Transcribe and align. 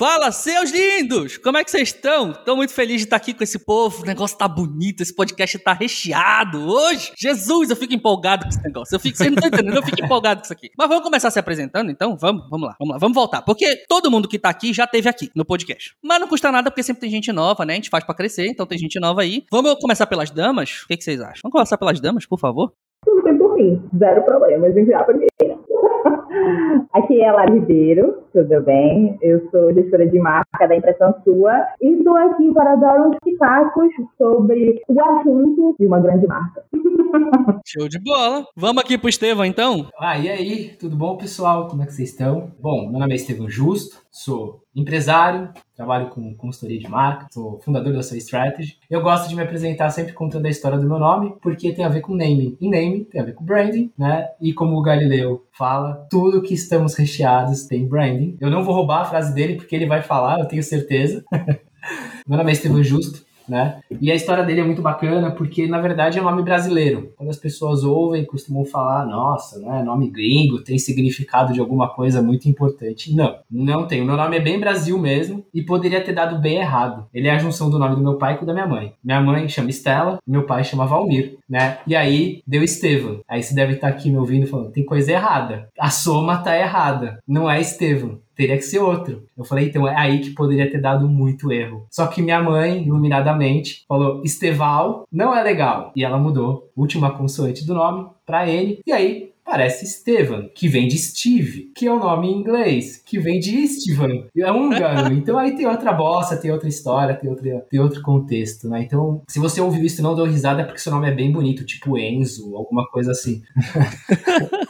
Fala, 0.00 0.32
seus 0.32 0.70
lindos! 0.70 1.36
Como 1.36 1.58
é 1.58 1.62
que 1.62 1.70
vocês 1.70 1.88
estão? 1.88 2.32
Tô 2.32 2.56
muito 2.56 2.72
feliz 2.72 3.02
de 3.02 3.04
estar 3.04 3.16
aqui 3.16 3.34
com 3.34 3.44
esse 3.44 3.58
povo. 3.58 4.02
O 4.02 4.06
negócio 4.06 4.34
tá 4.38 4.48
bonito, 4.48 5.02
esse 5.02 5.14
podcast 5.14 5.58
tá 5.58 5.74
recheado 5.74 6.58
hoje. 6.58 7.12
Jesus, 7.18 7.68
eu 7.68 7.76
fico 7.76 7.92
empolgado 7.92 8.44
com 8.44 8.48
esse 8.48 8.64
negócio. 8.64 8.94
Eu 8.94 8.98
fico, 8.98 9.18
vocês 9.18 9.30
não 9.30 9.34
estão 9.36 9.48
entendendo, 9.48 9.76
eu 9.76 9.82
fico 9.82 10.02
empolgado 10.02 10.40
com 10.40 10.44
isso 10.44 10.54
aqui. 10.54 10.70
Mas 10.78 10.88
vamos 10.88 11.04
começar 11.04 11.30
se 11.30 11.38
apresentando, 11.38 11.90
então? 11.90 12.16
Vamos, 12.16 12.48
vamos 12.48 12.66
lá, 12.66 12.76
vamos 12.80 12.94
lá, 12.94 12.98
vamos 12.98 13.14
voltar. 13.14 13.42
Porque 13.42 13.84
todo 13.86 14.10
mundo 14.10 14.26
que 14.26 14.38
tá 14.38 14.48
aqui 14.48 14.72
já 14.72 14.86
teve 14.86 15.06
aqui 15.06 15.30
no 15.36 15.44
podcast. 15.44 15.94
Mas 16.02 16.18
não 16.18 16.28
custa 16.28 16.50
nada, 16.50 16.70
porque 16.70 16.82
sempre 16.82 17.02
tem 17.02 17.10
gente 17.10 17.30
nova, 17.30 17.66
né? 17.66 17.74
A 17.74 17.76
gente 17.76 17.90
faz 17.90 18.02
pra 18.02 18.14
crescer, 18.14 18.46
então 18.46 18.64
tem 18.64 18.78
gente 18.78 18.98
nova 18.98 19.20
aí. 19.20 19.44
Vamos 19.52 19.74
começar 19.74 20.06
pelas 20.06 20.30
damas? 20.30 20.80
O 20.84 20.88
que, 20.88 20.96
que 20.96 21.04
vocês 21.04 21.20
acham? 21.20 21.42
Vamos 21.42 21.52
começar 21.52 21.76
pelas 21.76 22.00
damas, 22.00 22.24
por 22.24 22.38
favor? 22.38 22.72
Tudo 23.04 23.22
bem 23.22 23.36
por 23.36 23.54
mim, 23.54 23.82
zero 23.98 24.24
problemas 24.24 24.74
em 24.74 24.82
virar 24.82 25.02
a. 25.02 25.69
Aqui 26.92 27.20
é 27.20 27.28
a 27.28 27.32
Lara 27.32 27.52
Ribeiro, 27.52 28.22
tudo 28.32 28.62
bem? 28.62 29.18
Eu 29.20 29.48
sou 29.50 29.72
gestora 29.74 30.06
de 30.06 30.18
marca 30.18 30.66
da 30.66 30.76
Impressão 30.76 31.14
Sua 31.24 31.66
e 31.80 31.94
estou 31.94 32.16
aqui 32.16 32.52
para 32.52 32.76
dar 32.76 33.06
uns 33.06 33.16
pitacos 33.22 33.90
sobre 34.16 34.82
o 34.88 35.00
assunto 35.00 35.76
de 35.78 35.86
uma 35.86 36.00
grande 36.00 36.26
marca. 36.26 36.64
Show 37.66 37.88
de 37.88 37.98
bola. 37.98 38.46
Vamos 38.56 38.82
aqui 38.82 38.96
pro 38.96 39.08
Estevão, 39.08 39.44
então? 39.44 39.88
Ah, 39.98 40.18
e 40.18 40.28
aí? 40.28 40.76
Tudo 40.78 40.96
bom, 40.96 41.16
pessoal? 41.16 41.68
Como 41.68 41.82
é 41.82 41.86
que 41.86 41.92
vocês 41.92 42.10
estão? 42.10 42.52
Bom, 42.60 42.88
meu 42.90 43.00
nome 43.00 43.12
é 43.12 43.16
Estevão 43.16 43.48
Justo, 43.48 44.00
sou 44.10 44.60
empresário, 44.74 45.50
trabalho 45.76 46.10
com 46.10 46.34
consultoria 46.36 46.78
de 46.78 46.88
marca, 46.88 47.26
sou 47.30 47.60
fundador 47.60 47.92
da 47.92 48.02
Sua 48.02 48.16
Strategy. 48.18 48.78
Eu 48.88 49.02
gosto 49.02 49.28
de 49.28 49.34
me 49.34 49.42
apresentar 49.42 49.90
sempre 49.90 50.12
contando 50.12 50.46
a 50.46 50.50
história 50.50 50.78
do 50.78 50.86
meu 50.86 50.98
nome, 50.98 51.34
porque 51.42 51.72
tem 51.72 51.84
a 51.84 51.88
ver 51.88 52.00
com 52.00 52.14
naming. 52.14 52.56
E 52.60 52.68
naming 52.68 53.04
tem 53.04 53.20
a 53.20 53.24
ver 53.24 53.34
com 53.34 53.44
branding, 53.44 53.90
né? 53.98 54.28
E 54.40 54.52
como 54.52 54.76
o 54.76 54.82
Galileu 54.82 55.44
fala, 55.56 55.69
tudo 56.08 56.42
que 56.42 56.54
estamos 56.54 56.94
recheados 56.94 57.64
tem 57.64 57.86
branding. 57.86 58.36
Eu 58.40 58.50
não 58.50 58.64
vou 58.64 58.74
roubar 58.74 59.02
a 59.02 59.04
frase 59.04 59.34
dele, 59.34 59.56
porque 59.56 59.74
ele 59.74 59.86
vai 59.86 60.02
falar, 60.02 60.40
eu 60.40 60.46
tenho 60.46 60.62
certeza. 60.62 61.24
meu 62.26 62.38
nome 62.38 62.50
é 62.50 62.52
Estevão 62.52 62.82
Justo, 62.82 63.24
né? 63.50 63.80
E 64.00 64.10
a 64.10 64.14
história 64.14 64.44
dele 64.44 64.60
é 64.60 64.64
muito 64.64 64.80
bacana 64.80 65.32
porque, 65.32 65.66
na 65.66 65.80
verdade, 65.80 66.18
é 66.18 66.22
um 66.22 66.24
nome 66.24 66.42
brasileiro. 66.42 67.12
Quando 67.16 67.28
as 67.28 67.36
pessoas 67.36 67.82
ouvem, 67.82 68.24
costumam 68.24 68.64
falar, 68.64 69.04
nossa, 69.04 69.58
né, 69.58 69.82
nome 69.82 70.08
gringo, 70.08 70.62
tem 70.62 70.78
significado 70.78 71.52
de 71.52 71.60
alguma 71.60 71.88
coisa 71.88 72.22
muito 72.22 72.48
importante. 72.48 73.14
Não, 73.14 73.36
não 73.50 73.86
tem. 73.86 74.00
O 74.00 74.06
meu 74.06 74.16
nome 74.16 74.36
é 74.36 74.40
bem 74.40 74.60
Brasil 74.60 74.96
mesmo 74.96 75.44
e 75.52 75.62
poderia 75.62 76.00
ter 76.00 76.12
dado 76.12 76.38
bem 76.38 76.58
errado. 76.58 77.06
Ele 77.12 77.26
é 77.26 77.32
a 77.32 77.38
junção 77.38 77.68
do 77.68 77.78
nome 77.78 77.96
do 77.96 78.02
meu 78.02 78.14
pai 78.14 78.36
com 78.36 78.44
o 78.44 78.46
da 78.46 78.54
minha 78.54 78.66
mãe. 78.66 78.92
Minha 79.02 79.20
mãe 79.20 79.48
chama 79.48 79.70
Estela, 79.70 80.18
meu 80.26 80.44
pai 80.44 80.62
chama 80.62 80.86
Valmir, 80.86 81.38
né? 81.48 81.78
E 81.86 81.96
aí 81.96 82.42
deu 82.46 82.62
Estevam. 82.62 83.20
Aí 83.28 83.42
você 83.42 83.54
deve 83.54 83.74
estar 83.74 83.88
aqui 83.88 84.10
me 84.10 84.18
ouvindo 84.18 84.46
falando, 84.46 84.70
tem 84.70 84.84
coisa 84.84 85.10
errada. 85.10 85.68
A 85.78 85.90
soma 85.90 86.38
tá 86.38 86.56
errada. 86.56 87.18
Não 87.26 87.50
é 87.50 87.60
Estevam 87.60 88.20
teria 88.40 88.56
que 88.56 88.62
ser 88.62 88.78
outro. 88.78 89.26
Eu 89.36 89.44
falei, 89.44 89.66
então 89.66 89.86
é 89.86 89.94
aí 89.94 90.20
que 90.20 90.30
poderia 90.30 90.70
ter 90.70 90.80
dado 90.80 91.06
muito 91.06 91.52
erro. 91.52 91.86
Só 91.90 92.06
que 92.06 92.22
minha 92.22 92.42
mãe, 92.42 92.82
iluminadamente, 92.84 93.84
falou: 93.86 94.22
Esteval 94.24 95.06
não 95.12 95.36
é 95.36 95.42
legal. 95.42 95.92
E 95.94 96.02
ela 96.02 96.16
mudou 96.16 96.70
a 96.74 96.80
última 96.80 97.10
consoante 97.10 97.66
do 97.66 97.74
nome 97.74 98.08
para 98.24 98.48
ele. 98.48 98.80
E 98.86 98.92
aí 98.92 99.30
parece 99.44 99.84
Steven, 99.84 100.48
que 100.54 100.68
vem 100.68 100.86
de 100.86 100.96
Steve, 100.96 101.72
que 101.74 101.86
é 101.86 101.92
o 101.92 101.98
nome 101.98 102.28
em 102.28 102.38
inglês, 102.38 103.02
que 103.04 103.18
vem 103.18 103.40
de 103.40 103.66
Steven. 103.66 104.26
É 104.36 104.50
húngaro. 104.50 105.12
então 105.12 105.36
aí 105.36 105.56
tem 105.56 105.66
outra 105.66 105.92
bossa, 105.92 106.36
tem 106.36 106.52
outra 106.52 106.68
história, 106.68 107.16
tem, 107.16 107.28
outra, 107.28 107.66
tem 107.68 107.80
outro 107.80 108.00
contexto, 108.00 108.68
né? 108.68 108.82
Então, 108.82 109.22
se 109.28 109.40
você 109.40 109.60
ouviu 109.60 109.84
isso 109.84 110.00
e 110.00 110.04
não 110.04 110.14
deu 110.14 110.24
risada, 110.24 110.62
é 110.62 110.64
porque 110.64 110.78
seu 110.78 110.92
nome 110.92 111.08
é 111.08 111.14
bem 111.14 111.32
bonito, 111.32 111.66
tipo 111.66 111.98
Enzo, 111.98 112.56
alguma 112.56 112.86
coisa 112.86 113.10
assim. 113.10 113.42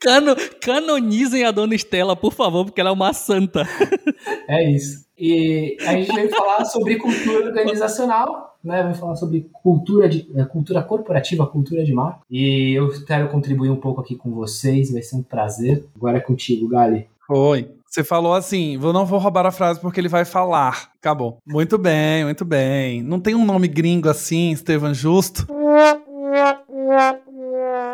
Cano, 0.00 0.36
canonizem 0.60 1.44
a 1.44 1.50
dona 1.50 1.74
Estela, 1.74 2.14
por 2.14 2.32
favor, 2.32 2.64
porque 2.64 2.80
ela 2.80 2.90
é 2.90 2.92
uma 2.92 3.12
santa. 3.12 3.66
É 4.48 4.70
isso. 4.70 5.06
E 5.16 5.76
a 5.80 5.92
gente 5.92 6.12
veio 6.12 6.30
falar 6.30 6.64
sobre 6.64 6.96
cultura 6.96 7.46
organizacional, 7.46 8.58
né? 8.64 8.82
Vamos 8.82 8.98
falar 8.98 9.14
sobre 9.14 9.48
cultura 9.62 10.08
de 10.08 10.28
é, 10.34 10.44
cultura 10.44 10.82
corporativa, 10.82 11.46
cultura 11.46 11.84
de 11.84 11.92
marca. 11.92 12.20
E 12.30 12.72
eu 12.74 12.88
quero 13.04 13.28
contribuir 13.28 13.70
um 13.70 13.76
pouco 13.76 14.00
aqui 14.00 14.16
com 14.16 14.30
vocês, 14.32 14.90
vai 14.90 15.02
ser 15.02 15.16
um 15.16 15.22
prazer. 15.22 15.84
Agora 15.94 16.16
é 16.16 16.20
contigo, 16.20 16.68
Gali. 16.68 17.06
Oi. 17.28 17.68
Você 17.86 18.04
falou 18.04 18.34
assim, 18.34 18.74
eu 18.74 18.92
não 18.92 19.06
vou 19.06 19.18
roubar 19.18 19.46
a 19.46 19.50
frase 19.50 19.80
porque 19.80 20.00
ele 20.00 20.08
vai 20.08 20.24
falar. 20.24 20.90
Acabou. 20.98 21.38
Muito 21.46 21.78
bem, 21.78 22.24
muito 22.24 22.44
bem. 22.44 23.02
Não 23.02 23.18
tem 23.18 23.34
um 23.34 23.44
nome 23.44 23.66
gringo 23.66 24.08
assim, 24.08 24.52
Estevam 24.52 24.92
Justo? 24.92 25.46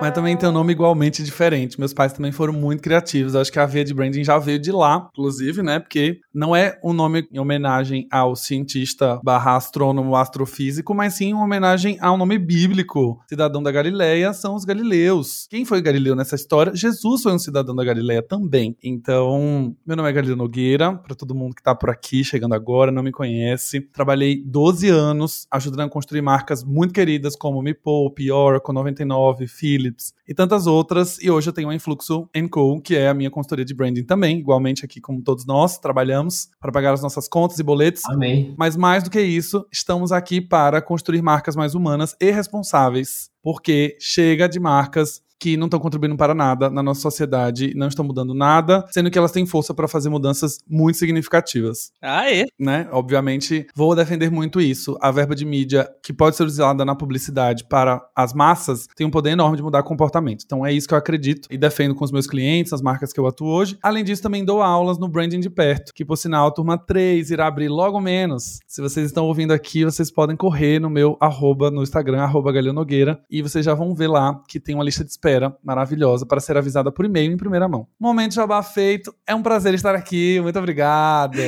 Mas 0.05 0.13
também 0.13 0.37
tem 0.37 0.47
um 0.47 0.53
nome 0.53 0.71
igualmente 0.71 1.23
diferente. 1.23 1.81
Meus 1.81 1.95
pais 1.95 2.13
também 2.13 2.31
foram 2.31 2.53
muito 2.53 2.83
criativos. 2.83 3.35
Acho 3.35 3.51
que 3.51 3.59
a 3.59 3.65
veia 3.65 3.87
de 3.87 3.95
branding 3.95 4.23
já 4.23 4.39
veio 4.39 4.59
de 4.59 4.71
lá, 4.71 5.09
inclusive, 5.11 5.63
né? 5.63 5.79
Porque 5.79 6.21
não 6.35 6.55
é 6.55 6.79
um 6.85 6.93
nome 6.93 7.27
em 7.33 7.39
homenagem 7.39 8.07
ao 8.11 8.37
cientista 8.37 9.19
barra 9.25 9.57
astrônomo 9.57 10.15
astrofísico, 10.15 10.95
mas 10.95 11.15
sim 11.15 11.33
uma 11.33 11.45
homenagem 11.45 11.97
ao 12.03 12.19
nome 12.19 12.37
bíblico. 12.37 13.19
Cidadão 13.27 13.63
da 13.63 13.73
Galileia 13.73 14.35
são 14.35 14.55
os 14.55 14.67
galileus. 14.67 15.47
Quem 15.49 15.65
foi 15.65 15.81
Galileu 15.81 16.15
nessa 16.15 16.35
história? 16.35 16.77
Jesus 16.77 17.23
foi 17.23 17.33
um 17.33 17.39
cidadão 17.39 17.75
da 17.75 17.83
Galileia 17.83 18.23
também. 18.23 18.77
Então, 18.85 19.75
meu 19.87 19.97
nome 19.97 20.11
é 20.11 20.13
Galileu 20.13 20.37
Nogueira, 20.37 20.95
para 20.95 21.15
todo 21.15 21.35
mundo 21.35 21.55
que 21.55 21.63
tá 21.63 21.75
por 21.75 21.89
aqui, 21.89 22.23
chegando 22.23 22.55
agora, 22.55 22.93
não 22.93 23.03
me 23.03 23.11
conhece. 23.11 23.81
Trabalhei 23.81 24.43
12 24.45 24.87
anos 24.91 25.47
ajudando 25.51 25.87
a 25.87 25.89
construir 25.89 26.21
marcas 26.21 26.63
muito 26.63 26.93
queridas 26.93 27.35
como 27.35 27.63
Me 27.63 27.73
Poupe, 27.73 28.31
Oracle 28.31 28.75
99, 28.75 29.47
Philips, 29.47 29.94
Philips 29.95 30.13
e 30.27 30.35
tantas 30.35 30.67
outras. 30.67 31.19
E 31.23 31.31
hoje 31.31 31.49
eu 31.49 31.53
tenho 31.53 31.71
a 31.71 31.75
Influxo 31.75 32.29
Co, 32.51 32.81
que 32.81 32.97
é 32.97 33.09
a 33.09 33.15
minha 33.15 33.31
consultoria 33.31 33.65
de 33.65 33.75
branding 33.75 34.05
também, 34.05 34.39
igualmente 34.39 34.85
aqui 34.85 35.01
como 35.01 35.23
todos 35.23 35.47
nós 35.47 35.79
trabalhamos 35.79 36.49
para 36.61 36.73
pagar 36.73 36.93
as 36.93 37.03
nossas 37.03 37.29
contas 37.29 37.59
e 37.59 37.63
boletos. 37.63 38.05
Amém. 38.07 38.55
Mas 38.59 38.77
mais 38.77 39.03
do 39.03 39.11
que 39.11 39.21
isso, 39.21 39.67
estamos 39.73 40.13
aqui 40.13 40.41
para 40.41 40.83
construir 40.83 41.23
marcas 41.23 41.57
mais 41.57 41.75
humanas 41.75 42.17
e 42.21 42.31
responsáveis, 42.31 43.31
porque 43.43 43.97
chega 44.01 44.49
de 44.49 44.59
marcas 44.59 45.23
que 45.41 45.57
não 45.57 45.67
estão 45.67 45.81
contribuindo 45.81 46.17
para 46.17 46.35
nada 46.35 46.71
na 46.71 46.83
nossa 46.83 47.01
sociedade, 47.01 47.73
não 47.75 47.89
estão 47.89 48.05
mudando 48.05 48.35
nada, 48.35 48.85
sendo 48.91 49.11
que 49.11 49.19
elas 49.19 49.33
têm 49.33 49.47
força 49.47 49.75
para 49.75 49.89
fazer 49.89 50.09
mudanças 50.09 50.59
muito 50.69 50.99
significativas. 50.99 51.93
Ah, 52.03 52.31
é? 52.33 52.45
Né? 52.59 52.89
Obviamente, 52.91 53.67
vou 53.75 53.95
defender 53.95 54.31
muito 54.31 54.61
isso. 54.61 54.97
A 55.01 55.11
verba 55.11 55.35
de 55.35 55.45
mídia 55.45 55.89
que 56.03 56.13
pode 56.13 56.37
ser 56.37 56.45
usada 56.45 56.85
na 56.85 56.95
publicidade 56.95 57.65
para 57.65 58.01
as 58.15 58.33
massas 58.33 58.87
tem 58.97 59.07
um 59.07 59.11
poder 59.11 59.31
enorme 59.31 59.57
de 59.57 59.63
mudar 59.63 59.83
comportamento. 59.83 60.43
Então 60.45 60.65
é 60.65 60.73
isso 60.73 60.89
que 60.89 60.95
eu 60.95 60.99
acredito 60.99 61.49
e 61.51 61.59
defendo 61.59 61.95
com 61.95 62.05
os 62.05 62.13
meus 62.13 62.27
clientes, 62.27 62.73
as 62.73 62.83
marcas 62.83 63.13
que 63.13 63.21
eu 63.21 63.27
atuo 63.27 63.49
hoje. 63.49 63.79
Além 63.83 64.05
disso, 64.05 64.23
também 64.23 64.45
dou 64.45 64.63
aulas 64.63 64.99
no 64.99 65.09
branding 65.09 65.41
de 65.41 65.51
perto, 65.51 65.93
que 65.95 66.05
por 66.05 66.17
sinal 66.17 66.49
a 66.49 66.51
turma 66.51 66.79
3 66.79 67.31
irá 67.31 67.47
abrir 67.47 67.69
logo 67.69 68.01
menos. 68.01 68.59
Se 68.67 68.81
vocês 68.81 69.07
estão 69.07 69.27
ouvindo 69.27 69.53
aqui, 69.53 69.85
vocês 69.85 70.11
podem 70.11 70.37
correr 70.37 70.81
no 70.81 70.91
meu 70.91 71.17
arroba 71.21 71.71
no 71.71 71.83
Instagram, 71.83 72.23
arroba 72.23 72.53
Nogueira, 72.73 73.21
e 73.31 73.43
vocês 73.43 73.65
já 73.65 73.75
vão 73.75 73.95
ver 73.95 74.09
lá 74.09 74.41
que 74.49 74.61
tem 74.61 74.75
uma 74.75 74.85
lista 74.85 75.05
de 75.05 75.11
espera 75.25 75.57
maravilhosa 75.65 76.27
para 76.27 76.39
ser 76.39 76.57
avisada 76.59 76.93
por 76.93 77.07
e-mail 77.07 77.33
em 77.33 77.37
primeira 77.37 77.67
mão. 77.67 77.87
Momento 77.99 78.35
jabá 78.35 78.63
feito. 78.63 79.15
É 79.27 79.35
um 79.35 79.43
prazer 79.43 79.73
estar 79.73 79.95
aqui. 79.95 80.39
Muito 80.43 80.59
obrigado. 80.59 81.39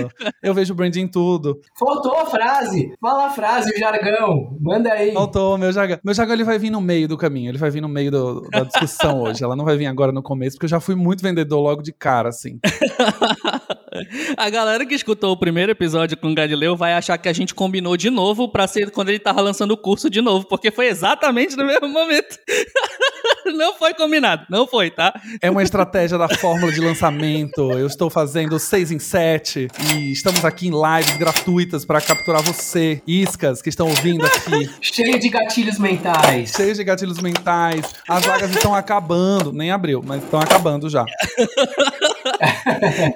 Eu 0.42 0.54
vejo 0.54 0.72
o 0.72 0.76
branding 0.76 1.02
em 1.02 1.08
tudo. 1.08 1.60
Faltou 1.78 2.16
a 2.18 2.26
frase. 2.26 2.94
Fala 2.98 3.26
a 3.26 3.30
frase, 3.30 3.70
o 3.70 3.78
jargão. 3.78 4.56
Manda 4.60 4.92
aí. 4.92 5.12
Faltou, 5.12 5.58
meu 5.58 5.70
jargão. 5.72 5.98
Meu 6.02 6.14
jargão 6.14 6.34
ele 6.34 6.44
vai 6.44 6.58
vir 6.58 6.70
no 6.70 6.80
meio 6.80 7.06
do 7.06 7.18
caminho. 7.18 7.50
Ele 7.50 7.58
vai 7.58 7.70
vir 7.70 7.82
no 7.82 7.88
meio 7.88 8.10
do, 8.10 8.48
da 8.50 8.64
discussão 8.64 9.20
hoje. 9.22 9.44
Ela 9.44 9.54
não 9.54 9.64
vai 9.64 9.76
vir 9.76 9.86
agora 9.86 10.10
no 10.10 10.22
começo, 10.22 10.56
porque 10.56 10.64
eu 10.64 10.70
já 10.70 10.80
fui 10.80 10.94
muito 10.94 11.22
vendedor 11.22 11.60
logo 11.60 11.82
de 11.82 11.92
cara, 11.92 12.30
assim. 12.30 12.58
A 14.36 14.50
galera 14.50 14.84
que 14.84 14.94
escutou 14.94 15.32
o 15.32 15.36
primeiro 15.36 15.72
episódio 15.72 16.16
com 16.16 16.30
o 16.30 16.34
Galileu 16.34 16.76
vai 16.76 16.92
achar 16.92 17.18
que 17.18 17.28
a 17.28 17.32
gente 17.32 17.54
combinou 17.54 17.96
de 17.96 18.10
novo 18.10 18.48
para 18.48 18.66
ser 18.66 18.90
quando 18.90 19.08
ele 19.08 19.18
tava 19.18 19.40
lançando 19.40 19.72
o 19.72 19.76
curso 19.76 20.10
de 20.10 20.20
novo, 20.20 20.46
porque 20.46 20.70
foi 20.70 20.86
exatamente 20.86 21.56
no 21.56 21.64
mesmo 21.64 21.88
momento. 21.88 22.38
Não 23.54 23.74
foi 23.74 23.94
combinado, 23.94 24.44
não 24.50 24.66
foi, 24.66 24.90
tá? 24.90 25.14
É 25.40 25.48
uma 25.48 25.62
estratégia 25.62 26.18
da 26.18 26.28
fórmula 26.28 26.72
de 26.72 26.80
lançamento. 26.80 27.70
Eu 27.72 27.86
estou 27.86 28.10
fazendo 28.10 28.58
seis 28.58 28.90
em 28.90 28.98
sete 28.98 29.68
e 29.94 30.10
estamos 30.10 30.44
aqui 30.44 30.66
em 30.66 30.72
lives 30.72 31.16
gratuitas 31.16 31.84
para 31.84 32.00
capturar 32.00 32.42
você, 32.42 33.00
iscas 33.06 33.62
que 33.62 33.68
estão 33.68 33.86
ouvindo 33.88 34.26
aqui. 34.26 34.68
Cheio 34.82 35.18
de 35.18 35.28
gatilhos 35.28 35.78
mentais. 35.78 36.50
Cheio 36.50 36.74
de 36.74 36.82
gatilhos 36.82 37.20
mentais. 37.20 37.94
As 38.08 38.26
vagas 38.26 38.50
estão 38.50 38.74
acabando, 38.74 39.52
nem 39.52 39.70
abriu, 39.70 40.02
mas 40.04 40.24
estão 40.24 40.40
acabando 40.40 40.88
já. 40.90 41.04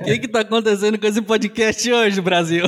O 0.00 0.04
que 0.04 0.18
que 0.20 0.28
tá 0.28 0.40
acontecendo 0.40 0.69
com 0.70 1.06
esse 1.06 1.20
podcast 1.20 1.92
hoje, 1.92 2.20
Brasil? 2.20 2.64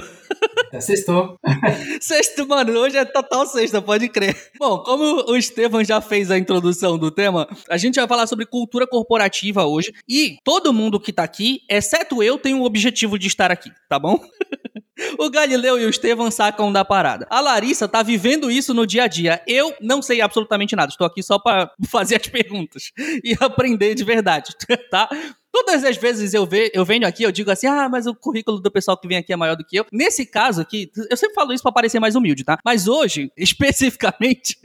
É, 0.72 0.80
sextou. 0.80 1.38
Sexto, 2.00 2.48
mano, 2.48 2.72
hoje 2.72 2.96
é 2.96 3.04
total 3.04 3.46
sexta, 3.46 3.80
pode 3.80 4.08
crer. 4.08 4.36
Bom, 4.58 4.78
como 4.78 5.30
o 5.30 5.36
Estevam 5.36 5.84
já 5.84 6.00
fez 6.00 6.30
a 6.30 6.38
introdução 6.38 6.98
do 6.98 7.12
tema, 7.12 7.46
a 7.68 7.76
gente 7.76 7.96
vai 7.96 8.08
falar 8.08 8.26
sobre 8.26 8.44
cultura 8.44 8.86
corporativa 8.86 9.64
hoje. 9.66 9.92
E 10.08 10.38
todo 10.42 10.72
mundo 10.72 10.98
que 10.98 11.12
tá 11.12 11.22
aqui, 11.22 11.60
exceto 11.70 12.22
eu, 12.22 12.38
tem 12.38 12.54
o 12.54 12.64
objetivo 12.64 13.18
de 13.18 13.28
estar 13.28 13.52
aqui, 13.52 13.70
tá 13.88 13.98
bom? 13.98 14.18
O 15.18 15.30
Galileu 15.30 15.80
e 15.80 15.84
o 15.84 15.90
Estevam 15.90 16.30
sacam 16.30 16.72
da 16.72 16.84
parada. 16.84 17.26
A 17.30 17.40
Larissa 17.40 17.88
tá 17.88 18.02
vivendo 18.02 18.50
isso 18.50 18.72
no 18.72 18.86
dia 18.86 19.04
a 19.04 19.06
dia. 19.08 19.42
Eu 19.46 19.74
não 19.80 20.02
sei 20.02 20.20
absolutamente 20.20 20.76
nada. 20.76 20.90
Estou 20.90 21.06
aqui 21.06 21.22
só 21.22 21.38
para 21.38 21.70
fazer 21.90 22.16
as 22.16 22.26
perguntas 22.26 22.92
e 23.24 23.36
aprender 23.40 23.94
de 23.94 24.04
verdade, 24.04 24.54
tá? 24.90 25.08
Todas 25.52 25.84
as 25.84 25.96
vezes 25.96 26.32
eu, 26.32 26.46
ve, 26.46 26.70
eu 26.72 26.84
venho 26.84 27.06
aqui, 27.06 27.22
eu 27.22 27.32
digo 27.32 27.50
assim, 27.50 27.66
ah, 27.66 27.88
mas 27.88 28.06
o 28.06 28.14
currículo 28.14 28.58
do 28.58 28.70
pessoal 28.70 28.96
que 28.96 29.06
vem 29.06 29.18
aqui 29.18 29.32
é 29.32 29.36
maior 29.36 29.54
do 29.54 29.64
que 29.64 29.76
eu. 29.76 29.86
Nesse 29.92 30.24
caso 30.24 30.60
aqui, 30.60 30.90
eu 31.10 31.16
sempre 31.16 31.34
falo 31.34 31.52
isso 31.52 31.62
pra 31.62 31.70
parecer 31.70 32.00
mais 32.00 32.14
humilde, 32.14 32.44
tá? 32.44 32.58
Mas 32.64 32.88
hoje, 32.88 33.30
especificamente, 33.36 34.56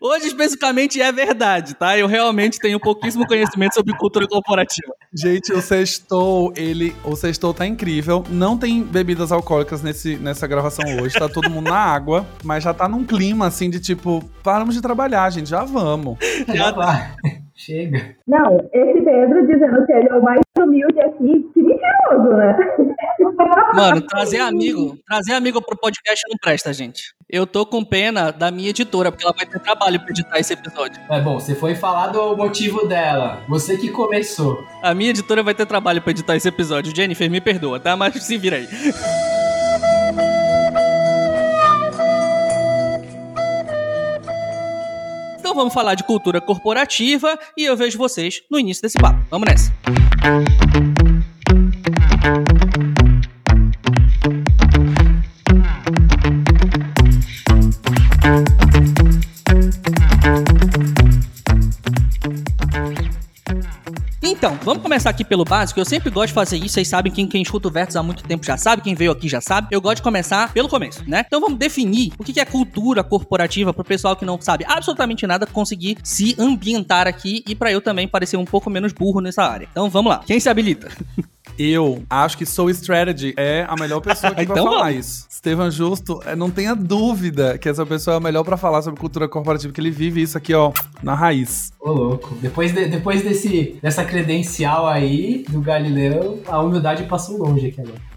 Hoje, 0.00 0.28
especificamente, 0.28 1.00
é 1.00 1.12
verdade, 1.12 1.74
tá? 1.74 1.96
Eu 1.96 2.06
realmente 2.06 2.58
tenho 2.58 2.80
pouquíssimo 2.80 3.26
conhecimento 3.26 3.74
sobre 3.74 3.94
cultura 3.98 4.26
corporativa. 4.26 4.94
Gente, 5.14 5.52
o 5.52 5.60
sextou, 5.60 6.52
ele. 6.56 6.96
O 7.04 7.14
sextou 7.14 7.52
tá 7.52 7.66
incrível. 7.66 8.24
Não 8.30 8.56
tem 8.56 8.82
bebidas 8.82 9.30
alcoólicas 9.30 9.82
nesse, 9.82 10.16
nessa 10.16 10.46
gravação 10.46 10.84
hoje. 11.02 11.18
Tá 11.18 11.28
todo 11.28 11.50
mundo 11.50 11.68
na 11.68 11.76
água, 11.76 12.26
mas 12.42 12.64
já 12.64 12.72
tá 12.72 12.88
num 12.88 13.04
clima 13.04 13.46
assim 13.46 13.68
de 13.68 13.78
tipo, 13.78 14.24
paramos 14.42 14.74
de 14.74 14.80
trabalhar, 14.80 15.28
gente, 15.30 15.50
já 15.50 15.64
vamos. 15.64 16.16
Já 16.48 16.70
vai. 16.70 17.14
Chega. 17.64 18.16
Não, 18.26 18.68
esse 18.72 19.02
Pedro 19.02 19.46
dizendo 19.46 19.86
que 19.86 19.92
ele 19.92 20.08
é 20.08 20.14
o 20.14 20.22
mais 20.22 20.40
humilde 20.58 21.00
aqui, 21.00 21.48
que 21.54 21.62
mentiroso, 21.62 22.36
né? 22.36 22.56
Mano, 23.72 24.02
trazer 24.02 24.40
amigo, 24.40 24.98
trazer 25.06 25.34
amigo 25.34 25.62
pro 25.62 25.78
podcast 25.78 26.24
não 26.28 26.36
presta, 26.38 26.72
gente. 26.72 27.14
Eu 27.30 27.46
tô 27.46 27.64
com 27.64 27.84
pena 27.84 28.32
da 28.32 28.50
minha 28.50 28.70
editora, 28.70 29.12
porque 29.12 29.24
ela 29.24 29.34
vai 29.36 29.46
ter 29.46 29.60
trabalho 29.60 30.00
pra 30.00 30.10
editar 30.10 30.40
esse 30.40 30.52
episódio. 30.52 31.00
É 31.08 31.20
bom, 31.20 31.38
você 31.38 31.54
foi 31.54 31.76
falar 31.76 32.08
do 32.08 32.36
motivo 32.36 32.88
dela. 32.88 33.44
Você 33.48 33.76
que 33.76 33.90
começou. 33.90 34.64
A 34.82 34.92
minha 34.92 35.10
editora 35.10 35.42
vai 35.44 35.54
ter 35.54 35.64
trabalho 35.64 36.02
pra 36.02 36.10
editar 36.10 36.34
esse 36.34 36.48
episódio. 36.48 36.94
Jennifer, 36.94 37.30
me 37.30 37.40
perdoa, 37.40 37.78
tá? 37.78 37.96
Mas 37.96 38.20
se 38.24 38.36
vira 38.36 38.56
aí. 38.56 38.68
Então 45.52 45.60
vamos 45.60 45.74
falar 45.74 45.94
de 45.94 46.02
cultura 46.04 46.40
corporativa 46.40 47.38
e 47.54 47.66
eu 47.66 47.76
vejo 47.76 47.98
vocês 47.98 48.42
no 48.50 48.58
início 48.58 48.80
desse 48.80 48.96
papo. 48.96 49.22
Vamos 49.30 49.46
nessa. 49.46 49.70
Então, 64.42 64.58
vamos 64.64 64.82
começar 64.82 65.08
aqui 65.08 65.24
pelo 65.24 65.44
básico. 65.44 65.78
Eu 65.78 65.84
sempre 65.84 66.10
gosto 66.10 66.26
de 66.26 66.32
fazer 66.32 66.56
isso. 66.56 66.70
Vocês 66.70 66.88
sabem, 66.88 67.12
quem, 67.12 67.28
quem 67.28 67.42
escuta 67.42 67.68
o 67.68 67.70
Vertus 67.70 67.94
há 67.94 68.02
muito 68.02 68.24
tempo 68.24 68.44
já 68.44 68.56
sabe, 68.56 68.82
quem 68.82 68.92
veio 68.92 69.12
aqui 69.12 69.28
já 69.28 69.40
sabe. 69.40 69.68
Eu 69.70 69.80
gosto 69.80 69.98
de 69.98 70.02
começar 70.02 70.52
pelo 70.52 70.68
começo, 70.68 71.08
né? 71.08 71.22
Então 71.24 71.40
vamos 71.40 71.56
definir 71.60 72.12
o 72.18 72.24
que 72.24 72.40
é 72.40 72.44
cultura 72.44 73.04
corporativa 73.04 73.72
para 73.72 73.82
o 73.82 73.84
pessoal 73.84 74.16
que 74.16 74.24
não 74.24 74.40
sabe 74.40 74.64
absolutamente 74.66 75.28
nada 75.28 75.46
conseguir 75.46 75.96
se 76.02 76.34
ambientar 76.40 77.06
aqui 77.06 77.44
e 77.46 77.54
para 77.54 77.70
eu 77.70 77.80
também 77.80 78.08
parecer 78.08 78.36
um 78.36 78.44
pouco 78.44 78.68
menos 78.68 78.92
burro 78.92 79.20
nessa 79.20 79.44
área. 79.44 79.68
Então 79.70 79.88
vamos 79.88 80.10
lá. 80.10 80.24
Quem 80.26 80.40
se 80.40 80.48
habilita? 80.48 80.88
Eu 81.58 82.02
acho 82.08 82.36
que 82.38 82.46
Soul 82.46 82.70
Strategy 82.70 83.34
é 83.36 83.64
a 83.68 83.74
melhor 83.76 84.00
pessoa 84.00 84.34
que 84.34 84.42
Então 84.42 84.54
vai 84.56 84.64
falar 84.64 84.84
vamos. 84.90 84.98
isso. 85.06 85.26
Estevam 85.30 85.70
Justo, 85.70 86.20
é, 86.24 86.36
não 86.36 86.50
tenha 86.50 86.74
dúvida 86.74 87.58
que 87.58 87.68
essa 87.68 87.84
pessoa 87.84 88.14
é 88.14 88.16
a 88.16 88.20
melhor 88.20 88.44
pra 88.44 88.56
falar 88.56 88.80
sobre 88.82 89.00
cultura 89.00 89.28
corporativa, 89.28 89.72
que 89.72 89.80
ele 89.80 89.90
vive 89.90 90.22
isso 90.22 90.38
aqui, 90.38 90.54
ó, 90.54 90.72
na 91.02 91.14
raiz. 91.14 91.72
Ô, 91.80 91.90
louco. 91.90 92.34
Depois, 92.40 92.72
de- 92.72 92.86
depois 92.86 93.22
desse, 93.22 93.76
dessa 93.82 94.04
credencial 94.04 94.86
aí 94.86 95.44
do 95.48 95.60
Galileu, 95.60 96.40
a 96.46 96.60
humildade 96.60 97.04
passou 97.04 97.38
longe 97.38 97.66
aqui 97.66 97.80
agora. 97.80 98.11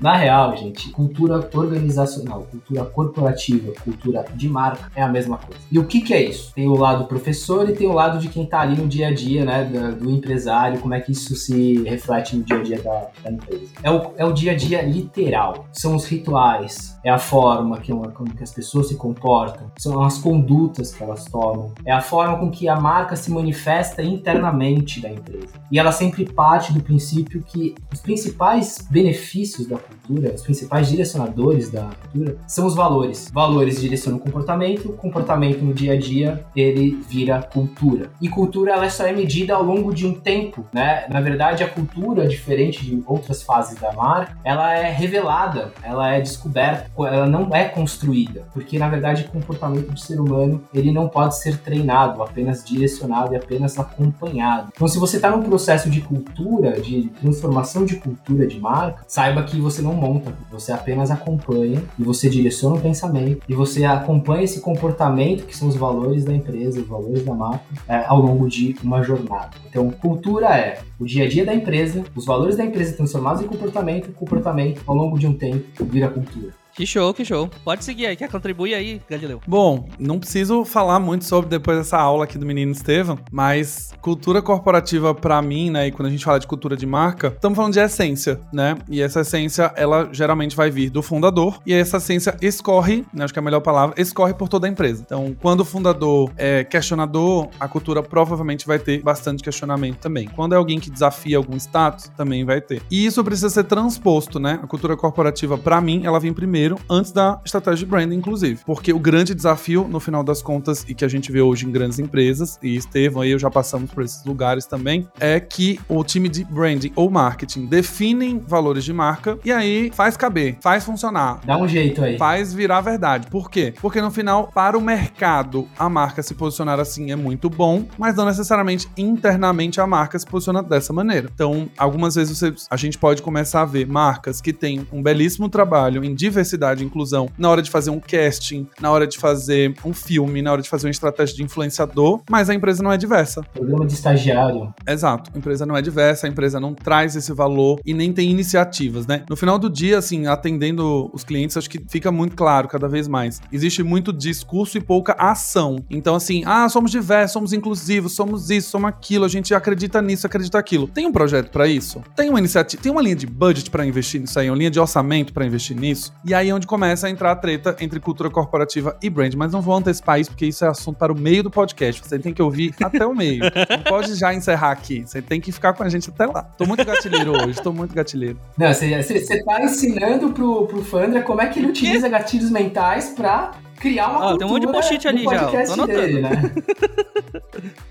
Na 0.00 0.16
real, 0.16 0.56
gente, 0.56 0.90
cultura 0.90 1.48
organizacional, 1.54 2.46
cultura 2.50 2.84
corporativa, 2.84 3.72
cultura 3.84 4.24
de 4.34 4.48
marca 4.48 4.90
é 4.94 5.02
a 5.02 5.08
mesma 5.08 5.38
coisa. 5.38 5.60
E 5.70 5.78
o 5.78 5.84
que, 5.86 6.00
que 6.00 6.12
é 6.14 6.22
isso? 6.22 6.52
Tem 6.54 6.68
o 6.68 6.74
lado 6.76 7.04
professor 7.06 7.68
e 7.68 7.72
tem 7.72 7.86
o 7.86 7.92
lado 7.92 8.18
de 8.18 8.28
quem 8.28 8.46
tá 8.46 8.60
ali 8.60 8.76
no 8.76 8.86
dia 8.88 9.08
a 9.08 9.14
dia, 9.14 9.44
né, 9.44 9.64
da- 9.64 9.90
do 9.90 10.10
empresário, 10.10 10.80
como 10.80 10.94
é 10.94 11.00
que 11.00 11.12
isso 11.12 11.34
se 11.34 11.82
reflete 11.84 12.36
no 12.36 12.42
dia 12.44 12.58
a 12.58 12.62
dia 12.62 12.82
da, 12.82 13.08
da 13.22 13.30
empresa. 13.32 13.66
É 13.82 13.90
o, 13.90 14.10
é 14.16 14.24
o 14.24 14.32
dia 14.32 14.52
a 14.52 14.56
dia 14.56 14.82
literal, 14.82 15.66
são 15.72 15.94
os 15.94 16.04
rituais, 16.06 16.91
é 17.04 17.10
a 17.10 17.18
forma 17.18 17.78
que, 17.78 17.92
como 17.92 18.34
que 18.34 18.42
as 18.42 18.52
pessoas 18.52 18.88
se 18.88 18.96
comportam, 18.96 19.70
são 19.76 20.02
as 20.02 20.18
condutas 20.18 20.94
que 20.94 21.02
elas 21.02 21.24
tomam, 21.24 21.72
é 21.84 21.92
a 21.92 22.00
forma 22.00 22.38
com 22.38 22.50
que 22.50 22.68
a 22.68 22.80
marca 22.80 23.16
se 23.16 23.30
manifesta 23.30 24.02
internamente 24.02 25.00
da 25.00 25.10
empresa. 25.10 25.48
E 25.70 25.78
ela 25.78 25.92
sempre 25.92 26.24
parte 26.24 26.72
do 26.72 26.82
princípio 26.82 27.42
que 27.42 27.74
os 27.92 28.00
principais 28.00 28.86
benefícios 28.90 29.66
da 29.66 29.78
cultura, 29.78 30.34
os 30.34 30.42
principais 30.42 30.88
direcionadores 30.88 31.70
da 31.70 31.88
cultura, 32.02 32.36
são 32.46 32.66
os 32.66 32.74
valores. 32.74 33.30
Valores 33.32 33.80
direcionam 33.80 34.18
o 34.18 34.22
comportamento, 34.22 34.92
comportamento 34.92 35.62
no 35.64 35.72
dia 35.72 35.94
a 35.94 35.98
dia, 35.98 36.44
ele 36.54 37.02
vira 37.08 37.42
cultura. 37.42 38.10
E 38.20 38.28
cultura, 38.28 38.72
ela 38.72 38.88
só 38.90 39.06
é 39.06 39.12
medida 39.12 39.54
ao 39.54 39.62
longo 39.62 39.92
de 39.92 40.06
um 40.06 40.14
tempo, 40.14 40.66
né? 40.72 41.06
Na 41.08 41.20
verdade, 41.20 41.64
a 41.64 41.68
cultura, 41.68 42.28
diferente 42.28 42.84
de 42.84 43.02
outras 43.06 43.42
fases 43.42 43.78
da 43.78 43.92
marca, 43.92 44.36
ela 44.44 44.72
é 44.74 44.90
revelada, 44.90 45.72
ela 45.82 46.12
é 46.12 46.20
descoberta, 46.20 46.91
ela 46.98 47.26
não 47.26 47.54
é 47.54 47.64
construída, 47.64 48.44
porque 48.52 48.78
na 48.78 48.88
verdade 48.88 49.24
o 49.24 49.28
comportamento 49.28 49.90
do 49.90 49.98
ser 49.98 50.20
humano, 50.20 50.62
ele 50.74 50.92
não 50.92 51.08
pode 51.08 51.38
ser 51.38 51.58
treinado, 51.58 52.22
apenas 52.22 52.64
direcionado 52.64 53.32
e 53.32 53.36
apenas 53.36 53.78
acompanhado. 53.78 54.68
Então, 54.74 54.88
se 54.88 54.98
você 54.98 55.16
está 55.16 55.30
num 55.30 55.42
processo 55.42 55.88
de 55.90 56.00
cultura, 56.00 56.80
de 56.80 57.10
transformação 57.20 57.84
de 57.84 57.96
cultura 57.96 58.46
de 58.46 58.58
marca, 58.60 59.04
saiba 59.06 59.42
que 59.42 59.60
você 59.60 59.80
não 59.80 59.94
monta, 59.94 60.32
você 60.50 60.72
apenas 60.72 61.10
acompanha 61.10 61.82
e 61.98 62.02
você 62.02 62.28
direciona 62.28 62.76
o 62.76 62.80
pensamento 62.80 63.42
e 63.48 63.54
você 63.54 63.84
acompanha 63.84 64.44
esse 64.44 64.60
comportamento 64.60 65.46
que 65.46 65.56
são 65.56 65.68
os 65.68 65.76
valores 65.76 66.24
da 66.24 66.34
empresa, 66.34 66.80
os 66.80 66.86
valores 66.86 67.24
da 67.24 67.34
marca, 67.34 67.64
é, 67.88 68.04
ao 68.06 68.20
longo 68.20 68.48
de 68.48 68.76
uma 68.82 69.02
jornada. 69.02 69.50
Então, 69.68 69.90
cultura 69.90 70.56
é 70.56 70.80
o 70.98 71.04
dia 71.04 71.24
a 71.24 71.28
dia 71.28 71.44
da 71.44 71.54
empresa, 71.54 72.04
os 72.14 72.24
valores 72.24 72.56
da 72.56 72.64
empresa 72.64 72.96
transformados 72.96 73.42
em 73.42 73.46
comportamento, 73.46 74.08
e 74.08 74.12
comportamento 74.12 74.82
ao 74.86 74.94
longo 74.94 75.18
de 75.18 75.26
um 75.26 75.34
tempo 75.34 75.84
vira 75.84 76.08
cultura. 76.08 76.61
Que 76.74 76.86
show, 76.86 77.12
que 77.12 77.22
show. 77.22 77.50
Pode 77.62 77.84
seguir 77.84 78.06
aí, 78.06 78.16
quer 78.16 78.30
contribuir 78.30 78.72
aí, 78.74 79.00
Galileu? 79.08 79.42
Bom, 79.46 79.88
não 79.98 80.18
preciso 80.18 80.64
falar 80.64 80.98
muito 80.98 81.26
sobre 81.26 81.50
depois 81.50 81.76
dessa 81.76 81.98
aula 81.98 82.24
aqui 82.24 82.38
do 82.38 82.46
menino 82.46 82.72
Estevam, 82.72 83.18
mas 83.30 83.92
cultura 84.00 84.40
corporativa 84.40 85.14
pra 85.14 85.42
mim, 85.42 85.68
né, 85.68 85.88
e 85.88 85.92
quando 85.92 86.08
a 86.08 86.10
gente 86.10 86.24
fala 86.24 86.40
de 86.40 86.46
cultura 86.46 86.74
de 86.74 86.86
marca, 86.86 87.28
estamos 87.28 87.56
falando 87.56 87.74
de 87.74 87.78
essência, 87.78 88.40
né? 88.52 88.78
E 88.88 89.02
essa 89.02 89.20
essência, 89.20 89.70
ela 89.76 90.08
geralmente 90.12 90.56
vai 90.56 90.70
vir 90.70 90.88
do 90.88 91.02
fundador, 91.02 91.60
e 91.66 91.74
essa 91.74 91.98
essência 91.98 92.36
escorre, 92.40 93.04
né, 93.12 93.24
acho 93.24 93.34
que 93.34 93.38
é 93.38 93.42
a 93.42 93.44
melhor 93.44 93.60
palavra, 93.60 94.00
escorre 94.00 94.32
por 94.32 94.48
toda 94.48 94.66
a 94.66 94.70
empresa. 94.70 95.02
Então, 95.04 95.36
quando 95.42 95.60
o 95.60 95.64
fundador 95.66 96.32
é 96.38 96.64
questionador, 96.64 97.48
a 97.60 97.68
cultura 97.68 98.02
provavelmente 98.02 98.66
vai 98.66 98.78
ter 98.78 99.02
bastante 99.02 99.42
questionamento 99.42 99.98
também. 99.98 100.26
Quando 100.26 100.54
é 100.54 100.56
alguém 100.56 100.80
que 100.80 100.90
desafia 100.90 101.36
algum 101.36 101.56
status, 101.56 102.10
também 102.16 102.46
vai 102.46 102.62
ter. 102.62 102.82
E 102.90 103.04
isso 103.04 103.22
precisa 103.22 103.50
ser 103.50 103.64
transposto, 103.64 104.40
né? 104.40 104.58
A 104.62 104.66
cultura 104.66 104.96
corporativa, 104.96 105.58
pra 105.58 105.78
mim, 105.80 106.00
ela 106.04 106.18
vem 106.18 106.32
primeiro, 106.32 106.61
antes 106.88 107.12
da 107.12 107.40
estratégia 107.44 107.84
de 107.84 107.90
branding, 107.90 108.16
inclusive. 108.16 108.60
Porque 108.64 108.92
o 108.92 108.98
grande 108.98 109.34
desafio, 109.34 109.86
no 109.88 109.98
final 110.00 110.22
das 110.22 110.42
contas, 110.42 110.84
e 110.88 110.94
que 110.94 111.04
a 111.04 111.08
gente 111.08 111.30
vê 111.32 111.40
hoje 111.40 111.66
em 111.66 111.70
grandes 111.72 111.98
empresas, 111.98 112.58
e 112.62 112.76
Estevão 112.76 113.24
e 113.24 113.30
eu 113.30 113.38
já 113.38 113.50
passamos 113.50 113.90
por 113.90 114.02
esses 114.02 114.24
lugares 114.24 114.66
também, 114.66 115.08
é 115.18 115.38
que 115.40 115.78
o 115.88 116.02
time 116.04 116.28
de 116.28 116.44
branding 116.44 116.92
ou 116.94 117.10
marketing 117.10 117.66
definem 117.66 118.38
valores 118.38 118.84
de 118.84 118.92
marca 118.92 119.38
e 119.44 119.50
aí 119.52 119.90
faz 119.94 120.16
caber, 120.16 120.56
faz 120.60 120.84
funcionar, 120.84 121.40
Dá 121.44 121.56
um 121.58 121.66
jeito 121.68 122.02
aí. 122.02 122.16
faz 122.18 122.52
virar 122.52 122.80
verdade. 122.80 123.26
Por 123.28 123.50
quê? 123.50 123.74
Porque 123.80 124.00
no 124.00 124.10
final, 124.10 124.48
para 124.54 124.76
o 124.76 124.80
mercado, 124.80 125.68
a 125.78 125.88
marca 125.88 126.22
se 126.22 126.34
posicionar 126.34 126.78
assim 126.80 127.10
é 127.10 127.16
muito 127.16 127.48
bom, 127.50 127.86
mas 127.98 128.14
não 128.16 128.24
necessariamente 128.24 128.88
internamente 128.96 129.80
a 129.80 129.86
marca 129.86 130.18
se 130.18 130.26
posiciona 130.26 130.62
dessa 130.62 130.92
maneira. 130.92 131.28
Então, 131.34 131.68
algumas 131.76 132.14
vezes 132.14 132.38
você- 132.38 132.54
a 132.70 132.76
gente 132.76 132.98
pode 132.98 133.22
começar 133.22 133.62
a 133.62 133.64
ver 133.64 133.86
marcas 133.86 134.40
que 134.40 134.52
têm 134.52 134.86
um 134.92 135.02
belíssimo 135.02 135.48
trabalho 135.48 136.04
em 136.04 136.14
diversidade 136.14 136.51
e 136.54 136.84
inclusão 136.84 137.28
na 137.38 137.48
hora 137.48 137.62
de 137.62 137.70
fazer 137.70 137.90
um 137.90 138.00
casting, 138.00 138.66
na 138.80 138.90
hora 138.90 139.06
de 139.06 139.18
fazer 139.18 139.74
um 139.84 139.92
filme, 139.92 140.42
na 140.42 140.52
hora 140.52 140.62
de 140.62 140.68
fazer 140.68 140.86
uma 140.86 140.90
estratégia 140.90 141.36
de 141.36 141.42
influenciador, 141.42 142.20
mas 142.30 142.48
a 142.50 142.54
empresa 142.54 142.82
não 142.82 142.92
é 142.92 142.96
diversa. 142.96 143.42
Programa 143.52 143.86
de 143.86 143.94
estagiário. 143.94 144.72
Exato. 144.86 145.30
A 145.34 145.38
empresa 145.38 145.66
não 145.66 145.76
é 145.76 145.82
diversa, 145.82 146.26
a 146.26 146.30
empresa 146.30 146.60
não 146.60 146.74
traz 146.74 147.16
esse 147.16 147.32
valor 147.32 147.80
e 147.84 147.94
nem 147.94 148.12
tem 148.12 148.30
iniciativas, 148.30 149.06
né? 149.06 149.24
No 149.28 149.36
final 149.36 149.58
do 149.58 149.68
dia, 149.68 149.98
assim, 149.98 150.26
atendendo 150.26 151.10
os 151.12 151.24
clientes, 151.24 151.56
acho 151.56 151.68
que 151.68 151.80
fica 151.88 152.10
muito 152.10 152.36
claro 152.36 152.68
cada 152.68 152.88
vez 152.88 153.08
mais. 153.08 153.40
Existe 153.52 153.82
muito 153.82 154.12
discurso 154.12 154.78
e 154.78 154.80
pouca 154.80 155.14
ação. 155.18 155.76
Então, 155.90 156.14
assim, 156.14 156.42
ah, 156.46 156.68
somos 156.68 156.90
diversos, 156.90 157.32
somos 157.32 157.52
inclusivos, 157.52 158.12
somos 158.12 158.50
isso, 158.50 158.70
somos 158.70 158.88
aquilo, 158.88 159.24
a 159.24 159.28
gente 159.28 159.54
acredita 159.54 160.00
nisso, 160.02 160.26
acredita 160.26 160.58
aquilo. 160.58 160.86
Tem 160.88 161.06
um 161.06 161.12
projeto 161.12 161.50
pra 161.50 161.66
isso? 161.66 162.02
Tem 162.16 162.28
uma 162.28 162.38
iniciativa, 162.38 162.82
tem 162.82 162.92
uma 162.92 163.02
linha 163.02 163.16
de 163.16 163.26
budget 163.26 163.70
pra 163.70 163.84
investir 163.84 164.20
nisso 164.20 164.38
aí, 164.38 164.48
uma 164.50 164.56
linha 164.56 164.70
de 164.70 164.80
orçamento 164.80 165.32
pra 165.32 165.46
investir 165.46 165.76
nisso? 165.76 166.12
E 166.24 166.34
aí 166.34 166.41
é 166.48 166.54
onde 166.54 166.66
começa 166.66 167.06
a 167.06 167.10
entrar 167.10 167.32
a 167.32 167.36
treta 167.36 167.76
entre 167.80 168.00
cultura 168.00 168.30
corporativa 168.30 168.96
e 169.02 169.10
brand. 169.10 169.34
Mas 169.34 169.52
não 169.52 169.60
vou 169.60 169.74
antecipar 169.74 170.20
isso, 170.20 170.30
porque 170.30 170.46
isso 170.46 170.64
é 170.64 170.68
assunto 170.68 170.96
para 170.96 171.12
o 171.12 171.18
meio 171.18 171.42
do 171.42 171.50
podcast. 171.50 172.02
Você 172.02 172.18
tem 172.18 172.32
que 172.32 172.42
ouvir 172.42 172.74
até 172.82 173.06
o 173.06 173.14
meio. 173.14 173.42
Não 173.70 173.84
pode 173.84 174.14
já 174.14 174.32
encerrar 174.34 174.70
aqui. 174.70 175.02
Você 175.06 175.20
tem 175.22 175.40
que 175.40 175.50
ficar 175.52 175.72
com 175.72 175.82
a 175.82 175.88
gente 175.88 176.10
até 176.10 176.26
lá. 176.26 176.42
Tô 176.42 176.66
muito 176.66 176.84
gatilheiro 176.84 177.32
hoje, 177.32 177.60
tô 177.62 177.72
muito 177.72 177.94
gatilheiro. 177.94 178.38
Não, 178.56 178.72
você 178.72 179.42
tá 179.44 179.62
ensinando 179.62 180.32
pro, 180.32 180.66
pro 180.66 180.82
Fandra 180.84 181.22
como 181.22 181.40
é 181.40 181.46
que 181.46 181.58
ele 181.58 181.68
utiliza 181.68 182.08
gatilhos 182.08 182.50
mentais 182.50 183.10
pra 183.10 183.52
criar 183.82 184.08
uma 184.08 184.20
cultura 184.20 184.38
tem 184.38 184.46
um 184.46 184.50
monte 184.50 184.66
de 184.66 184.72
post-it 184.72 185.08
ali 185.08 185.24
já, 185.24 185.64
tô 185.74 185.86
dele, 185.86 186.20
né? 186.20 186.30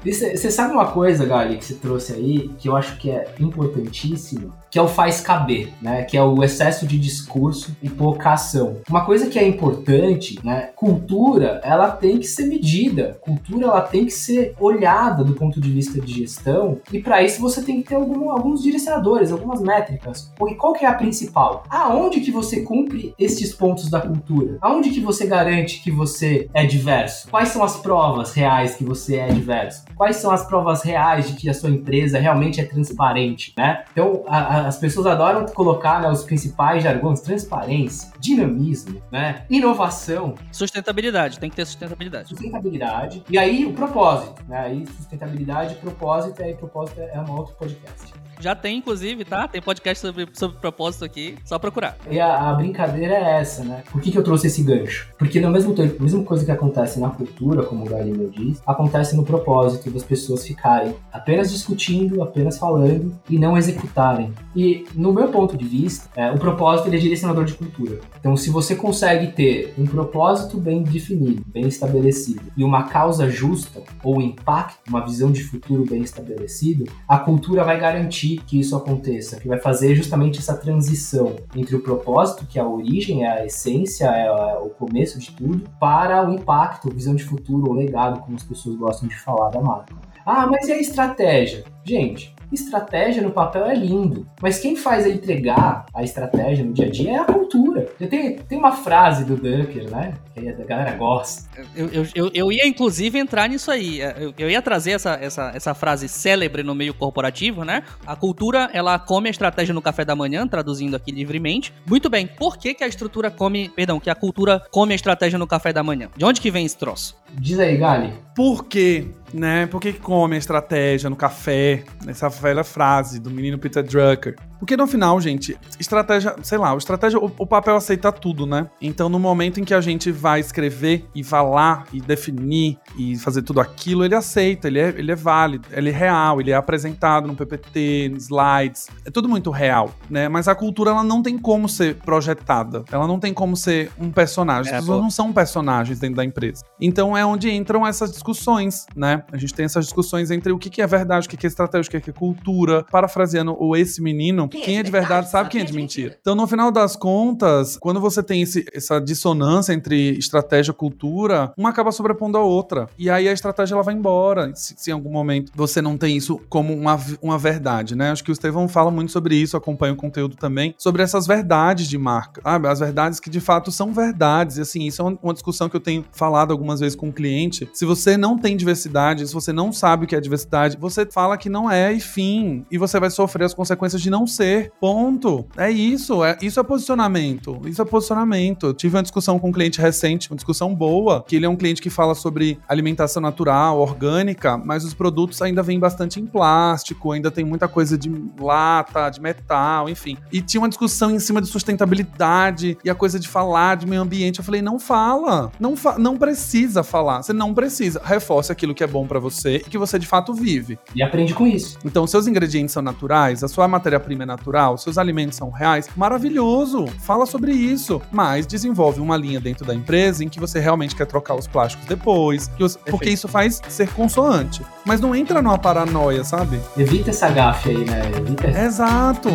Você 0.04 0.50
sabe 0.50 0.74
uma 0.74 0.88
coisa, 0.88 1.26
Gali, 1.26 1.58
que 1.58 1.66
você 1.66 1.76
trouxe 1.76 2.14
aí, 2.14 2.50
que 2.58 2.68
eu 2.68 2.76
acho 2.76 2.98
que 2.98 3.12
é 3.12 3.34
importantíssimo, 3.40 4.54
que 4.70 4.80
é 4.80 4.82
o 4.82 4.88
faz 4.88 5.22
caber, 5.22 5.72
né? 5.82 6.04
Que 6.04 6.18
é 6.18 6.24
o 6.24 6.44
excesso 6.44 6.88
de 6.88 6.98
discurso 6.98 7.76
e 7.82 7.90
pouca 7.90 8.34
ação. 8.34 8.78
Uma 8.90 9.06
coisa 9.06 9.30
que 9.30 9.38
é 9.38 9.48
importante, 9.48 10.40
né? 10.44 10.70
Cultura, 10.76 11.62
ela 11.64 11.92
tem 11.92 12.18
que 12.18 12.26
ser 12.26 12.46
medida. 12.46 13.20
Cultura, 13.22 13.66
ela 13.66 13.82
tem 13.82 14.06
que 14.06 14.12
ser 14.12 14.56
olhada 14.60 15.24
do 15.24 15.34
ponto 15.34 15.60
de 15.60 15.72
vista 15.72 16.00
de 16.00 16.14
gestão. 16.14 16.80
E 16.92 17.02
para 17.02 17.22
isso 17.22 17.42
você 17.42 17.62
tem 17.62 17.82
que 17.82 17.90
ter 17.90 17.96
algum, 17.96 18.32
alguns 18.32 18.64
direcionadores, 18.64 19.32
algumas 19.32 19.62
métricas. 19.62 20.32
Porque 20.38 20.56
qual 20.56 20.74
que 20.74 20.86
é 20.86 20.88
a 20.88 20.94
principal? 20.94 21.64
Aonde 21.70 22.22
que 22.22 22.32
você 22.32 22.62
cumpre 22.62 23.14
estes 23.20 23.54
pontos 23.54 23.90
da 23.90 24.02
cultura? 24.02 24.58
Aonde 24.62 24.90
que 24.90 25.00
você 25.00 25.28
garante 25.28 25.82
que 25.84 25.92
você 25.92 26.50
é 26.54 26.66
diverso? 26.66 27.30
Quais 27.30 27.50
são 27.50 27.64
as 27.64 27.78
provas 27.78 28.34
reais 28.34 28.76
que 28.76 28.84
você 28.84 29.18
é 29.18 29.28
diverso? 29.28 29.51
Quais 29.96 30.18
são 30.18 30.32
as 30.32 30.46
provas 30.48 30.82
reais 30.84 31.28
de 31.30 31.36
que 31.36 31.50
a 31.50 31.54
sua 31.54 31.70
empresa 31.70 32.20
realmente 32.20 32.60
é 32.60 32.66
transparente, 32.66 33.54
né? 33.58 33.84
Então, 33.92 34.24
a, 34.28 34.38
a 34.38 34.72
as 34.72 34.78
pessoas 34.78 35.06
adoram 35.06 35.46
colocar 35.48 36.02
né, 36.02 36.10
os 36.10 36.24
principais 36.24 36.84
jargões: 36.84 37.20
transparência, 37.22 38.12
dinamismo, 38.20 39.02
né? 39.12 39.46
Inovação. 39.50 40.36
Sustentabilidade, 40.52 41.40
tem 41.40 41.50
que 41.50 41.56
ter 41.56 41.66
sustentabilidade. 41.66 42.30
Sustentabilidade. 42.30 43.24
E 43.30 43.38
aí 43.38 43.66
o 43.66 43.74
propósito, 43.74 44.42
né? 44.48 44.60
Aí 44.60 44.86
sustentabilidade, 44.86 45.76
propósito, 45.76 46.42
aí 46.42 46.56
propósito 46.56 47.02
é 47.02 47.20
um 47.20 47.32
outro 47.32 47.54
podcast. 47.56 48.14
Já 48.42 48.56
tem, 48.56 48.78
inclusive, 48.78 49.24
tá? 49.24 49.48
Tem 49.48 49.62
podcast 49.62 50.02
sobre, 50.02 50.28
sobre 50.34 50.58
propósito 50.58 51.06
aqui, 51.06 51.36
só 51.46 51.60
procurar. 51.60 51.96
E 52.10 52.20
a, 52.20 52.50
a 52.50 52.54
brincadeira 52.54 53.14
é 53.14 53.40
essa, 53.40 53.64
né? 53.64 53.84
Por 53.92 54.02
que, 54.02 54.12
que 54.12 54.18
eu 54.18 54.24
trouxe 54.24 54.48
esse 54.48 54.64
gancho? 54.64 55.08
Porque 55.16 55.40
no 55.40 55.52
mesmo 55.52 55.76
tempo, 55.76 55.98
a 56.00 56.04
mesma 56.04 56.24
coisa 56.24 56.44
que 56.44 56.50
acontece 56.50 57.00
na 57.00 57.12
cultura, 57.12 57.62
como 57.62 57.86
o 57.86 57.90
Galileu 57.90 58.32
diz, 58.32 58.60
acontece 58.66 59.16
no 59.16 59.24
propósito 59.24 59.92
das 59.92 60.04
pessoas 60.04 60.46
ficarem 60.46 60.96
apenas 61.14 61.52
discutindo, 61.52 62.24
apenas 62.24 62.58
falando 62.58 63.16
e 63.30 63.38
não 63.38 63.56
executarem. 63.56 64.34
E 64.56 64.86
no 64.96 65.14
meu 65.14 65.28
ponto 65.28 65.56
de 65.56 65.66
vista, 65.66 66.10
é, 66.16 66.32
o 66.32 66.40
propósito 66.40 66.90
ele 66.90 66.98
é 66.98 67.00
direcionador 67.00 67.46
de 67.46 67.54
cultura. 67.54 68.00
Então, 68.20 68.36
se 68.36 68.50
você 68.50 68.76
consegue 68.76 69.28
ter 69.34 69.76
um 69.78 69.86
propósito 69.86 70.58
bem 70.58 70.82
definido, 70.82 71.44
bem 71.46 71.68
estabelecido 71.68 72.42
e 72.58 72.64
uma 72.64 72.84
causa 72.84 73.30
justa 73.30 73.84
ou 74.04 74.20
impacto, 74.20 74.80
uma 74.90 75.06
visão 75.06 75.32
de 75.32 75.44
futuro 75.44 75.86
bem 75.86 76.02
estabelecido, 76.02 76.86
a 77.08 77.20
cultura 77.20 77.64
vai 77.64 77.80
garantir 77.80 78.31
permitir 78.32 78.42
que 78.46 78.60
isso 78.60 78.76
aconteça, 78.76 79.40
que 79.40 79.48
vai 79.48 79.60
fazer 79.60 79.96
justamente 79.96 80.40
essa 80.40 80.56
transição 80.56 81.36
entre 81.56 81.76
o 81.76 81.82
propósito, 81.82 82.46
que 82.46 82.58
é 82.58 82.62
a 82.62 82.68
origem, 82.68 83.24
é 83.24 83.30
a 83.30 83.46
essência, 83.46 84.06
é 84.06 84.58
o 84.60 84.70
começo 84.70 85.20
de 85.20 85.32
tudo, 85.32 85.70
para 85.80 86.28
o 86.28 86.34
impacto, 86.34 86.90
visão 86.90 87.16
de 87.16 87.24
futuro, 87.24 87.72
o 87.72 87.74
legado, 87.74 88.22
como 88.22 88.36
as 88.36 88.44
pessoas 88.44 88.76
gostam 88.76 89.08
de 89.08 89.18
falar 89.20 89.50
da 89.50 89.62
marca. 89.62 89.94
Ah, 90.26 90.48
mas 90.48 90.68
e 90.68 90.72
a 90.72 90.80
estratégia? 90.80 91.64
Gente, 91.84 92.36
estratégia 92.52 93.22
no 93.22 93.32
papel 93.32 93.66
é 93.66 93.74
lindo, 93.74 94.28
mas 94.42 94.60
quem 94.60 94.76
faz 94.76 95.06
a 95.06 95.10
entregar 95.10 95.86
a 95.94 96.04
estratégia 96.04 96.66
no 96.66 96.74
dia 96.74 96.88
a 96.88 96.90
dia 96.90 97.12
é 97.12 97.18
a 97.18 97.26
cultura. 97.26 97.88
Tem, 97.98 98.38
tem 98.38 98.58
uma 98.58 98.74
frase 98.74 99.24
do 99.26 99.36
Dunker, 99.36 99.90
né? 99.90 100.14
Que 100.34 100.50
a 100.50 100.66
galera 100.66 100.96
gosta. 100.96 101.44
Eu, 101.76 101.88
eu, 101.90 102.08
eu, 102.16 102.32
eu 102.34 102.52
ia, 102.52 102.68
inclusive, 102.68 103.18
entrar 103.18 103.48
nisso 103.50 103.70
aí. 103.72 104.02
É, 104.02 104.16
eu, 104.20 104.34
eu, 104.38 104.50
ia 104.50 104.62
trazer 104.62 104.92
essa, 104.92 105.14
essa, 105.14 105.52
essa 105.54 105.74
frase 105.74 106.08
célebre 106.08 106.64
no 106.64 106.74
meio 106.74 106.94
corporativo, 106.94 107.64
né? 107.64 107.84
A 108.06 108.16
cultura, 108.16 108.70
ela 108.74 108.98
come 108.98 109.28
a 109.28 109.32
estratégia 109.32 109.74
no 109.74 109.82
café 109.82 110.06
da 110.06 110.16
manhã, 110.16 110.48
traduzindo 110.48 110.96
aqui 110.96 111.12
livremente. 111.12 111.74
Muito 111.86 112.10
bem, 112.10 112.28
por 112.28 112.58
que, 112.58 112.74
que 112.74 112.84
a 112.84 112.88
estrutura 112.88 113.30
come, 113.30 113.70
perdão, 113.70 114.00
que 114.00 114.10
a 114.10 114.16
cultura 114.16 114.62
come 114.72 114.94
a 114.94 114.96
estratégia 114.96 115.38
no 115.38 115.48
café 115.48 115.74
da 115.74 115.84
manhã? 115.84 116.10
De 116.16 116.26
onde 116.26 116.42
que 116.42 116.52
vem 116.52 116.66
esse 116.66 116.78
troço? 116.78 117.18
Diz 117.34 117.60
aí, 117.60 117.78
Gali. 117.78 118.14
Por 118.36 118.66
quê? 118.66 119.08
Né? 119.34 119.66
Por 119.68 119.80
que 119.80 119.94
come 119.94 120.36
a 120.36 120.40
estratégia 120.40 121.10
no 121.10 121.16
café? 121.16 121.84
Essa 122.08 122.30
velha 122.30 122.64
frase 122.64 123.20
do 123.20 123.30
menino 123.30 123.58
Peter 123.58 123.84
Drucker. 123.84 124.36
Porque 124.62 124.78
no 124.78 124.86
final, 124.86 125.20
gente, 125.20 125.58
estratégia, 125.80 126.36
sei 126.44 126.56
lá, 126.60 126.72
o 126.76 126.78
estratégia, 126.78 127.18
o, 127.18 127.32
o, 127.36 127.48
papel 127.48 127.76
aceita 127.76 128.12
tudo, 128.12 128.46
né? 128.46 128.70
Então, 128.80 129.10
no 129.10 129.18
momento 129.18 129.60
em 129.60 129.64
que 129.64 129.74
a 129.74 129.82
gente 129.82 130.12
vai 130.12 130.40
escrever 130.40 131.04
e 131.16 131.24
falar 131.24 131.88
e 131.92 132.00
definir 132.00 132.78
e 132.96 133.18
fazer 133.18 133.42
tudo 133.42 133.60
aquilo, 133.60 134.06
ele 134.06 134.14
aceita, 134.14 134.68
ele 134.68 134.78
é, 134.78 134.90
ele 134.90 135.12
é 135.12 135.16
válido, 135.16 135.68
ele 135.72 135.90
é 135.90 135.92
real, 135.92 136.40
ele 136.40 136.52
é 136.52 136.54
apresentado 136.54 137.28
no 137.28 137.36
PPT, 137.36 138.14
slides, 138.18 138.88
é 139.04 139.10
tudo 139.10 139.28
muito 139.28 139.50
real, 139.50 139.96
né? 140.08 140.30
Mas 140.30 140.48
a 140.48 140.54
cultura, 140.54 140.92
ela 140.92 141.04
não 141.04 141.24
tem 141.24 141.40
como 141.40 141.68
ser 141.68 141.96
projetada, 141.96 142.84
ela 142.92 143.08
não 143.08 143.20
tem 143.20 143.34
como 143.34 143.58
ser 143.58 143.90
um 144.00 144.12
personagem, 144.12 144.72
é, 144.72 144.76
as 144.76 144.82
pessoas 144.82 145.02
não 145.02 145.10
são 145.10 145.34
personagens 145.34 146.00
dentro 146.00 146.18
da 146.18 146.24
empresa. 146.24 146.64
Então, 146.80 147.18
é 147.18 147.26
onde 147.26 147.50
entram 147.50 147.86
essas 147.86 148.12
discussões, 148.12 148.86
né? 148.96 149.24
A 149.32 149.38
gente 149.38 149.56
tem 149.56 149.66
essas 149.66 149.86
discussões 149.86 150.30
entre 150.30 150.52
o 150.52 150.60
que 150.60 150.84
é 150.84 150.86
verdade, 150.86 151.26
o 151.26 151.30
que 151.32 151.48
é 151.48 151.50
estratégia, 151.50 151.88
o 151.88 152.00
que 152.00 152.12
é 152.12 152.14
cultura. 152.14 152.86
Parafraseando 152.92 153.56
o 153.60 153.76
esse 153.76 154.04
menino, 154.04 154.51
quem, 154.52 154.62
quem 154.62 154.78
é, 154.78 154.84
de 154.84 154.92
verdade, 154.92 155.30
sabe 155.30 155.50
quem 155.50 155.62
é 155.62 155.64
de 155.64 155.74
mentira. 155.74 156.18
Então, 156.20 156.36
no 156.36 156.46
final 156.46 156.72
das 156.72 156.96
contas, 156.96 157.78
quando 157.78 158.00
você 158.00 158.22
tem 158.22 158.42
esse, 158.42 158.66
essa 158.74 159.00
dissonância 159.00 159.74
entre 159.74 160.18
estratégia 160.18 160.72
e 160.72 160.76
cultura, 160.76 161.54
uma 161.58 161.70
acaba 161.70 161.92
sobrepondo 161.92 162.38
a 162.38 162.44
outra. 162.44 162.88
E 162.98 163.10
aí 163.10 163.28
a 163.28 163.32
estratégia 163.32 163.74
ela 163.76 163.84
vai 163.84 163.94
embora. 163.94 164.52
Se, 164.56 164.76
se, 164.78 164.92
em 164.92 164.94
algum 164.94 165.12
momento 165.12 165.52
você 165.56 165.82
não 165.82 165.98
tem 165.98 166.18
isso 166.18 166.40
como 166.50 166.74
uma, 166.74 167.00
uma 167.22 167.38
verdade, 167.38 167.96
né? 167.96 168.12
Acho 168.12 168.24
que 168.24 168.32
o 168.32 168.34
Estevão 168.34 168.68
fala 168.68 168.92
muito 168.92 169.12
sobre 169.12 169.36
isso, 169.36 169.58
acompanha 169.58 169.94
o 169.94 169.98
conteúdo 169.98 170.36
também, 170.36 170.76
sobre 170.78 171.02
essas 171.02 171.26
verdades 171.26 171.88
de 171.88 171.98
marca, 171.98 172.42
sabe? 172.42 172.68
As 172.68 172.80
verdades 172.80 173.20
que 173.20 173.30
de 173.30 173.40
fato 173.40 173.72
são 173.72 173.94
verdades. 173.94 174.58
E 174.58 174.62
assim, 174.62 174.86
isso 174.86 175.02
é 175.02 175.18
uma 175.24 175.34
discussão 175.34 175.70
que 175.70 175.76
eu 175.76 175.82
tenho 175.82 176.06
falado 176.12 176.52
algumas 176.52 176.80
vezes 176.80 176.96
com 176.96 177.08
o 177.08 177.10
um 177.10 177.12
cliente. 177.12 177.70
Se 177.74 177.86
você 177.86 178.18
não 178.18 178.38
tem 178.38 178.58
diversidade, 178.58 179.26
se 179.26 179.34
você 179.34 179.54
não 179.54 179.72
sabe 179.72 180.06
o 180.06 180.08
que 180.08 180.16
é 180.16 180.20
diversidade, 180.20 180.78
você 180.78 181.06
fala 181.06 181.38
que 181.38 181.50
não 181.50 181.70
é 181.70 181.92
e 181.94 182.00
fim. 182.00 182.66
E 182.70 182.78
você 182.78 183.00
vai 183.00 183.10
sofrer 183.10 183.46
as 183.46 183.54
consequências 183.54 184.02
de 184.02 184.10
não 184.10 184.28
ser 184.28 184.41
Ponto. 184.80 185.46
É 185.58 185.70
isso. 185.70 186.24
É, 186.24 186.38
isso 186.42 186.60
é 186.60 186.64
posicionamento. 186.64 187.62
Isso 187.66 187.82
é 187.82 187.86
posicionamento. 187.86 188.68
Eu 188.68 188.74
tive 188.74 188.96
uma 188.96 189.04
discussão 189.04 189.40
com 189.40 189.50
um 189.50 189.52
cliente 189.52 189.80
recente, 189.80 190.30
uma 190.30 190.36
discussão 190.36 190.74
boa, 190.74 191.24
que 191.28 191.36
ele 191.36 191.46
é 191.46 191.50
um 191.50 191.56
cliente 191.56 191.82
que 191.82 191.90
fala 191.90 192.16
sobre 192.16 192.60
alimentação 192.68 193.22
natural, 193.22 193.80
orgânica, 193.80 194.58
mas 194.58 194.84
os 194.84 194.94
produtos 194.94 195.42
ainda 195.42 195.62
vêm 195.62 195.80
bastante 195.80 196.20
em 196.20 196.26
plástico, 196.26 197.12
ainda 197.12 197.30
tem 197.30 197.44
muita 197.44 197.68
coisa 197.68 197.98
de 197.98 198.12
lata, 198.40 199.10
de 199.10 199.22
metal, 199.22 199.90
enfim. 199.90 200.18
E 200.32 200.42
tinha 200.42 200.62
uma 200.62 200.70
discussão 200.70 201.12
em 201.12 201.20
cima 201.20 201.42
de 201.42 201.48
sustentabilidade 201.48 202.78
e 202.84 202.90
a 202.90 202.96
coisa 202.96 203.20
de 203.20 203.28
falar 203.28 203.76
de 203.76 203.86
meio 203.86 204.02
ambiente. 204.02 204.40
Eu 204.40 204.46
falei, 204.46 204.62
não 204.62 204.80
fala. 204.80 205.52
Não, 205.60 205.76
fa 205.76 205.98
não 205.98 206.18
precisa 206.18 206.84
falar. 206.84 207.22
Você 207.22 207.34
não 207.34 207.54
precisa. 207.54 208.02
Reforce 208.04 208.52
aquilo 208.52 208.74
que 208.74 208.84
é 208.84 208.88
bom 208.88 209.06
para 209.08 209.20
você 209.20 209.58
e 209.58 209.70
que 209.70 209.78
você 209.78 210.00
de 210.00 210.08
fato 210.08 210.34
vive. 210.34 210.80
E 210.96 211.04
aprende 211.04 211.34
com 211.34 211.46
isso. 211.46 211.78
Então, 211.86 212.06
seus 212.08 212.28
ingredientes 212.28 212.74
são 212.74 212.82
naturais, 212.82 213.44
a 213.44 213.48
sua 213.48 213.68
matéria-prima 213.68 214.24
é 214.24 214.26
natural 214.32 214.78
seus 214.78 214.98
alimentos 214.98 215.38
são 215.38 215.50
reais, 215.50 215.90
maravilhoso, 215.96 216.86
fala 217.00 217.26
sobre 217.26 217.52
isso, 217.52 218.02
mas 218.12 218.46
desenvolve 218.48 219.00
uma 219.00 219.18
linha 219.18 219.40
dentro 219.40 219.66
da 219.66 219.74
empresa 219.76 220.24
em 220.24 220.30
que 220.30 220.40
você 220.40 220.60
realmente 220.60 220.96
quer 220.96 221.06
trocar 221.06 221.36
os 221.36 221.48
plásticos 221.48 221.86
depois, 221.86 222.50
você, 222.60 222.80
porque 222.90 223.10
isso 223.10 223.28
faz 223.28 223.62
ser 223.68 223.90
consoante. 223.94 224.62
Mas 224.86 225.00
não 225.00 225.16
entra 225.16 225.42
numa 225.42 225.58
paranoia, 225.58 226.24
sabe? 226.24 226.60
Evita 226.78 227.10
essa 227.10 227.30
gafe 227.30 227.70
aí, 227.70 227.86
né? 227.86 228.12
Evita. 228.16 228.48
Exato. 228.48 229.30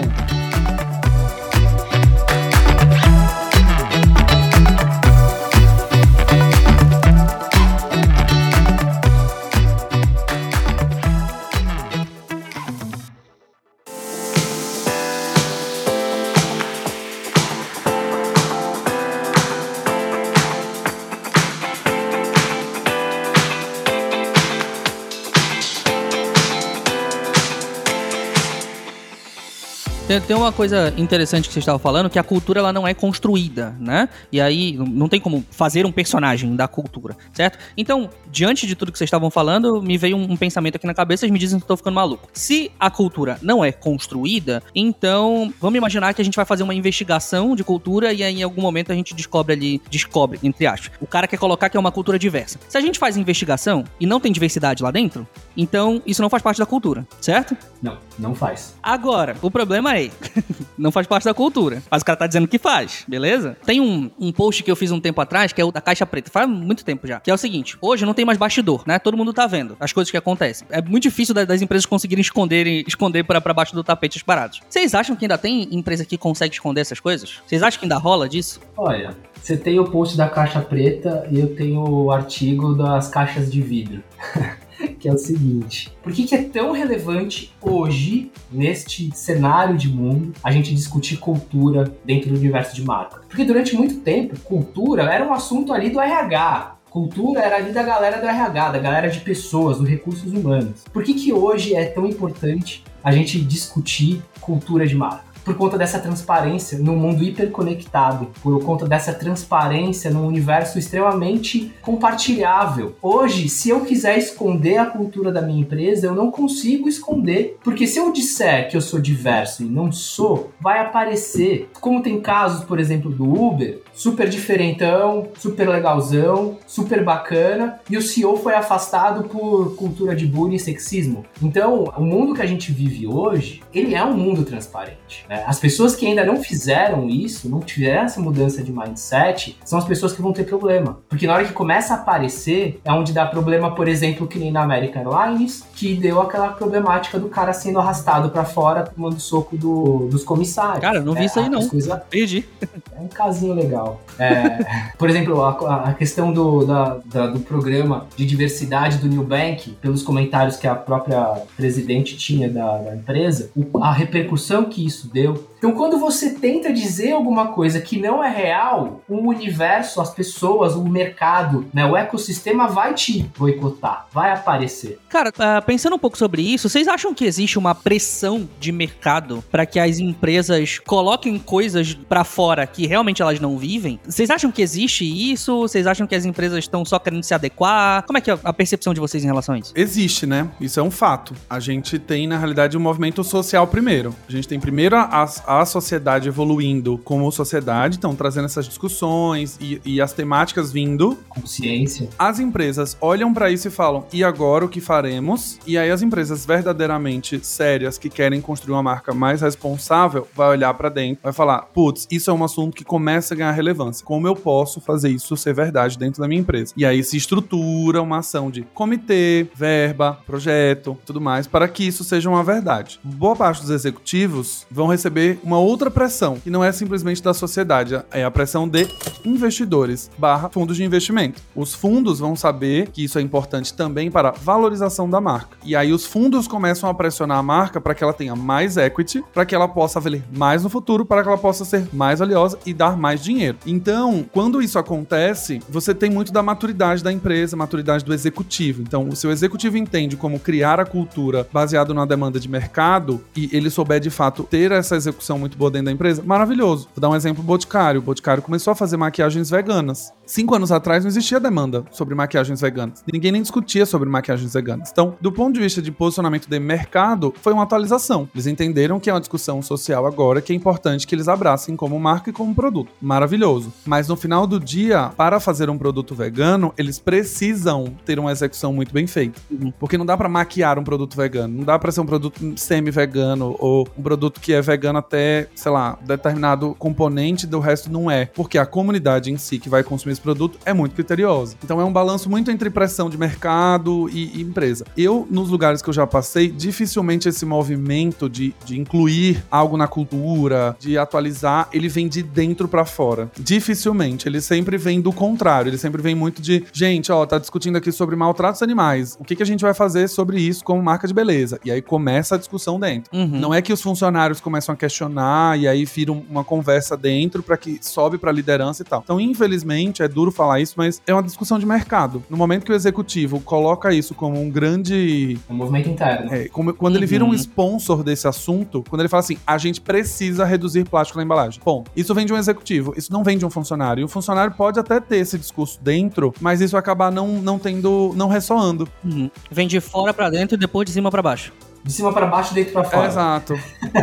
Tem, 30.16 30.20
tem 30.20 30.36
uma 30.36 30.52
coisa 30.52 30.94
interessante 30.96 31.46
que 31.48 31.52
você 31.52 31.58
estava 31.58 31.78
falando, 31.78 32.08
que 32.08 32.18
a 32.18 32.22
cultura 32.22 32.60
ela 32.60 32.72
não 32.72 32.86
é 32.86 32.94
construída, 32.94 33.76
né? 33.78 34.08
E 34.32 34.40
aí 34.40 34.72
não 34.72 35.08
tem 35.08 35.20
como 35.20 35.44
fazer 35.50 35.84
um 35.84 35.92
personagem 35.92 36.56
da 36.56 36.66
cultura, 36.66 37.16
certo? 37.32 37.58
Então, 37.76 38.08
diante 38.30 38.66
de 38.66 38.74
tudo 38.74 38.90
que 38.90 38.96
vocês 38.96 39.08
estavam 39.08 39.30
falando, 39.30 39.82
me 39.82 39.98
veio 39.98 40.16
um, 40.16 40.32
um 40.32 40.36
pensamento 40.36 40.76
aqui 40.76 40.86
na 40.86 40.94
cabeça 40.94 41.26
e 41.26 41.30
me 41.30 41.38
dizem 41.38 41.58
que 41.58 41.64
estou 41.64 41.76
ficando 41.76 41.94
maluco. 41.94 42.28
Se 42.32 42.70
a 42.80 42.90
cultura 42.90 43.38
não 43.42 43.64
é 43.64 43.72
construída, 43.72 44.62
então 44.74 45.52
vamos 45.60 45.76
imaginar 45.76 46.14
que 46.14 46.22
a 46.22 46.24
gente 46.24 46.36
vai 46.36 46.46
fazer 46.46 46.62
uma 46.62 46.74
investigação 46.74 47.54
de 47.54 47.62
cultura 47.62 48.12
e 48.12 48.22
aí 48.22 48.40
em 48.40 48.42
algum 48.42 48.62
momento 48.62 48.92
a 48.92 48.94
gente 48.94 49.14
descobre 49.14 49.52
ali, 49.52 49.82
descobre, 49.90 50.38
entre 50.42 50.66
aspas, 50.66 50.92
o 51.00 51.06
cara 51.06 51.26
quer 51.26 51.36
colocar 51.36 51.68
que 51.68 51.76
é 51.76 51.80
uma 51.80 51.92
cultura 51.92 52.18
diversa. 52.18 52.58
Se 52.68 52.78
a 52.78 52.80
gente 52.80 52.98
faz 52.98 53.18
investigação 53.18 53.84
e 54.00 54.06
não 54.06 54.18
tem 54.18 54.32
diversidade 54.32 54.82
lá 54.82 54.90
dentro, 54.90 55.26
então 55.54 56.00
isso 56.06 56.22
não 56.22 56.30
faz 56.30 56.42
parte 56.42 56.58
da 56.58 56.66
cultura, 56.66 57.06
certo? 57.20 57.54
Não. 57.82 58.05
Não 58.18 58.34
faz. 58.34 58.74
Agora, 58.82 59.36
o 59.42 59.50
problema 59.50 59.96
é, 59.98 60.10
não 60.78 60.90
faz 60.90 61.06
parte 61.06 61.24
da 61.24 61.34
cultura. 61.34 61.82
Mas 61.90 62.02
o 62.02 62.04
cara 62.04 62.16
tá 62.18 62.26
dizendo 62.26 62.48
que 62.48 62.58
faz, 62.58 63.04
beleza? 63.06 63.56
Tem 63.66 63.80
um, 63.80 64.10
um 64.18 64.32
post 64.32 64.62
que 64.62 64.70
eu 64.70 64.76
fiz 64.76 64.90
um 64.90 65.00
tempo 65.00 65.20
atrás, 65.20 65.52
que 65.52 65.60
é 65.60 65.64
o 65.64 65.70
da 65.70 65.80
caixa 65.80 66.06
preta, 66.06 66.30
faz 66.30 66.48
muito 66.48 66.84
tempo 66.84 67.06
já, 67.06 67.20
que 67.20 67.30
é 67.30 67.34
o 67.34 67.38
seguinte, 67.38 67.76
hoje 67.80 68.06
não 68.06 68.14
tem 68.14 68.24
mais 68.24 68.38
bastidor, 68.38 68.82
né? 68.86 68.98
Todo 68.98 69.16
mundo 69.16 69.32
tá 69.32 69.46
vendo 69.46 69.76
as 69.78 69.92
coisas 69.92 70.10
que 70.10 70.16
acontecem. 70.16 70.66
É 70.70 70.80
muito 70.80 71.02
difícil 71.04 71.34
da- 71.34 71.44
das 71.44 71.60
empresas 71.62 71.84
conseguirem 71.86 72.22
esconder, 72.22 72.66
esconder 72.86 73.22
pra, 73.24 73.40
pra 73.40 73.52
baixo 73.52 73.74
do 73.74 73.84
tapete 73.84 74.16
as 74.18 74.22
paradas. 74.22 74.60
Vocês 74.68 74.94
acham 74.94 75.14
que 75.14 75.24
ainda 75.24 75.36
tem 75.38 75.68
empresa 75.74 76.04
que 76.04 76.16
consegue 76.16 76.54
esconder 76.54 76.80
essas 76.80 77.00
coisas? 77.00 77.40
Vocês 77.46 77.62
acham 77.62 77.78
que 77.80 77.84
ainda 77.84 77.98
rola 77.98 78.28
disso? 78.28 78.60
Olha, 78.76 79.14
você 79.42 79.56
tem 79.56 79.78
o 79.78 79.84
post 79.84 80.16
da 80.16 80.28
caixa 80.28 80.60
preta 80.60 81.26
e 81.30 81.38
eu 81.38 81.54
tenho 81.54 81.80
o 81.86 82.10
artigo 82.10 82.74
das 82.74 83.08
caixas 83.08 83.50
de 83.52 83.60
vidro. 83.60 84.02
que 84.98 85.08
é 85.08 85.12
o 85.12 85.18
seguinte: 85.18 85.92
por 86.02 86.12
que, 86.12 86.24
que 86.24 86.34
é 86.34 86.42
tão 86.42 86.72
relevante 86.72 87.52
hoje, 87.60 88.30
neste 88.50 89.10
cenário 89.14 89.76
de 89.76 89.88
mundo, 89.88 90.32
a 90.42 90.50
gente 90.50 90.74
discutir 90.74 91.18
cultura 91.18 91.92
dentro 92.04 92.30
do 92.30 92.36
universo 92.36 92.74
de 92.74 92.82
marca? 92.82 93.20
Porque 93.28 93.44
durante 93.44 93.76
muito 93.76 94.00
tempo, 94.00 94.38
cultura 94.40 95.04
era 95.04 95.26
um 95.26 95.32
assunto 95.32 95.72
ali 95.72 95.90
do 95.90 96.00
RH. 96.00 96.76
Cultura 96.90 97.40
era 97.40 97.56
ali 97.56 97.72
da 97.72 97.82
galera 97.82 98.18
do 98.18 98.26
RH, 98.26 98.70
da 98.70 98.78
galera 98.78 99.10
de 99.10 99.20
pessoas, 99.20 99.76
dos 99.78 99.86
recursos 99.86 100.32
humanos. 100.32 100.84
Por 100.90 101.04
que, 101.04 101.12
que 101.12 101.30
hoje 101.30 101.74
é 101.74 101.84
tão 101.84 102.06
importante 102.06 102.82
a 103.04 103.12
gente 103.12 103.38
discutir 103.38 104.22
cultura 104.40 104.86
de 104.86 104.94
marca? 104.94 105.25
Por 105.46 105.54
conta 105.54 105.78
dessa 105.78 106.00
transparência 106.00 106.76
num 106.76 106.96
mundo 106.96 107.22
hiperconectado, 107.22 108.32
por 108.42 108.64
conta 108.64 108.84
dessa 108.84 109.14
transparência 109.14 110.10
num 110.10 110.26
universo 110.26 110.76
extremamente 110.76 111.72
compartilhável. 111.80 112.96
Hoje, 113.00 113.48
se 113.48 113.70
eu 113.70 113.82
quiser 113.82 114.18
esconder 114.18 114.78
a 114.78 114.86
cultura 114.86 115.30
da 115.30 115.40
minha 115.40 115.60
empresa, 115.60 116.08
eu 116.08 116.16
não 116.16 116.32
consigo 116.32 116.88
esconder, 116.88 117.56
porque 117.62 117.86
se 117.86 118.00
eu 118.00 118.12
disser 118.12 118.68
que 118.68 118.76
eu 118.76 118.80
sou 118.80 118.98
diverso 118.98 119.62
e 119.62 119.66
não 119.66 119.92
sou, 119.92 120.50
vai 120.60 120.80
aparecer. 120.80 121.70
Como 121.80 122.02
tem 122.02 122.20
casos, 122.20 122.64
por 122.64 122.80
exemplo, 122.80 123.08
do 123.12 123.24
Uber, 123.32 123.82
super 123.94 124.28
diferentão, 124.28 125.28
super 125.38 125.68
legalzão, 125.68 126.58
super 126.66 127.04
bacana, 127.04 127.78
e 127.88 127.96
o 127.96 128.02
CEO 128.02 128.36
foi 128.36 128.54
afastado 128.54 129.28
por 129.28 129.76
cultura 129.76 130.16
de 130.16 130.26
bullying 130.26 130.56
e 130.56 130.60
sexismo. 130.60 131.24
Então, 131.40 131.84
o 131.96 132.02
mundo 132.02 132.34
que 132.34 132.42
a 132.42 132.46
gente 132.46 132.72
vive 132.72 133.06
hoje, 133.06 133.62
ele 133.72 133.94
é 133.94 134.04
um 134.04 134.16
mundo 134.16 134.44
transparente. 134.44 135.24
né? 135.28 135.35
As 135.46 135.58
pessoas 135.58 135.94
que 135.94 136.06
ainda 136.06 136.24
não 136.24 136.42
fizeram 136.42 137.08
isso, 137.08 137.48
não 137.48 137.60
tiveram 137.60 138.02
essa 138.04 138.20
mudança 138.20 138.62
de 138.62 138.72
mindset, 138.72 139.56
são 139.64 139.78
as 139.78 139.84
pessoas 139.84 140.12
que 140.12 140.22
vão 140.22 140.32
ter 140.32 140.44
problema. 140.44 140.98
Porque 141.08 141.26
na 141.26 141.34
hora 141.34 141.44
que 141.44 141.52
começa 141.52 141.94
a 141.94 141.96
aparecer, 141.98 142.80
é 142.84 142.92
onde 142.92 143.12
dá 143.12 143.26
problema, 143.26 143.74
por 143.74 143.88
exemplo, 143.88 144.26
que 144.26 144.38
nem 144.38 144.50
na 144.50 144.62
American 144.62 145.02
Airlines, 145.02 145.64
que 145.74 145.94
deu 145.94 146.20
aquela 146.20 146.48
problemática 146.48 147.18
do 147.18 147.28
cara 147.28 147.52
sendo 147.52 147.78
arrastado 147.78 148.30
pra 148.30 148.44
fora, 148.44 148.84
tomando 148.84 149.18
soco 149.20 149.56
do- 149.56 150.08
dos 150.10 150.22
comissários. 150.24 150.80
Cara, 150.80 150.98
eu 150.98 151.04
não 151.04 151.14
vi 151.14 151.24
isso 151.24 151.38
aí, 151.38 151.48
não. 151.48 151.66
coisas 151.68 151.98
Perdi. 152.10 152.44
é 152.62 153.00
um 153.00 153.08
casinho 153.08 153.54
legal. 153.54 154.00
É, 154.18 154.64
por 154.98 155.08
exemplo, 155.10 155.42
a, 155.42 155.88
a 155.90 155.94
questão 155.94 156.32
do, 156.32 156.64
da- 156.64 156.98
da- 157.04 157.26
do 157.28 157.40
programa 157.40 158.06
de 158.16 158.24
diversidade 158.26 158.98
do 158.98 159.08
New 159.08 159.22
Bank, 159.24 159.76
pelos 159.80 160.02
comentários 160.02 160.56
que 160.56 160.66
a 160.66 160.74
própria 160.74 161.22
presidente 161.56 162.16
tinha 162.16 162.48
da, 162.48 162.78
da 162.78 162.94
empresa, 162.96 163.50
a 163.80 163.92
repercussão 163.92 164.64
que 164.64 164.84
isso 164.86 165.08
deu. 165.12 165.25
Valeu! 165.26 165.55
Então, 165.66 165.76
quando 165.76 165.98
você 165.98 166.30
tenta 166.30 166.72
dizer 166.72 167.10
alguma 167.10 167.48
coisa 167.48 167.80
que 167.80 167.98
não 167.98 168.22
é 168.22 168.28
real, 168.28 169.02
o 169.08 169.16
universo, 169.16 170.00
as 170.00 170.14
pessoas, 170.14 170.76
o 170.76 170.84
mercado, 170.84 171.66
né, 171.74 171.84
o 171.84 171.96
ecossistema 171.96 172.68
vai 172.68 172.94
te 172.94 173.28
boicotar, 173.36 174.06
vai 174.12 174.30
aparecer. 174.30 175.00
Cara, 175.08 175.32
ah, 175.36 175.60
pensando 175.60 175.96
um 175.96 175.98
pouco 175.98 176.16
sobre 176.16 176.40
isso, 176.40 176.68
vocês 176.68 176.86
acham 176.86 177.12
que 177.12 177.24
existe 177.24 177.58
uma 177.58 177.74
pressão 177.74 178.48
de 178.60 178.70
mercado 178.70 179.42
pra 179.50 179.66
que 179.66 179.80
as 179.80 179.98
empresas 179.98 180.78
coloquem 180.78 181.36
coisas 181.36 181.94
pra 181.94 182.22
fora 182.22 182.64
que 182.64 182.86
realmente 182.86 183.20
elas 183.20 183.40
não 183.40 183.58
vivem? 183.58 183.98
Vocês 184.06 184.30
acham 184.30 184.52
que 184.52 184.62
existe 184.62 185.04
isso? 185.04 185.62
Vocês 185.62 185.84
acham 185.84 186.06
que 186.06 186.14
as 186.14 186.24
empresas 186.24 186.60
estão 186.60 186.84
só 186.84 186.96
querendo 187.00 187.24
se 187.24 187.34
adequar? 187.34 188.04
Como 188.06 188.18
é 188.18 188.20
que 188.20 188.30
é 188.30 188.38
a 188.44 188.52
percepção 188.52 188.94
de 188.94 189.00
vocês 189.00 189.24
em 189.24 189.26
relação 189.26 189.56
a 189.56 189.58
isso? 189.58 189.72
Existe, 189.74 190.26
né? 190.26 190.48
Isso 190.60 190.78
é 190.78 190.82
um 190.84 190.92
fato. 190.92 191.34
A 191.50 191.58
gente 191.58 191.98
tem, 191.98 192.28
na 192.28 192.38
realidade, 192.38 192.76
um 192.76 192.80
movimento 192.80 193.24
social 193.24 193.66
primeiro. 193.66 194.14
A 194.28 194.30
gente 194.30 194.46
tem 194.46 194.60
primeiro 194.60 194.94
a, 194.94 195.26
a 195.62 195.66
sociedade 195.66 196.28
evoluindo 196.28 196.98
como 196.98 197.30
sociedade, 197.30 197.96
então 197.96 198.14
trazendo 198.14 198.46
essas 198.46 198.66
discussões 198.66 199.58
e, 199.60 199.80
e 199.84 200.00
as 200.00 200.12
temáticas 200.12 200.72
vindo. 200.72 201.16
Consciência. 201.28 202.08
As 202.18 202.38
empresas 202.38 202.96
olham 203.00 203.32
pra 203.32 203.50
isso 203.50 203.68
e 203.68 203.70
falam: 203.70 204.04
e 204.12 204.24
agora 204.24 204.64
o 204.64 204.68
que 204.68 204.80
faremos? 204.80 205.58
E 205.66 205.76
aí 205.76 205.90
as 205.90 206.02
empresas 206.02 206.44
verdadeiramente 206.44 207.40
sérias 207.44 207.98
que 207.98 208.08
querem 208.08 208.40
construir 208.40 208.74
uma 208.74 208.82
marca 208.82 209.12
mais 209.12 209.40
responsável 209.40 210.26
vai 210.34 210.48
olhar 210.48 210.72
pra 210.74 210.88
dentro, 210.88 211.22
vai 211.22 211.32
falar: 211.32 211.62
putz, 211.62 212.06
isso 212.10 212.30
é 212.30 212.32
um 212.32 212.44
assunto 212.44 212.76
que 212.76 212.84
começa 212.84 213.34
a 213.34 213.36
ganhar 213.36 213.52
relevância. 213.52 214.04
Como 214.04 214.26
eu 214.26 214.34
posso 214.34 214.80
fazer 214.80 215.10
isso 215.10 215.36
ser 215.36 215.54
verdade 215.54 215.98
dentro 215.98 216.20
da 216.20 216.28
minha 216.28 216.40
empresa? 216.40 216.72
E 216.76 216.84
aí 216.84 217.02
se 217.02 217.16
estrutura 217.16 218.02
uma 218.02 218.18
ação 218.18 218.50
de 218.50 218.62
comitê, 218.74 219.46
verba, 219.54 220.18
projeto, 220.26 220.96
tudo 221.04 221.20
mais, 221.20 221.46
para 221.46 221.68
que 221.68 221.86
isso 221.86 222.04
seja 222.04 222.28
uma 222.28 222.42
verdade. 222.42 223.00
Boa 223.02 223.36
parte 223.36 223.60
dos 223.60 223.70
executivos 223.70 224.66
vão 224.70 224.88
receber 224.88 225.35
uma 225.42 225.58
outra 225.58 225.90
pressão, 225.90 226.38
que 226.38 226.50
não 226.50 226.62
é 226.62 226.72
simplesmente 226.72 227.22
da 227.22 227.34
sociedade, 227.34 228.00
é 228.10 228.24
a 228.24 228.30
pressão 228.30 228.68
de 228.68 228.86
investidores 229.24 230.10
barra 230.18 230.48
fundos 230.48 230.76
de 230.76 230.84
investimento. 230.84 231.40
Os 231.54 231.74
fundos 231.74 232.18
vão 232.18 232.36
saber 232.36 232.88
que 232.90 233.04
isso 233.04 233.18
é 233.18 233.22
importante 233.22 233.74
também 233.74 234.10
para 234.10 234.30
valorização 234.30 235.08
da 235.08 235.20
marca. 235.20 235.56
E 235.64 235.74
aí 235.74 235.92
os 235.92 236.06
fundos 236.06 236.46
começam 236.46 236.88
a 236.88 236.94
pressionar 236.94 237.38
a 237.38 237.42
marca 237.42 237.80
para 237.80 237.94
que 237.94 238.02
ela 238.02 238.12
tenha 238.12 238.36
mais 238.36 238.76
equity, 238.76 239.24
para 239.32 239.44
que 239.44 239.54
ela 239.54 239.68
possa 239.68 240.00
valer 240.00 240.24
mais 240.34 240.62
no 240.62 240.70
futuro, 240.70 241.04
para 241.04 241.22
que 241.22 241.28
ela 241.28 241.38
possa 241.38 241.64
ser 241.64 241.88
mais 241.92 242.18
valiosa 242.18 242.58
e 242.64 242.72
dar 242.72 242.96
mais 242.96 243.22
dinheiro. 243.22 243.58
Então, 243.66 244.24
quando 244.32 244.62
isso 244.62 244.78
acontece, 244.78 245.60
você 245.68 245.94
tem 245.94 246.10
muito 246.10 246.32
da 246.32 246.42
maturidade 246.42 247.02
da 247.02 247.12
empresa, 247.12 247.56
maturidade 247.56 248.04
do 248.04 248.14
executivo. 248.14 248.82
Então, 248.82 249.08
o 249.08 249.16
seu 249.16 249.30
executivo 249.30 249.76
entende 249.76 250.16
como 250.16 250.38
criar 250.38 250.78
a 250.80 250.86
cultura 250.86 251.46
baseado 251.52 251.92
na 251.92 252.04
demanda 252.04 252.38
de 252.38 252.48
mercado 252.48 253.20
e 253.34 253.50
ele 253.52 253.70
souber 253.70 254.00
de 254.00 254.10
fato 254.10 254.44
ter 254.44 254.72
essa 254.72 254.96
execução 254.96 255.25
muito 255.34 255.58
boa 255.58 255.70
dentro 255.70 255.86
da 255.86 255.92
empresa, 255.92 256.22
maravilhoso. 256.22 256.88
Vou 256.94 257.00
dar 257.00 257.08
um 257.08 257.16
exemplo: 257.16 257.42
o 257.42 257.46
Boticário. 257.46 258.00
O 258.00 258.04
Boticário 258.04 258.42
começou 258.42 258.70
a 258.70 258.76
fazer 258.76 258.96
maquiagens 258.96 259.50
veganas. 259.50 260.12
Cinco 260.26 260.56
anos 260.56 260.72
atrás 260.72 261.04
não 261.04 261.08
existia 261.08 261.38
demanda 261.38 261.84
sobre 261.92 262.12
maquiagens 262.12 262.60
veganas. 262.60 263.04
Ninguém 263.10 263.30
nem 263.30 263.40
discutia 263.40 263.86
sobre 263.86 264.08
maquiagens 264.08 264.52
veganas. 264.52 264.90
Então, 264.90 265.16
do 265.20 265.30
ponto 265.30 265.54
de 265.54 265.60
vista 265.60 265.80
de 265.80 265.92
posicionamento 265.92 266.48
de 266.48 266.58
mercado, 266.58 267.32
foi 267.40 267.52
uma 267.52 267.62
atualização. 267.62 268.28
Eles 268.34 268.48
entenderam 268.48 268.98
que 268.98 269.08
é 269.08 269.12
uma 269.12 269.20
discussão 269.20 269.62
social 269.62 270.04
agora 270.04 270.42
que 270.42 270.52
é 270.52 270.56
importante 270.56 271.06
que 271.06 271.14
eles 271.14 271.28
abracem 271.28 271.76
como 271.76 271.98
marca 272.00 272.30
e 272.30 272.32
como 272.32 272.52
produto. 272.56 272.90
Maravilhoso. 273.00 273.72
Mas 273.84 274.08
no 274.08 274.16
final 274.16 274.48
do 274.48 274.58
dia, 274.58 275.12
para 275.16 275.38
fazer 275.38 275.70
um 275.70 275.78
produto 275.78 276.12
vegano, 276.12 276.74
eles 276.76 276.98
precisam 276.98 277.94
ter 278.04 278.18
uma 278.18 278.32
execução 278.32 278.72
muito 278.72 278.92
bem 278.92 279.06
feita. 279.06 279.40
Porque 279.78 279.96
não 279.96 280.04
dá 280.04 280.16
pra 280.16 280.28
maquiar 280.28 280.76
um 280.76 280.84
produto 280.84 281.16
vegano. 281.16 281.58
Não 281.58 281.64
dá 281.64 281.78
pra 281.78 281.92
ser 281.92 282.00
um 282.00 282.06
produto 282.06 282.54
semi-vegano 282.56 283.54
ou 283.60 283.86
um 283.96 284.02
produto 284.02 284.40
que 284.40 284.52
é 284.52 284.60
vegano 284.60 284.98
até, 284.98 285.48
sei 285.54 285.70
lá, 285.70 285.96
determinado 286.04 286.74
componente 286.76 287.46
do 287.46 287.60
resto 287.60 287.92
não 287.92 288.10
é. 288.10 288.26
Porque 288.26 288.58
a 288.58 288.66
comunidade 288.66 289.30
em 289.30 289.36
si 289.36 289.60
que 289.60 289.68
vai 289.68 289.84
consumir 289.84 290.15
esse 290.16 290.20
produto 290.22 290.58
é 290.64 290.72
muito 290.72 290.94
criteriosa. 290.94 291.54
Então 291.62 291.80
é 291.80 291.84
um 291.84 291.92
balanço 291.92 292.28
muito 292.30 292.50
entre 292.50 292.70
pressão 292.70 293.08
de 293.10 293.18
mercado 293.18 294.08
e, 294.10 294.38
e 294.38 294.42
empresa. 294.42 294.84
Eu, 294.96 295.26
nos 295.30 295.48
lugares 295.50 295.82
que 295.82 295.88
eu 295.90 295.94
já 295.94 296.06
passei, 296.06 296.48
dificilmente 296.48 297.28
esse 297.28 297.44
movimento 297.44 298.28
de, 298.28 298.54
de 298.64 298.78
incluir 298.80 299.42
algo 299.50 299.76
na 299.76 299.86
cultura, 299.86 300.74
de 300.78 300.96
atualizar, 300.96 301.68
ele 301.72 301.88
vem 301.88 302.08
de 302.08 302.22
dentro 302.22 302.66
pra 302.66 302.84
fora. 302.84 303.30
Dificilmente. 303.38 304.28
Ele 304.28 304.40
sempre 304.40 304.76
vem 304.78 305.00
do 305.00 305.12
contrário. 305.12 305.68
Ele 305.70 305.78
sempre 305.78 306.00
vem 306.00 306.14
muito 306.14 306.40
de, 306.40 306.64
gente, 306.72 307.10
ó, 307.12 307.24
tá 307.26 307.38
discutindo 307.38 307.76
aqui 307.76 307.92
sobre 307.92 308.16
maltratos 308.16 308.62
animais. 308.62 309.16
O 309.20 309.24
que, 309.24 309.36
que 309.36 309.42
a 309.42 309.46
gente 309.46 309.60
vai 309.62 309.74
fazer 309.74 310.08
sobre 310.08 310.40
isso 310.40 310.64
como 310.64 310.82
marca 310.82 311.06
de 311.06 311.12
beleza? 311.14 311.58
E 311.64 311.70
aí 311.70 311.82
começa 311.82 312.34
a 312.34 312.38
discussão 312.38 312.78
dentro. 312.80 313.10
Uhum. 313.16 313.38
Não 313.40 313.52
é 313.54 313.60
que 313.60 313.72
os 313.72 313.82
funcionários 313.82 314.40
começam 314.40 314.72
a 314.72 314.76
questionar 314.76 315.58
e 315.58 315.66
aí 315.68 315.84
vira 315.84 316.12
um- 316.12 316.24
uma 316.30 316.44
conversa 316.44 316.96
dentro 316.96 317.42
para 317.42 317.56
que 317.56 317.78
sobe 317.82 318.18
pra 318.18 318.30
liderança 318.32 318.82
e 318.82 318.84
tal. 318.84 319.00
Então, 319.04 319.20
infelizmente, 319.20 320.02
é 320.06 320.08
duro 320.08 320.30
falar 320.32 320.60
isso, 320.60 320.74
mas 320.76 321.00
é 321.06 321.12
uma 321.12 321.22
discussão 321.22 321.58
de 321.58 321.66
mercado. 321.66 322.22
No 322.30 322.36
momento 322.36 322.64
que 322.64 322.72
o 322.72 322.74
executivo 322.74 323.40
coloca 323.40 323.92
isso 323.92 324.14
como 324.14 324.40
um 324.40 324.48
grande 324.50 325.38
É 325.48 325.52
um 325.52 325.56
movimento 325.56 325.88
interno. 325.88 326.32
é, 326.32 326.48
como- 326.48 326.72
quando 326.72 326.96
ele 326.96 327.06
vira 327.06 327.24
um 327.24 327.28
Uhum. 327.28 327.34
sponsor 327.34 328.02
desse 328.02 328.26
assunto, 328.26 328.82
quando 328.88 329.00
ele 329.02 329.08
fala 329.08 329.20
assim, 329.20 329.36
a 329.46 329.58
gente 329.58 329.80
precisa 329.80 330.44
reduzir 330.44 330.84
plástico 330.88 331.18
na 331.18 331.24
embalagem. 331.24 331.60
Bom, 331.64 331.84
isso 331.94 332.14
vem 332.14 332.24
de 332.26 332.32
um 332.32 332.36
executivo, 332.36 332.94
isso 332.96 333.12
não 333.12 333.22
vem 333.22 333.36
de 333.38 333.44
um 333.44 333.50
funcionário. 333.50 334.00
E 334.00 334.04
o 334.04 334.08
funcionário 334.08 334.54
pode 334.54 334.78
até 334.78 335.00
ter 335.00 335.16
esse 335.18 335.36
discurso 335.38 335.78
dentro, 335.82 336.32
mas 336.40 336.60
isso 336.60 336.76
acabar 336.76 337.10
não, 337.12 337.28
não 337.42 337.58
tendo, 337.58 338.12
não 338.16 338.28
ressoando. 338.28 338.88
Uhum. 339.04 339.30
Vem 339.50 339.66
de 339.68 339.80
fora 339.80 340.12
pra 340.14 340.30
dentro 340.30 340.56
e 340.56 340.58
depois 340.58 340.86
de 340.86 340.92
cima 340.92 341.10
pra 341.10 341.22
baixo. 341.22 341.52
De 341.86 341.92
cima 341.92 342.12
para 342.12 342.26
baixo, 342.26 342.52
dentro 342.52 342.72
para 342.72 342.84
fora. 342.84 343.06
Exato. 343.06 343.54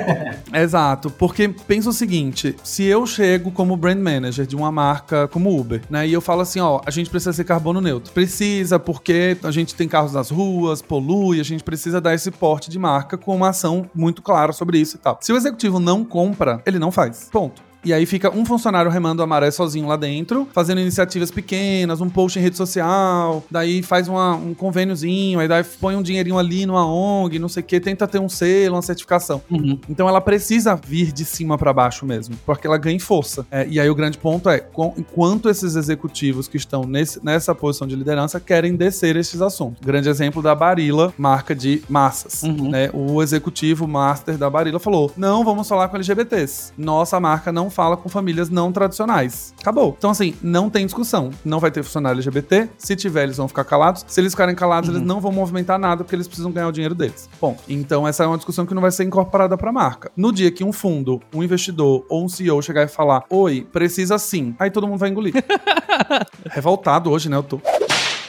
Exato. 0.53 1.09
Porque 1.11 1.49
pensa 1.49 1.89
o 1.89 1.93
seguinte: 1.93 2.55
se 2.63 2.85
eu 2.85 3.05
chego 3.05 3.51
como 3.51 3.75
brand 3.75 3.99
manager 3.99 4.45
de 4.45 4.55
uma 4.55 4.71
marca 4.71 5.27
como 5.27 5.59
Uber, 5.59 5.81
né? 5.89 6.07
E 6.07 6.13
eu 6.13 6.21
falo 6.21 6.41
assim: 6.41 6.61
ó, 6.61 6.79
a 6.85 6.89
gente 6.89 7.09
precisa 7.09 7.33
ser 7.33 7.43
carbono 7.43 7.81
neutro. 7.81 8.13
Precisa, 8.13 8.79
porque 8.79 9.37
a 9.43 9.51
gente 9.51 9.75
tem 9.75 9.87
carros 9.87 10.13
nas 10.13 10.29
ruas, 10.29 10.81
polui, 10.81 11.41
a 11.41 11.43
gente 11.43 11.63
precisa 11.63 11.99
dar 11.99 12.13
esse 12.13 12.31
porte 12.31 12.69
de 12.69 12.79
marca 12.79 13.17
com 13.17 13.35
uma 13.35 13.49
ação 13.49 13.85
muito 13.93 14.21
clara 14.21 14.53
sobre 14.53 14.77
isso 14.77 14.95
e 14.95 14.99
tal. 14.99 15.17
Se 15.19 15.33
o 15.33 15.35
executivo 15.35 15.77
não 15.77 16.05
compra, 16.05 16.61
ele 16.65 16.79
não 16.79 16.91
faz. 16.91 17.29
Ponto. 17.31 17.72
E 17.83 17.93
aí 17.93 18.05
fica 18.05 18.29
um 18.29 18.45
funcionário 18.45 18.89
remando 18.89 19.21
a 19.21 19.27
maré 19.27 19.51
sozinho 19.51 19.87
lá 19.87 19.95
dentro, 19.95 20.47
fazendo 20.53 20.79
iniciativas 20.79 21.29
pequenas, 21.31 22.01
um 22.01 22.09
post 22.09 22.39
em 22.39 22.41
rede 22.41 22.55
social, 22.55 23.43
daí 23.49 23.81
faz 23.83 24.07
uma, 24.07 24.35
um 24.35 24.53
convêniozinho, 24.53 25.39
aí 25.39 25.47
daí 25.47 25.63
põe 25.63 25.95
um 25.95 26.01
dinheirinho 26.01 26.37
ali 26.37 26.65
numa 26.65 26.85
ONG, 26.85 27.39
não 27.39 27.49
sei 27.49 27.61
o 27.61 27.65
que, 27.65 27.79
tenta 27.79 28.07
ter 28.07 28.19
um 28.19 28.29
selo, 28.29 28.75
uma 28.75 28.81
certificação. 28.81 29.41
Uhum. 29.49 29.77
Então 29.89 30.07
ela 30.07 30.21
precisa 30.21 30.75
vir 30.75 31.11
de 31.11 31.25
cima 31.25 31.57
para 31.57 31.73
baixo 31.73 32.05
mesmo, 32.05 32.35
porque 32.45 32.67
ela 32.67 32.77
ganha 32.77 32.99
força. 32.99 33.45
É, 33.51 33.67
e 33.69 33.79
aí 33.79 33.89
o 33.89 33.95
grande 33.95 34.17
ponto 34.17 34.49
é, 34.49 34.59
com, 34.59 34.93
enquanto 34.97 35.49
esses 35.49 35.75
executivos 35.75 36.47
que 36.47 36.57
estão 36.57 36.83
nesse, 36.83 37.23
nessa 37.23 37.53
posição 37.53 37.87
de 37.87 37.95
liderança 37.95 38.39
querem 38.39 38.75
descer 38.75 39.15
esses 39.15 39.41
assuntos. 39.41 39.83
Grande 39.83 40.09
exemplo 40.09 40.41
da 40.41 40.55
Barilla, 40.55 41.13
marca 41.17 41.55
de 41.55 41.83
massas. 41.89 42.43
Uhum. 42.43 42.69
Né? 42.69 42.89
O 42.93 43.21
executivo 43.21 43.87
master 43.87 44.37
da 44.37 44.49
Barilla 44.49 44.79
falou: 44.79 45.11
não 45.17 45.43
vamos 45.43 45.67
falar 45.67 45.89
com 45.89 45.97
LGBTs. 45.97 46.73
Nossa 46.77 47.19
marca 47.19 47.51
não 47.51 47.69
fala 47.73 47.97
com 47.97 48.07
famílias 48.07 48.49
não 48.49 48.71
tradicionais. 48.71 49.53
Acabou. 49.59 49.95
Então, 49.97 50.09
assim, 50.11 50.33
não 50.41 50.69
tem 50.69 50.85
discussão. 50.85 51.31
Não 51.43 51.59
vai 51.59 51.71
ter 51.71 51.83
funcionário 51.83 52.17
LGBT. 52.17 52.69
Se 52.77 52.95
tiver, 52.95 53.23
eles 53.23 53.37
vão 53.37 53.47
ficar 53.47 53.63
calados. 53.63 54.05
Se 54.07 54.21
eles 54.21 54.33
ficarem 54.33 54.55
calados, 54.55 54.89
Uhum. 54.89 54.95
eles 54.97 55.07
não 55.07 55.19
vão 55.19 55.31
movimentar 55.31 55.77
nada 55.79 56.03
porque 56.03 56.15
eles 56.15 56.27
precisam 56.27 56.51
ganhar 56.51 56.67
o 56.67 56.71
dinheiro 56.71 56.93
deles. 56.95 57.29
Bom, 57.41 57.57
então 57.67 58.07
essa 58.07 58.23
é 58.23 58.27
uma 58.27 58.37
discussão 58.37 58.65
que 58.65 58.73
não 58.73 58.81
vai 58.81 58.91
ser 58.91 59.03
incorporada 59.03 59.57
para 59.57 59.69
a 59.69 59.73
marca. 59.73 60.11
No 60.15 60.31
dia 60.31 60.51
que 60.51 60.63
um 60.63 60.71
fundo, 60.71 61.19
um 61.33 61.41
investidor 61.43 62.05
ou 62.09 62.23
um 62.23 62.29
CEO 62.29 62.61
chegar 62.61 62.83
e 62.83 62.87
falar: 62.87 63.23
Oi, 63.29 63.67
precisa 63.71 64.17
sim, 64.17 64.55
aí 64.59 64.69
todo 64.69 64.87
mundo 64.87 64.99
vai 64.99 65.09
engolir. 65.09 65.33
Revoltado 66.49 67.09
hoje, 67.11 67.29
né? 67.29 67.37
Eu 67.37 67.43
tô. 67.43 67.59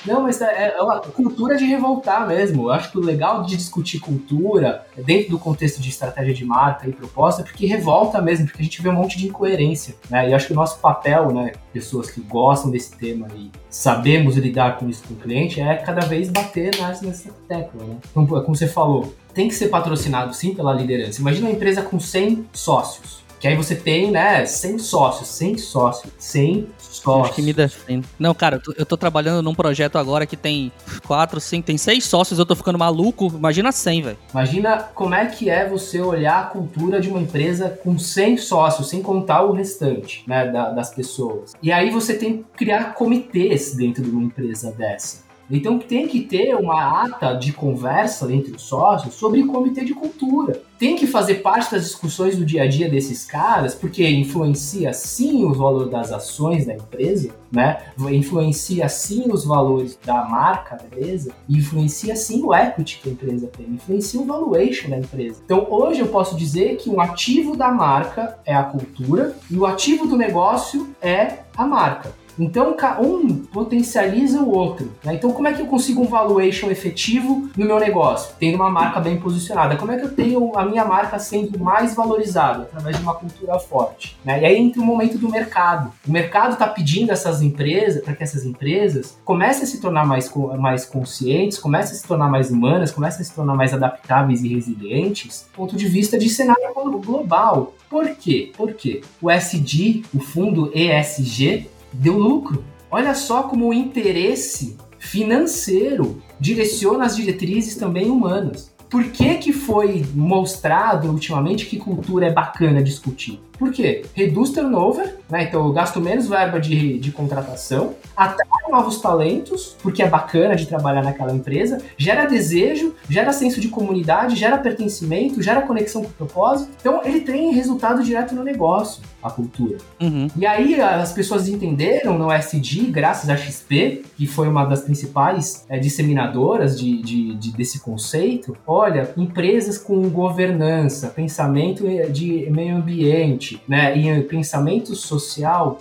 Não, 0.06 0.22
mas 0.22 0.40
é 0.40 0.74
é 0.76 0.82
uma 0.82 1.00
cultura 1.00 1.56
de 1.56 1.64
revoltar 1.64 2.26
mesmo. 2.26 2.64
Eu 2.64 2.70
acho 2.70 2.90
que 2.90 2.98
o 2.98 3.00
legal 3.00 3.42
de 3.42 3.56
discutir 3.56 3.98
cultura, 3.98 4.86
dentro 4.96 5.30
do 5.30 5.38
contexto 5.38 5.80
de 5.80 5.88
estratégia 5.88 6.34
de 6.34 6.44
marca 6.44 6.88
e 6.88 6.92
proposta, 6.92 7.42
é 7.42 7.44
porque 7.44 7.66
revolta 7.66 8.20
mesmo, 8.20 8.46
porque 8.46 8.60
a 8.60 8.64
gente 8.64 8.82
vê 8.82 8.88
um 8.88 8.94
monte 8.94 9.18
de 9.18 9.26
incoerência. 9.26 9.94
Né? 10.10 10.30
E 10.30 10.34
acho 10.34 10.48
que 10.48 10.52
o 10.52 10.56
nosso 10.56 10.78
papel, 10.78 11.32
né, 11.32 11.52
pessoas 11.72 12.10
que 12.10 12.20
gostam 12.20 12.70
desse 12.70 12.96
tema 12.96 13.28
e 13.36 13.50
sabemos 13.68 14.36
lidar 14.36 14.78
com 14.78 14.88
isso 14.88 15.02
com 15.06 15.14
o 15.14 15.16
cliente, 15.16 15.60
é 15.60 15.76
cada 15.76 16.06
vez 16.06 16.30
bater 16.30 16.76
nessa 16.80 17.30
tecla. 17.48 17.84
Né? 17.84 17.96
Então, 18.10 18.26
como 18.26 18.56
você 18.56 18.66
falou, 18.66 19.14
tem 19.32 19.48
que 19.48 19.54
ser 19.54 19.68
patrocinado 19.68 20.34
sim 20.34 20.54
pela 20.54 20.72
liderança. 20.72 21.20
Imagina 21.20 21.48
uma 21.48 21.54
empresa 21.54 21.82
com 21.82 21.98
100 21.98 22.46
sócios. 22.52 23.24
Que 23.40 23.48
aí 23.48 23.56
você 23.56 23.74
tem, 23.74 24.10
né, 24.10 24.46
100 24.46 24.78
sócios, 24.78 25.28
100 25.28 25.58
sócios, 25.58 26.12
100 26.18 26.66
sócios. 27.04 27.26
Acho 27.26 27.34
que 27.36 27.42
me 27.42 27.52
defende. 27.52 28.06
Não, 28.18 28.34
cara, 28.34 28.56
eu 28.56 28.60
tô, 28.62 28.74
eu 28.78 28.86
tô 28.86 28.96
trabalhando 28.96 29.42
num 29.42 29.54
projeto 29.54 29.96
agora 29.98 30.26
que 30.26 30.36
tem 30.36 30.72
quatro, 31.06 31.40
cinco, 31.40 31.66
tem 31.66 31.78
seis 31.78 32.04
sócios, 32.04 32.38
eu 32.38 32.46
tô 32.46 32.56
ficando 32.56 32.78
maluco. 32.78 33.26
Imagina 33.26 33.70
100, 33.70 34.02
velho. 34.02 34.18
Imagina 34.32 34.78
como 34.94 35.14
é 35.14 35.26
que 35.26 35.48
é 35.50 35.68
você 35.68 36.00
olhar 36.00 36.40
a 36.40 36.46
cultura 36.46 37.00
de 37.00 37.08
uma 37.08 37.20
empresa 37.20 37.68
com 37.82 37.98
100 37.98 38.38
sócios, 38.38 38.88
sem 38.88 39.02
contar 39.02 39.42
o 39.44 39.52
restante 39.52 40.24
né, 40.26 40.50
da- 40.50 40.70
das 40.70 40.94
pessoas. 40.94 41.52
E 41.62 41.70
aí 41.70 41.90
você 41.90 42.14
tem 42.14 42.38
que 42.38 42.44
criar 42.56 42.94
comitês 42.94 43.74
dentro 43.74 44.02
de 44.02 44.10
uma 44.10 44.22
empresa 44.22 44.72
dessa. 44.72 45.23
Então 45.50 45.78
tem 45.78 46.08
que 46.08 46.20
ter 46.20 46.54
uma 46.54 47.04
ata 47.04 47.34
de 47.34 47.52
conversa 47.52 48.32
entre 48.32 48.52
os 48.52 48.62
sócios 48.62 49.14
sobre 49.14 49.42
o 49.42 49.46
comitê 49.46 49.84
de 49.84 49.94
cultura. 49.94 50.62
Tem 50.78 50.96
que 50.96 51.06
fazer 51.06 51.36
parte 51.36 51.72
das 51.72 51.84
discussões 51.84 52.36
do 52.36 52.44
dia 52.44 52.64
a 52.64 52.66
dia 52.66 52.88
desses 52.88 53.24
caras, 53.24 53.74
porque 53.74 54.06
influencia 54.08 54.92
sim 54.92 55.44
o 55.44 55.52
valor 55.52 55.88
das 55.88 56.12
ações 56.12 56.66
da 56.66 56.74
empresa, 56.74 57.30
né? 57.50 57.78
Influencia 58.10 58.88
sim 58.88 59.24
os 59.30 59.44
valores 59.44 59.98
da 60.04 60.24
marca, 60.24 60.76
beleza? 60.90 61.32
E 61.48 61.58
influencia 61.58 62.16
sim 62.16 62.42
o 62.44 62.54
equity 62.54 63.00
que 63.02 63.08
a 63.08 63.12
empresa 63.12 63.46
tem, 63.46 63.66
influencia 63.66 64.20
o 64.20 64.26
valuation 64.26 64.90
da 64.90 64.98
empresa. 64.98 65.40
Então 65.44 65.66
hoje 65.70 66.00
eu 66.00 66.08
posso 66.08 66.36
dizer 66.36 66.76
que 66.76 66.90
um 66.90 67.00
ativo 67.00 67.56
da 67.56 67.70
marca 67.70 68.38
é 68.44 68.54
a 68.54 68.64
cultura 68.64 69.36
e 69.50 69.56
o 69.56 69.64
ativo 69.64 70.06
do 70.06 70.16
negócio 70.16 70.94
é 71.00 71.38
a 71.56 71.66
marca. 71.66 72.23
Então, 72.38 72.76
um 73.00 73.36
potencializa 73.36 74.40
o 74.40 74.50
outro. 74.50 74.90
né? 75.04 75.14
Então, 75.14 75.32
como 75.32 75.48
é 75.48 75.52
que 75.52 75.60
eu 75.62 75.66
consigo 75.66 76.02
um 76.02 76.06
valuation 76.06 76.70
efetivo 76.70 77.48
no 77.56 77.66
meu 77.66 77.78
negócio? 77.78 78.34
Tendo 78.38 78.56
uma 78.56 78.70
marca 78.70 79.00
bem 79.00 79.18
posicionada. 79.18 79.76
Como 79.76 79.92
é 79.92 79.98
que 79.98 80.04
eu 80.04 80.14
tenho 80.14 80.56
a 80.56 80.64
minha 80.64 80.84
marca 80.84 81.18
sendo 81.18 81.58
mais 81.58 81.94
valorizada? 81.94 82.62
Através 82.64 82.96
de 82.96 83.02
uma 83.02 83.14
cultura 83.14 83.58
forte. 83.58 84.16
né? 84.24 84.42
E 84.42 84.46
aí 84.46 84.58
entra 84.58 84.80
o 84.80 84.84
momento 84.84 85.18
do 85.18 85.28
mercado. 85.28 85.92
O 86.06 86.10
mercado 86.10 86.54
está 86.54 86.66
pedindo 86.66 87.12
essas 87.12 87.42
empresas, 87.42 88.02
para 88.02 88.14
que 88.14 88.22
essas 88.22 88.44
empresas 88.44 89.16
comecem 89.24 89.64
a 89.64 89.66
se 89.66 89.80
tornar 89.80 90.06
mais, 90.06 90.30
mais 90.58 90.84
conscientes, 90.84 91.58
comecem 91.58 91.92
a 91.96 92.00
se 92.00 92.06
tornar 92.06 92.28
mais 92.28 92.50
humanas, 92.50 92.90
comecem 92.90 93.22
a 93.22 93.24
se 93.24 93.34
tornar 93.34 93.54
mais 93.54 93.72
adaptáveis 93.72 94.42
e 94.42 94.48
resilientes, 94.48 95.46
do 95.52 95.56
ponto 95.56 95.76
de 95.76 95.86
vista 95.86 96.18
de 96.18 96.28
cenário 96.28 96.64
global. 97.04 97.74
Por 97.88 98.08
quê? 98.16 98.50
Por 98.56 98.72
quê? 98.72 99.02
O 99.22 99.30
SD, 99.30 100.02
o 100.12 100.18
fundo 100.20 100.70
ESG, 100.74 101.68
deu 101.94 102.18
lucro. 102.18 102.64
Olha 102.90 103.14
só 103.14 103.44
como 103.44 103.68
o 103.68 103.74
interesse 103.74 104.76
financeiro 104.98 106.22
direciona 106.38 107.04
as 107.04 107.16
diretrizes 107.16 107.76
também 107.76 108.10
humanas. 108.10 108.72
Por 108.88 109.04
que, 109.04 109.36
que 109.36 109.52
foi 109.52 110.04
mostrado 110.14 111.08
ultimamente 111.08 111.66
que 111.66 111.78
cultura 111.78 112.26
é 112.26 112.32
bacana 112.32 112.82
discutir? 112.82 113.40
Por 113.58 113.70
quê? 113.72 114.02
Reduz 114.14 114.50
turnover, 114.50 115.16
né? 115.30 115.44
Então 115.44 115.64
eu 115.66 115.72
gasto 115.72 116.00
menos 116.00 116.28
verba 116.28 116.58
de, 116.60 116.98
de 116.98 117.10
contratação, 117.12 117.94
atrai 118.16 118.70
novos 118.70 119.00
talentos, 119.00 119.76
porque 119.82 120.02
é 120.02 120.08
bacana 120.08 120.56
de 120.56 120.66
trabalhar 120.66 121.02
naquela 121.02 121.32
empresa, 121.32 121.80
gera 121.96 122.24
desejo, 122.26 122.94
gera 123.08 123.32
senso 123.32 123.60
de 123.60 123.68
comunidade, 123.68 124.36
gera 124.36 124.58
pertencimento, 124.58 125.42
gera 125.42 125.62
conexão 125.62 126.02
com 126.02 126.08
o 126.08 126.12
propósito. 126.12 126.70
Então 126.80 127.00
ele 127.04 127.20
tem 127.20 127.52
resultado 127.52 128.02
direto 128.02 128.34
no 128.34 128.42
negócio, 128.42 129.02
a 129.22 129.30
cultura. 129.30 129.78
Uhum. 130.00 130.28
E 130.36 130.44
aí 130.46 130.80
as 130.80 131.12
pessoas 131.12 131.48
entenderam 131.48 132.18
no 132.18 132.30
SD, 132.30 132.90
graças 132.90 133.30
à 133.30 133.36
XP, 133.36 134.02
que 134.16 134.26
foi 134.26 134.48
uma 134.48 134.64
das 134.64 134.82
principais 134.82 135.64
eh, 135.68 135.78
disseminadoras 135.78 136.78
de, 136.78 137.00
de- 137.02 137.34
de- 137.34 137.52
desse 137.52 137.80
conceito. 137.80 138.56
Olha, 138.66 139.10
empresas 139.16 139.78
com 139.78 140.08
governança, 140.10 141.08
pensamento 141.08 141.86
eh, 141.86 142.06
de 142.08 142.48
meio 142.50 142.76
ambiente, 142.76 143.43
né, 143.66 143.96
e 143.96 144.08
eh, 144.08 144.20
pensamento 144.22 144.94
social 144.94 145.80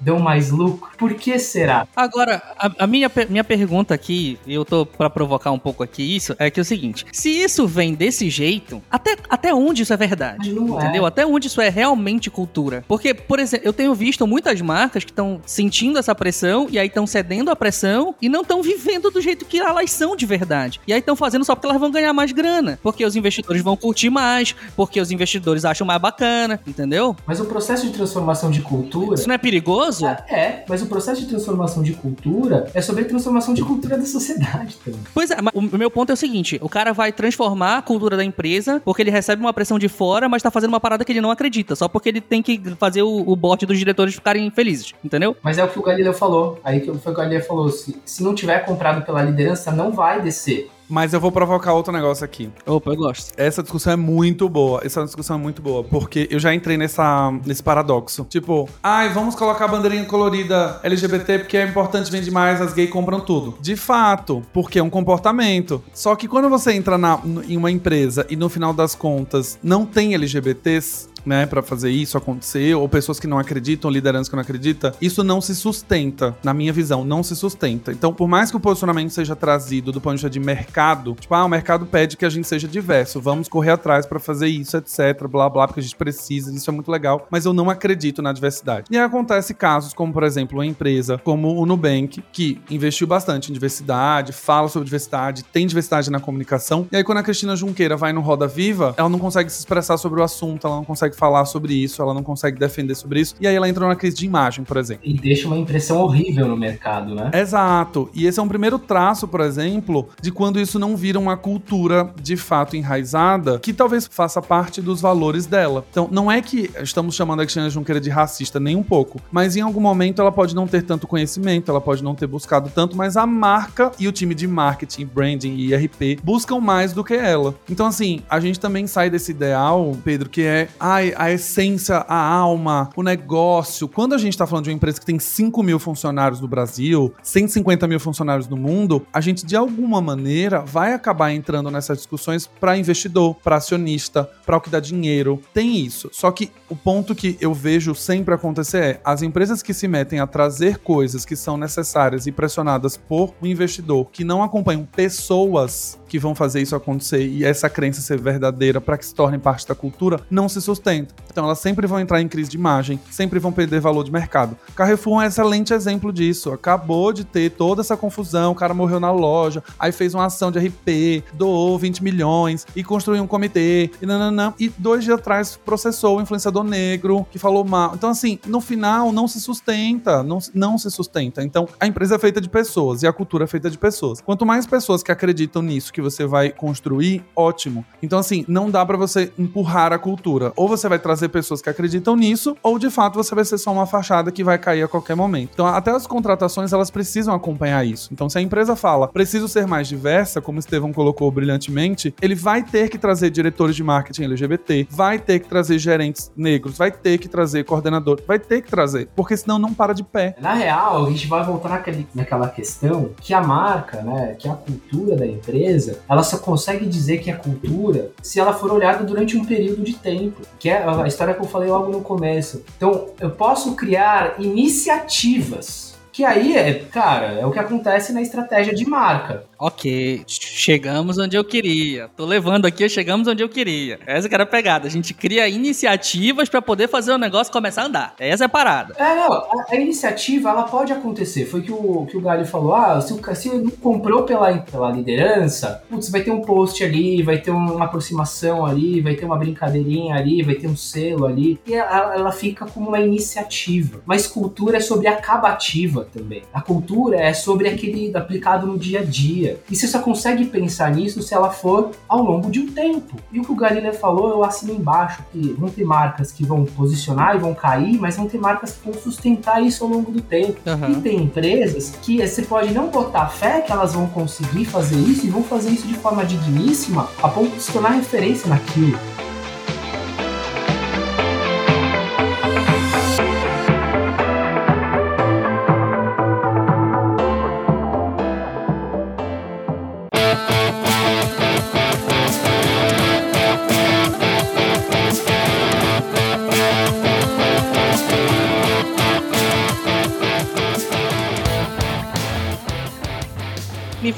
dão 0.00 0.18
mais 0.18 0.50
lucro. 0.50 0.90
Por 0.96 1.14
que 1.14 1.38
será? 1.38 1.86
Agora, 1.94 2.42
a, 2.58 2.84
a 2.84 2.86
minha, 2.86 3.10
minha 3.28 3.44
pergunta 3.44 3.94
aqui, 3.94 4.38
e 4.46 4.54
eu 4.54 4.64
tô 4.64 4.84
pra 4.86 5.10
provocar 5.10 5.50
um 5.50 5.58
pouco 5.58 5.82
aqui 5.82 6.02
isso, 6.02 6.34
é 6.38 6.50
que 6.50 6.60
é 6.60 6.62
o 6.62 6.64
seguinte: 6.64 7.06
se 7.12 7.28
isso 7.28 7.66
vem 7.66 7.94
desse 7.94 8.30
jeito, 8.30 8.82
até, 8.90 9.16
até 9.28 9.54
onde 9.54 9.82
isso 9.82 9.92
é 9.92 9.96
verdade? 9.96 10.50
É. 10.50 10.52
Entendeu? 10.52 11.06
Até 11.06 11.26
onde 11.26 11.46
isso 11.46 11.60
é 11.60 11.68
realmente 11.68 12.30
cultura? 12.30 12.84
Porque, 12.86 13.14
por 13.14 13.38
exemplo, 13.38 13.66
eu 13.66 13.72
tenho 13.72 13.94
visto 13.94 14.26
muitas 14.26 14.60
marcas 14.60 15.04
que 15.04 15.10
estão 15.10 15.40
sentindo 15.46 15.98
essa 15.98 16.14
pressão 16.14 16.66
e 16.70 16.78
aí 16.78 16.88
estão 16.88 17.06
cedendo 17.06 17.50
à 17.50 17.56
pressão 17.56 18.14
e 18.20 18.28
não 18.28 18.42
estão 18.42 18.62
vivendo 18.62 19.10
do 19.10 19.20
jeito 19.20 19.44
que 19.44 19.58
elas 19.58 19.90
são 19.90 20.16
de 20.16 20.26
verdade. 20.26 20.80
E 20.86 20.92
aí 20.92 21.00
estão 21.00 21.16
fazendo 21.16 21.44
só 21.44 21.54
porque 21.54 21.66
elas 21.66 21.80
vão 21.80 21.90
ganhar 21.90 22.12
mais 22.12 22.32
grana. 22.32 22.78
Porque 22.82 23.04
os 23.04 23.16
investidores 23.16 23.62
vão 23.62 23.76
curtir 23.76 24.10
mais, 24.10 24.54
porque 24.76 25.00
os 25.00 25.10
investidores 25.10 25.64
acham 25.64 25.86
mais 25.86 26.00
bacana, 26.00 26.60
entendeu? 26.66 27.16
Mas 27.26 27.40
o 27.40 27.44
processo 27.44 27.86
de 27.86 27.92
transformação 27.92 28.50
de 28.50 28.60
cultura 28.60 29.14
Isso 29.14 29.26
não 29.26 29.34
é 29.34 29.38
perigoso? 29.38 29.87
É, 30.28 30.64
mas 30.68 30.82
o 30.82 30.86
processo 30.86 31.20
de 31.20 31.26
transformação 31.26 31.82
de 31.82 31.92
cultura 31.94 32.70
é 32.74 32.80
sobre 32.80 33.02
a 33.02 33.08
transformação 33.08 33.54
de 33.54 33.62
cultura 33.62 33.96
da 33.96 34.04
sociedade 34.04 34.76
também. 34.84 35.00
Pois 35.14 35.30
é, 35.30 35.40
mas 35.40 35.54
o 35.54 35.78
meu 35.78 35.90
ponto 35.90 36.10
é 36.10 36.14
o 36.14 36.16
seguinte: 36.16 36.58
o 36.62 36.68
cara 36.68 36.92
vai 36.92 37.12
transformar 37.12 37.78
a 37.78 37.82
cultura 37.82 38.16
da 38.16 38.24
empresa 38.24 38.80
porque 38.84 39.02
ele 39.02 39.10
recebe 39.10 39.40
uma 39.40 39.52
pressão 39.52 39.78
de 39.78 39.88
fora, 39.88 40.28
mas 40.28 40.42
tá 40.42 40.50
fazendo 40.50 40.70
uma 40.70 40.80
parada 40.80 41.04
que 41.04 41.12
ele 41.12 41.20
não 41.20 41.30
acredita, 41.30 41.74
só 41.74 41.88
porque 41.88 42.08
ele 42.08 42.20
tem 42.20 42.42
que 42.42 42.60
fazer 42.78 43.02
o, 43.02 43.24
o 43.26 43.36
bote 43.36 43.66
dos 43.66 43.78
diretores 43.78 44.14
ficarem 44.14 44.50
felizes, 44.50 44.92
entendeu? 45.04 45.36
Mas 45.42 45.58
é 45.58 45.64
o 45.64 45.68
que 45.68 45.78
o 45.78 45.82
Galileu 45.82 46.12
falou. 46.12 46.60
Aí 46.62 46.80
que 46.80 46.90
o 46.90 47.12
Galileu 47.12 47.42
falou. 47.42 47.68
Se, 47.70 47.96
se 48.04 48.22
não 48.22 48.34
tiver 48.34 48.64
comprado 48.64 49.04
pela 49.04 49.22
liderança, 49.22 49.70
não 49.70 49.92
vai 49.92 50.20
descer. 50.20 50.70
Mas 50.88 51.12
eu 51.12 51.20
vou 51.20 51.30
provocar 51.30 51.72
outro 51.72 51.92
negócio 51.92 52.24
aqui. 52.24 52.50
Opa, 52.66 52.90
eu 52.90 52.96
gosto. 52.96 53.32
Essa 53.36 53.62
discussão 53.62 53.92
é 53.92 53.96
muito 53.96 54.48
boa. 54.48 54.80
Essa 54.84 55.04
discussão 55.04 55.36
é 55.36 55.38
muito 55.38 55.60
boa. 55.60 55.84
Porque 55.84 56.26
eu 56.30 56.38
já 56.38 56.54
entrei 56.54 56.76
nessa, 56.76 57.30
nesse 57.44 57.62
paradoxo. 57.62 58.26
Tipo, 58.28 58.68
ai, 58.82 59.10
vamos 59.10 59.34
colocar 59.34 59.66
a 59.66 59.68
bandeirinha 59.68 60.04
colorida 60.04 60.80
LGBT 60.82 61.40
porque 61.40 61.56
é 61.56 61.66
importante, 61.66 62.10
vende 62.10 62.30
mais, 62.30 62.60
as 62.60 62.72
gays 62.72 62.90
compram 62.90 63.20
tudo. 63.20 63.56
De 63.60 63.76
fato, 63.76 64.42
porque 64.52 64.78
é 64.78 64.82
um 64.82 64.90
comportamento. 64.90 65.82
Só 65.92 66.16
que 66.16 66.26
quando 66.26 66.48
você 66.48 66.72
entra 66.72 66.96
na, 66.96 67.20
em 67.46 67.56
uma 67.56 67.70
empresa 67.70 68.26
e 68.30 68.36
no 68.36 68.48
final 68.48 68.72
das 68.72 68.94
contas 68.94 69.58
não 69.62 69.84
tem 69.84 70.14
LGBTs, 70.14 71.08
né, 71.24 71.46
para 71.46 71.62
fazer 71.62 71.90
isso 71.90 72.16
acontecer, 72.16 72.74
ou 72.74 72.88
pessoas 72.88 73.20
que 73.20 73.26
não 73.26 73.38
acreditam, 73.38 73.90
liderança 73.90 74.30
que 74.30 74.36
não 74.36 74.42
acredita, 74.42 74.94
isso 75.00 75.22
não 75.22 75.40
se 75.40 75.54
sustenta, 75.54 76.36
na 76.42 76.54
minha 76.54 76.72
visão, 76.72 77.04
não 77.04 77.22
se 77.22 77.34
sustenta. 77.36 77.92
Então, 77.92 78.12
por 78.12 78.28
mais 78.28 78.50
que 78.50 78.56
o 78.56 78.60
posicionamento 78.60 79.10
seja 79.10 79.36
trazido 79.36 79.92
do 79.92 80.00
ponto 80.00 80.16
de 80.16 80.22
vista 80.22 80.30
de 80.30 80.40
mercado, 80.40 81.16
tipo, 81.18 81.34
ah, 81.34 81.44
o 81.44 81.48
mercado 81.48 81.86
pede 81.86 82.16
que 82.16 82.24
a 82.24 82.28
gente 82.28 82.46
seja 82.46 82.66
diverso, 82.66 83.20
vamos 83.20 83.48
correr 83.48 83.72
atrás 83.72 84.06
para 84.06 84.18
fazer 84.18 84.48
isso, 84.48 84.76
etc, 84.76 85.26
blá 85.28 85.48
blá, 85.48 85.66
porque 85.66 85.80
a 85.80 85.82
gente 85.82 85.96
precisa, 85.96 86.52
isso 86.52 86.70
é 86.70 86.72
muito 86.72 86.90
legal, 86.90 87.26
mas 87.30 87.44
eu 87.44 87.52
não 87.52 87.70
acredito 87.70 88.22
na 88.22 88.32
diversidade. 88.32 88.86
E 88.90 88.96
aí 88.96 89.02
acontece 89.02 89.54
casos 89.54 89.92
como, 89.92 90.12
por 90.12 90.22
exemplo, 90.22 90.58
uma 90.58 90.66
empresa 90.66 91.18
como 91.18 91.60
o 91.60 91.66
Nubank, 91.66 92.22
que 92.32 92.60
investiu 92.70 93.06
bastante 93.06 93.50
em 93.50 93.52
diversidade, 93.52 94.32
fala 94.32 94.68
sobre 94.68 94.84
diversidade, 94.84 95.44
tem 95.44 95.66
diversidade 95.66 96.10
na 96.10 96.20
comunicação, 96.20 96.86
e 96.90 96.96
aí 96.96 97.04
quando 97.04 97.18
a 97.18 97.22
Cristina 97.22 97.56
Junqueira 97.56 97.96
vai 97.96 98.12
no 98.12 98.20
Roda 98.20 98.46
Viva, 98.46 98.94
ela 98.96 99.08
não 99.08 99.18
consegue 99.18 99.50
se 99.50 99.58
expressar 99.58 99.96
sobre 99.96 100.20
o 100.20 100.22
assunto, 100.22 100.66
ela 100.66 100.76
não 100.76 100.84
consegue 100.84 101.07
falar 101.16 101.44
sobre 101.44 101.74
isso, 101.74 102.02
ela 102.02 102.14
não 102.14 102.22
consegue 102.22 102.58
defender 102.58 102.94
sobre 102.94 103.20
isso, 103.20 103.34
e 103.40 103.46
aí 103.46 103.54
ela 103.54 103.68
entra 103.68 103.84
numa 103.84 103.96
crise 103.96 104.16
de 104.16 104.26
imagem, 104.26 104.64
por 104.64 104.76
exemplo. 104.76 105.02
E 105.04 105.14
deixa 105.14 105.46
uma 105.46 105.56
impressão 105.56 106.00
horrível 106.00 106.48
no 106.48 106.56
mercado, 106.56 107.14
né? 107.14 107.30
Exato. 107.34 108.10
E 108.14 108.26
esse 108.26 108.38
é 108.38 108.42
um 108.42 108.48
primeiro 108.48 108.78
traço, 108.78 109.26
por 109.28 109.40
exemplo, 109.40 110.08
de 110.20 110.30
quando 110.30 110.60
isso 110.60 110.78
não 110.78 110.96
vira 110.96 111.18
uma 111.18 111.36
cultura 111.36 112.12
de 112.20 112.36
fato 112.36 112.76
enraizada, 112.76 113.58
que 113.58 113.72
talvez 113.72 114.08
faça 114.10 114.40
parte 114.40 114.80
dos 114.80 115.00
valores 115.00 115.46
dela. 115.46 115.84
Então, 115.90 116.08
não 116.10 116.30
é 116.30 116.40
que 116.40 116.70
estamos 116.82 117.14
chamando 117.14 117.40
a 117.40 117.44
Cristina 117.44 117.70
Junqueira 117.70 118.00
de 118.00 118.10
racista 118.10 118.58
nem 118.58 118.76
um 118.76 118.82
pouco, 118.82 119.20
mas 119.30 119.56
em 119.56 119.60
algum 119.60 119.80
momento 119.80 120.20
ela 120.20 120.32
pode 120.32 120.54
não 120.54 120.66
ter 120.66 120.82
tanto 120.82 121.06
conhecimento, 121.06 121.70
ela 121.70 121.80
pode 121.80 122.02
não 122.02 122.14
ter 122.14 122.26
buscado 122.26 122.70
tanto, 122.74 122.96
mas 122.96 123.16
a 123.16 123.26
marca 123.26 123.92
e 123.98 124.08
o 124.08 124.12
time 124.12 124.34
de 124.34 124.46
marketing, 124.46 125.06
branding 125.06 125.54
e 125.54 125.72
IRP 125.72 126.18
buscam 126.22 126.60
mais 126.60 126.92
do 126.92 127.04
que 127.04 127.14
ela. 127.14 127.54
Então, 127.70 127.86
assim, 127.86 128.20
a 128.28 128.40
gente 128.40 128.58
também 128.58 128.86
sai 128.86 129.10
desse 129.10 129.30
ideal, 129.30 129.96
Pedro, 130.04 130.28
que 130.28 130.42
é 130.42 130.68
a 131.16 131.30
essência, 131.30 131.96
a 132.08 132.16
alma, 132.16 132.90
o 132.96 133.02
negócio. 133.02 133.88
Quando 133.88 134.14
a 134.14 134.18
gente 134.18 134.36
tá 134.36 134.46
falando 134.46 134.64
de 134.64 134.70
uma 134.70 134.76
empresa 134.76 135.00
que 135.00 135.06
tem 135.06 135.18
5 135.18 135.62
mil 135.62 135.78
funcionários 135.78 136.40
no 136.40 136.48
Brasil, 136.48 137.14
150 137.22 137.86
mil 137.86 138.00
funcionários 138.00 138.48
no 138.48 138.56
mundo, 138.56 139.06
a 139.12 139.20
gente 139.20 139.44
de 139.44 139.56
alguma 139.56 140.00
maneira 140.00 140.60
vai 140.60 140.92
acabar 140.92 141.32
entrando 141.32 141.70
nessas 141.70 141.98
discussões 141.98 142.46
para 142.46 142.76
investidor, 142.76 143.34
para 143.36 143.56
acionista, 143.56 144.28
para 144.44 144.56
o 144.56 144.60
que 144.60 144.70
dá 144.70 144.80
dinheiro. 144.80 145.40
Tem 145.52 145.76
isso. 145.76 146.08
Só 146.12 146.30
que 146.30 146.50
o 146.68 146.76
ponto 146.76 147.14
que 147.14 147.36
eu 147.40 147.54
vejo 147.54 147.94
sempre 147.94 148.34
acontecer 148.34 148.78
é 148.78 149.00
as 149.04 149.22
empresas 149.22 149.62
que 149.62 149.74
se 149.74 149.88
metem 149.88 150.20
a 150.20 150.26
trazer 150.26 150.78
coisas 150.78 151.24
que 151.24 151.36
são 151.36 151.56
necessárias 151.56 152.26
e 152.26 152.32
pressionadas 152.32 152.96
por 152.96 153.34
um 153.42 153.46
investidor 153.46 154.08
que 154.12 154.24
não 154.24 154.42
acompanham 154.42 154.84
pessoas 154.84 155.98
que 156.08 156.18
vão 156.18 156.34
fazer 156.34 156.60
isso 156.60 156.74
acontecer 156.74 157.26
e 157.26 157.44
essa 157.44 157.68
crença 157.68 158.00
ser 158.00 158.18
verdadeira 158.20 158.80
para 158.80 158.96
que 158.96 159.06
se 159.06 159.14
torne 159.14 159.38
parte 159.38 159.66
da 159.68 159.74
cultura, 159.74 160.20
não 160.30 160.48
se 160.48 160.60
sustenta. 160.88 161.18
Então 161.38 161.44
elas 161.44 161.60
sempre 161.60 161.86
vão 161.86 162.00
entrar 162.00 162.20
em 162.20 162.26
crise 162.26 162.50
de 162.50 162.56
imagem, 162.56 162.98
sempre 163.10 163.38
vão 163.38 163.52
perder 163.52 163.80
valor 163.80 164.02
de 164.02 164.10
mercado. 164.10 164.56
Carrefour 164.74 165.22
é 165.22 165.24
um 165.24 165.28
excelente 165.28 165.72
exemplo 165.72 166.12
disso. 166.12 166.50
Acabou 166.50 167.12
de 167.12 167.24
ter 167.24 167.50
toda 167.50 167.80
essa 167.80 167.96
confusão, 167.96 168.52
o 168.52 168.54
cara 168.54 168.74
morreu 168.74 168.98
na 168.98 169.12
loja, 169.12 169.62
aí 169.78 169.92
fez 169.92 170.14
uma 170.14 170.24
ação 170.24 170.50
de 170.50 170.58
RP, 170.58 171.22
doou 171.34 171.78
20 171.78 172.02
milhões 172.02 172.66
e 172.74 172.82
construiu 172.82 173.22
um 173.22 173.26
comitê 173.26 173.90
e 174.02 174.06
nananã. 174.06 174.52
E 174.58 174.68
dois 174.68 175.04
dias 175.04 175.18
atrás 175.18 175.56
processou 175.64 176.18
o 176.18 176.20
influenciador 176.20 176.64
negro 176.64 177.24
que 177.30 177.38
falou 177.38 177.64
mal. 177.64 177.92
Então, 177.94 178.10
assim, 178.10 178.38
no 178.46 178.60
final 178.60 179.12
não 179.12 179.28
se 179.28 179.40
sustenta, 179.40 180.22
não, 180.22 180.38
não 180.54 180.78
se 180.78 180.90
sustenta. 180.90 181.44
Então, 181.44 181.68
a 181.78 181.86
empresa 181.86 182.16
é 182.16 182.18
feita 182.18 182.40
de 182.40 182.48
pessoas 182.48 183.02
e 183.02 183.06
a 183.06 183.12
cultura 183.12 183.44
é 183.44 183.46
feita 183.46 183.70
de 183.70 183.78
pessoas. 183.78 184.20
Quanto 184.20 184.44
mais 184.44 184.66
pessoas 184.66 185.02
que 185.02 185.12
acreditam 185.12 185.62
nisso, 185.62 185.92
que 185.92 186.00
você 186.00 186.26
vai 186.26 186.50
construir, 186.50 187.24
ótimo. 187.36 187.84
Então, 188.02 188.18
assim, 188.18 188.44
não 188.48 188.70
dá 188.70 188.84
para 188.84 188.96
você 188.96 189.32
empurrar 189.38 189.92
a 189.92 189.98
cultura. 189.98 190.52
Ou 190.56 190.66
você 190.66 190.77
vai 190.86 190.98
trazer 190.98 191.30
pessoas 191.30 191.62
que 191.62 191.70
acreditam 191.70 192.14
nisso, 192.14 192.54
ou 192.62 192.78
de 192.78 192.90
fato 192.90 193.14
você 193.14 193.34
vai 193.34 193.44
ser 193.44 193.56
só 193.56 193.72
uma 193.72 193.86
fachada 193.86 194.30
que 194.30 194.44
vai 194.44 194.58
cair 194.58 194.82
a 194.82 194.88
qualquer 194.88 195.16
momento. 195.16 195.50
Então, 195.54 195.66
até 195.66 195.90
as 195.90 196.06
contratações, 196.06 196.74
elas 196.74 196.90
precisam 196.90 197.34
acompanhar 197.34 197.86
isso. 197.86 198.10
Então, 198.12 198.28
se 198.28 198.36
a 198.36 198.42
empresa 198.42 198.76
fala, 198.76 199.08
preciso 199.08 199.48
ser 199.48 199.66
mais 199.66 199.88
diversa, 199.88 200.42
como 200.42 200.58
o 200.58 200.60
Estevão 200.60 200.92
colocou 200.92 201.30
brilhantemente, 201.30 202.14
ele 202.20 202.34
vai 202.34 202.62
ter 202.62 202.90
que 202.90 202.98
trazer 202.98 203.30
diretores 203.30 203.74
de 203.74 203.82
marketing 203.82 204.24
LGBT, 204.24 204.86
vai 204.90 205.18
ter 205.18 205.38
que 205.38 205.48
trazer 205.48 205.78
gerentes 205.78 206.30
negros, 206.36 206.76
vai 206.76 206.90
ter 206.90 207.16
que 207.16 207.28
trazer 207.28 207.64
coordenador, 207.64 208.20
vai 208.26 208.38
ter 208.38 208.60
que 208.60 208.70
trazer, 208.70 209.08
porque 209.16 209.36
senão 209.36 209.58
não 209.58 209.72
para 209.72 209.94
de 209.94 210.02
pé. 210.04 210.36
Na 210.40 210.52
real, 210.52 211.06
a 211.06 211.10
gente 211.10 211.26
vai 211.26 211.42
voltar 211.44 211.70
naquele, 211.70 212.06
naquela 212.14 212.48
questão 212.48 213.10
que 213.20 213.32
a 213.32 213.40
marca, 213.40 214.02
né, 214.02 214.36
que 214.38 214.48
a 214.48 214.54
cultura 214.54 215.16
da 215.16 215.26
empresa, 215.26 216.00
ela 216.08 216.22
só 216.22 216.38
consegue 216.38 216.86
dizer 216.86 217.18
que 217.18 217.30
é 217.30 217.34
cultura 217.34 218.10
se 218.22 218.40
ela 218.40 218.52
for 218.52 218.72
olhada 218.72 219.04
durante 219.04 219.36
um 219.36 219.44
período 219.44 219.82
de 219.82 219.94
tempo, 219.94 220.42
que 220.58 220.67
é 220.68 220.84
a 220.84 221.06
história 221.06 221.34
que 221.34 221.40
eu 221.40 221.46
falei 221.46 221.68
logo 221.68 221.90
no 221.90 222.00
começo. 222.00 222.64
Então, 222.76 223.08
eu 223.20 223.30
posso 223.30 223.74
criar 223.74 224.34
iniciativas 224.38 225.88
que 226.18 226.24
aí 226.24 226.56
é, 226.56 226.74
cara, 226.90 227.26
é 227.34 227.46
o 227.46 227.52
que 227.52 227.60
acontece 227.60 228.12
na 228.12 228.20
estratégia 228.20 228.74
de 228.74 228.84
marca. 228.84 229.44
Ok, 229.60 230.22
chegamos 230.28 231.18
onde 231.18 231.36
eu 231.36 231.42
queria. 231.42 232.08
Tô 232.16 232.24
levando 232.24 232.64
aqui, 232.64 232.88
chegamos 232.88 233.26
onde 233.26 233.42
eu 233.42 233.48
queria. 233.48 233.98
Essa 234.06 234.28
que 234.28 234.34
era 234.34 234.44
a 234.44 234.46
pegada. 234.46 234.86
A 234.86 234.90
gente 234.90 235.12
cria 235.12 235.48
iniciativas 235.48 236.48
para 236.48 236.62
poder 236.62 236.86
fazer 236.86 237.10
o 237.10 237.18
negócio 237.18 237.52
começar 237.52 237.82
a 237.82 237.86
andar. 237.86 238.14
Essa 238.20 238.44
é 238.44 238.46
a 238.46 238.48
parada. 238.48 238.94
É, 238.96 239.16
não, 239.16 239.32
a, 239.32 239.66
a 239.68 239.74
iniciativa, 239.74 240.50
ela 240.50 240.62
pode 240.62 240.92
acontecer. 240.92 241.44
Foi 241.44 241.60
que 241.60 241.72
o 241.72 242.06
que 242.06 242.16
o 242.16 242.20
Galho 242.20 242.46
falou, 242.46 242.72
ah, 242.72 243.00
se 243.00 243.12
o 243.12 243.34
se 243.34 243.48
não 243.48 243.68
comprou 243.70 244.22
pela, 244.22 244.56
pela 244.58 244.92
liderança, 244.92 245.82
putz, 245.90 246.08
vai 246.08 246.20
ter 246.20 246.30
um 246.30 246.40
post 246.40 246.84
ali, 246.84 247.20
vai 247.24 247.38
ter 247.38 247.50
uma 247.50 247.84
aproximação 247.84 248.64
ali, 248.64 249.00
vai 249.00 249.16
ter 249.16 249.24
uma 249.24 249.36
brincadeirinha 249.36 250.14
ali, 250.14 250.40
vai 250.40 250.54
ter 250.54 250.68
um 250.68 250.76
selo 250.76 251.26
ali. 251.26 251.58
E 251.66 251.74
ela, 251.74 252.14
ela 252.14 252.30
fica 252.30 252.64
como 252.64 252.90
uma 252.90 253.00
iniciativa. 253.00 254.02
Mas 254.06 254.24
cultura 254.28 254.76
é 254.76 254.80
sobre 254.80 255.08
acabativa 255.08 256.06
também. 256.14 256.42
A 256.54 256.60
cultura 256.60 257.16
é 257.16 257.32
sobre 257.32 257.68
aquele 257.68 258.16
aplicado 258.16 258.64
no 258.64 258.78
dia 258.78 259.00
a 259.00 259.04
dia 259.04 259.47
dia. 259.48 259.60
E 259.70 259.76
você 259.76 259.86
só 259.86 260.00
consegue 260.00 260.44
pensar 260.46 260.90
nisso 260.94 261.22
se 261.22 261.34
ela 261.34 261.50
for 261.50 261.90
ao 262.08 262.22
longo 262.22 262.50
de 262.50 262.60
um 262.60 262.68
tempo. 262.68 263.16
E 263.32 263.40
o 263.40 263.44
que 263.44 263.52
o 263.52 263.56
Galileu 263.56 263.92
falou, 263.92 264.30
eu 264.30 264.44
assino 264.44 264.72
embaixo, 264.72 265.22
que 265.32 265.54
vão 265.58 265.68
ter 265.68 265.84
marcas 265.84 266.32
que 266.32 266.44
vão 266.44 266.64
posicionar 266.64 267.36
e 267.36 267.38
vão 267.38 267.54
cair, 267.54 267.98
mas 267.98 268.16
vão 268.16 268.28
ter 268.28 268.38
marcas 268.38 268.72
que 268.72 268.90
vão 268.90 269.00
sustentar 269.00 269.62
isso 269.62 269.84
ao 269.84 269.90
longo 269.90 270.10
do 270.10 270.20
tempo. 270.20 270.58
Uhum. 270.66 270.92
E 270.92 271.00
tem 271.00 271.22
empresas 271.22 271.94
que 272.02 272.18
você 272.18 272.42
pode 272.42 272.72
não 272.72 272.88
botar 272.88 273.26
fé 273.28 273.60
que 273.60 273.72
elas 273.72 273.94
vão 273.94 274.06
conseguir 274.06 274.64
fazer 274.64 274.98
isso 274.98 275.26
e 275.26 275.30
vão 275.30 275.42
fazer 275.42 275.70
isso 275.70 275.86
de 275.86 275.94
forma 275.94 276.24
digníssima 276.24 277.08
a 277.22 277.28
ponto 277.28 277.54
de 277.54 277.62
se 277.62 277.72
tornar 277.72 277.90
referência 277.90 278.48
naquilo. 278.48 278.98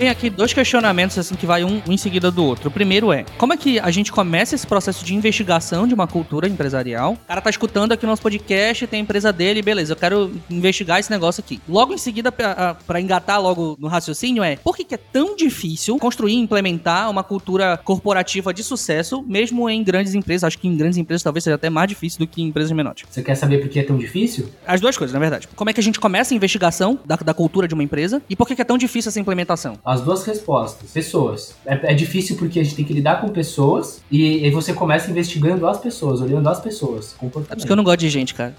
Vem 0.01 0.09
aqui 0.09 0.31
dois 0.31 0.55
questionamentos, 0.55 1.19
assim, 1.19 1.35
que 1.35 1.45
vai 1.45 1.63
um, 1.63 1.83
um, 1.87 1.93
em 1.93 1.97
seguida 1.99 2.31
do 2.31 2.43
outro. 2.43 2.69
O 2.69 2.73
primeiro 2.73 3.13
é, 3.13 3.27
como 3.37 3.53
é 3.53 3.57
que 3.57 3.79
a 3.79 3.91
gente 3.91 4.11
começa 4.11 4.55
esse 4.55 4.67
processo 4.67 5.05
de 5.05 5.15
investigação 5.15 5.87
de 5.87 5.93
uma 5.93 6.07
cultura 6.07 6.49
empresarial? 6.49 7.13
O 7.13 7.27
cara 7.29 7.43
tá 7.43 7.51
escutando 7.51 7.93
aqui 7.93 8.07
o 8.07 8.09
nosso 8.09 8.23
podcast, 8.23 8.87
tem 8.87 9.01
a 9.01 9.03
empresa 9.03 9.31
dele, 9.31 9.61
beleza, 9.61 9.93
eu 9.93 9.97
quero 9.97 10.33
investigar 10.49 10.99
esse 10.99 11.11
negócio 11.11 11.43
aqui. 11.43 11.61
Logo 11.69 11.93
em 11.93 11.99
seguida, 11.99 12.33
para 12.33 12.99
engatar 12.99 13.43
logo 13.43 13.77
no 13.79 13.89
raciocínio, 13.89 14.43
é, 14.43 14.57
por 14.57 14.75
que, 14.75 14.85
que 14.85 14.95
é 14.95 14.99
tão 14.99 15.37
difícil 15.37 15.99
construir 15.99 16.33
e 16.33 16.37
implementar 16.37 17.11
uma 17.11 17.23
cultura 17.23 17.77
corporativa 17.77 18.55
de 18.55 18.65
sucesso, 18.65 19.23
mesmo 19.29 19.69
em 19.69 19.85
grandes 19.85 20.15
empresas? 20.15 20.45
Acho 20.45 20.59
que 20.59 20.67
em 20.67 20.79
grandes 20.79 20.97
empresas 20.97 21.23
talvez 21.23 21.45
seja 21.45 21.57
até 21.57 21.69
mais 21.69 21.89
difícil 21.89 22.21
do 22.21 22.27
que 22.27 22.41
em 22.41 22.47
empresas 22.47 22.73
menores. 22.73 23.03
Você 23.11 23.23
quer 23.23 23.35
saber 23.35 23.59
por 23.59 23.69
que 23.69 23.79
é 23.79 23.83
tão 23.83 23.99
difícil? 23.99 24.49
As 24.67 24.81
duas 24.81 24.97
coisas, 24.97 25.13
na 25.13 25.21
verdade. 25.21 25.47
Como 25.55 25.69
é 25.69 25.75
que 25.75 25.81
a 25.81 25.83
gente 25.83 26.01
começa 26.01 26.33
a 26.33 26.37
investigação 26.37 26.99
da, 27.05 27.17
da 27.17 27.35
cultura 27.35 27.69
de 27.69 27.75
uma 27.75 27.83
empresa 27.83 28.23
e 28.31 28.35
por 28.35 28.47
que, 28.47 28.57
que 28.57 28.63
é 28.63 28.65
tão 28.65 28.79
difícil 28.79 29.11
essa 29.11 29.21
implementação? 29.21 29.79
As 29.91 30.03
duas 30.03 30.25
respostas. 30.25 30.89
Pessoas. 30.93 31.57
É, 31.67 31.91
é, 31.91 31.95
difícil 31.95 32.37
porque 32.37 32.61
a 32.61 32.63
gente 32.63 32.77
tem 32.77 32.85
que 32.85 32.93
lidar 32.93 33.21
com 33.21 33.29
pessoas 33.29 34.01
e, 34.09 34.47
e 34.47 34.51
você 34.53 34.73
começa 34.73 35.11
investigando 35.11 35.67
as 35.67 35.81
pessoas, 35.81 36.21
olhando 36.21 36.49
as 36.49 36.61
pessoas. 36.61 37.17
É 37.21 37.27
por 37.27 37.45
isso 37.57 37.67
que 37.67 37.73
eu 37.73 37.77
não 37.77 37.83
gosto 37.83 37.99
de 37.99 38.09
gente, 38.09 38.33
cara. 38.33 38.55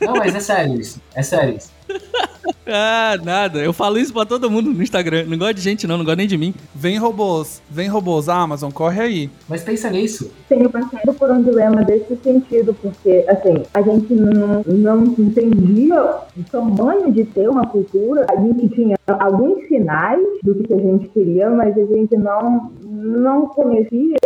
Não, 0.00 0.14
mas 0.14 0.32
é 0.32 0.38
sério 0.38 0.80
isso. 0.80 1.00
É 1.12 1.24
sério 1.24 1.56
isso. 1.56 1.70
Ah, 2.68 3.16
nada. 3.22 3.60
Eu 3.60 3.72
falo 3.72 3.96
isso 3.96 4.12
pra 4.12 4.26
todo 4.26 4.50
mundo 4.50 4.72
no 4.72 4.82
Instagram. 4.82 5.24
Não 5.26 5.38
gosto 5.38 5.54
de 5.54 5.60
gente, 5.60 5.86
não. 5.86 5.96
Não 5.96 6.04
gosto 6.04 6.18
nem 6.18 6.26
de 6.26 6.36
mim. 6.36 6.52
Vem 6.74 6.98
robôs, 6.98 7.62
vem 7.70 7.88
robôs, 7.88 8.28
Amazon, 8.28 8.72
corre 8.72 9.00
aí. 9.00 9.30
Mas 9.48 9.62
pensa 9.62 9.88
nisso. 9.88 10.32
Tenho 10.48 10.68
passado 10.68 11.14
por 11.14 11.30
um 11.30 11.42
dilema 11.42 11.84
desse 11.84 12.16
sentido, 12.16 12.74
porque, 12.74 13.24
assim, 13.28 13.62
a 13.72 13.82
gente 13.82 14.12
não, 14.14 14.62
não 14.66 15.04
entendia 15.04 16.02
o 16.36 16.44
tamanho 16.50 17.12
de 17.12 17.24
ter 17.24 17.48
uma 17.48 17.66
cultura. 17.66 18.26
A 18.28 18.36
gente 18.36 18.68
tinha 18.70 18.96
alguns 19.06 19.66
sinais 19.68 20.20
do 20.42 20.54
que 20.56 20.74
a 20.74 20.78
gente 20.78 21.08
queria, 21.10 21.48
mas 21.50 21.76
a 21.78 21.84
gente 21.84 22.16
não, 22.16 22.72
não 22.82 23.46
conhecia 23.46 24.16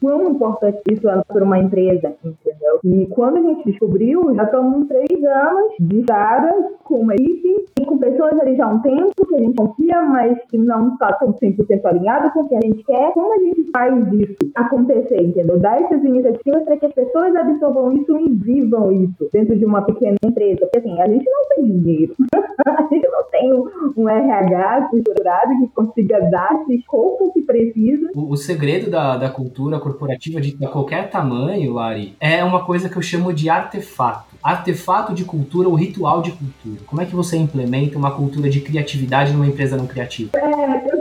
quão 0.00 0.30
importante 0.30 0.78
isso 0.90 1.08
era 1.08 1.24
para 1.24 1.44
uma 1.44 1.58
empresa, 1.58 2.14
entendeu? 2.24 2.78
E 2.84 3.06
quando 3.06 3.38
a 3.38 3.42
gente 3.42 3.64
descobriu, 3.70 4.32
já 4.34 4.44
estamos 4.44 4.86
três 4.86 5.24
anos 5.24 5.72
de 5.80 6.02
cara 6.02 6.54
com 6.84 7.07
uma 7.08 7.14
equipe 7.14 7.64
e 7.80 7.84
com 7.86 7.96
pessoas 7.96 8.38
ali 8.40 8.54
já 8.56 8.66
há 8.66 8.68
um 8.68 8.80
tempo 8.80 9.26
que 9.26 9.34
a 9.34 9.38
gente 9.38 9.56
confia, 9.56 10.02
mas 10.02 10.38
que 10.50 10.58
não 10.58 10.92
está 10.92 11.18
100% 11.18 11.84
alinhado 11.86 12.30
com 12.32 12.40
o 12.40 12.48
que 12.48 12.54
a 12.54 12.60
gente 12.60 12.84
quer. 12.84 13.12
Como 13.12 13.32
a 13.32 13.38
gente 13.38 13.70
faz 13.72 14.12
isso 14.12 14.50
acontecer, 14.54 15.22
entendeu? 15.22 15.58
Dar 15.58 15.80
essas 15.80 16.04
iniciativas 16.04 16.64
para 16.64 16.76
que 16.76 16.86
as 16.86 16.92
pessoas 16.92 17.34
absorvam 17.34 17.92
isso 17.92 18.18
e 18.18 18.28
vivam 18.34 18.92
isso 18.92 19.28
dentro 19.32 19.56
de 19.56 19.64
uma 19.64 19.82
pequena 19.82 20.16
empresa. 20.24 20.60
Porque 20.60 20.78
assim, 20.78 21.00
a 21.00 21.08
gente 21.08 21.24
não 21.24 21.48
tem 21.54 21.64
dinheiro. 21.64 22.14
a 22.66 22.82
gente 22.82 23.08
não 23.08 23.24
tem 23.30 23.52
um 23.96 24.08
RH 24.08 24.90
estruturado 24.92 25.52
que 25.60 25.68
consiga 25.68 26.20
dar 26.30 26.60
esse 26.62 26.76
escopo 26.80 27.32
que 27.32 27.42
precisa. 27.42 28.10
O, 28.14 28.32
o 28.32 28.36
segredo 28.36 28.90
da, 28.90 29.16
da 29.16 29.30
cultura 29.30 29.78
corporativa 29.78 30.40
de, 30.40 30.56
de 30.56 30.66
qualquer 30.68 31.08
tamanho, 31.10 31.74
Lari, 31.74 32.16
é 32.20 32.42
uma 32.44 32.64
coisa 32.64 32.88
que 32.88 32.96
eu 32.96 33.02
chamo 33.02 33.32
de 33.32 33.48
artefato. 33.48 34.36
Artefato 34.42 35.12
de 35.12 35.24
cultura 35.24 35.68
ou 35.68 35.74
ritual 35.74 36.22
de 36.22 36.32
cultura. 36.32 36.80
Como 36.86 37.02
é 37.02 37.04
que 37.04 37.14
você 37.14 37.36
implementa 37.36 37.98
uma 37.98 38.10
cultura 38.10 38.48
de 38.48 38.60
criatividade 38.60 39.32
numa 39.32 39.46
empresa 39.46 39.76
não 39.76 39.86
criativa? 39.86 40.30
É, 40.36 40.97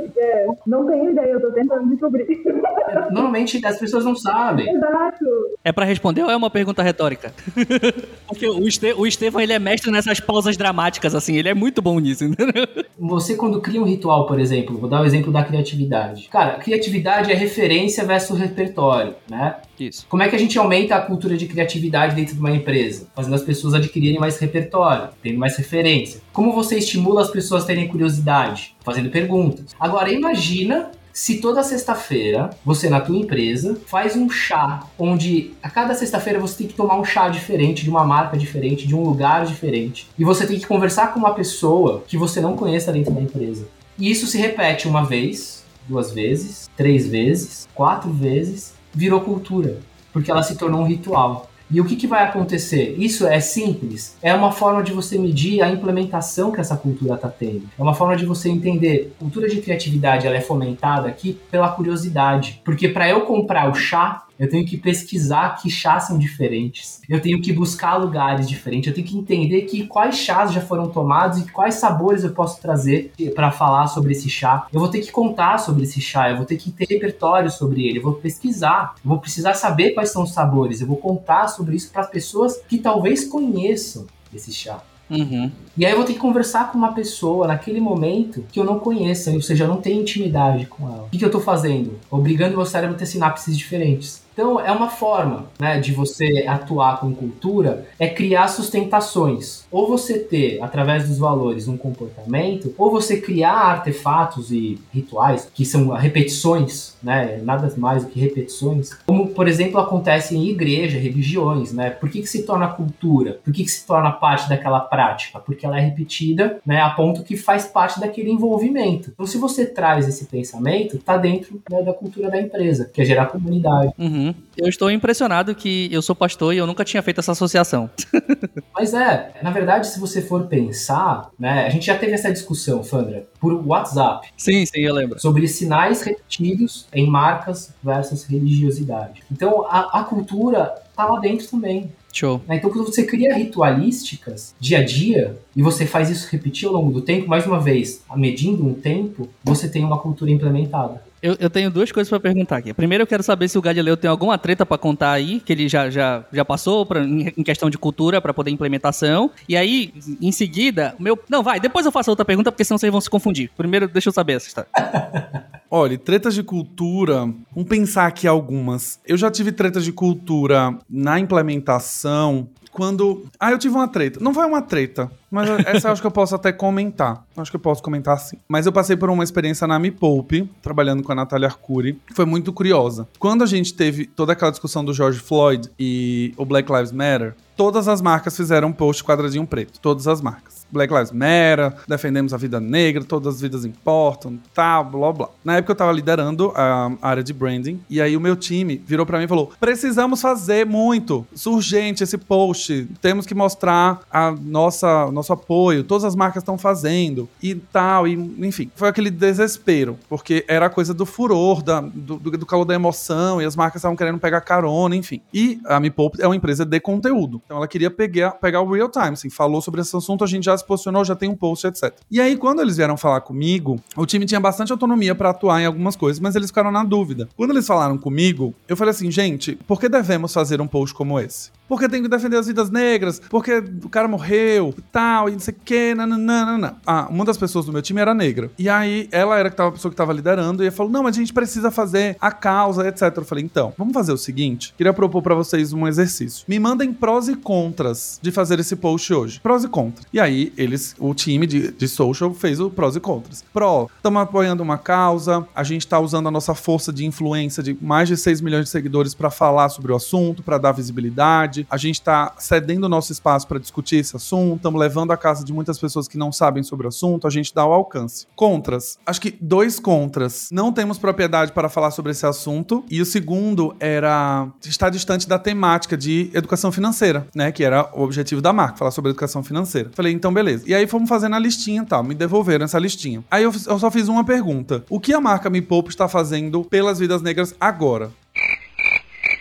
é, 0.47 0.57
não 0.65 0.85
tenho 0.85 1.11
ideia, 1.11 1.31
eu 1.31 1.41
tô 1.41 1.51
tentando 1.51 1.89
descobrir. 1.89 2.27
Normalmente 3.11 3.65
as 3.65 3.77
pessoas 3.77 4.05
não 4.05 4.15
sabem. 4.15 4.69
Exato. 4.69 5.25
É 5.63 5.71
pra 5.71 5.85
responder 5.85 6.23
ou 6.23 6.29
é 6.29 6.35
uma 6.35 6.49
pergunta 6.49 6.81
retórica? 6.81 7.33
Porque 8.27 8.47
o, 8.47 8.67
Este 8.67 8.93
o 8.93 9.05
Estevão, 9.05 9.41
ele 9.41 9.53
é 9.53 9.59
mestre 9.59 9.91
nessas 9.91 10.19
pausas 10.19 10.57
dramáticas, 10.57 11.15
assim. 11.15 11.35
Ele 11.35 11.49
é 11.49 11.53
muito 11.53 11.81
bom 11.81 11.99
nisso, 11.99 12.23
entendeu? 12.23 12.67
Você, 12.97 13.35
quando 13.35 13.61
cria 13.61 13.81
um 13.81 13.85
ritual, 13.85 14.25
por 14.25 14.39
exemplo, 14.39 14.77
vou 14.77 14.89
dar 14.89 14.99
o 14.99 15.03
um 15.03 15.05
exemplo 15.05 15.31
da 15.31 15.43
criatividade. 15.43 16.27
Cara, 16.29 16.55
criatividade 16.55 17.31
é 17.31 17.35
referência 17.35 18.05
versus 18.05 18.39
repertório, 18.39 19.15
né? 19.29 19.57
Isso. 19.79 20.05
Como 20.09 20.23
é 20.23 20.27
que 20.27 20.35
a 20.35 20.39
gente 20.39 20.57
aumenta 20.57 20.95
a 20.95 21.01
cultura 21.01 21.37
de 21.37 21.45
criatividade 21.45 22.15
dentro 22.15 22.33
de 22.33 22.39
uma 22.39 22.51
empresa? 22.51 23.07
Fazendo 23.15 23.35
as 23.35 23.43
pessoas 23.43 23.73
adquirirem 23.73 24.19
mais 24.19 24.39
repertório, 24.39 25.09
tendo 25.21 25.37
mais 25.37 25.55
referência. 25.57 26.21
Como 26.33 26.51
você 26.51 26.77
estimula 26.77 27.21
as 27.21 27.29
pessoas 27.29 27.63
a 27.63 27.67
terem 27.67 27.87
curiosidade? 27.87 28.75
Fazendo 28.87 29.09
perguntas. 29.09 29.75
Agora, 29.77 30.09
imagina 30.09 30.91
se 31.11 31.41
toda 31.41 31.61
sexta-feira 31.61 32.51
você 32.63 32.89
na 32.89 33.01
tua 33.01 33.17
empresa 33.17 33.77
faz 33.85 34.15
um 34.15 34.29
chá 34.29 34.81
onde 34.97 35.51
a 35.61 35.69
cada 35.69 35.93
sexta-feira 35.93 36.39
você 36.39 36.59
tem 36.59 36.67
que 36.67 36.73
tomar 36.73 36.97
um 36.97 37.03
chá 37.03 37.27
diferente 37.27 37.83
de 37.83 37.89
uma 37.89 38.05
marca 38.05 38.37
diferente, 38.37 38.87
de 38.87 38.95
um 38.95 39.03
lugar 39.03 39.45
diferente, 39.45 40.07
e 40.17 40.23
você 40.23 40.47
tem 40.47 40.57
que 40.57 40.65
conversar 40.65 41.13
com 41.13 41.19
uma 41.19 41.33
pessoa 41.33 42.05
que 42.07 42.17
você 42.17 42.39
não 42.39 42.55
conheça 42.55 42.93
dentro 42.93 43.13
da 43.13 43.19
empresa. 43.19 43.67
E 43.99 44.09
isso 44.09 44.25
se 44.25 44.37
repete 44.37 44.87
uma 44.87 45.03
vez, 45.03 45.65
duas 45.85 46.13
vezes, 46.13 46.69
três 46.77 47.09
vezes, 47.09 47.67
quatro 47.75 48.09
vezes, 48.09 48.73
virou 48.93 49.19
cultura, 49.19 49.79
porque 50.13 50.31
ela 50.31 50.43
se 50.43 50.55
tornou 50.55 50.79
um 50.79 50.87
ritual. 50.87 51.49
E 51.69 51.81
o 51.81 51.85
que, 51.85 51.95
que 51.95 52.07
vai 52.07 52.23
acontecer? 52.23 52.95
Isso 52.97 53.27
é 53.27 53.39
simples. 53.39 54.15
É 54.21 54.33
uma 54.33 54.51
forma 54.51 54.81
de 54.81 54.93
você 54.93 55.17
medir 55.17 55.61
a 55.61 55.69
implementação 55.69 56.51
que 56.51 56.61
essa 56.61 56.77
cultura 56.77 57.15
está 57.15 57.27
tendo. 57.27 57.63
É 57.77 57.81
uma 57.81 57.93
forma 57.93 58.15
de 58.15 58.25
você 58.25 58.49
entender. 58.49 59.13
Cultura 59.19 59.49
de 59.49 59.61
criatividade 59.61 60.25
ela 60.25 60.37
é 60.37 60.41
fomentada 60.41 61.07
aqui 61.07 61.37
pela 61.51 61.69
curiosidade. 61.69 62.61
Porque 62.63 62.87
para 62.87 63.09
eu 63.09 63.21
comprar 63.21 63.69
o 63.69 63.73
chá, 63.73 64.23
eu 64.39 64.49
tenho 64.49 64.65
que 64.65 64.77
pesquisar 64.77 65.61
que 65.61 65.69
chás 65.69 66.03
são 66.03 66.17
diferentes. 66.17 67.01
Eu 67.09 67.21
tenho 67.21 67.41
que 67.41 67.51
buscar 67.51 67.97
lugares 67.97 68.47
diferentes. 68.47 68.87
Eu 68.87 68.93
tenho 68.93 69.07
que 69.07 69.17
entender 69.17 69.63
que 69.63 69.87
quais 69.87 70.15
chás 70.15 70.53
já 70.53 70.61
foram 70.61 70.89
tomados 70.89 71.39
e 71.39 71.51
quais 71.51 71.75
sabores 71.75 72.23
eu 72.23 72.31
posso 72.31 72.61
trazer 72.61 73.11
para 73.33 73.51
falar 73.51 73.87
sobre 73.87 74.11
esse 74.11 74.29
chá. 74.29 74.67
Eu 74.71 74.79
vou 74.79 74.89
ter 74.89 75.01
que 75.01 75.11
contar 75.11 75.57
sobre 75.57 75.83
esse 75.83 75.99
chá. 75.99 76.29
Eu 76.29 76.37
vou 76.37 76.45
ter 76.45 76.57
que 76.57 76.71
ter 76.71 76.85
repertório 76.85 77.49
sobre 77.49 77.87
ele. 77.87 77.99
Eu 77.99 78.03
vou 78.03 78.13
pesquisar. 78.13 78.95
Eu 79.03 79.09
vou 79.09 79.19
precisar 79.19 79.53
saber 79.55 79.91
quais 79.91 80.11
são 80.11 80.23
os 80.23 80.31
sabores. 80.31 80.81
Eu 80.81 80.87
vou 80.87 80.97
contar 80.97 81.47
sobre 81.47 81.75
isso 81.75 81.91
para 81.91 82.01
as 82.01 82.09
pessoas 82.09 82.57
que 82.67 82.77
talvez 82.77 83.25
conheçam 83.25 84.05
esse 84.33 84.53
chá. 84.53 84.81
Uhum. 85.09 85.49
E 85.77 85.85
aí 85.85 85.91
eu 85.91 85.97
vou 85.97 86.05
ter 86.05 86.13
que 86.13 86.19
conversar 86.19 86.71
com 86.71 86.77
uma 86.77 86.93
pessoa 86.93 87.47
naquele 87.47 87.79
momento 87.79 88.43
que 88.51 88.59
eu 88.59 88.65
não 88.65 88.77
conheça, 88.77 89.31
ou 89.31 89.41
seja, 89.41 89.63
eu 89.63 89.67
não 89.67 89.77
tenho 89.77 90.01
intimidade 90.01 90.65
com 90.65 90.87
ela. 90.87 91.03
O 91.03 91.09
que, 91.09 91.17
que 91.17 91.23
eu 91.23 91.29
estou 91.29 91.41
fazendo? 91.41 91.97
Obrigando 92.11 92.57
meu 92.57 92.65
cérebro 92.65 92.95
a 92.95 92.99
ter 92.99 93.05
sinapses 93.05 93.57
diferentes. 93.57 94.26
Então, 94.37 94.59
é 94.59 94.71
uma 94.71 94.87
forma 94.87 95.47
né, 95.57 95.79
de 95.79 95.91
você 95.91 96.45
atuar 96.47 96.99
com 96.99 97.11
cultura, 97.11 97.87
é 97.97 98.07
criar 98.07 98.47
sustentações. 98.49 99.65
Ou 99.71 99.87
você 99.87 100.19
ter, 100.19 100.61
através 100.61 101.07
dos 101.07 101.17
valores, 101.17 101.67
um 101.67 101.75
comportamento, 101.75 102.71
ou 102.77 102.91
você 102.91 103.19
criar 103.19 103.55
artefatos 103.55 104.51
e 104.51 104.79
rituais, 104.93 105.49
que 105.51 105.65
são 105.65 105.89
repetições, 105.89 106.95
né, 107.01 107.41
nada 107.43 107.73
mais 107.77 108.03
do 108.03 108.11
que 108.11 108.19
repetições, 108.19 108.93
como, 109.07 109.29
por 109.29 109.47
exemplo, 109.47 109.79
acontece 109.79 110.37
em 110.37 110.47
igreja, 110.47 110.99
religiões. 110.99 111.73
Né? 111.73 111.89
Por 111.89 112.07
que, 112.07 112.21
que 112.21 112.27
se 112.27 112.43
torna 112.43 112.67
cultura? 112.67 113.39
Por 113.43 113.51
que, 113.51 113.63
que 113.63 113.71
se 113.71 113.87
torna 113.87 114.11
parte 114.11 114.47
daquela 114.47 114.81
prática? 114.81 115.39
Porque 115.39 115.65
ela 115.65 115.79
é 115.79 115.81
repetida 115.81 116.59
né, 116.63 116.79
a 116.79 116.91
ponto 116.91 117.23
que 117.23 117.35
faz 117.35 117.65
parte 117.65 117.99
daquele 117.99 118.29
envolvimento. 118.29 119.09
Então, 119.11 119.25
se 119.25 119.39
você 119.39 119.65
traz 119.65 120.07
esse 120.07 120.25
pensamento, 120.25 120.97
está 120.97 121.17
dentro 121.17 121.59
né, 121.71 121.81
da 121.81 121.91
cultura 121.91 122.29
da 122.29 122.39
empresa, 122.39 122.87
que 122.93 123.01
é 123.01 123.05
gerar 123.05 123.25
comunidade. 123.25 123.91
Uhum. 123.97 124.26
Eu 124.57 124.67
estou 124.67 124.89
impressionado 124.89 125.53
que 125.53 125.87
eu 125.91 126.01
sou 126.01 126.15
pastor 126.15 126.53
e 126.53 126.57
eu 126.57 126.67
nunca 126.67 126.83
tinha 126.83 127.01
feito 127.01 127.19
essa 127.19 127.31
associação. 127.31 127.89
Mas 128.73 128.93
é, 128.93 129.31
na 129.41 129.51
verdade, 129.51 129.87
se 129.87 129.99
você 129.99 130.21
for 130.21 130.47
pensar, 130.47 131.29
né, 131.39 131.65
a 131.65 131.69
gente 131.69 131.85
já 131.85 131.97
teve 131.97 132.13
essa 132.13 132.31
discussão, 132.31 132.83
Fandra, 132.83 133.27
por 133.39 133.53
WhatsApp. 133.65 134.27
Sim, 134.37 134.65
sim, 134.65 134.81
eu 134.81 134.93
lembro. 134.93 135.19
Sobre 135.19 135.47
sinais 135.47 136.01
repetidos 136.01 136.87
em 136.93 137.07
marcas 137.07 137.73
versus 137.83 138.23
religiosidade. 138.23 139.23
Então, 139.31 139.65
a, 139.67 140.01
a 140.01 140.03
cultura 140.03 140.75
tá 140.95 141.05
lá 141.05 141.19
dentro 141.19 141.47
também. 141.47 141.91
Show. 142.11 142.41
Então, 142.49 142.71
quando 142.71 142.85
você 142.85 143.05
cria 143.05 143.35
ritualísticas 143.35 144.55
dia 144.59 144.79
a 144.79 144.83
dia 144.83 145.37
e 145.55 145.61
você 145.61 145.85
faz 145.85 146.09
isso 146.09 146.27
repetir 146.31 146.67
ao 146.67 146.73
longo 146.73 146.91
do 146.91 147.01
tempo, 147.01 147.27
mais 147.27 147.45
uma 147.45 147.59
vez, 147.59 148.03
medindo 148.15 148.65
um 148.65 148.73
tempo, 148.73 149.29
você 149.43 149.69
tem 149.69 149.83
uma 149.83 149.99
cultura 149.99 150.31
implementada. 150.31 151.03
Eu, 151.21 151.35
eu, 151.39 151.49
tenho 151.49 151.71
duas 151.71 151.91
coisas 151.91 152.09
para 152.09 152.19
perguntar 152.19 152.57
aqui. 152.57 152.73
Primeiro, 152.73 153.03
eu 153.03 153.07
quero 153.07 153.23
saber 153.23 153.47
se 153.47 153.57
o 153.57 153.61
Galileu 153.61 153.97
tem 153.97 154.09
alguma 154.09 154.37
treta 154.37 154.65
para 154.65 154.77
contar 154.77 155.11
aí, 155.11 155.39
que 155.39 155.51
ele 155.51 155.67
já, 155.67 155.89
já, 155.89 156.23
já 156.31 156.45
passou 156.45 156.85
pra, 156.85 157.03
em, 157.03 157.43
questão 157.43 157.69
de 157.69 157.77
cultura 157.77 158.21
para 158.21 158.33
poder 158.33 158.51
implementação. 158.51 159.31
E 159.49 159.57
aí, 159.57 159.93
em 160.21 160.31
seguida, 160.31 160.95
meu. 160.99 161.17
Não, 161.27 161.41
vai, 161.41 161.59
depois 161.59 161.85
eu 161.85 161.91
faço 161.91 162.09
outra 162.09 162.25
pergunta, 162.25 162.51
porque 162.51 162.63
senão 162.63 162.77
vocês 162.77 162.91
vão 162.91 163.01
se 163.01 163.09
confundir. 163.09 163.49
Primeiro, 163.57 163.87
deixa 163.87 164.09
eu 164.09 164.13
saber 164.13 164.33
essa 164.33 164.47
história. 164.47 164.69
Olha, 165.69 165.97
tretas 165.97 166.33
de 166.33 166.43
cultura, 166.43 167.17
vamos 167.53 167.69
pensar 167.69 168.07
aqui 168.07 168.25
algumas. 168.25 168.99
Eu 169.05 169.17
já 169.17 169.29
tive 169.29 169.51
tretas 169.51 169.83
de 169.83 169.91
cultura 169.91 170.77
na 170.89 171.19
implementação 171.19 172.47
quando. 172.77 173.25
Ah, 173.39 173.49
eu 173.49 173.57
tive 173.57 173.73
uma 173.73 173.87
treta. 173.87 174.19
Não 174.21 174.31
foi 174.31 174.45
uma 174.45 174.61
treta, 174.61 175.11
mas 175.31 175.49
essa 175.65 175.87
eu 175.87 175.91
acho 175.93 175.99
que 176.01 176.05
eu 176.05 176.11
posso 176.11 176.35
até 176.35 176.51
comentar. 176.51 177.25
Acho 177.35 177.49
que 177.49 177.55
eu 177.55 177.59
posso 177.59 177.81
comentar 177.81 178.19
sim. 178.19 178.37
Mas 178.47 178.67
eu 178.67 178.71
passei 178.71 178.95
por 178.95 179.09
uma 179.09 179.23
experiência 179.23 179.65
na 179.65 179.79
Me 179.79 179.89
Poupe, 179.89 180.47
trabalhando 180.61 181.01
com 181.01 181.11
a 181.11 181.15
Natália 181.15 181.47
Arcuri, 181.47 181.99
que 182.05 182.13
foi 182.13 182.25
muito 182.25 182.53
curiosa. 182.53 183.07
Quando 183.17 183.43
a 183.43 183.47
gente 183.47 183.73
teve 183.73 184.05
toda 184.05 184.33
aquela 184.33 184.51
discussão 184.51 184.85
do 184.85 184.93
George 184.93 185.19
Floyd 185.19 185.71
e 185.79 186.35
o 186.37 186.45
Black 186.45 186.71
Lives 186.71 186.91
Matter, 186.91 187.35
todas 187.55 187.87
as 187.87 187.99
marcas 187.99 188.37
fizeram 188.37 188.67
um 188.67 188.73
post 188.73 189.03
quadradinho 189.03 189.47
preto. 189.47 189.79
Todas 189.79 190.07
as 190.07 190.21
marcas. 190.21 190.56
Black 190.71 190.93
Lives 190.93 191.11
Matter, 191.11 191.73
defendemos 191.87 192.33
a 192.33 192.37
vida 192.37 192.59
negra, 192.59 193.03
todas 193.03 193.35
as 193.35 193.41
vidas 193.41 193.65
importam, 193.65 194.39
tá, 194.53 194.83
blá 194.83 195.11
blá. 195.11 195.29
Na 195.43 195.57
época 195.57 195.71
eu 195.71 195.75
tava 195.75 195.91
liderando 195.91 196.51
a 196.55 196.91
área 197.01 197.23
de 197.23 197.33
branding, 197.33 197.79
e 197.89 198.01
aí 198.01 198.15
o 198.15 198.21
meu 198.21 198.35
time 198.35 198.81
virou 198.85 199.05
para 199.05 199.17
mim 199.17 199.25
e 199.25 199.27
falou: 199.27 199.51
precisamos 199.59 200.21
fazer 200.21 200.65
muito, 200.65 201.25
urgente 201.45 202.03
esse 202.03 202.17
post, 202.17 202.87
temos 203.01 203.25
que 203.25 203.33
mostrar 203.33 204.01
a 204.11 204.31
nossa 204.31 205.09
nosso 205.11 205.33
apoio, 205.33 205.83
todas 205.83 206.03
as 206.03 206.15
marcas 206.15 206.41
estão 206.43 206.57
fazendo 206.57 207.29
e 207.41 207.55
tal, 207.55 208.07
e 208.07 208.13
enfim. 208.13 208.69
Foi 208.75 208.89
aquele 208.89 209.09
desespero, 209.09 209.97
porque 210.09 210.45
era 210.47 210.65
a 210.65 210.69
coisa 210.69 210.93
do 210.93 211.05
furor, 211.05 211.61
da, 211.63 211.81
do, 211.81 212.17
do, 212.17 212.45
calor 212.45 212.65
da 212.65 212.73
emoção, 212.73 213.41
e 213.41 213.45
as 213.45 213.55
marcas 213.55 213.79
estavam 213.79 213.95
querendo 213.95 214.19
pegar 214.19 214.41
carona, 214.41 214.95
enfim. 214.95 215.21
E 215.33 215.59
a 215.65 215.79
Me 215.79 215.89
Poupe 215.89 216.21
é 216.21 216.27
uma 216.27 216.35
empresa 216.35 216.65
de 216.65 216.79
conteúdo, 216.79 217.41
então 217.45 217.57
ela 217.57 217.67
queria 217.67 217.89
pegar, 217.89 218.31
pegar 218.31 218.61
o 218.61 218.71
real 218.71 218.89
time, 218.89 219.13
assim, 219.13 219.29
falou 219.29 219.61
sobre 219.61 219.81
esse 219.81 219.95
assunto, 219.95 220.23
a 220.23 220.27
gente 220.27 220.45
já 220.45 220.56
se 220.57 220.65
posicionou, 220.65 221.05
já 221.05 221.15
tem 221.15 221.29
um 221.29 221.35
post, 221.35 221.67
etc. 221.67 221.93
E 222.09 222.19
aí, 222.19 222.35
quando 222.35 222.61
eles 222.61 222.77
vieram 222.77 222.97
falar 222.97 223.21
comigo, 223.21 223.79
o 223.95 224.05
time 224.05 224.25
tinha 224.25 224.39
bastante 224.39 224.71
autonomia 224.71 225.15
para 225.15 225.29
atuar 225.29 225.61
em 225.61 225.65
algumas 225.65 225.95
coisas, 225.95 226.19
mas 226.19 226.35
eles 226.35 226.49
ficaram 226.49 226.71
na 226.71 226.83
dúvida. 226.83 227.29
Quando 227.35 227.51
eles 227.51 227.67
falaram 227.67 227.97
comigo, 227.97 228.53
eu 228.67 228.75
falei 228.75 228.91
assim, 228.91 229.11
gente, 229.11 229.55
por 229.67 229.79
que 229.79 229.87
devemos 229.87 230.33
fazer 230.33 230.59
um 230.61 230.67
post 230.67 230.95
como 230.95 231.19
esse? 231.19 231.51
Porque 231.67 231.89
tem 231.89 232.01
que 232.01 232.07
defender 232.07 232.37
as 232.37 232.47
vidas 232.47 232.69
negras, 232.69 233.21
porque 233.29 233.63
o 233.83 233.89
cara 233.89 234.07
morreu 234.07 234.73
e 234.77 234.81
tal, 234.81 235.29
e 235.29 235.33
não 235.33 235.39
sei 235.39 235.53
o 235.53 235.57
que, 235.63 235.95
nananana. 235.95 236.77
Ah, 236.85 237.07
uma 237.09 237.25
das 237.25 237.37
pessoas 237.37 237.65
do 237.65 237.73
meu 237.73 237.81
time 237.81 238.01
era 238.01 238.13
negra. 238.13 238.51
E 238.57 238.69
aí 238.69 239.07
ela 239.11 239.37
era 239.37 239.49
a 239.49 239.71
pessoa 239.71 239.91
que 239.91 239.97
tava 239.97 240.13
liderando 240.13 240.63
e 240.63 240.71
falou: 240.71 240.91
não, 240.91 241.03
mas 241.03 241.15
a 241.15 241.19
gente 241.19 241.33
precisa 241.33 241.71
fazer 241.71 242.15
a 242.19 242.31
causa, 242.31 242.87
etc. 242.87 243.13
Eu 243.15 243.25
falei: 243.25 243.43
então, 243.43 243.73
vamos 243.77 243.93
fazer 243.93 244.11
o 244.11 244.17
seguinte: 244.17 244.73
queria 244.77 244.93
propor 244.93 245.21
para 245.21 245.35
vocês 245.35 245.73
um 245.73 245.87
exercício. 245.87 246.45
Me 246.47 246.59
mandem 246.59 246.93
prós 246.93 247.27
e 247.27 247.35
contras 247.35 248.19
de 248.21 248.31
fazer 248.31 248.59
esse 248.59 248.75
post 248.75 249.13
hoje. 249.13 249.39
Prós 249.39 249.63
e 249.63 249.67
contras. 249.67 250.05
E 250.11 250.19
aí, 250.19 250.53
eles, 250.57 250.95
o 250.99 251.13
time 251.13 251.45
de, 251.45 251.71
de 251.71 251.87
social 251.87 252.33
fez 252.33 252.59
o 252.59 252.69
prós 252.69 252.95
e 252.95 252.99
contras. 252.99 253.43
Pró, 253.53 253.87
estamos 253.95 254.21
apoiando 254.21 254.63
uma 254.63 254.77
causa, 254.77 255.47
a 255.55 255.63
gente 255.63 255.81
está 255.81 255.99
usando 255.99 256.27
a 256.27 256.31
nossa 256.31 256.53
força 256.53 256.91
de 256.91 257.05
influência 257.05 257.63
de 257.63 257.77
mais 257.81 258.07
de 258.07 258.17
6 258.17 258.41
milhões 258.41 258.65
de 258.65 258.69
seguidores 258.69 259.13
para 259.13 259.29
falar 259.29 259.69
sobre 259.69 259.91
o 259.91 259.95
assunto, 259.95 260.43
para 260.43 260.57
dar 260.57 260.71
visibilidade. 260.71 261.56
A 261.69 261.77
gente 261.77 261.95
está 261.95 262.33
cedendo 262.37 262.85
o 262.85 262.89
nosso 262.89 263.11
espaço 263.11 263.47
para 263.47 263.59
discutir 263.59 263.97
esse 263.97 264.15
assunto, 264.15 264.57
estamos 264.57 264.79
levando 264.79 265.11
a 265.11 265.17
casa 265.17 265.43
de 265.43 265.53
muitas 265.53 265.79
pessoas 265.79 266.07
que 266.07 266.17
não 266.17 266.31
sabem 266.31 266.63
sobre 266.63 266.85
o 266.85 266.89
assunto, 266.89 267.27
a 267.27 267.29
gente 267.29 267.53
dá 267.53 267.65
o 267.65 267.71
alcance. 267.71 268.27
Contras. 268.35 268.99
Acho 269.05 269.21
que 269.21 269.35
dois 269.39 269.79
contras. 269.79 270.49
Não 270.51 270.71
temos 270.71 270.97
propriedade 270.97 271.51
para 271.51 271.69
falar 271.69 271.91
sobre 271.91 272.11
esse 272.11 272.25
assunto. 272.25 272.83
E 272.89 273.01
o 273.01 273.05
segundo 273.05 273.75
era 273.79 274.47
estar 274.65 274.89
distante 274.89 275.27
da 275.27 275.39
temática 275.39 275.97
de 275.97 276.29
educação 276.33 276.71
financeira, 276.71 277.27
né? 277.33 277.51
Que 277.51 277.63
era 277.63 277.89
o 277.93 278.03
objetivo 278.03 278.41
da 278.41 278.51
marca, 278.53 278.77
falar 278.77 278.91
sobre 278.91 279.11
educação 279.11 279.43
financeira. 279.43 279.89
Falei, 279.93 280.13
então 280.13 280.33
beleza. 280.33 280.63
E 280.67 280.73
aí 280.73 280.87
fomos 280.87 281.09
fazendo 281.09 281.35
a 281.35 281.39
listinha 281.39 281.81
e 281.81 281.85
tal, 281.85 282.03
me 282.03 282.15
devolveram 282.15 282.65
essa 282.65 282.79
listinha. 282.79 283.23
Aí 283.29 283.43
eu, 283.43 283.51
eu 283.67 283.79
só 283.79 283.89
fiz 283.91 284.07
uma 284.07 284.23
pergunta: 284.23 284.83
o 284.89 284.99
que 284.99 285.13
a 285.13 285.21
marca 285.21 285.49
Me 285.49 285.61
Poupa 285.61 285.89
está 285.89 286.07
fazendo 286.07 286.63
pelas 286.63 286.99
vidas 286.99 287.21
negras 287.21 287.55
agora? 287.59 288.11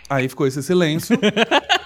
Aí 0.08 0.28
ficou 0.28 0.46
esse 0.46 0.62
silêncio. 0.62 1.18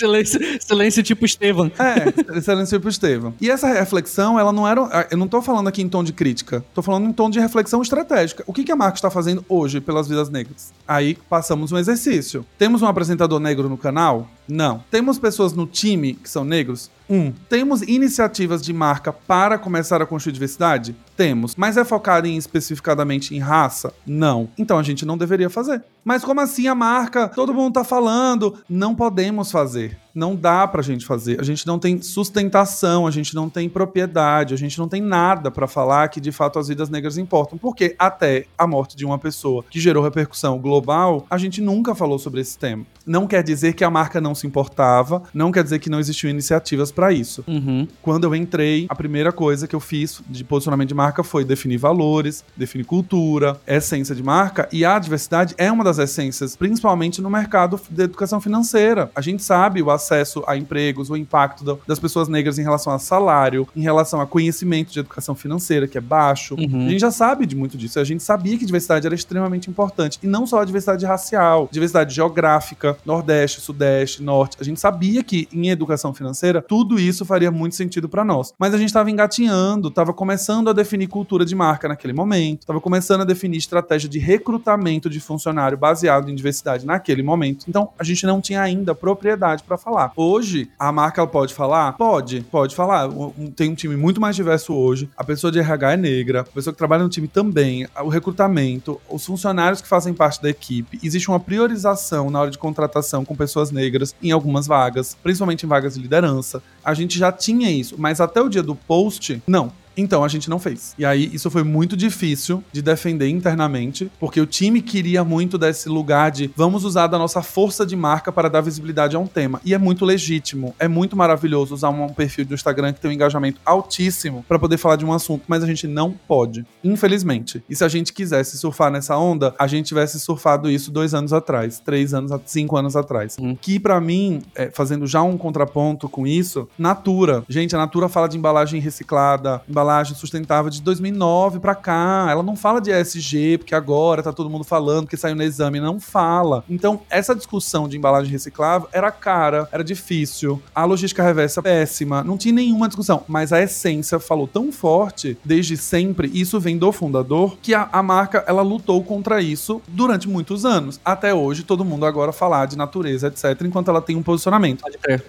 silêncio, 0.00 0.40
silêncio 0.60 1.02
tipo 1.02 1.24
Estevam. 1.24 1.70
É, 1.78 2.40
silêncio 2.40 2.78
tipo 2.78 2.88
Estevam. 2.88 3.34
E 3.40 3.50
essa 3.50 3.68
reflexão, 3.68 4.38
ela 4.38 4.52
não 4.52 4.66
era. 4.66 5.06
Eu 5.10 5.18
não 5.18 5.28
tô 5.28 5.42
falando 5.42 5.68
aqui 5.68 5.82
em 5.82 5.88
tom 5.88 6.02
de 6.02 6.12
crítica, 6.12 6.64
tô 6.74 6.82
falando 6.82 7.06
em 7.08 7.12
tom 7.12 7.30
de 7.30 7.38
reflexão 7.38 7.82
estratégica. 7.82 8.42
O 8.46 8.52
que, 8.52 8.64
que 8.64 8.72
a 8.72 8.76
marca 8.76 8.96
está 8.96 9.10
fazendo 9.10 9.44
hoje 9.48 9.80
pelas 9.80 10.08
vidas 10.08 10.28
negras? 10.28 10.72
Aí 10.86 11.16
passamos 11.28 11.72
um 11.72 11.78
exercício. 11.78 12.44
Temos 12.58 12.82
um 12.82 12.86
apresentador 12.86 13.38
negro 13.38 13.68
no 13.68 13.76
canal? 13.76 14.28
Não. 14.50 14.84
Temos 14.90 15.18
pessoas 15.18 15.52
no 15.52 15.66
time 15.66 16.14
que 16.14 16.28
são 16.28 16.44
negros? 16.44 16.90
Um. 17.08 17.32
Temos 17.48 17.82
iniciativas 17.82 18.62
de 18.62 18.72
marca 18.72 19.12
para 19.12 19.58
começar 19.58 20.00
a 20.00 20.06
construir 20.06 20.32
diversidade? 20.32 20.94
Temos. 21.16 21.56
Mas 21.56 21.76
é 21.76 21.84
focado 21.84 22.26
em 22.26 22.36
especificadamente 22.36 23.34
em 23.34 23.38
raça? 23.38 23.92
Não. 24.06 24.48
Então 24.56 24.78
a 24.78 24.82
gente 24.82 25.04
não 25.04 25.18
deveria 25.18 25.50
fazer. 25.50 25.82
Mas 26.04 26.24
como 26.24 26.40
assim 26.40 26.68
a 26.68 26.74
marca? 26.74 27.28
Todo 27.28 27.52
mundo 27.54 27.74
tá 27.74 27.84
falando. 27.84 28.54
Não 28.68 28.94
podemos 28.94 29.50
fazer. 29.50 29.98
Não 30.20 30.36
dá 30.36 30.68
pra 30.68 30.82
gente 30.82 31.06
fazer. 31.06 31.40
A 31.40 31.42
gente 31.42 31.66
não 31.66 31.78
tem 31.78 32.02
sustentação, 32.02 33.06
a 33.06 33.10
gente 33.10 33.34
não 33.34 33.48
tem 33.48 33.70
propriedade, 33.70 34.52
a 34.52 34.56
gente 34.58 34.78
não 34.78 34.86
tem 34.86 35.00
nada 35.00 35.50
para 35.50 35.66
falar 35.66 36.08
que 36.08 36.20
de 36.20 36.30
fato 36.30 36.58
as 36.58 36.68
vidas 36.68 36.90
negras 36.90 37.16
importam. 37.16 37.56
Porque 37.56 37.96
até 37.98 38.44
a 38.58 38.66
morte 38.66 38.94
de 38.94 39.06
uma 39.06 39.18
pessoa 39.18 39.64
que 39.70 39.80
gerou 39.80 40.04
repercussão 40.04 40.58
global, 40.58 41.24
a 41.30 41.38
gente 41.38 41.62
nunca 41.62 41.94
falou 41.94 42.18
sobre 42.18 42.42
esse 42.42 42.58
tema. 42.58 42.84
Não 43.06 43.26
quer 43.26 43.42
dizer 43.42 43.72
que 43.72 43.82
a 43.82 43.88
marca 43.88 44.20
não 44.20 44.34
se 44.34 44.46
importava, 44.46 45.22
não 45.32 45.50
quer 45.50 45.64
dizer 45.64 45.78
que 45.78 45.88
não 45.88 45.98
existiam 45.98 46.28
iniciativas 46.28 46.92
para 46.92 47.10
isso. 47.14 47.42
Uhum. 47.48 47.88
Quando 48.02 48.24
eu 48.24 48.34
entrei, 48.34 48.84
a 48.90 48.94
primeira 48.94 49.32
coisa 49.32 49.66
que 49.66 49.74
eu 49.74 49.80
fiz 49.80 50.20
de 50.28 50.44
posicionamento 50.44 50.88
de 50.88 50.94
marca 50.94 51.24
foi 51.24 51.46
definir 51.46 51.78
valores, 51.78 52.44
definir 52.54 52.84
cultura, 52.84 53.58
essência 53.66 54.14
de 54.14 54.22
marca, 54.22 54.68
e 54.70 54.84
a 54.84 54.98
diversidade 54.98 55.54
é 55.56 55.72
uma 55.72 55.82
das 55.82 55.98
essências, 55.98 56.56
principalmente 56.56 57.22
no 57.22 57.30
mercado 57.30 57.80
da 57.88 58.04
educação 58.04 58.38
financeira. 58.38 59.10
A 59.14 59.22
gente 59.22 59.42
sabe 59.42 59.80
o 59.80 59.90
acesso 59.90 60.09
a 60.46 60.56
empregos, 60.56 61.10
o 61.10 61.16
impacto 61.16 61.64
do, 61.64 61.80
das 61.86 61.98
pessoas 61.98 62.28
negras 62.28 62.58
em 62.58 62.62
relação 62.62 62.92
a 62.92 62.98
salário, 62.98 63.66
em 63.74 63.80
relação 63.80 64.20
a 64.20 64.26
conhecimento 64.26 64.92
de 64.92 65.00
educação 65.00 65.34
financeira, 65.34 65.86
que 65.86 65.98
é 65.98 66.00
baixo. 66.00 66.54
Uhum. 66.54 66.86
A 66.86 66.90
gente 66.90 67.00
já 67.00 67.10
sabe 67.10 67.46
de 67.46 67.56
muito 67.56 67.76
disso. 67.76 67.98
A 67.98 68.04
gente 68.04 68.22
sabia 68.22 68.58
que 68.58 68.64
diversidade 68.64 69.06
era 69.06 69.14
extremamente 69.14 69.70
importante. 69.70 70.18
E 70.22 70.26
não 70.26 70.46
só 70.46 70.60
a 70.60 70.64
diversidade 70.64 71.04
racial, 71.04 71.68
diversidade 71.70 72.14
geográfica, 72.14 72.96
Nordeste, 73.04 73.60
Sudeste, 73.60 74.22
Norte. 74.22 74.56
A 74.60 74.64
gente 74.64 74.80
sabia 74.80 75.22
que 75.22 75.48
em 75.52 75.68
educação 75.68 76.12
financeira 76.14 76.62
tudo 76.62 76.98
isso 76.98 77.24
faria 77.24 77.50
muito 77.50 77.76
sentido 77.76 78.08
para 78.08 78.24
nós. 78.24 78.52
Mas 78.58 78.74
a 78.74 78.78
gente 78.78 78.88
estava 78.88 79.10
engatinhando, 79.10 79.88
estava 79.88 80.12
começando 80.12 80.68
a 80.70 80.72
definir 80.72 81.08
cultura 81.08 81.44
de 81.44 81.54
marca 81.54 81.88
naquele 81.88 82.12
momento, 82.12 82.60
estava 82.60 82.80
começando 82.80 83.22
a 83.22 83.24
definir 83.24 83.58
estratégia 83.58 84.08
de 84.08 84.18
recrutamento 84.18 85.10
de 85.10 85.20
funcionário 85.20 85.76
baseado 85.76 86.30
em 86.30 86.34
diversidade 86.34 86.86
naquele 86.86 87.22
momento. 87.22 87.66
Então 87.68 87.90
a 87.98 88.04
gente 88.04 88.26
não 88.26 88.40
tinha 88.40 88.60
ainda 88.60 88.94
propriedade 88.94 89.62
para 89.62 89.76
falar. 89.76 89.89
Hoje 90.16 90.70
a 90.78 90.92
marca 90.92 91.26
pode 91.26 91.52
falar? 91.52 91.92
Pode, 91.94 92.42
pode 92.42 92.74
falar. 92.74 93.08
Tem 93.56 93.70
um 93.70 93.74
time 93.74 93.96
muito 93.96 94.20
mais 94.20 94.36
diverso 94.36 94.72
hoje. 94.72 95.08
A 95.16 95.24
pessoa 95.24 95.50
de 95.50 95.58
RH 95.58 95.92
é 95.92 95.96
negra, 95.96 96.40
a 96.40 96.44
pessoa 96.44 96.72
que 96.72 96.78
trabalha 96.78 97.02
no 97.02 97.08
time 97.08 97.26
também, 97.26 97.86
o 98.02 98.08
recrutamento, 98.08 99.00
os 99.08 99.24
funcionários 99.26 99.80
que 99.80 99.88
fazem 99.88 100.14
parte 100.14 100.40
da 100.40 100.48
equipe. 100.48 101.00
Existe 101.02 101.28
uma 101.28 101.40
priorização 101.40 102.30
na 102.30 102.40
hora 102.40 102.50
de 102.50 102.58
contratação 102.58 103.24
com 103.24 103.34
pessoas 103.34 103.70
negras 103.70 104.14
em 104.22 104.30
algumas 104.30 104.66
vagas, 104.66 105.16
principalmente 105.22 105.66
em 105.66 105.68
vagas 105.68 105.94
de 105.94 106.00
liderança. 106.00 106.62
A 106.84 106.94
gente 106.94 107.18
já 107.18 107.32
tinha 107.32 107.70
isso, 107.70 107.96
mas 107.98 108.20
até 108.20 108.40
o 108.40 108.48
dia 108.48 108.62
do 108.62 108.74
post, 108.74 109.42
não. 109.46 109.72
Então 110.00 110.24
a 110.24 110.28
gente 110.28 110.48
não 110.48 110.58
fez. 110.58 110.94
E 110.98 111.04
aí 111.04 111.30
isso 111.32 111.50
foi 111.50 111.62
muito 111.62 111.94
difícil 111.94 112.64
de 112.72 112.80
defender 112.80 113.28
internamente, 113.28 114.10
porque 114.18 114.40
o 114.40 114.46
time 114.46 114.80
queria 114.80 115.22
muito 115.22 115.58
desse 115.58 115.88
lugar 115.90 116.30
de 116.30 116.50
vamos 116.56 116.84
usar 116.84 117.06
da 117.06 117.18
nossa 117.18 117.42
força 117.42 117.84
de 117.84 117.94
marca 117.94 118.32
para 118.32 118.48
dar 118.48 118.62
visibilidade 118.62 119.14
a 119.14 119.18
um 119.18 119.26
tema. 119.26 119.60
E 119.62 119.74
é 119.74 119.78
muito 119.78 120.06
legítimo, 120.06 120.74
é 120.78 120.88
muito 120.88 121.14
maravilhoso 121.14 121.74
usar 121.74 121.90
um 121.90 122.08
perfil 122.08 122.46
do 122.46 122.54
Instagram 122.54 122.94
que 122.94 123.00
tem 123.00 123.10
um 123.10 123.14
engajamento 123.14 123.60
altíssimo 123.64 124.42
para 124.48 124.58
poder 124.58 124.78
falar 124.78 124.96
de 124.96 125.04
um 125.04 125.12
assunto, 125.12 125.44
mas 125.46 125.62
a 125.62 125.66
gente 125.66 125.86
não 125.86 126.12
pode, 126.26 126.64
infelizmente. 126.82 127.62
E 127.68 127.76
se 127.76 127.84
a 127.84 127.88
gente 127.88 128.12
quisesse 128.12 128.56
surfar 128.56 128.90
nessa 128.90 129.18
onda, 129.18 129.54
a 129.58 129.66
gente 129.66 129.86
tivesse 129.86 130.18
surfado 130.18 130.70
isso 130.70 130.90
dois 130.90 131.12
anos 131.12 131.32
atrás, 131.32 131.78
três 131.78 132.14
anos, 132.14 132.32
cinco 132.46 132.76
anos 132.76 132.96
atrás. 132.96 133.36
Hum. 133.38 133.54
Que 133.54 133.78
para 133.78 134.00
mim, 134.00 134.40
é, 134.54 134.70
fazendo 134.70 135.06
já 135.06 135.22
um 135.22 135.36
contraponto 135.36 136.08
com 136.08 136.26
isso, 136.26 136.66
Natura. 136.78 137.44
Gente, 137.48 137.74
a 137.74 137.78
Natura 137.78 138.08
fala 138.08 138.28
de 138.28 138.38
embalagem 138.38 138.80
reciclada, 138.80 139.60
embalagem 139.68 139.89
sustentável 140.14 140.70
de 140.70 140.80
2009 140.82 141.58
para 141.60 141.74
cá. 141.74 142.26
Ela 142.30 142.42
não 142.42 142.56
fala 142.56 142.80
de 142.80 142.90
ESG, 142.90 143.58
porque 143.58 143.74
agora 143.74 144.22
tá 144.22 144.32
todo 144.32 144.50
mundo 144.50 144.64
falando 144.64 145.08
que 145.08 145.16
saiu 145.16 145.34
no 145.34 145.42
exame, 145.42 145.80
não 145.80 145.98
fala. 145.98 146.64
Então, 146.68 147.00
essa 147.10 147.34
discussão 147.34 147.88
de 147.88 147.96
embalagem 147.96 148.30
reciclável 148.30 148.88
era 148.92 149.10
cara, 149.10 149.68
era 149.72 149.82
difícil. 149.82 150.62
A 150.74 150.84
logística 150.84 151.22
reversa 151.22 151.62
péssima, 151.62 152.22
não 152.22 152.36
tinha 152.36 152.54
nenhuma 152.54 152.88
discussão, 152.88 153.24
mas 153.26 153.52
a 153.52 153.60
essência 153.60 154.18
falou 154.18 154.46
tão 154.46 154.70
forte 154.72 155.36
desde 155.44 155.76
sempre, 155.76 156.30
e 156.32 156.40
isso 156.40 156.60
vem 156.60 156.78
do 156.78 156.92
fundador, 156.92 157.56
que 157.62 157.74
a, 157.74 157.88
a 157.92 158.02
marca 158.02 158.44
ela 158.46 158.62
lutou 158.62 159.02
contra 159.02 159.40
isso 159.40 159.80
durante 159.88 160.28
muitos 160.28 160.64
anos. 160.64 161.00
Até 161.04 161.34
hoje 161.34 161.62
todo 161.62 161.84
mundo 161.84 162.06
agora 162.06 162.32
falar 162.32 162.66
de 162.66 162.76
natureza, 162.76 163.28
etc, 163.28 163.60
enquanto 163.62 163.88
ela 163.88 164.02
tem 164.02 164.16
um 164.16 164.22
posicionamento. 164.22 164.84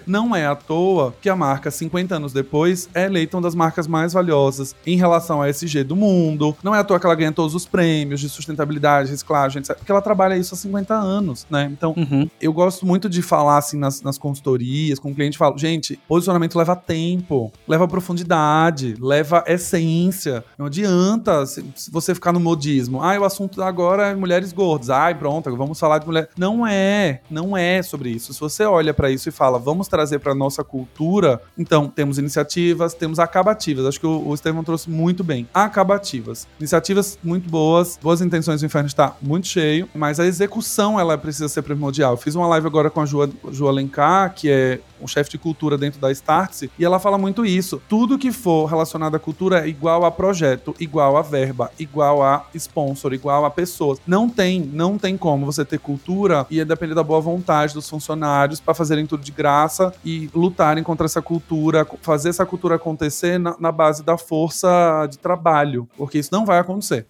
Não 0.06 0.34
é 0.34 0.46
à 0.46 0.54
toa 0.54 1.14
que 1.20 1.28
a 1.28 1.36
marca 1.36 1.70
50 1.70 2.16
anos 2.16 2.32
depois 2.32 2.88
é 2.94 3.04
eleita 3.04 3.36
uma 3.36 3.42
das 3.42 3.54
marcas 3.54 3.86
mais 3.86 4.12
valiosas 4.12 4.41
em 4.86 4.96
relação 4.96 5.40
a 5.42 5.48
SG 5.48 5.84
do 5.84 5.94
mundo. 5.96 6.56
Não 6.62 6.74
é 6.74 6.78
à 6.78 6.84
toa 6.84 6.98
que 6.98 7.06
ela 7.06 7.14
ganha 7.14 7.32
todos 7.32 7.54
os 7.54 7.66
prêmios 7.66 8.20
de 8.20 8.28
sustentabilidade, 8.28 9.10
reciclagem, 9.10 9.60
etc. 9.60 9.76
Porque 9.76 9.90
ela 9.92 10.02
trabalha 10.02 10.36
isso 10.36 10.54
há 10.54 10.56
50 10.56 10.94
anos, 10.94 11.46
né? 11.50 11.68
Então, 11.72 11.94
Uhum. 11.96 12.28
eu 12.40 12.52
gosto 12.52 12.86
muito 12.86 13.08
de 13.08 13.22
falar 13.22 13.58
assim 13.58 13.78
nas, 13.78 14.02
nas 14.02 14.18
consultorias, 14.18 14.98
com 14.98 15.10
o 15.10 15.14
cliente, 15.14 15.36
falo, 15.38 15.56
gente, 15.58 15.98
posicionamento 16.08 16.56
leva 16.56 16.74
tempo, 16.74 17.52
leva 17.68 17.86
profundidade, 17.86 18.94
leva 19.00 19.44
essência. 19.46 20.44
Não 20.58 20.66
adianta 20.66 21.44
você 21.90 22.14
ficar 22.14 22.32
no 22.32 22.40
modismo. 22.40 23.02
Ah, 23.02 23.18
o 23.18 23.24
assunto 23.24 23.62
agora 23.62 24.08
é 24.08 24.14
mulheres 24.14 24.52
gordas. 24.52 24.90
Ai, 24.90 25.14
pronto, 25.14 25.54
vamos 25.56 25.78
falar 25.78 25.98
de 25.98 26.06
mulher. 26.06 26.28
Não 26.36 26.66
é, 26.66 27.20
não 27.30 27.56
é 27.56 27.82
sobre 27.82 28.10
isso. 28.10 28.32
Se 28.32 28.40
você 28.40 28.64
olha 28.64 28.94
para 28.94 29.10
isso 29.10 29.28
e 29.28 29.32
fala, 29.32 29.58
vamos 29.58 29.88
trazer 29.88 30.18
para 30.18 30.34
nossa 30.34 30.62
cultura, 30.64 31.40
então 31.56 31.88
temos 31.88 32.18
iniciativas, 32.18 32.94
temos 32.94 33.18
acabativas. 33.18 33.86
Acho 33.86 34.00
que 34.00 34.06
o, 34.06 34.31
o 34.32 34.34
Estevão 34.34 34.64
trouxe 34.64 34.90
muito 34.90 35.22
bem. 35.22 35.48
Acabativas. 35.52 36.46
Iniciativas 36.58 37.18
muito 37.22 37.48
boas, 37.48 37.98
boas 38.02 38.20
intenções, 38.20 38.62
o 38.62 38.66
inferno 38.66 38.86
está 38.86 39.14
muito 39.20 39.46
cheio, 39.46 39.88
mas 39.94 40.18
a 40.18 40.26
execução 40.26 40.98
ela 40.98 41.16
precisa 41.16 41.48
ser 41.48 41.62
primordial. 41.62 42.12
Eu 42.12 42.16
fiz 42.16 42.34
uma 42.34 42.46
live 42.46 42.66
agora 42.66 42.90
com 42.90 43.00
a 43.00 43.06
Ju, 43.06 43.32
Ju 43.50 43.68
Alencar, 43.68 44.34
que 44.34 44.50
é 44.50 44.80
um 45.02 45.06
chefe 45.06 45.30
de 45.30 45.38
cultura 45.38 45.76
dentro 45.76 46.00
da 46.00 46.10
Startse, 46.10 46.70
e 46.78 46.84
ela 46.84 46.98
fala 46.98 47.18
muito 47.18 47.44
isso. 47.44 47.82
Tudo 47.88 48.18
que 48.18 48.32
for 48.32 48.66
relacionado 48.66 49.14
à 49.14 49.18
cultura 49.18 49.64
é 49.64 49.68
igual 49.68 50.04
a 50.04 50.10
projeto, 50.10 50.74
igual 50.78 51.16
a 51.16 51.22
verba, 51.22 51.70
igual 51.78 52.22
a 52.22 52.46
sponsor, 52.54 53.12
igual 53.12 53.44
a 53.44 53.50
pessoas. 53.50 54.00
Não 54.06 54.28
tem, 54.28 54.60
não 54.60 54.96
tem 54.96 55.16
como 55.16 55.46
você 55.46 55.64
ter 55.64 55.78
cultura 55.78 56.46
e 56.50 56.64
depender 56.64 56.94
da 56.94 57.02
boa 57.02 57.20
vontade 57.20 57.74
dos 57.74 57.88
funcionários 57.88 58.60
para 58.60 58.74
fazerem 58.74 59.06
tudo 59.06 59.22
de 59.22 59.32
graça 59.32 59.92
e 60.04 60.30
lutarem 60.34 60.84
contra 60.84 61.06
essa 61.06 61.20
cultura, 61.20 61.86
fazer 62.00 62.28
essa 62.28 62.46
cultura 62.46 62.76
acontecer 62.76 63.38
na, 63.38 63.56
na 63.58 63.72
base 63.72 64.02
da 64.02 64.16
força 64.16 65.06
de 65.10 65.18
trabalho, 65.18 65.88
porque 65.96 66.18
isso 66.18 66.30
não 66.32 66.44
vai 66.44 66.58
acontecer. 66.58 67.06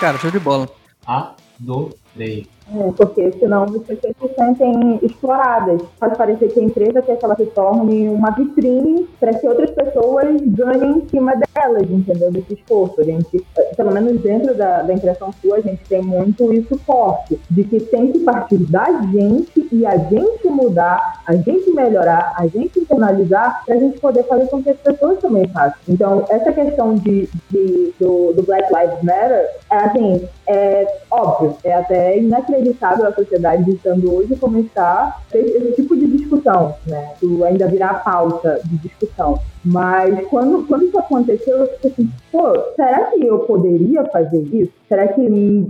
Cara, 0.00 0.18
show 0.18 0.30
de 0.30 0.38
bola. 0.38 0.68
Adorei. 1.06 2.48
É, 2.72 2.92
porque 2.96 3.30
senão 3.32 3.66
vocês 3.66 3.98
se 4.00 4.34
sentem 4.34 4.98
exploradas. 5.02 5.82
Pode 6.00 6.16
parecer 6.16 6.48
que 6.48 6.60
a 6.60 6.62
empresa 6.62 7.02
quer 7.02 7.16
que 7.16 7.24
ela 7.24 7.36
se 7.36 7.46
torne 7.46 8.08
uma 8.08 8.30
vitrine 8.30 9.06
para 9.20 9.34
que 9.34 9.46
outras 9.46 9.70
pessoas 9.70 10.40
ganhem 10.40 10.98
em 10.98 11.08
cima 11.08 11.34
delas, 11.34 11.90
entendeu? 11.90 12.32
Desse 12.32 12.54
esforço. 12.54 13.00
A 13.02 13.04
gente, 13.04 13.44
pelo 13.76 13.92
menos 13.92 14.20
dentro 14.22 14.54
da, 14.54 14.82
da 14.82 14.94
impressão 14.94 15.30
sua, 15.42 15.56
a 15.56 15.60
gente 15.60 15.84
tem 15.88 16.02
muito 16.02 16.52
isso 16.54 16.78
forte, 16.78 17.38
de 17.50 17.64
que 17.64 17.80
tem 17.80 18.10
que 18.10 18.20
partir 18.20 18.58
da 18.58 18.86
gente 19.12 19.68
e 19.70 19.84
a 19.84 19.98
gente 19.98 20.48
mudar, 20.48 21.22
a 21.26 21.36
gente 21.36 21.70
melhorar, 21.70 22.34
a 22.38 22.46
gente 22.46 22.80
internalizar, 22.80 23.62
para 23.66 23.74
a 23.74 23.78
gente 23.78 23.98
poder 24.00 24.22
fazer 24.24 24.46
com 24.46 24.62
que 24.62 24.70
as 24.70 24.78
pessoas 24.78 25.18
também 25.18 25.46
façam. 25.48 25.78
Então, 25.86 26.24
essa 26.30 26.50
questão 26.50 26.94
de, 26.94 27.28
de 27.50 27.94
do, 28.00 28.32
do 28.32 28.42
Black 28.42 28.72
Lives 28.72 29.02
Matter, 29.02 29.50
é 29.70 29.76
assim, 29.76 30.28
é 30.46 31.00
óbvio, 31.10 31.56
é 31.62 31.74
até 31.74 32.18
inacreditável 32.18 32.53
a 33.06 33.14
sociedade 33.14 33.70
estando 33.70 34.14
hoje 34.14 34.36
como 34.36 34.58
está 34.58 35.20
esse 35.32 35.72
tipo 35.72 35.96
de 35.96 36.06
discussão, 36.06 36.76
né? 36.86 37.14
Tu 37.20 37.44
ainda 37.44 37.66
virar 37.68 38.02
pauta 38.04 38.60
de 38.64 38.76
discussão. 38.78 39.40
Mas 39.64 40.26
quando, 40.28 40.66
quando 40.66 40.84
isso 40.84 40.98
aconteceu, 40.98 41.56
eu 41.58 41.66
fiquei 41.68 41.90
assim, 41.90 42.10
pô, 42.30 42.52
será 42.76 43.04
que 43.06 43.24
eu 43.24 43.38
poderia 43.40 44.04
fazer 44.06 44.42
isso? 44.52 44.72
Será 44.88 45.08
que 45.08 45.20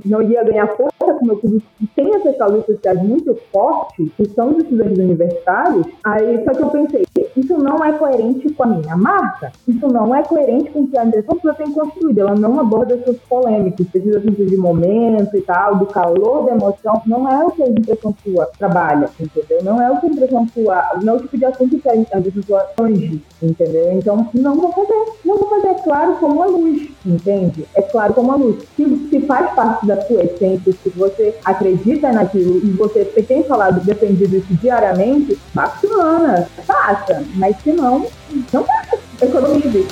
não 0.05 0.23
ia 0.23 0.43
ganhar 0.43 0.67
força 0.69 1.15
com 1.15 1.27
meu 1.27 1.37
público 1.37 1.65
que 1.79 1.87
tem 1.95 2.15
essas 2.15 2.37
causas 2.37 2.67
sociais 2.67 3.01
muito 3.03 3.35
fortes, 3.53 4.11
que 4.17 4.29
são 4.31 4.51
os 4.51 4.59
estudantes 4.59 4.99
universitários? 4.99 5.87
Aí 6.03 6.45
só 6.45 6.53
que 6.53 6.63
eu 6.63 6.69
pensei, 6.69 7.05
isso 7.37 7.57
não 7.59 7.85
é 7.85 7.93
coerente 7.93 8.53
com 8.53 8.65
a 8.65 8.67
minha 8.67 8.97
marca, 8.97 9.53
isso 9.67 9.87
não 9.89 10.15
é 10.15 10.23
coerente 10.23 10.71
com 10.71 10.81
o 10.81 10.89
que 10.89 10.99
a 10.99 11.05
direção 11.05 11.37
que 11.37 11.49
eu 11.49 11.55
construído, 11.73 12.19
ela 12.19 12.35
não 12.35 12.59
aborda 12.61 12.95
essas 12.95 13.17
polêmicas, 13.29 13.87
precisa 13.89 14.21
de 14.21 14.57
momento 14.57 15.37
e 15.37 15.41
tal, 15.41 15.77
do 15.77 15.87
calor 15.87 16.47
da 16.47 16.53
emoção, 16.53 17.01
não 17.07 17.29
é 17.29 17.45
o 17.45 17.51
que 17.51 17.63
a 17.63 17.69
impressão 17.69 18.15
sua 18.23 18.47
trabalha, 18.59 19.09
entendeu? 19.21 19.63
Não 19.63 19.81
é 19.81 19.91
o 19.91 20.01
que 20.01 20.07
a 20.07 20.11
impressão 20.11 20.47
sua, 20.49 20.99
não 21.03 21.15
é 21.15 21.17
o 21.17 21.21
tipo 21.21 21.39
de 21.39 21.45
assunto 21.45 21.79
que 21.79 21.89
a 21.89 21.97
impressão 21.97 22.43
sua 22.43 22.61
tange, 22.77 23.23
entendeu? 23.43 23.84
Então, 23.93 24.29
não 24.35 24.57
vou 24.57 24.73
fazer, 24.73 25.05
não 25.25 25.39
vou 25.39 25.49
fazer, 25.49 25.69
é 25.69 25.75
claro 25.75 26.17
como 26.17 26.43
a 26.43 26.47
luz, 26.47 26.89
entende? 27.05 27.67
É 27.75 27.83
claro 27.83 28.15
como 28.15 28.33
a 28.33 28.37
luz. 28.37 28.65
Se, 28.77 29.09
se 29.09 29.21
faz 29.21 29.53
parte 29.55 29.87
da 29.87 30.01
sua 30.03 30.25
essência, 30.25 30.73
se 30.73 30.91
você 30.91 31.35
acredita 31.45 32.13
naquilo 32.13 32.59
e 32.59 32.71
você 32.71 33.05
tem 33.05 33.43
falado, 33.45 33.85
defendido 33.85 34.37
isso 34.37 34.55
diariamente, 34.55 35.39
bacana, 35.53 36.49
faça, 36.67 37.25
mas 37.35 37.57
se 37.63 37.73
não, 37.73 38.07
não 38.53 38.65
faça, 38.65 38.99
economize. 39.21 39.87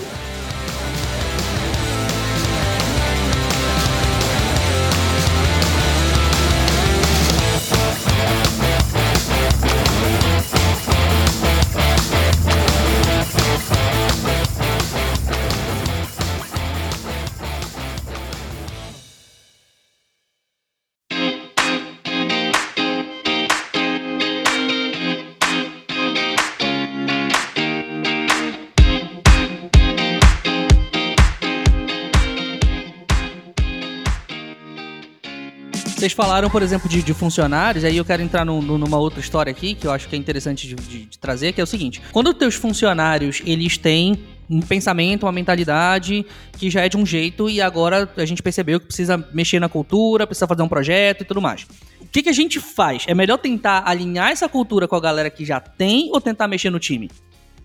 Vocês 36.12 36.26
falaram, 36.26 36.50
por 36.50 36.62
exemplo, 36.62 36.90
de, 36.90 37.02
de, 37.02 37.14
funcionários, 37.14 37.84
aí 37.84 37.96
eu 37.96 38.04
quero 38.04 38.22
entrar 38.22 38.44
no, 38.44 38.60
no, 38.60 38.76
numa 38.76 38.98
outra 38.98 39.18
história 39.18 39.50
aqui, 39.50 39.74
que 39.74 39.86
eu 39.86 39.90
acho 39.90 40.06
que 40.06 40.14
é 40.14 40.18
interessante 40.18 40.68
de, 40.68 40.74
de, 40.74 41.06
de 41.06 41.18
trazer, 41.18 41.54
que 41.54 41.60
é 41.60 41.64
o 41.64 41.66
seguinte. 41.66 42.02
Quando 42.12 42.26
os 42.26 42.34
teus 42.34 42.54
funcionários, 42.54 43.40
eles 43.46 43.78
têm 43.78 44.22
um 44.50 44.60
pensamento, 44.60 45.22
uma 45.22 45.32
mentalidade 45.32 46.26
que 46.58 46.68
já 46.68 46.82
é 46.82 46.88
de 46.90 46.98
um 46.98 47.06
jeito 47.06 47.48
e 47.48 47.62
agora 47.62 48.06
a 48.14 48.26
gente 48.26 48.42
percebeu 48.42 48.78
que 48.78 48.88
precisa 48.88 49.26
mexer 49.32 49.58
na 49.58 49.70
cultura, 49.70 50.26
precisa 50.26 50.46
fazer 50.46 50.62
um 50.62 50.68
projeto 50.68 51.22
e 51.22 51.24
tudo 51.24 51.40
mais. 51.40 51.66
O 51.98 52.06
que, 52.12 52.22
que 52.22 52.28
a 52.28 52.34
gente 52.34 52.60
faz? 52.60 53.06
É 53.08 53.14
melhor 53.14 53.38
tentar 53.38 53.82
alinhar 53.86 54.32
essa 54.32 54.50
cultura 54.50 54.86
com 54.86 54.96
a 54.96 55.00
galera 55.00 55.30
que 55.30 55.46
já 55.46 55.60
tem 55.60 56.10
ou 56.12 56.20
tentar 56.20 56.46
mexer 56.46 56.68
no 56.68 56.78
time? 56.78 57.10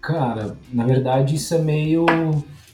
Cara, 0.01 0.55
na 0.71 0.85
verdade 0.85 1.35
isso 1.35 1.53
é 1.53 1.59
meio 1.59 2.05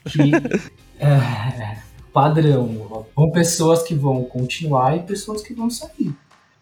que 0.08 0.20
é, 1.02 1.78
padrão. 2.14 3.06
Vão 3.16 3.32
pessoas 3.32 3.82
que 3.84 3.96
vão 3.96 4.24
continuar 4.24 4.96
e 4.96 5.02
pessoas 5.02 5.42
que 5.42 5.54
vão 5.54 5.70
sair. 5.70 6.14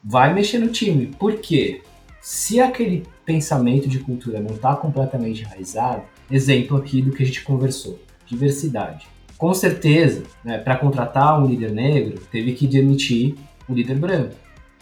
Vai 0.04 0.34
mexer 0.34 0.58
no 0.58 0.70
time. 0.70 1.08
Por 1.08 1.36
quê? 1.36 1.82
Se 2.22 2.60
aquele 2.60 3.04
pensamento 3.26 3.88
de 3.88 4.00
cultura 4.00 4.40
não 4.40 4.56
está 4.56 4.76
completamente 4.76 5.42
enraizado, 5.42 6.04
exemplo 6.30 6.78
aqui 6.78 7.02
do 7.02 7.12
que 7.12 7.24
a 7.24 7.26
gente 7.26 7.44
conversou, 7.44 8.00
diversidade. 8.26 9.08
Com 9.38 9.54
certeza, 9.54 10.24
né, 10.44 10.58
para 10.60 10.78
contratar 10.78 11.42
um 11.42 11.48
líder 11.48 11.72
negro, 11.72 12.22
teve 12.32 12.54
que 12.54 12.68
demitir 12.68 13.36
o 13.68 13.74
líder 13.74 13.98
branco. 13.98 14.36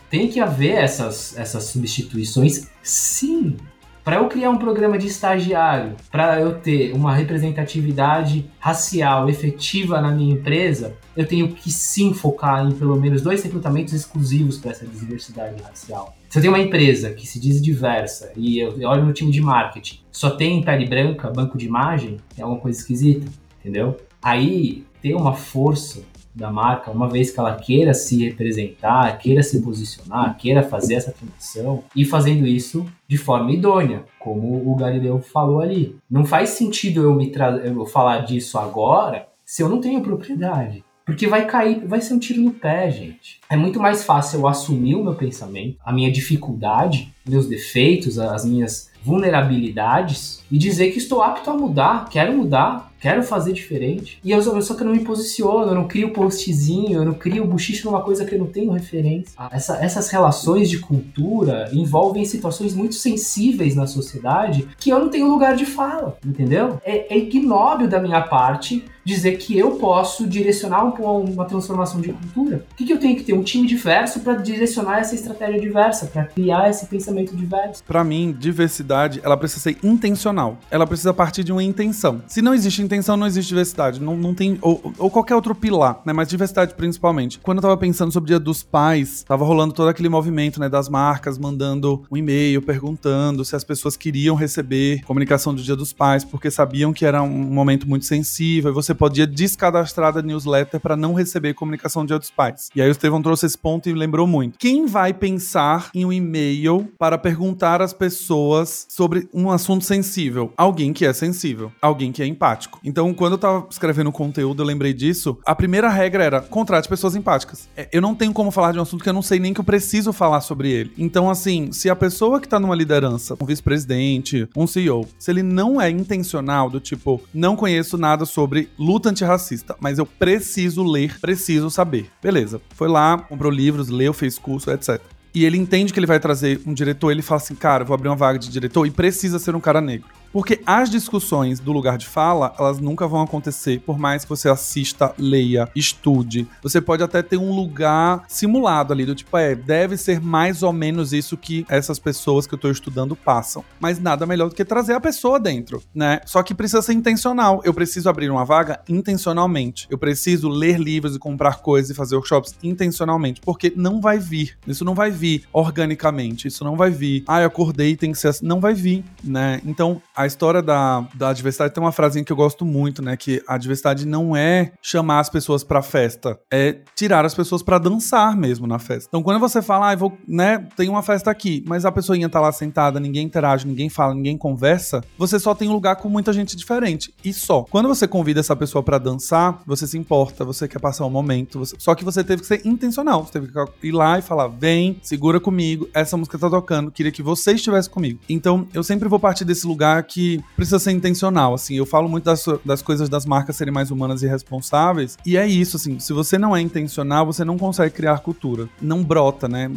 Tem 0.09 0.27
que 0.27 0.39
haver 0.39 0.75
essas, 0.75 1.37
essas 1.37 1.63
substituições, 1.65 2.67
sim, 2.83 3.55
para 4.03 4.17
eu 4.17 4.27
criar 4.27 4.49
um 4.49 4.57
programa 4.57 4.97
de 4.97 5.07
estagiário, 5.07 5.95
para 6.11 6.39
eu 6.39 6.59
ter 6.59 6.93
uma 6.93 7.13
representatividade 7.13 8.49
racial 8.59 9.29
efetiva 9.29 10.01
na 10.01 10.11
minha 10.11 10.33
empresa, 10.33 10.95
eu 11.15 11.25
tenho 11.25 11.49
que 11.49 11.71
sim 11.71 12.13
focar 12.13 12.65
em 12.65 12.71
pelo 12.71 12.95
menos 12.95 13.21
dois 13.21 13.43
recrutamentos 13.43 13.93
exclusivos 13.93 14.57
para 14.57 14.71
essa 14.71 14.85
diversidade 14.85 15.61
racial. 15.61 16.15
Se 16.29 16.37
eu 16.37 16.41
tenho 16.41 16.53
uma 16.53 16.61
empresa 16.61 17.11
que 17.11 17.27
se 17.27 17.39
diz 17.39 17.61
diversa 17.61 18.31
e 18.35 18.59
eu 18.59 18.87
olho 18.87 19.05
no 19.05 19.13
time 19.13 19.31
de 19.31 19.41
marketing, 19.41 19.99
só 20.11 20.29
tem 20.29 20.61
pele 20.63 20.85
branca, 20.85 21.29
banco 21.29 21.57
de 21.57 21.65
imagem, 21.65 22.17
tem 22.35 22.43
alguma 22.43 22.61
coisa 22.61 22.79
esquisita, 22.79 23.25
entendeu? 23.59 23.97
Aí 24.21 24.85
tem 25.01 25.15
uma 25.15 25.33
força 25.33 26.01
da 26.39 26.51
marca, 26.51 26.89
uma 26.89 27.09
vez 27.09 27.29
que 27.29 27.39
ela 27.39 27.55
queira 27.55 27.93
se 27.93 28.25
representar, 28.25 29.17
queira 29.17 29.43
se 29.43 29.61
posicionar, 29.61 30.37
queira 30.37 30.63
fazer 30.63 30.95
essa 30.95 31.11
transição 31.11 31.83
e 31.95 32.05
fazendo 32.05 32.47
isso 32.47 32.85
de 33.07 33.17
forma 33.17 33.51
idônea, 33.51 34.03
como 34.17 34.71
o 34.71 34.75
Galileu 34.75 35.19
falou 35.19 35.59
ali. 35.59 35.97
Não 36.09 36.25
faz 36.25 36.51
sentido 36.51 37.03
eu 37.03 37.13
me 37.13 37.31
eu 37.63 37.85
falar 37.85 38.19
disso 38.19 38.57
agora 38.57 39.27
se 39.45 39.61
eu 39.61 39.69
não 39.69 39.81
tenho 39.81 40.01
propriedade. 40.01 40.83
Porque 41.09 41.25
vai 41.25 41.47
cair, 41.47 41.87
vai 41.87 42.01
ser 42.01 42.13
um 42.13 42.19
tiro 42.19 42.39
no 42.39 42.51
pé, 42.51 42.91
gente. 42.91 43.39
É 43.49 43.57
muito 43.57 43.79
mais 43.79 44.03
fácil 44.03 44.41
eu 44.41 44.47
assumir 44.47 44.93
o 44.93 45.03
meu 45.03 45.15
pensamento, 45.15 45.75
a 45.83 45.91
minha 45.91 46.11
dificuldade, 46.11 47.11
meus 47.27 47.47
defeitos, 47.47 48.19
as 48.19 48.45
minhas 48.45 48.91
vulnerabilidades 49.03 50.43
e 50.51 50.57
dizer 50.57 50.91
que 50.91 50.97
estou 50.97 51.21
apto 51.21 51.49
a 51.49 51.53
mudar, 51.53 52.09
quero 52.09 52.35
mudar, 52.35 52.91
quero 52.99 53.23
fazer 53.23 53.53
diferente. 53.53 54.19
E 54.23 54.31
eu, 54.31 54.41
só 54.61 54.73
que 54.75 54.81
eu 54.81 54.87
não 54.87 54.93
me 54.93 55.03
posiciono, 55.03 55.71
eu 55.71 55.75
não 55.75 55.87
crio 55.87 56.11
postzinho, 56.11 56.99
eu 56.99 57.05
não 57.05 57.13
crio 57.13 57.45
buchicho 57.45 57.89
numa 57.89 58.01
coisa 58.01 58.25
que 58.25 58.35
eu 58.35 58.39
não 58.39 58.47
tenho 58.47 58.71
referência. 58.71 59.33
Ah, 59.37 59.49
essa, 59.51 59.77
essas 59.77 60.09
relações 60.09 60.69
de 60.69 60.79
cultura 60.79 61.69
envolvem 61.71 62.25
situações 62.25 62.73
muito 62.73 62.95
sensíveis 62.95 63.75
na 63.75 63.87
sociedade 63.87 64.67
que 64.77 64.89
eu 64.89 64.99
não 64.99 65.09
tenho 65.09 65.29
lugar 65.29 65.55
de 65.55 65.65
fala, 65.65 66.17
entendeu? 66.25 66.79
É, 66.83 67.13
é 67.13 67.17
ignóbil 67.17 67.87
da 67.87 67.99
minha 67.99 68.21
parte 68.21 68.83
dizer 69.03 69.37
que 69.37 69.57
eu 69.57 69.71
posso 69.71 70.27
direcionar 70.27 70.83
uma 70.83 71.45
transformação 71.45 71.99
de 71.99 72.13
cultura. 72.13 72.65
O 72.71 72.75
que, 72.75 72.85
que 72.85 72.93
eu 72.93 72.99
tenho 72.99 73.15
que 73.15 73.23
ter? 73.23 73.33
Um 73.33 73.43
time 73.43 73.67
diverso 73.67 74.19
para 74.19 74.35
direcionar 74.35 74.99
essa 74.99 75.15
estratégia 75.15 75.59
diversa, 75.59 76.05
para 76.05 76.25
criar 76.25 76.69
esse 76.69 76.85
pensamento 76.85 77.35
diverso. 77.35 77.83
Para 77.83 78.03
mim, 78.03 78.35
diversidade, 78.37 78.88
ela 79.23 79.37
precisa 79.37 79.61
ser 79.61 79.77
intencional. 79.83 80.57
Ela 80.71 80.87
precisa 80.87 81.13
partir 81.13 81.43
de 81.43 81.51
uma 81.51 81.63
intenção. 81.63 82.21
Se 82.27 82.41
não 82.41 82.53
existe 82.53 82.81
intenção, 82.81 83.15
não 83.17 83.27
existe 83.27 83.49
diversidade. 83.49 84.01
Não, 84.01 84.15
não 84.15 84.33
tem. 84.33 84.57
Ou, 84.61 84.93
ou 84.97 85.09
qualquer 85.09 85.35
outro 85.35 85.53
pilar, 85.53 86.01
né? 86.05 86.13
Mas 86.13 86.27
diversidade 86.27 86.73
principalmente. 86.73 87.39
Quando 87.39 87.57
eu 87.57 87.61
tava 87.61 87.77
pensando 87.77 88.11
sobre 88.11 88.27
o 88.27 88.31
Dia 88.31 88.39
dos 88.39 88.63
Pais, 88.63 89.23
tava 89.23 89.45
rolando 89.45 89.73
todo 89.73 89.89
aquele 89.89 90.09
movimento, 90.09 90.59
né? 90.59 90.69
Das 90.69 90.89
marcas 90.89 91.37
mandando 91.37 92.03
um 92.11 92.17
e-mail 92.17 92.61
perguntando 92.61 93.43
se 93.43 93.55
as 93.55 93.63
pessoas 93.63 93.97
queriam 93.97 94.35
receber 94.35 95.01
comunicação 95.03 95.53
do 95.53 95.61
Dia 95.61 95.75
dos 95.75 95.93
Pais, 95.93 96.23
porque 96.23 96.49
sabiam 96.49 96.93
que 96.93 97.05
era 97.05 97.21
um 97.21 97.29
momento 97.29 97.87
muito 97.87 98.05
sensível 98.05 98.71
e 98.71 98.73
você 98.73 98.93
podia 98.93 99.27
descadastrar 99.27 100.13
da 100.13 100.21
newsletter 100.21 100.79
para 100.79 100.95
não 100.95 101.13
receber 101.13 101.53
comunicação 101.53 102.03
do 102.03 102.07
Dia 102.07 102.19
dos 102.19 102.31
Pais. 102.31 102.69
E 102.75 102.81
aí 102.81 102.87
o 102.87 102.91
Estevão 102.91 103.21
trouxe 103.21 103.45
esse 103.45 103.57
ponto 103.57 103.89
e 103.89 103.93
lembrou 103.93 104.27
muito. 104.27 104.57
Quem 104.57 104.85
vai 104.85 105.13
pensar 105.13 105.89
em 105.93 106.05
um 106.05 106.13
e-mail 106.13 106.87
para 106.97 107.17
perguntar 107.17 107.81
às 107.81 107.93
pessoas 107.93 108.78
sobre 108.87 109.27
um 109.33 109.49
assunto 109.49 109.83
sensível? 109.83 110.53
Alguém 110.55 110.93
que 110.93 111.05
é 111.05 111.13
sensível, 111.13 111.71
alguém 111.81 112.11
que 112.11 112.21
é 112.21 112.25
empático. 112.25 112.79
Então, 112.83 113.13
quando 113.13 113.33
eu 113.33 113.37
tava 113.37 113.67
escrevendo 113.69 114.11
conteúdo, 114.11 114.61
eu 114.61 114.65
lembrei 114.65 114.93
disso. 114.93 115.37
A 115.45 115.55
primeira 115.55 115.89
regra 115.89 116.23
era 116.23 116.41
contrate 116.41 116.87
pessoas 116.87 117.15
empáticas. 117.15 117.67
É, 117.75 117.89
eu 117.91 118.01
não 118.01 118.15
tenho 118.15 118.33
como 118.33 118.51
falar 118.51 118.71
de 118.71 118.79
um 118.79 118.81
assunto 118.81 119.03
que 119.03 119.09
eu 119.09 119.13
não 119.13 119.21
sei 119.21 119.39
nem 119.39 119.53
que 119.53 119.59
eu 119.59 119.63
preciso 119.65 120.13
falar 120.13 120.41
sobre 120.41 120.71
ele. 120.71 120.93
Então, 120.97 121.29
assim, 121.29 121.71
se 121.71 121.89
a 121.89 121.95
pessoa 121.95 122.39
que 122.39 122.47
tá 122.47 122.59
numa 122.59 122.75
liderança, 122.75 123.35
um 123.41 123.45
vice-presidente, 123.45 124.47
um 124.55 124.67
CEO, 124.67 125.07
se 125.17 125.31
ele 125.31 125.43
não 125.43 125.81
é 125.81 125.89
intencional, 125.89 126.69
do 126.69 126.79
tipo, 126.79 127.21
não 127.33 127.55
conheço 127.55 127.97
nada 127.97 128.25
sobre 128.25 128.69
luta 128.77 129.09
antirracista, 129.09 129.75
mas 129.79 129.97
eu 129.97 130.05
preciso 130.05 130.83
ler, 130.83 131.19
preciso 131.19 131.69
saber. 131.69 132.09
Beleza. 132.21 132.61
Foi 132.75 132.87
lá, 132.87 133.17
comprou 133.17 133.51
livros, 133.51 133.89
leu, 133.89 134.13
fez 134.13 134.37
curso, 134.37 134.71
etc 134.71 134.99
e 135.33 135.45
ele 135.45 135.57
entende 135.57 135.93
que 135.93 135.99
ele 135.99 136.07
vai 136.07 136.19
trazer 136.19 136.61
um 136.65 136.73
diretor, 136.73 137.11
ele 137.11 137.21
fala 137.21 137.41
assim, 137.41 137.55
cara, 137.55 137.83
vou 137.83 137.93
abrir 137.93 138.09
uma 138.09 138.15
vaga 138.15 138.39
de 138.39 138.49
diretor 138.49 138.85
e 138.85 138.91
precisa 138.91 139.39
ser 139.39 139.55
um 139.55 139.59
cara 139.59 139.79
negro. 139.79 140.18
Porque 140.31 140.61
as 140.65 140.89
discussões 140.89 141.59
do 141.59 141.71
lugar 141.71 141.97
de 141.97 142.05
fala, 142.05 142.53
elas 142.59 142.79
nunca 142.79 143.07
vão 143.07 143.21
acontecer, 143.21 143.81
por 143.81 143.97
mais 143.97 144.23
que 144.23 144.29
você 144.29 144.49
assista, 144.49 145.13
leia, 145.17 145.69
estude. 145.75 146.47
Você 146.61 146.79
pode 146.79 147.03
até 147.03 147.21
ter 147.21 147.37
um 147.37 147.53
lugar 147.53 148.23
simulado 148.27 148.93
ali, 148.93 149.05
do 149.05 149.15
tipo, 149.15 149.35
é, 149.37 149.55
deve 149.55 149.97
ser 149.97 150.21
mais 150.21 150.63
ou 150.63 150.71
menos 150.71 151.13
isso 151.13 151.37
que 151.37 151.65
essas 151.69 151.99
pessoas 151.99 152.45
que 152.45 152.53
eu 152.53 152.59
tô 152.59 152.69
estudando 152.69 153.15
passam. 153.15 153.63
Mas 153.79 153.99
nada 153.99 154.25
melhor 154.25 154.49
do 154.49 154.55
que 154.55 154.65
trazer 154.65 154.93
a 154.93 154.99
pessoa 154.99 155.39
dentro, 155.39 155.81
né? 155.93 156.19
Só 156.25 156.43
que 156.43 156.53
precisa 156.53 156.81
ser 156.81 156.93
intencional. 156.93 157.61
Eu 157.63 157.73
preciso 157.73 158.09
abrir 158.09 158.29
uma 158.29 158.45
vaga 158.45 158.81
intencionalmente. 158.87 159.87
Eu 159.89 159.97
preciso 159.97 160.49
ler 160.49 160.79
livros 160.79 161.15
e 161.15 161.19
comprar 161.19 161.61
coisas 161.61 161.91
e 161.91 161.93
fazer 161.93 162.15
workshops 162.15 162.55
intencionalmente, 162.63 163.41
porque 163.41 163.73
não 163.75 163.99
vai 163.99 164.19
vir. 164.19 164.57
Isso 164.67 164.85
não 164.85 164.93
vai 164.93 165.11
vir 165.11 165.43
organicamente. 165.51 166.47
Isso 166.47 166.63
não 166.63 166.75
vai 166.75 166.89
vir. 166.89 167.23
Ah, 167.27 167.41
eu 167.41 167.47
acordei, 167.47 167.95
tem 167.95 168.11
que 168.11 168.17
ser 168.17 168.29
assim. 168.29 168.45
Não 168.45 168.59
vai 168.59 168.73
vir, 168.73 169.03
né? 169.23 169.61
Então, 169.65 170.01
a 170.19 170.25
história 170.25 170.61
da, 170.61 171.07
da 171.15 171.31
diversidade 171.31 171.73
tem 171.73 171.81
uma 171.81 171.93
frasinha 171.93 172.25
que 172.25 172.31
eu 172.33 172.35
gosto 172.35 172.65
muito, 172.65 173.01
né? 173.01 173.15
Que 173.15 173.41
a 173.47 173.57
diversidade 173.57 174.05
não 174.05 174.35
é 174.35 174.73
chamar 174.81 175.21
as 175.21 175.29
pessoas 175.29 175.63
pra 175.63 175.81
festa, 175.81 176.37
é 176.51 176.81
tirar 176.93 177.23
as 177.23 177.33
pessoas 177.33 177.63
para 177.63 177.77
dançar 177.77 178.35
mesmo 178.35 178.67
na 178.67 178.77
festa. 178.77 179.05
Então, 179.07 179.23
quando 179.23 179.39
você 179.39 179.61
fala, 179.61 179.89
ah, 179.89 179.95
vou, 179.95 180.17
né, 180.27 180.67
tem 180.75 180.89
uma 180.89 181.01
festa 181.01 181.31
aqui, 181.31 181.63
mas 181.65 181.85
a 181.85 181.91
pessoinha 181.91 182.27
tá 182.27 182.41
lá 182.41 182.51
sentada, 182.51 182.99
ninguém 182.99 183.25
interage, 183.25 183.65
ninguém 183.65 183.87
fala, 183.87 184.13
ninguém 184.13 184.37
conversa, 184.37 185.01
você 185.17 185.39
só 185.39 185.55
tem 185.55 185.69
um 185.69 185.71
lugar 185.71 185.95
com 185.95 186.09
muita 186.09 186.33
gente 186.33 186.53
diferente. 186.57 187.13
E 187.23 187.31
só. 187.31 187.63
Quando 187.69 187.87
você 187.87 188.05
convida 188.05 188.41
essa 188.41 188.57
pessoa 188.57 188.83
para 188.83 188.97
dançar, 188.97 189.61
você 189.65 189.87
se 189.87 189.97
importa, 189.97 190.43
você 190.43 190.67
quer 190.67 190.79
passar 190.79 191.05
um 191.05 191.09
momento, 191.09 191.59
você... 191.59 191.77
só 191.79 191.95
que 191.95 192.03
você 192.03 192.25
teve 192.25 192.41
que 192.41 192.47
ser 192.49 192.67
intencional. 192.67 193.23
Você 193.23 193.39
teve 193.39 193.47
que 193.47 193.87
ir 193.87 193.93
lá 193.93 194.19
e 194.19 194.21
falar: 194.21 194.49
vem, 194.49 194.99
segura 195.01 195.39
comigo, 195.39 195.87
essa 195.93 196.17
música 196.17 196.37
tá 196.37 196.49
tocando, 196.49 196.91
queria 196.91 197.11
que 197.11 197.23
você 197.23 197.53
estivesse 197.53 197.89
comigo. 197.89 198.19
Então, 198.27 198.67
eu 198.73 198.83
sempre 198.83 199.07
vou 199.07 199.17
partir 199.17 199.45
desse 199.45 199.65
lugar 199.65 200.08
que 200.09 200.43
precisa 200.55 200.79
ser 200.79 200.91
intencional, 200.91 201.53
assim. 201.53 201.75
Eu 201.75 201.85
falo 201.85 202.09
muito 202.09 202.25
das, 202.25 202.43
das 202.65 202.81
coisas 202.81 203.07
das 203.07 203.25
marcas 203.25 203.55
serem 203.55 203.73
mais 203.73 203.91
humanas 203.91 204.23
e 204.23 204.27
responsáveis, 204.27 205.17
e 205.25 205.37
é 205.37 205.47
isso, 205.47 205.77
assim. 205.77 205.99
Se 205.99 206.11
você 206.11 206.37
não 206.37 206.55
é 206.55 206.61
intencional, 206.61 207.25
você 207.25 207.45
não 207.45 207.57
consegue 207.57 207.93
criar 207.93 208.19
cultura. 208.19 208.67
Não 208.81 209.03
brota, 209.03 209.47
né? 209.47 209.69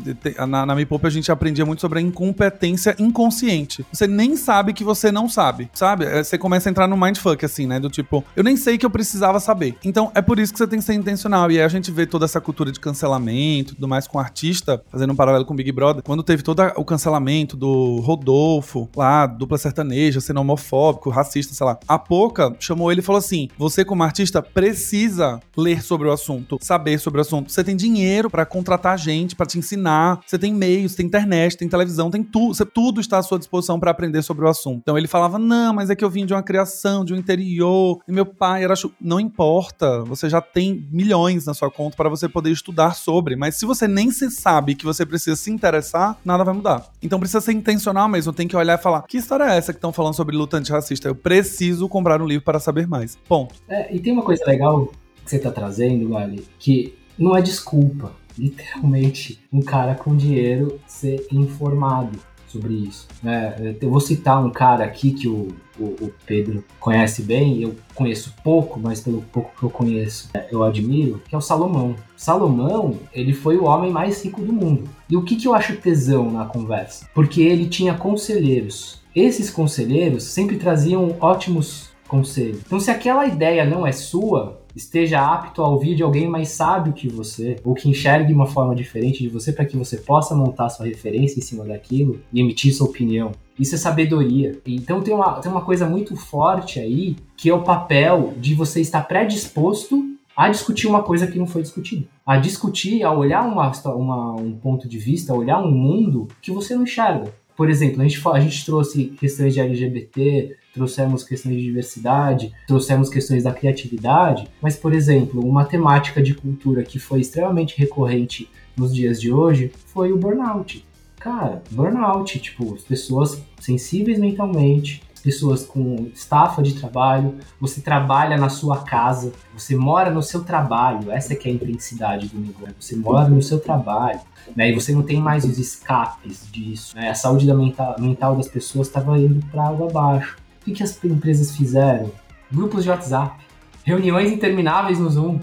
Na, 0.49 0.67
na 0.67 0.75
Me 0.75 0.87
Poupa 0.87 1.09
a 1.09 1.11
gente 1.11 1.31
aprendia 1.31 1.67
muito 1.67 1.81
sobre 1.81 1.99
a 1.99 2.03
incompetência 2.03 2.97
inconsciente. 2.99 3.85
Você 3.93 4.07
nem 4.07 4.37
sabe 4.37 4.73
que 4.73 4.83
você 4.83 5.13
não 5.13 5.29
sabe, 5.29 5.71
sabe? 5.75 6.05
É, 6.05 6.25
você 6.25 6.39
começa 6.39 6.69
a 6.69 6.71
entrar 6.71 6.89
no 6.89 6.97
mindfuck, 6.97 7.45
assim, 7.45 7.67
né? 7.67 7.79
Do 7.79 7.91
tipo, 7.91 8.25
eu 8.35 8.43
nem 8.43 8.57
sei 8.57 8.79
que 8.79 8.87
eu 8.87 8.91
precisava 8.91 9.39
saber. 9.39 9.77
Então, 9.85 10.11
é 10.15 10.23
por 10.23 10.39
isso 10.39 10.53
que 10.53 10.59
você 10.59 10.67
tem 10.67 10.79
que 10.79 10.85
ser 10.85 10.95
intencional. 10.95 11.51
E 11.51 11.59
aí 11.59 11.65
a 11.65 11.69
gente 11.69 11.91
vê 11.91 12.07
toda 12.07 12.25
essa 12.25 12.41
cultura 12.41 12.73
de 12.73 12.81
cancelamento 12.81 13.73
e 13.73 13.75
tudo 13.75 13.89
mais 13.89 14.07
com 14.07 14.19
artista, 14.19 14.83
fazendo 14.91 15.13
um 15.13 15.17
paralelo 15.17 15.45
com 15.45 15.53
o 15.53 15.57
Big 15.57 15.71
Brother, 15.73 16.03
quando 16.03 16.23
teve 16.23 16.43
todo 16.43 16.63
o 16.77 16.85
cancelamento 16.85 17.57
do 17.57 18.01
Rodolfo, 18.01 18.89
lá, 18.97 19.27
dupla 19.27 19.59
sertaneja, 19.59 20.21
sendo 20.23 20.41
homofóbico, 20.41 21.11
racista, 21.11 21.55
sei 21.55 21.67
lá. 21.67 21.79
A 21.87 21.99
Poca 21.99 22.55
chamou 22.59 22.91
ele 22.91 23.01
e 23.01 23.05
falou 23.05 23.19
assim: 23.19 23.49
você, 23.59 23.85
como 23.85 24.03
artista, 24.03 24.43
precisa 24.43 25.41
ler 25.57 25.83
sobre 25.83 26.09
o 26.09 26.13
assunto, 26.13 26.59
saber 26.61 26.99
sobre 26.99 27.19
o 27.19 27.23
assunto. 27.23 27.51
Você 27.51 27.63
tem 27.63 27.77
dinheiro 27.77 28.31
para 28.31 28.47
contratar 28.47 28.99
gente, 28.99 29.37
para 29.37 29.47
te 29.47 29.59
ensinar. 29.59 30.21
Você 30.27 30.39
tem 30.39 30.55
meios, 30.55 30.95
tem 30.95 31.07
internet, 31.07 31.57
tem 31.57 31.69
televisão, 31.69 32.11
tem 32.11 32.23
tudo. 32.23 32.53
Tudo 32.73 33.01
está 33.01 33.19
à 33.19 33.23
sua 33.23 33.39
disposição 33.39 33.79
para 33.79 33.91
aprender 33.91 34.23
sobre 34.23 34.45
o 34.45 34.49
assunto. 34.49 34.79
Então 34.83 34.97
ele 34.97 35.09
falava: 35.09 35.39
não, 35.39 35.75
mas 35.75 35.91
é 35.91 35.97
que 35.97 36.05
eu 36.05 36.11
vim 36.11 36.25
de 36.25 36.33
uma 36.33 36.43
criação, 36.43 37.05
de 37.05 37.13
um 37.13 37.17
interior, 37.17 38.01
e 38.07 38.13
meu 38.13 38.27
pai 38.27 38.65
era. 38.65 38.75
Não 39.01 39.21
importa, 39.21 40.03
você 40.05 40.29
já 40.29 40.41
tem 40.41 40.89
milhões 40.91 41.47
na 41.47 41.55
sua 41.55 41.71
conta 41.71 41.97
para 41.97 42.09
você 42.09 42.29
poder 42.29 42.51
estudar 42.51 42.95
sobre. 42.95 43.37
Mas 43.37 43.57
se 43.57 43.67
você 43.67 43.87
nem 43.87 44.11
se 44.11 44.31
sabe 44.31 44.75
que 44.75 44.85
você 44.85 45.05
precisa 45.05 45.37
se 45.37 45.51
interessar, 45.51 46.17
nada 46.25 46.45
vai 46.45 46.55
mudar. 46.55 46.87
Então 47.03 47.19
precisa 47.19 47.41
ser 47.41 47.53
intencional 47.53 48.09
mesmo. 48.09 48.33
Tem 48.33 48.49
que 48.49 48.57
olhar 48.57 48.79
e 48.79 48.83
falar: 48.83 49.03
que 49.03 49.19
história 49.19 49.45
é 49.45 49.57
essa 49.57 49.73
que 49.73 49.79
estão 49.79 49.93
falando 49.93 50.12
sobre 50.13 50.37
luta 50.37 50.57
antirracista. 50.57 51.09
Eu 51.09 51.15
preciso 51.15 51.89
comprar 51.89 52.21
um 52.21 52.27
livro 52.27 52.45
para 52.45 52.61
saber 52.61 52.87
mais. 52.87 53.17
Ponto. 53.29 53.55
É, 53.69 53.95
e 53.95 53.99
tem 53.99 54.13
uma 54.13 54.23
coisa 54.23 54.45
legal 54.47 54.87
que 55.25 55.31
você 55.31 55.37
está 55.37 55.51
trazendo, 55.51 56.09
Gali, 56.09 56.45
que 56.59 56.95
não 57.19 57.37
é 57.37 57.43
desculpa. 57.43 58.13
Literalmente, 58.39 59.39
um 59.53 59.61
cara 59.61 59.95
com 59.95 60.17
dinheiro 60.17 60.81
ser 60.87 61.27
informado 61.31 62.19
sobre 62.53 62.75
isso. 62.75 63.09
É, 63.25 63.77
eu 63.81 63.91
vou 63.91 64.01
citar 64.01 64.45
um 64.45 64.51
cara 64.51 64.85
aqui 64.85 65.13
que 65.13 65.27
o, 65.27 65.49
o, 65.79 65.85
o, 65.85 66.13
Pedro 66.27 66.63
conhece 66.79 67.23
bem, 67.23 67.63
eu 67.63 67.75
conheço 67.95 68.35
pouco, 68.45 68.79
mas 68.79 69.01
pelo 69.01 69.23
pouco 69.23 69.53
que 69.59 69.63
eu 69.63 69.71
conheço, 69.71 70.29
é, 70.35 70.49
eu 70.51 70.63
admiro, 70.63 71.23
que 71.27 71.35
é 71.35 71.39
o 71.39 71.41
Salomão. 71.41 71.97
Salomão, 72.15 72.99
ele 73.13 73.33
foi 73.33 73.57
o 73.57 73.65
homem 73.65 73.91
mais 73.91 74.23
rico 74.23 74.43
do 74.43 74.53
mundo. 74.53 74.89
E 75.09 75.17
o 75.17 75.23
que, 75.23 75.37
que 75.37 75.49
eu 75.49 75.55
acho 75.55 75.77
tesão 75.77 76.31
na 76.31 76.45
conversa? 76.45 77.09
Porque 77.15 77.41
ele 77.41 77.67
tinha 77.67 77.95
conselheiros 77.95 79.02
esses 79.15 79.51
conselheiros 79.51 80.25
sempre 80.25 80.57
traziam 80.57 81.17
ótimos 81.21 81.91
conselhos. 82.09 82.61
Então, 82.67 82.79
se 82.79 82.91
aquela 82.91 83.27
ideia 83.27 83.65
não 83.65 83.87
é 83.87 83.93
sua, 83.93 84.61
esteja 84.77 85.21
apto 85.21 85.63
a 85.63 85.69
ouvir 85.69 85.95
de 85.95 86.03
alguém 86.03 86.29
mais 86.29 86.51
sábio 86.51 86.93
que 86.93 87.09
você, 87.09 87.57
ou 87.65 87.75
que 87.75 87.89
enxergue 87.89 88.33
uma 88.33 88.47
forma 88.47 88.75
diferente 88.75 89.23
de 89.23 89.29
você, 89.29 89.53
para 89.53 89.65
que 89.65 89.77
você 89.77 89.97
possa 89.97 90.35
montar 90.35 90.69
sua 90.69 90.87
referência 90.87 91.39
em 91.39 91.43
cima 91.43 91.65
daquilo 91.65 92.21
e 92.33 92.41
emitir 92.41 92.75
sua 92.75 92.87
opinião. 92.87 93.33
Isso 93.59 93.75
é 93.75 93.79
sabedoria. 93.79 94.59
Então 94.67 95.01
tem 95.01 95.15
uma, 95.15 95.41
tem 95.41 95.51
uma 95.51 95.63
coisa 95.63 95.87
muito 95.87 96.17
forte 96.17 96.81
aí, 96.81 97.17
que 97.37 97.49
é 97.49 97.55
o 97.55 97.63
papel 97.63 98.35
de 98.39 98.55
você 98.55 98.81
estar 98.81 99.03
predisposto 99.03 100.13
a 100.35 100.49
discutir 100.49 100.87
uma 100.87 101.03
coisa 101.03 101.27
que 101.27 101.39
não 101.39 101.47
foi 101.47 101.63
discutida. 101.63 102.07
A 102.27 102.39
discutir, 102.39 103.03
a 103.03 103.13
olhar 103.13 103.47
uma, 103.47 103.71
uma, 103.95 104.33
um 104.33 104.53
ponto 104.53 104.89
de 104.89 104.99
vista, 104.99 105.33
a 105.33 105.37
olhar 105.37 105.61
um 105.61 105.71
mundo 105.71 106.29
que 106.41 106.51
você 106.51 106.75
não 106.75 106.85
enxerga. 106.85 107.33
Por 107.63 107.71
exemplo, 107.71 108.03
a 108.03 108.09
gente, 108.09 108.29
a 108.29 108.41
gente 108.41 108.67
trouxe 108.67 109.05
questões 109.21 109.55
de 109.55 109.61
LGBT, 109.61 110.57
trouxemos 110.75 111.23
questões 111.23 111.55
de 111.55 111.63
diversidade, 111.63 112.53
trouxemos 112.67 113.09
questões 113.09 113.45
da 113.45 113.53
criatividade, 113.53 114.49
mas, 114.61 114.75
por 114.75 114.93
exemplo, 114.93 115.41
uma 115.49 115.65
temática 115.65 116.21
de 116.21 116.35
cultura 116.35 116.83
que 116.83 116.99
foi 116.99 117.21
extremamente 117.21 117.79
recorrente 117.79 118.51
nos 118.77 118.93
dias 118.93 119.21
de 119.21 119.33
hoje 119.33 119.71
foi 119.87 120.11
o 120.11 120.19
burnout. 120.19 120.85
Cara, 121.21 121.63
burnout, 121.71 122.37
tipo, 122.41 122.75
as 122.75 122.83
pessoas 122.83 123.41
sensíveis 123.61 124.19
mentalmente, 124.19 125.01
pessoas 125.23 125.65
com 125.65 126.11
estafa 126.13 126.63
de 126.63 126.75
trabalho, 126.75 127.37
você 127.61 127.81
trabalha 127.81 128.37
na 128.37 128.49
sua 128.49 128.83
casa, 128.83 129.33
você 129.57 129.77
mora 129.77 130.11
no 130.11 130.23
seu 130.23 130.43
trabalho, 130.43 131.11
essa 131.11 131.35
que 131.35 131.49
é 131.49 131.53
a 131.53 131.55
intensidade 131.55 132.29
do 132.29 132.41
negócio, 132.41 132.75
você 132.79 132.97
mora 132.97 133.29
no 133.29 133.41
seu 133.41 133.61
trabalho, 133.61 134.21
né, 134.57 134.71
e 134.71 134.75
você 134.75 134.93
não 134.93 135.03
tem 135.03 135.21
mais 135.21 135.45
os 135.45 135.59
escapes 135.59 136.49
disso, 136.51 136.97
né, 136.97 137.11
a 137.11 137.15
saúde 137.15 137.47
da 137.47 137.55
mental, 137.55 137.97
mental 137.99 138.37
das 138.37 138.49
pessoas 138.49 138.89
estava 138.89 139.19
indo 139.19 139.45
para 139.47 139.69
água 139.69 139.89
abaixo. 139.89 140.37
O 140.61 140.65
que, 140.65 140.73
que 140.73 140.83
as 140.83 141.03
empresas 141.05 141.57
fizeram? 141.57 142.11
Grupos 142.51 142.85
de 142.85 142.91
WhatsApp, 142.91 143.45
reuniões 143.85 144.31
intermináveis 144.31 144.99
no 144.99 145.09
Zoom, 145.09 145.41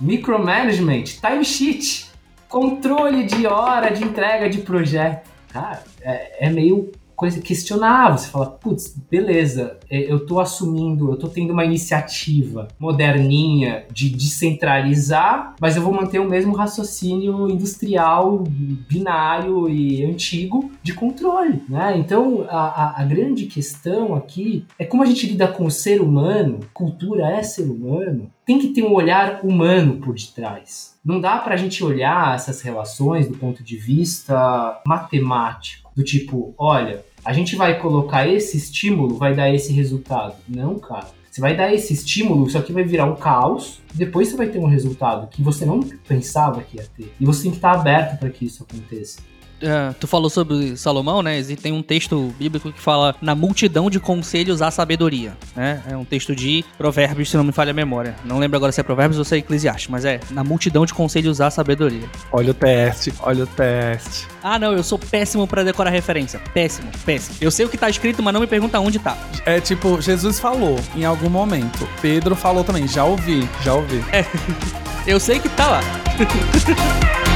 micromanagement, 0.00 1.04
timesheet, 1.20 2.10
controle 2.48 3.24
de 3.24 3.46
hora 3.46 3.90
de 3.90 4.02
entrega 4.04 4.50
de 4.50 4.58
projeto. 4.58 5.30
Cara, 5.52 5.82
é, 6.00 6.46
é 6.46 6.50
meio 6.50 6.90
coisa 7.20 7.38
questionável. 7.38 8.16
Você 8.16 8.30
fala, 8.30 8.46
putz, 8.46 8.96
beleza, 9.10 9.78
é, 9.90 10.10
eu 10.10 10.24
tô 10.24 10.40
assumindo, 10.40 11.10
eu 11.10 11.18
tô 11.18 11.28
tendo 11.28 11.52
uma 11.52 11.66
iniciativa 11.66 12.66
moderninha 12.78 13.84
de 13.92 14.08
descentralizar, 14.08 15.54
mas 15.60 15.76
eu 15.76 15.82
vou 15.82 15.92
manter 15.92 16.18
o 16.18 16.26
mesmo 16.26 16.54
raciocínio 16.54 17.46
industrial, 17.50 18.42
binário 18.88 19.68
e 19.68 20.02
antigo 20.02 20.72
de 20.82 20.94
controle, 20.94 21.62
né? 21.68 21.94
Então, 21.98 22.46
a, 22.48 22.56
a, 22.58 23.02
a 23.02 23.04
grande 23.04 23.44
questão 23.44 24.14
aqui 24.14 24.64
é 24.78 24.86
como 24.86 25.02
a 25.02 25.06
gente 25.06 25.26
lida 25.26 25.46
com 25.46 25.66
o 25.66 25.70
ser 25.70 26.00
humano, 26.00 26.60
cultura 26.72 27.30
é 27.30 27.42
ser 27.42 27.68
humano, 27.70 28.30
tem 28.46 28.58
que 28.58 28.68
ter 28.68 28.82
um 28.82 28.94
olhar 28.94 29.40
humano 29.44 29.98
por 29.98 30.14
detrás. 30.14 30.98
Não 31.04 31.20
dá 31.20 31.36
para 31.36 31.54
a 31.54 31.56
gente 31.56 31.84
olhar 31.84 32.34
essas 32.34 32.62
relações 32.62 33.28
do 33.28 33.36
ponto 33.36 33.62
de 33.62 33.76
vista 33.76 34.80
matemático, 34.86 35.90
do 35.94 36.02
tipo, 36.02 36.54
olha, 36.58 37.04
a 37.24 37.32
gente 37.32 37.56
vai 37.56 37.78
colocar 37.78 38.26
esse 38.26 38.56
estímulo, 38.56 39.16
vai 39.16 39.34
dar 39.34 39.52
esse 39.52 39.72
resultado. 39.72 40.36
Não, 40.48 40.78
cara. 40.78 41.08
Você 41.30 41.40
vai 41.40 41.56
dar 41.56 41.72
esse 41.72 41.92
estímulo, 41.92 42.48
isso 42.48 42.58
aqui 42.58 42.72
vai 42.72 42.82
virar 42.82 43.04
um 43.04 43.14
caos, 43.14 43.80
depois 43.94 44.28
você 44.28 44.36
vai 44.36 44.48
ter 44.48 44.58
um 44.58 44.66
resultado 44.66 45.28
que 45.28 45.40
você 45.40 45.64
não 45.64 45.78
pensava 45.80 46.60
que 46.60 46.76
ia 46.76 46.86
ter. 46.96 47.14
E 47.20 47.24
você 47.24 47.44
tem 47.44 47.52
que 47.52 47.58
estar 47.58 47.72
aberto 47.72 48.18
para 48.18 48.30
que 48.30 48.44
isso 48.46 48.66
aconteça. 48.68 49.20
Uh, 49.62 49.94
tu 49.98 50.06
falou 50.06 50.30
sobre 50.30 50.76
Salomão, 50.76 51.22
né? 51.22 51.42
Tem 51.60 51.72
um 51.72 51.82
texto 51.82 52.34
bíblico 52.38 52.72
que 52.72 52.80
fala 52.80 53.14
na 53.20 53.34
multidão 53.34 53.90
de 53.90 54.00
conselhos 54.00 54.62
há 54.62 54.70
sabedoria, 54.70 55.36
né? 55.54 55.82
É 55.88 55.96
um 55.96 56.04
texto 56.04 56.34
de 56.34 56.64
Provérbios, 56.76 57.30
se 57.30 57.36
não 57.36 57.44
me 57.44 57.52
falha 57.52 57.70
a 57.70 57.74
memória. 57.74 58.14
Não 58.24 58.38
lembro 58.38 58.56
agora 58.56 58.72
se 58.72 58.80
é 58.80 58.82
Provérbios 58.82 59.18
ou 59.18 59.24
se 59.24 59.34
é 59.34 59.38
Eclesiastes, 59.38 59.88
mas 59.88 60.04
é 60.04 60.20
na 60.30 60.44
multidão 60.44 60.84
de 60.84 60.94
conselhos 60.94 61.40
há 61.40 61.50
sabedoria. 61.50 62.08
Olha 62.32 62.50
o 62.50 62.54
teste, 62.54 63.12
olha 63.20 63.44
o 63.44 63.46
teste. 63.46 64.26
Ah, 64.42 64.58
não, 64.58 64.72
eu 64.72 64.82
sou 64.82 64.98
péssimo 64.98 65.46
para 65.46 65.62
decorar 65.62 65.90
referência. 65.90 66.40
Péssimo, 66.52 66.90
péssimo. 67.04 67.36
Eu 67.40 67.50
sei 67.50 67.66
o 67.66 67.68
que 67.68 67.76
tá 67.76 67.88
escrito, 67.88 68.22
mas 68.22 68.32
não 68.32 68.40
me 68.40 68.46
pergunta 68.46 68.78
onde 68.80 68.98
tá. 68.98 69.16
É 69.44 69.60
tipo, 69.60 70.00
Jesus 70.00 70.38
falou 70.38 70.78
em 70.94 71.04
algum 71.04 71.28
momento. 71.28 71.88
Pedro 72.00 72.34
falou 72.34 72.64
também, 72.64 72.86
já 72.88 73.04
ouvi, 73.04 73.48
já 73.62 73.74
ouvi. 73.74 74.02
É. 74.12 74.24
Eu 75.06 75.18
sei 75.18 75.38
que 75.38 75.48
tá 75.48 75.66
lá. 75.66 75.80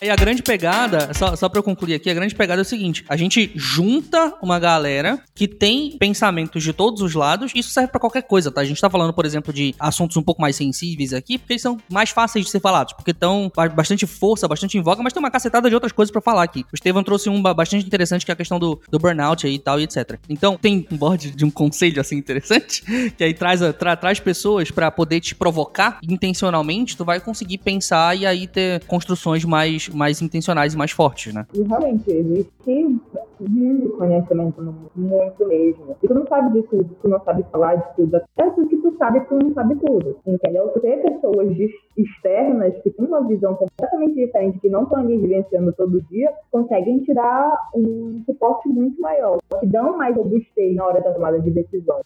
E 0.00 0.08
a 0.08 0.14
grande 0.14 0.42
pegada, 0.42 1.12
só, 1.12 1.34
só 1.34 1.48
pra 1.48 1.58
eu 1.58 1.62
concluir 1.62 1.94
aqui, 1.94 2.08
a 2.08 2.14
grande 2.14 2.34
pegada 2.34 2.60
é 2.60 2.62
o 2.62 2.64
seguinte: 2.64 3.04
a 3.08 3.16
gente 3.16 3.50
junta 3.56 4.32
uma 4.40 4.58
galera 4.58 5.20
que 5.34 5.48
tem 5.48 5.96
pensamentos 5.98 6.62
de 6.62 6.72
todos 6.72 7.02
os 7.02 7.14
lados, 7.14 7.50
isso 7.54 7.70
serve 7.70 7.90
para 7.90 8.00
qualquer 8.00 8.22
coisa, 8.22 8.50
tá? 8.52 8.60
A 8.60 8.64
gente 8.64 8.80
tá 8.80 8.88
falando, 8.88 9.12
por 9.12 9.26
exemplo, 9.26 9.52
de 9.52 9.74
assuntos 9.78 10.16
um 10.16 10.22
pouco 10.22 10.40
mais 10.40 10.54
sensíveis 10.54 11.12
aqui, 11.12 11.36
porque 11.36 11.54
eles 11.54 11.62
são 11.62 11.78
mais 11.90 12.10
fáceis 12.10 12.44
de 12.44 12.50
ser 12.50 12.60
falados, 12.60 12.92
porque 12.92 13.10
estão 13.10 13.50
bastante 13.74 14.06
força, 14.06 14.46
bastante 14.46 14.78
em 14.78 14.82
voga, 14.82 15.02
mas 15.02 15.12
tem 15.12 15.20
uma 15.20 15.30
cacetada 15.30 15.68
de 15.68 15.74
outras 15.74 15.90
coisas 15.90 16.12
para 16.12 16.22
falar 16.22 16.44
aqui. 16.44 16.64
O 16.72 16.74
Estevam 16.74 17.02
trouxe 17.02 17.28
um 17.28 17.42
bastante 17.42 17.84
interessante, 17.84 18.24
que 18.24 18.30
é 18.30 18.34
a 18.34 18.36
questão 18.36 18.60
do, 18.60 18.80
do 18.88 18.98
burnout 19.00 19.46
aí 19.46 19.54
e 19.54 19.58
tal, 19.58 19.80
e 19.80 19.82
etc. 19.82 20.16
Então, 20.28 20.56
tem 20.56 20.86
um 20.92 20.96
board 20.96 21.32
de 21.32 21.44
um 21.44 21.50
conselho 21.50 22.00
assim 22.00 22.16
interessante, 22.16 22.82
que 23.18 23.24
aí 23.24 23.34
traz, 23.34 23.60
tra, 23.76 23.96
traz 23.96 24.20
pessoas 24.20 24.70
para 24.70 24.92
poder 24.92 25.20
te 25.20 25.34
provocar 25.34 25.98
intencionalmente, 26.06 26.96
tu 26.96 27.04
vai 27.04 27.18
conseguir 27.18 27.58
pensar 27.58 28.16
e 28.16 28.24
aí 28.24 28.46
ter 28.46 28.84
construções 28.84 29.44
mais 29.44 29.87
mais, 29.94 30.22
intencionais 30.22 30.74
e 30.74 30.76
mais 30.76 30.90
fortes, 30.90 31.32
né? 31.34 31.46
E 31.54 31.62
realmente 31.62 32.10
existe 32.10 33.00
muito 33.40 33.90
conhecimento 33.90 34.62
no 34.62 34.72
mundo, 34.72 34.90
muito 34.96 35.46
mesmo. 35.46 35.96
E 36.02 36.08
tu 36.08 36.14
não 36.14 36.26
sabe 36.26 36.60
de 36.60 36.66
tudo, 36.68 36.96
tu 37.00 37.08
não 37.08 37.20
sabe 37.24 37.44
falar 37.50 37.76
de 37.76 37.96
tudo. 37.96 38.16
Até 38.16 38.50
que 38.50 38.76
tu 38.76 38.96
sabe, 38.98 39.20
tu 39.20 39.34
não 39.36 39.52
sabe 39.54 39.76
tudo. 39.76 40.16
Entendeu? 40.26 40.68
Tu 40.68 40.80
tem 40.80 41.02
pessoas 41.02 41.56
externas 41.96 42.74
que 42.82 42.90
têm 42.90 43.06
uma 43.06 43.26
visão 43.26 43.54
completamente 43.54 44.14
diferente, 44.14 44.58
que 44.60 44.68
não 44.68 44.84
estão 44.84 44.98
ali 44.98 45.16
vivenciando 45.18 45.72
todo 45.72 46.02
dia, 46.02 46.32
conseguem 46.50 47.00
tirar 47.00 47.56
um 47.74 48.22
suporte 48.26 48.68
muito 48.68 49.00
maior, 49.00 49.38
que 49.60 49.66
dão 49.66 49.96
mais 49.96 50.16
robustez 50.16 50.74
na 50.74 50.86
hora 50.86 51.00
da 51.00 51.12
tomada 51.12 51.40
de 51.40 51.50
decisão. 51.50 52.00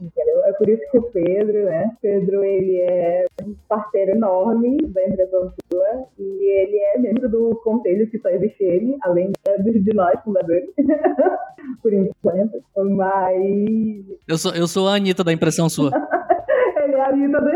Entendeu? 0.00 0.44
É 0.44 0.52
por 0.52 0.68
isso 0.68 0.82
que 0.92 0.98
o 0.98 1.02
Pedro, 1.02 1.64
né? 1.64 1.92
Pedro, 2.00 2.44
ele 2.44 2.76
é 2.76 3.24
um 3.48 3.56
parceiro 3.68 4.12
enorme 4.12 4.76
da 4.88 5.06
empresa 5.06 5.52
sua 5.72 6.06
e 6.18 6.22
ele 6.22 6.76
é 6.76 6.98
membro 6.98 7.28
do 7.28 7.60
conselho 7.64 8.08
que 8.10 8.18
só 8.18 8.28
existe 8.28 8.62
ele, 8.62 8.96
além 9.02 9.32
de 9.56 9.94
nós, 9.94 10.20
fundadores, 10.22 10.70
por 11.82 11.92
enquanto. 11.92 12.62
Mas... 12.76 14.04
Eu 14.26 14.38
sou, 14.38 14.54
eu 14.54 14.66
sou 14.66 14.88
a 14.88 14.96
Anitta 14.96 15.24
da 15.24 15.32
impressão 15.32 15.68
sua. 15.68 15.90
ele 16.82 16.94
é 16.94 17.00
a 17.00 17.08
Anitta 17.08 17.40
da 17.40 17.52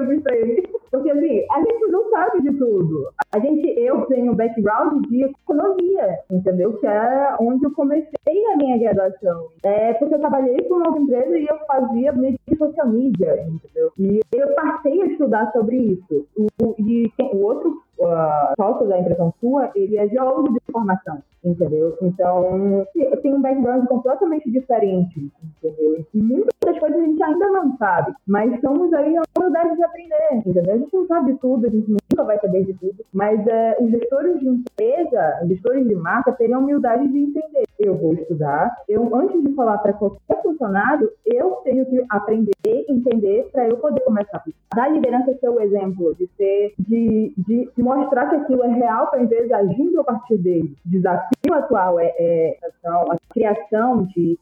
eu 0.00 0.06
fiz 0.06 0.22
pra 0.22 0.36
ele. 0.36 0.69
Porque 0.90 1.10
assim, 1.10 1.46
a 1.50 1.58
gente 1.58 1.86
não 1.90 2.10
sabe 2.10 2.42
de 2.42 2.52
tudo. 2.58 3.08
A 3.32 3.38
gente, 3.38 3.68
eu 3.78 4.02
tenho 4.06 4.34
background 4.34 5.06
de 5.06 5.22
economia, 5.22 6.18
entendeu? 6.30 6.72
Que 6.78 6.86
é 6.86 7.36
onde 7.40 7.64
eu 7.64 7.70
comecei 7.72 8.46
a 8.52 8.56
minha 8.56 8.78
graduação. 8.78 9.48
É 9.62 9.94
porque 9.94 10.14
eu 10.14 10.18
trabalhei 10.18 10.60
com 10.62 10.74
uma 10.74 10.98
empresa 10.98 11.38
e 11.38 11.46
eu 11.46 11.58
fazia 11.66 12.12
meio 12.12 12.36
de 12.46 12.56
social 12.56 12.88
media, 12.88 13.46
entendeu? 13.46 13.92
E 13.98 14.20
eu 14.32 14.54
passei 14.54 15.00
a 15.02 15.06
estudar 15.06 15.52
sobre 15.52 15.76
isso. 15.76 16.26
O, 16.36 16.74
e 16.78 17.10
o 17.18 17.38
outro 17.44 17.80
uh, 18.00 18.54
sócio 18.56 18.86
da 18.88 18.98
impressão 18.98 19.32
sua, 19.40 19.70
ele 19.74 19.96
é 19.96 20.08
geólogo 20.08 20.52
de 20.52 20.60
formação, 20.72 21.22
entendeu? 21.44 21.96
Então, 22.02 22.86
tem 23.22 23.34
um 23.34 23.42
background 23.42 23.86
completamente 23.86 24.50
diferente, 24.50 25.30
entendeu? 25.42 26.04
E 26.14 26.22
muitas 26.22 26.78
coisas 26.78 26.98
a 26.98 27.04
gente 27.04 27.22
ainda 27.22 27.46
não 27.48 27.76
sabe, 27.76 28.12
mas 28.26 28.52
estamos 28.52 28.92
aí 28.92 29.16
a 29.16 29.22
humildade 29.38 29.76
de 29.76 29.84
aprender, 29.84 30.34
entendeu? 30.34 30.74
A 30.74 30.78
gente 30.78 30.94
não 30.94 31.06
sabe 31.06 31.34
tudo, 31.34 31.66
a 31.66 31.70
gente 31.70 31.94
nunca 32.20 32.24
vai 32.24 32.38
saber 32.38 32.64
de 32.64 32.74
tudo, 32.74 33.04
mas 33.12 33.46
é, 33.46 33.76
os 33.80 33.90
gestores 33.90 34.38
de 34.40 34.48
empresa, 34.48 35.40
os 35.42 35.48
gestores 35.48 35.88
de 35.88 35.94
marca, 35.94 36.32
teriam 36.32 36.60
a 36.60 36.62
humildade 36.62 37.08
de 37.08 37.18
entender. 37.18 37.64
Eu 37.78 37.96
vou 37.96 38.12
estudar, 38.14 38.76
eu, 38.88 39.14
antes 39.14 39.42
de 39.42 39.54
falar 39.54 39.78
para 39.78 39.94
qualquer 39.94 40.42
funcionário, 40.42 41.10
eu 41.24 41.52
tenho 41.64 41.86
que 41.86 42.04
aprender, 42.10 42.84
entender, 42.88 43.48
para 43.52 43.66
eu 43.68 43.78
poder 43.78 44.00
começar 44.00 44.42
Da 44.74 44.88
liderança 44.88 45.34
ser 45.38 45.48
o 45.48 45.60
exemplo, 45.60 46.14
de 46.14 46.28
ser, 46.36 46.74
de, 46.78 47.32
de 47.36 47.70
mostrar 47.78 48.28
que 48.28 48.36
aquilo 48.36 48.64
é 48.64 48.68
real 48.68 49.08
para 49.08 49.20
a 49.20 49.22
empresa 49.22 49.56
agindo 49.56 50.00
a 50.00 50.04
partir 50.04 50.38
dele. 50.38 50.76
O 50.84 50.90
desafio 50.90 51.54
atual 51.54 51.98
é, 51.98 52.12
é 52.18 52.58
a 52.84 53.16
criação 53.32 54.04
de 54.04 54.38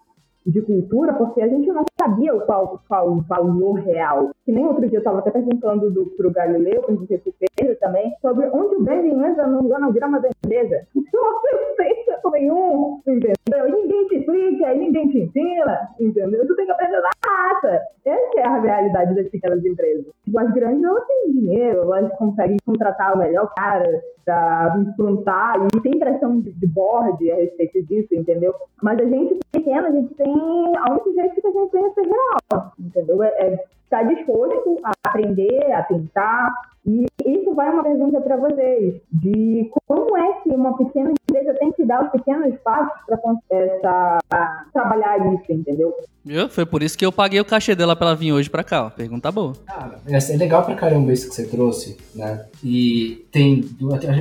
de 0.48 0.62
cultura, 0.62 1.12
porque 1.14 1.42
a 1.42 1.48
gente 1.48 1.68
não 1.68 1.84
sabia 2.00 2.32
qual, 2.40 2.80
qual 2.88 3.10
o 3.10 3.20
valor 3.22 3.74
real. 3.74 4.30
Que 4.44 4.52
nem 4.52 4.66
outro 4.66 4.86
dia 4.88 4.96
eu 4.96 5.00
estava 5.00 5.18
até 5.18 5.30
perguntando 5.30 5.92
para 6.16 6.26
o 6.26 6.32
Galileu, 6.32 6.82
para 6.82 6.94
o 6.94 7.06
Pedro 7.06 7.76
também, 7.80 8.12
sobre 8.22 8.46
onde 8.46 8.76
o 8.76 8.82
branding 8.82 9.22
entra 9.24 9.46
no 9.46 9.58
organograma 9.58 10.20
da 10.20 10.28
empresa. 10.28 10.86
Não 10.94 11.40
pensa 11.76 12.18
nenhum, 12.32 13.00
entendeu? 13.06 13.34
E 13.50 13.72
ninguém 13.72 14.06
te 14.08 14.16
explica, 14.16 14.74
ninguém 14.74 15.08
te 15.08 15.18
ensina, 15.20 15.88
entendeu? 16.00 16.46
Tu 16.46 16.56
tem 16.56 16.66
que 16.66 16.72
aprender 16.72 17.00
na 17.00 17.10
raça. 17.26 17.82
Essa 18.04 18.40
é 18.40 18.46
a 18.46 18.60
realidade 18.60 19.14
das 19.14 19.28
pequenas 19.28 19.64
empresas. 19.64 20.06
As 20.36 20.54
grandes, 20.54 20.84
elas 20.84 21.06
têm 21.06 21.32
dinheiro, 21.32 21.82
elas 21.92 22.16
conseguem 22.16 22.56
contratar 22.64 23.14
o 23.14 23.18
melhor 23.18 23.52
cara 23.54 24.02
para 24.24 24.76
implantar 24.78 25.56
e 25.74 25.80
tem 25.80 25.98
pressão 25.98 26.40
de, 26.40 26.52
de 26.52 26.66
board 26.66 27.30
a 27.30 27.36
respeito 27.36 27.82
disso, 27.86 28.14
entendeu? 28.14 28.54
Mas 28.82 29.00
a 29.00 29.04
gente 29.04 29.38
pequena, 29.50 29.88
a 29.88 29.90
gente 29.90 30.14
tem 30.14 30.37
a 30.40 30.90
única 30.92 31.12
jeito 31.12 31.40
que 31.40 31.46
a 31.46 31.50
gente 31.50 31.70
tem 31.70 31.84
é 31.84 31.90
ser 31.90 32.06
real, 32.06 32.72
entendeu? 32.78 33.22
É, 33.22 33.28
é 33.28 33.64
estar 33.84 34.02
disposto 34.02 34.80
a 34.84 34.92
aprender, 35.06 35.72
a 35.72 35.82
tentar. 35.82 36.52
E 36.86 37.06
isso 37.26 37.54
vai 37.54 37.70
uma 37.70 37.82
pergunta 37.82 38.20
para 38.20 38.36
vocês, 38.36 38.94
de 39.12 39.70
como 39.86 40.16
é 40.16 40.32
que 40.40 40.48
uma 40.50 40.76
pequena 40.76 41.10
empresa 41.10 41.54
tem 41.58 41.72
que 41.72 41.84
dar 41.84 42.04
os 42.04 42.10
pequenos 42.10 42.54
passos 42.60 42.92
para 43.06 44.64
trabalhar 44.72 45.34
isso, 45.34 45.52
entendeu? 45.52 45.94
Viu? 46.24 46.48
Foi 46.48 46.64
por 46.64 46.82
isso 46.82 46.96
que 46.96 47.04
eu 47.04 47.12
paguei 47.12 47.40
o 47.40 47.44
cachê 47.44 47.74
dela 47.74 47.96
para 47.96 48.08
ela 48.08 48.16
vir 48.16 48.32
hoje 48.32 48.48
para 48.48 48.64
cá, 48.64 48.86
ó. 48.86 48.90
Pergunta 48.90 49.30
boa. 49.30 49.54
Cara, 49.66 50.00
é 50.06 50.36
legal 50.36 50.64
pra 50.64 50.74
caramba 50.74 51.12
isso 51.12 51.28
que 51.28 51.34
você 51.34 51.46
trouxe, 51.46 51.96
né? 52.14 52.46
E 52.62 53.26
tem, 53.30 53.64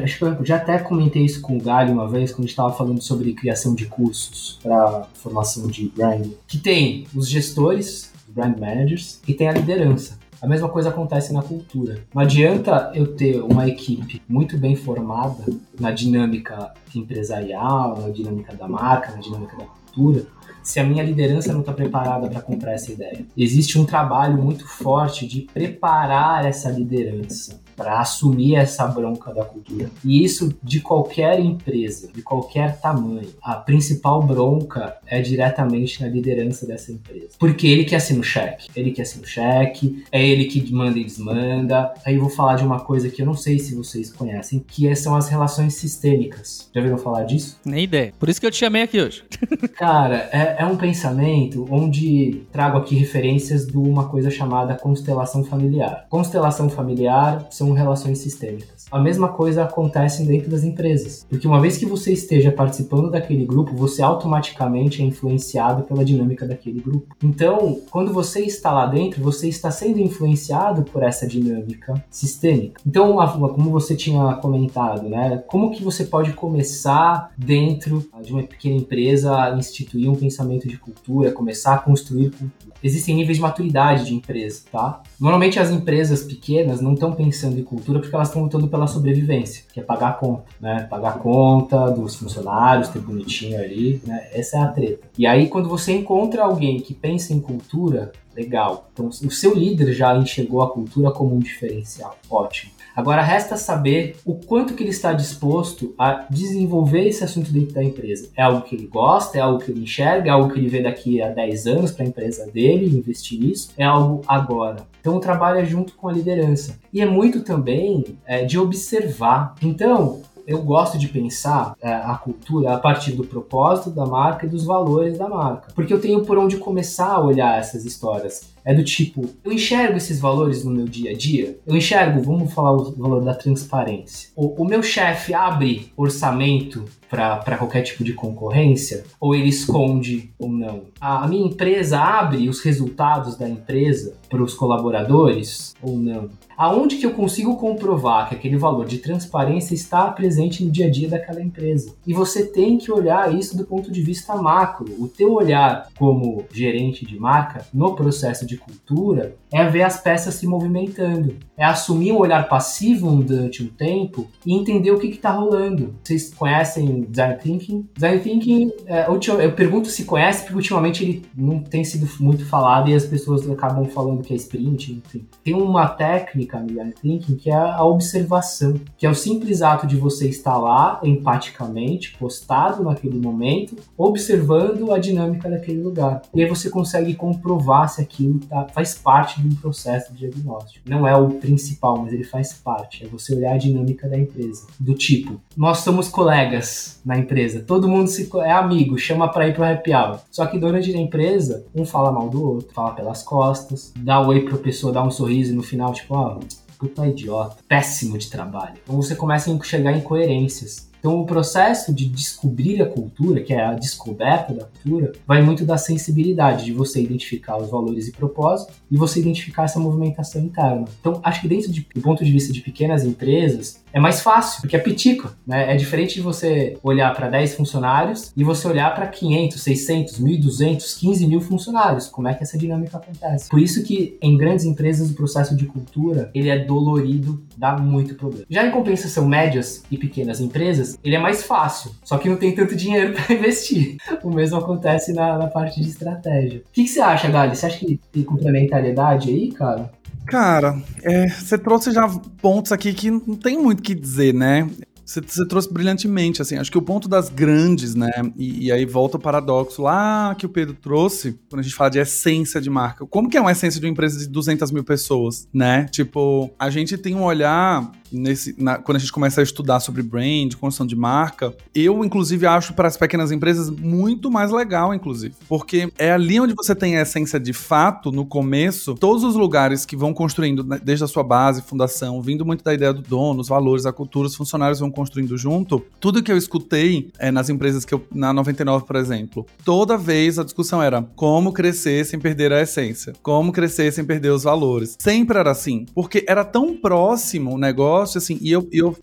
acho 0.04 0.18
que 0.18 0.24
eu 0.26 0.46
já 0.46 0.58
até 0.58 0.80
comentei 0.80 1.24
isso 1.24 1.42
com 1.42 1.58
o 1.58 1.62
Galho 1.62 1.94
uma 1.94 2.10
vez, 2.10 2.32
quando 2.32 2.40
a 2.40 2.44
gente 2.44 2.52
estava 2.52 2.74
falando 2.74 3.02
sobre 3.02 3.34
criação 3.34 3.76
de 3.76 3.86
cursos 3.86 4.60
para 4.62 5.08
formação 5.14 5.68
de 5.68 5.90
branding, 5.90 6.36
que 6.48 6.58
tem 6.58 7.08
os 7.16 7.30
gestores, 7.30 8.12
brand 8.30 8.58
managers, 8.58 9.22
e 9.28 9.34
tem 9.34 9.48
a 9.48 9.54
liderança. 9.54 10.18
A 10.42 10.48
mesma 10.48 10.70
coisa 10.70 10.90
acontece 10.90 11.34
na 11.34 11.42
cultura. 11.42 12.00
Não 12.14 12.22
adianta 12.22 12.92
eu 12.94 13.16
ter 13.16 13.42
uma 13.42 13.68
equipe 13.68 14.22
muito 14.30 14.58
bem 14.58 14.76
formada 14.76 15.46
na 15.80 15.92
dinâmica 15.92 16.74
empresarial, 16.96 18.00
na 18.00 18.10
dinâmica 18.10 18.56
da 18.56 18.68
marca, 18.68 19.12
na 19.12 19.20
dinâmica 19.20 19.58
da 19.58 19.66
cultura, 19.66 20.26
se 20.62 20.80
a 20.80 20.84
minha 20.84 21.04
liderança 21.04 21.52
não 21.54 21.62
está 21.62 21.74
preparada 21.74 22.30
para 22.30 22.42
comprar 22.42 22.74
essa 22.74 22.92
ideia. 22.92 23.26
Existe 23.36 23.80
um 23.80 23.86
trabalho 23.86 24.38
muito 24.38 24.68
forte 24.68 25.26
de 25.26 25.42
preparar 25.42 26.46
essa 26.46 26.70
liderança 26.70 27.60
para 27.78 28.00
assumir 28.00 28.56
essa 28.56 28.88
bronca 28.88 29.32
da 29.32 29.46
cultura. 29.46 29.90
E 30.04 30.24
isso 30.24 30.58
de 30.64 30.82
qualquer 30.82 31.40
empresa, 31.40 32.10
de 32.12 32.24
qualquer 32.24 32.82
tamanho. 32.82 33.30
A 33.42 33.54
principal 33.54 34.22
bronca 34.24 34.98
é 35.06 35.22
diretamente 35.22 36.02
na 36.02 36.10
liderança 36.10 36.66
dessa 36.66 36.92
empresa. 36.92 37.30
Porque 37.38 37.68
ele 37.68 37.86
que 37.86 37.96
assina 37.96 38.20
o 38.20 38.24
cheque. 38.24 38.68
Ele 38.76 38.92
que 38.92 39.02
assina 39.02 39.24
o 39.24 39.28
cheque, 39.28 40.04
é 40.12 40.28
ele 40.28 40.46
que 40.46 40.74
manda 40.74 40.98
e 40.98 41.04
desmanda. 41.04 41.94
Aí 42.04 42.16
eu 42.16 42.22
vou 42.22 42.30
falar 42.32 42.56
de 42.56 42.64
uma 42.64 42.80
coisa 42.80 43.10
que 43.10 43.22
eu 43.22 43.26
não 43.26 43.36
sei 43.36 43.60
se 43.60 43.76
vocês 43.76 44.12
conhecem, 44.12 44.60
que 44.68 44.94
são 44.96 45.16
as 45.16 45.30
relações 45.30 45.76
sistêmicas. 45.76 46.70
Já 46.74 46.82
viram 46.82 46.98
falar 46.98 47.24
disso? 47.24 47.60
Nem 47.64 47.84
ideia. 47.84 48.12
Por 48.18 48.28
isso 48.28 48.42
que 48.42 48.48
eu 48.48 48.52
te 48.52 48.58
chamei 48.58 48.82
aqui 48.82 49.00
hoje. 49.00 49.24
Cara, 49.78 50.30
é, 50.32 50.58
é 50.60 50.66
um 50.66 50.78
pensamento 50.78 51.68
onde 51.70 52.42
trago 52.52 52.80
aqui 52.80 52.96
referências 52.96 53.68
de 53.68 53.78
uma 53.78 54.10
coisa 54.10 54.32
chamada 54.32 54.76
constelação 54.76 55.44
familiar. 55.44 56.08
Constelação 56.10 56.70
familiar 56.70 57.46
são 57.52 57.67
são 57.68 57.74
relações 57.74 58.20
sistêmicas. 58.20 58.86
A 58.90 59.00
mesma 59.00 59.28
coisa 59.30 59.64
acontece 59.64 60.26
dentro 60.26 60.50
das 60.50 60.64
empresas, 60.64 61.26
porque 61.30 61.48
uma 61.48 61.60
vez 61.60 61.78
que 61.78 61.86
você 61.86 62.14
esteja 62.14 62.52
participando 62.52 63.12
daquele 63.12 63.46
grupo, 63.46 63.76
você 63.76 64.02
automaticamente 64.02 65.02
é 65.02 65.06
influenciado 65.06 65.84
pela 65.84 66.06
dinâmica 66.06 66.48
daquele 66.48 66.80
grupo. 66.80 67.16
Então, 67.22 67.82
quando 67.90 68.14
você 68.14 68.42
está 68.42 68.72
lá 68.72 68.86
dentro, 68.86 69.22
você 69.22 69.50
está 69.50 69.70
sendo 69.70 70.00
influenciado 70.00 70.84
por 70.84 71.04
essa 71.04 71.28
dinâmica 71.28 72.02
sistêmica. 72.10 72.82
Então, 72.86 73.16
como 73.54 73.70
você 73.70 73.96
tinha 73.96 74.36
comentado, 74.36 75.10
né, 75.10 75.44
como 75.48 75.72
que 75.72 75.84
você 75.84 76.06
pode 76.06 76.34
começar 76.34 77.32
dentro 77.38 78.08
de 78.24 78.32
uma 78.32 78.44
pequena 78.44 78.76
empresa 78.76 79.36
a 79.36 79.58
instituir 79.58 80.10
um 80.10 80.16
pensamento 80.16 80.68
de 80.68 80.78
cultura, 80.78 81.32
começar 81.32 81.76
a 81.76 81.80
construir 81.80 82.30
cultura? 82.32 82.78
Existem 82.84 83.16
níveis 83.16 83.38
de 83.38 83.42
maturidade 83.42 84.06
de 84.06 84.14
empresa, 84.14 84.62
tá? 84.72 85.02
Normalmente 85.20 85.60
as 85.60 85.72
empresas 85.72 86.24
pequenas 86.24 86.80
não 86.80 86.94
estão 86.94 87.12
pensando 87.12 87.57
cultura 87.64 88.00
porque 88.00 88.16
elas 88.16 88.28
estão 88.30 88.44
lutando 88.44 88.68
pela 88.68 88.88
sobrevivência, 88.88 89.64
que 89.72 89.80
é 89.80 89.84
pagar 89.84 90.10
a 90.10 90.14
conta, 90.14 90.44
né? 90.60 90.88
Pagar 90.90 91.10
a 91.10 91.20
conta 91.20 91.90
dos 91.92 92.16
funcionários, 92.16 92.90
ter 92.90 93.00
bonitinho 93.00 93.60
ali, 93.60 94.02
né? 94.06 94.30
Essa 94.34 94.58
é 94.58 94.60
a 94.62 94.68
treta. 94.68 95.08
E 95.18 95.26
aí 95.26 95.48
quando 95.48 95.70
você 95.70 95.94
encontra 95.94 96.44
alguém 96.44 96.80
que 96.80 96.94
pensa 96.94 97.34
em 97.34 97.40
cultura, 97.40 98.12
legal. 98.36 98.90
Então 98.94 99.08
o 99.08 99.32
seu 99.32 99.54
líder 99.54 99.94
já 99.94 100.16
enxergou 100.16 100.62
a 100.62 100.70
cultura 100.70 101.12
como 101.12 101.36
um 101.36 101.40
diferencial. 101.40 102.16
Ótimo. 102.30 102.77
Agora 102.98 103.22
resta 103.22 103.58
saber 103.58 104.16
o 104.26 104.34
quanto 104.34 104.74
que 104.74 104.82
ele 104.82 104.90
está 104.90 105.14
disposto 105.14 105.94
a 106.00 106.26
desenvolver 106.32 107.08
esse 107.08 107.24
assunto 107.24 107.52
dentro 107.52 107.76
da 107.76 107.84
empresa. 107.84 108.28
É 108.36 108.42
algo 108.42 108.64
que 108.64 108.74
ele 108.74 108.88
gosta, 108.88 109.38
é 109.38 109.42
algo 109.42 109.60
que 109.60 109.70
ele 109.70 109.84
enxerga, 109.84 110.30
é 110.30 110.32
algo 110.32 110.52
que 110.52 110.58
ele 110.58 110.68
vê 110.68 110.82
daqui 110.82 111.22
a 111.22 111.30
10 111.30 111.68
anos 111.68 111.92
para 111.92 112.06
a 112.06 112.08
empresa 112.08 112.50
dele 112.52 112.88
investir 112.98 113.40
nisso, 113.40 113.70
é 113.78 113.84
algo 113.84 114.22
agora. 114.28 114.78
Então 115.00 115.20
trabalha 115.20 115.64
junto 115.64 115.94
com 115.94 116.10
a 116.10 116.12
liderança. 116.12 116.80
E 116.92 117.00
é 117.00 117.06
muito 117.06 117.42
também 117.42 118.18
é, 118.26 118.44
de 118.44 118.58
observar. 118.58 119.54
Então, 119.62 120.20
eu 120.48 120.64
gosto 120.64 120.98
de 120.98 121.08
pensar 121.10 121.76
é, 121.82 121.94
a 121.94 122.16
cultura 122.16 122.74
a 122.74 122.80
partir 122.80 123.12
do 123.12 123.26
propósito 123.26 123.92
da 123.92 124.06
marca 124.06 124.46
e 124.46 124.50
dos 124.50 124.64
valores 124.64 125.18
da 125.20 125.28
marca. 125.28 125.72
Porque 125.76 125.94
eu 125.94 126.02
tenho 126.02 126.24
por 126.26 126.38
onde 126.38 126.58
começar 126.58 127.12
a 127.12 127.22
olhar 127.22 127.60
essas 127.60 127.86
histórias. 127.86 128.57
É 128.68 128.74
do 128.74 128.84
tipo, 128.84 129.30
eu 129.46 129.54
enxergo 129.54 129.96
esses 129.96 130.20
valores 130.20 130.66
no 130.66 130.72
meu 130.72 130.84
dia 130.84 131.12
a 131.12 131.14
dia. 131.14 131.58
Eu 131.66 131.74
enxergo, 131.74 132.22
vamos 132.22 132.54
falar 132.54 132.74
o 132.74 132.92
valor 132.98 133.24
da 133.24 133.34
transparência. 133.34 134.30
O, 134.36 134.62
o 134.62 134.66
meu 134.66 134.84
chefe 134.84 135.34
abre 135.34 135.94
orçamento 135.96 136.84
para 137.10 137.58
qualquer 137.58 137.82
tipo 137.84 138.04
de 138.04 138.12
concorrência? 138.14 139.06
Ou 139.22 139.34
ele 139.34 139.48
esconde 139.48 140.32
ou 140.38 140.50
não? 140.50 140.84
A, 141.00 141.24
a 141.24 141.28
minha 141.30 141.48
empresa 141.48 141.98
abre 141.98 142.50
os 142.50 142.60
resultados 142.60 143.38
da 143.38 143.48
empresa 143.48 144.16
para 144.30 144.44
os 144.44 144.54
colaboradores 144.54 145.74
ou 145.82 145.98
não? 145.98 146.30
Aonde 146.58 146.98
que 146.98 147.06
eu 147.06 147.12
consigo 147.12 147.56
comprovar 147.56 148.28
que 148.28 148.36
aquele 148.36 148.58
valor 148.58 148.86
de 148.86 148.98
transparência 148.98 149.76
está 149.76 150.10
presente 150.10 150.64
no 150.66 150.72
dia 150.72 150.88
a 150.88 150.90
dia 150.90 151.08
daquela 151.08 151.42
empresa? 151.42 151.94
E 152.06 152.14
você 152.14 152.46
tem 152.46 152.78
que 152.78 152.92
olhar 152.92 153.34
isso 153.34 153.56
do 153.56 153.64
ponto 153.64 153.92
de 153.92 154.02
vista 154.02 154.36
macro. 154.36 154.88
O 154.98 155.08
teu 155.08 155.34
olhar 155.34 155.88
como 155.98 156.44
gerente 156.52 157.06
de 157.06 157.20
marca 157.20 157.66
no 157.72 157.96
processo 157.96 158.46
de 158.46 158.57
cultura 158.58 159.36
é 159.52 159.66
ver 159.70 159.84
as 159.84 160.00
peças 160.02 160.36
se 160.36 160.46
movimentando, 160.46 161.36
é 161.56 161.64
assumir 161.64 162.12
um 162.12 162.18
olhar 162.18 162.48
passivo 162.48 163.24
durante 163.24 163.64
um 163.64 163.68
tempo 163.68 164.28
e 164.46 164.54
entender 164.54 164.92
o 164.92 165.00
que 165.00 165.08
está 165.08 165.32
rolando. 165.32 165.96
Vocês 166.04 166.34
conhecem 166.34 167.02
Design 167.10 167.38
Thinking? 167.38 167.88
Design 167.94 168.20
Thinking, 168.20 168.72
é, 168.86 169.08
eu 169.08 169.52
pergunto 169.54 169.90
se 169.90 170.04
conhece 170.04 170.44
porque 170.44 170.56
ultimamente 170.56 171.04
ele 171.04 171.26
não 171.36 171.60
tem 171.60 171.84
sido 171.84 172.08
muito 172.20 172.46
falado 172.46 172.90
e 172.90 172.94
as 172.94 173.06
pessoas 173.06 173.50
acabam 173.50 173.86
falando 173.86 174.22
que 174.22 174.34
é 174.34 174.36
sprint, 174.36 174.94
enfim. 174.94 175.26
Tem 175.44 175.54
uma 175.54 175.88
técnica 175.88 176.60
no 176.60 176.68
Design 176.68 176.94
Thinking 176.94 177.36
que 177.36 177.50
é 177.50 177.56
a 177.56 177.84
observação, 177.84 178.76
que 178.98 179.06
é 179.06 179.10
o 179.10 179.16
simples 179.16 179.62
ato 179.62 179.88
de 179.88 179.96
você 179.96 180.28
estar 180.28 180.58
lá 180.58 181.00
empaticamente, 181.04 182.16
postado 182.18 182.84
naquele 182.84 183.20
momento, 183.20 183.76
observando 183.98 184.92
a 184.92 185.00
dinâmica 185.00 185.50
daquele 185.50 185.82
lugar. 185.82 186.22
E 186.34 186.44
aí 186.44 186.50
você 186.50 186.70
consegue 186.70 187.16
comprovar 187.16 187.90
se 187.90 188.02
aquilo 188.02 188.37
tá, 188.40 188.68
faz 188.74 188.96
parte 188.96 189.42
de 189.42 189.48
um 189.48 189.56
processo 189.56 190.14
de 190.14 190.20
diagnóstico. 190.20 190.90
Não 190.90 191.08
é 191.08 191.16
o 191.16 191.30
principal, 191.30 191.98
mas 191.98 192.14
ele 192.14 192.24
faz 192.24 192.54
parte. 192.54 193.06
É 193.06 193.08
você 193.08 193.36
olhar 193.36 193.54
a 193.54 193.58
dinâmica 193.58 194.08
da 194.08 194.18
empresa. 194.18 194.68
Do 194.80 194.94
tipo, 194.94 195.40
nós 195.56 195.80
somos 195.80 196.10
colegas 196.10 197.00
na 197.06 197.18
empresa, 197.18 197.64
todo 197.66 197.88
mundo 197.88 198.08
se, 198.08 198.30
é 198.44 198.52
amigo, 198.52 198.98
chama 198.98 199.30
pra 199.30 199.48
ir 199.48 199.54
pro 199.54 199.64
happy 199.64 199.94
hour. 199.94 200.20
Só 200.32 200.46
que 200.46 200.60
durante 200.60 200.94
a 200.94 200.98
empresa, 200.98 201.66
um 201.74 201.86
fala 201.86 202.12
mal 202.12 202.30
do 202.30 202.44
outro, 202.44 202.74
fala 202.74 202.92
pelas 202.92 203.24
costas, 203.24 203.94
dá 203.96 204.20
oi 204.20 204.42
pra 204.42 204.58
pessoa, 204.58 204.94
dá 204.94 205.04
um 205.04 205.12
sorriso 205.12 205.52
e 205.52 205.56
no 205.56 205.64
final, 205.64 205.94
tipo, 205.94 206.16
ó, 206.16 206.38
oh, 206.38 206.68
puta 206.78 207.08
idiota, 207.08 207.58
péssimo 207.68 208.18
de 208.18 208.30
trabalho. 208.30 208.76
Então 208.84 208.96
você 208.96 209.16
começa 209.16 209.50
a 209.50 209.54
enxergar 209.54 209.94
incoerências. 209.94 210.87
Então, 211.08 211.22
o 211.22 211.26
processo 211.26 211.94
de 211.94 212.06
descobrir 212.06 212.82
a 212.82 212.86
cultura, 212.86 213.40
que 213.40 213.54
é 213.54 213.64
a 213.64 213.74
descoberta 213.74 214.54
da 214.54 214.66
cultura, 214.66 215.14
vai 215.26 215.42
muito 215.42 215.64
da 215.64 215.78
sensibilidade 215.78 216.66
de 216.66 216.74
você 216.74 217.02
identificar 217.02 217.56
os 217.56 217.70
valores 217.70 218.10
e 218.10 218.12
propósitos 218.12 218.76
e 218.92 218.98
você 218.98 219.22
identificar 219.22 219.64
essa 219.64 219.80
movimentação 219.80 220.42
interna. 220.42 220.84
Então, 221.00 221.22
acho 221.24 221.40
que 221.40 221.48
dentro 221.48 221.72
de, 221.72 221.88
do 221.96 222.02
ponto 222.02 222.26
de 222.26 222.30
vista 222.30 222.52
de 222.52 222.60
pequenas 222.60 223.06
empresas, 223.06 223.82
é 223.98 224.00
mais 224.00 224.22
fácil, 224.22 224.62
porque 224.62 224.76
é 224.76 224.80
pitico, 224.80 225.34
né? 225.46 225.74
É 225.74 225.76
diferente 225.76 226.14
de 226.14 226.22
você 226.22 226.78
olhar 226.84 227.12
para 227.16 227.28
10 227.30 227.56
funcionários 227.56 228.32
e 228.38 228.44
você 228.44 228.68
olhar 228.68 228.94
para 228.94 229.08
500, 229.08 229.60
600, 229.60 230.22
1.200, 230.22 231.00
15 231.00 231.28
mil 231.28 231.42
funcionários. 231.42 232.08
Como 232.08 232.28
é 232.28 232.34
que 232.36 232.44
essa 232.44 232.60
dinâmica 232.60 232.98
acontece? 232.98 233.50
Por 233.50 233.60
isso 233.60 233.84
que 233.84 234.16
em 234.22 234.38
grandes 234.38 234.66
empresas 234.66 235.10
o 235.10 235.16
processo 235.16 235.56
de 235.56 235.66
cultura 235.66 236.30
ele 236.36 236.48
é 236.48 236.60
dolorido, 236.60 237.44
dá 237.58 237.76
muito 237.76 238.14
problema. 238.14 238.46
Já 238.48 238.68
em 238.68 238.72
compensação 238.72 239.28
médias 239.28 239.84
e 239.90 239.98
pequenas 239.98 240.40
empresas, 240.40 241.00
ele 241.04 241.16
é 241.16 241.20
mais 241.20 241.44
fácil, 241.44 241.90
só 242.04 242.20
que 242.20 242.30
não 242.30 242.38
tem 242.38 242.54
tanto 242.54 242.76
dinheiro 242.76 243.14
para 243.18 243.34
investir. 243.34 243.98
O 244.24 244.30
mesmo 244.30 244.58
acontece 244.58 245.12
na, 245.12 245.40
na, 245.40 245.48
parte 245.48 245.82
de 245.82 245.90
estratégia. 245.90 246.60
O 246.60 246.72
que, 246.72 246.84
que 246.84 246.90
você 246.90 247.02
acha, 247.02 247.30
Gali? 247.30 247.56
Você 247.56 247.66
acha 247.66 247.80
que 247.80 248.00
tem 248.12 248.22
complementariedade 248.22 249.32
aí, 249.32 249.52
cara? 249.52 249.90
Cara, 250.28 250.78
é, 251.04 251.30
você 251.30 251.58
trouxe 251.58 251.92
já 251.92 252.08
pontos 252.42 252.74
aqui 252.74 252.94
que 252.94 253.10
não 253.10 253.36
tem 253.36 253.58
muito 253.58 253.80
o 253.80 253.84
que 253.84 253.96
dizer, 253.96 254.34
né? 254.34 254.70
Você, 255.08 255.22
você, 255.22 255.48
trouxe 255.48 255.72
brilhantemente, 255.72 256.42
assim, 256.42 256.58
acho 256.58 256.70
que 256.70 256.78
o 256.78 256.82
ponto 256.82 257.08
das 257.08 257.30
grandes, 257.30 257.96
né, 257.96 258.12
e, 258.36 258.66
e, 258.66 258.72
aí 258.74 258.86
volta 258.86 259.16
o 259.16 259.20
paradoxo 259.20 259.82
lá 259.82 260.36
que 260.36 260.46
o 260.46 260.50
Pedro 260.50 260.76
trouxe, 260.76 261.40
quando 261.50 261.62
a 261.62 261.64
gente 261.64 261.76
fala 261.76 261.90
de 261.90 262.00
essência 262.00 262.60
de 262.60 262.70
marca. 262.70 263.06
Como 263.06 263.30
que 263.30 263.38
é 263.38 263.42
uma 263.42 263.54
essência 263.54 263.80
de 263.80 263.86
uma 263.86 263.92
empresa 263.92 264.20
de 264.20 264.28
200 264.28 264.70
mil 264.70 264.84
pessoas, 264.84 265.48
né? 265.54 265.86
Tipo, 265.86 266.52
a 266.60 266.70
gente 266.70 266.98
tem 266.98 267.16
um 267.16 267.24
olhar 267.24 267.90
nesse, 268.12 268.56
na, 268.62 268.78
quando 268.78 268.98
a 268.98 269.00
gente 269.00 269.12
começa 269.12 269.42
a 269.42 269.44
estudar 269.44 269.80
sobre 269.80 270.02
brand, 270.02 270.56
construção 270.56 270.86
de 270.86 270.96
marca, 270.96 271.56
eu, 271.74 272.04
inclusive, 272.04 272.46
acho 272.46 272.74
para 272.74 272.88
as 272.88 272.98
pequenas 272.98 273.32
empresas 273.32 273.70
muito 273.70 274.30
mais 274.30 274.52
legal, 274.52 274.94
inclusive. 274.94 275.36
Porque 275.48 275.92
é 275.98 276.12
ali 276.12 276.40
onde 276.40 276.54
você 276.54 276.76
tem 276.76 276.98
a 276.98 277.02
essência 277.02 277.40
de 277.40 277.54
fato, 277.54 278.12
no 278.12 278.26
começo, 278.26 278.96
todos 278.96 279.24
os 279.24 279.36
lugares 279.36 279.86
que 279.86 279.96
vão 279.96 280.14
construindo, 280.14 280.64
né, 280.64 280.80
desde 280.84 281.04
a 281.04 281.08
sua 281.08 281.24
base, 281.24 281.62
fundação, 281.62 282.22
vindo 282.22 282.46
muito 282.46 282.64
da 282.64 282.74
ideia 282.74 282.94
do 282.94 283.02
dono, 283.02 283.40
os 283.40 283.48
valores, 283.48 283.86
a 283.86 283.94
cultura, 283.94 284.28
os 284.28 284.36
funcionários 284.36 284.80
vão 284.80 284.92
construindo 284.98 285.38
junto. 285.38 285.86
Tudo 286.00 286.24
que 286.24 286.32
eu 286.32 286.38
escutei 286.38 287.12
é, 287.20 287.30
nas 287.30 287.50
empresas 287.50 287.86
que 287.86 287.94
eu, 287.94 288.04
na 288.12 288.34
99, 288.34 288.84
por 288.84 288.96
exemplo, 288.96 289.46
toda 289.64 289.96
vez 289.96 290.40
a 290.40 290.44
discussão 290.44 290.82
era 290.82 291.04
como 291.16 291.54
crescer 291.54 292.04
sem 292.04 292.20
perder 292.20 292.52
a 292.52 292.64
essência, 292.64 293.14
como 293.22 293.52
crescer 293.52 293.94
sem 293.94 294.04
perder 294.04 294.32
os 294.32 294.44
valores. 294.44 294.96
Sempre 295.00 295.38
era 295.38 295.52
assim, 295.52 295.86
porque 295.94 296.26
era 296.28 296.44
tão 296.44 296.76
próximo 296.76 297.54
o 297.54 297.60
negócio 297.60 298.18
assim, 298.18 298.40
e 298.42 298.52
eu. 298.52 298.68
E 298.72 298.80
eu 298.80 298.98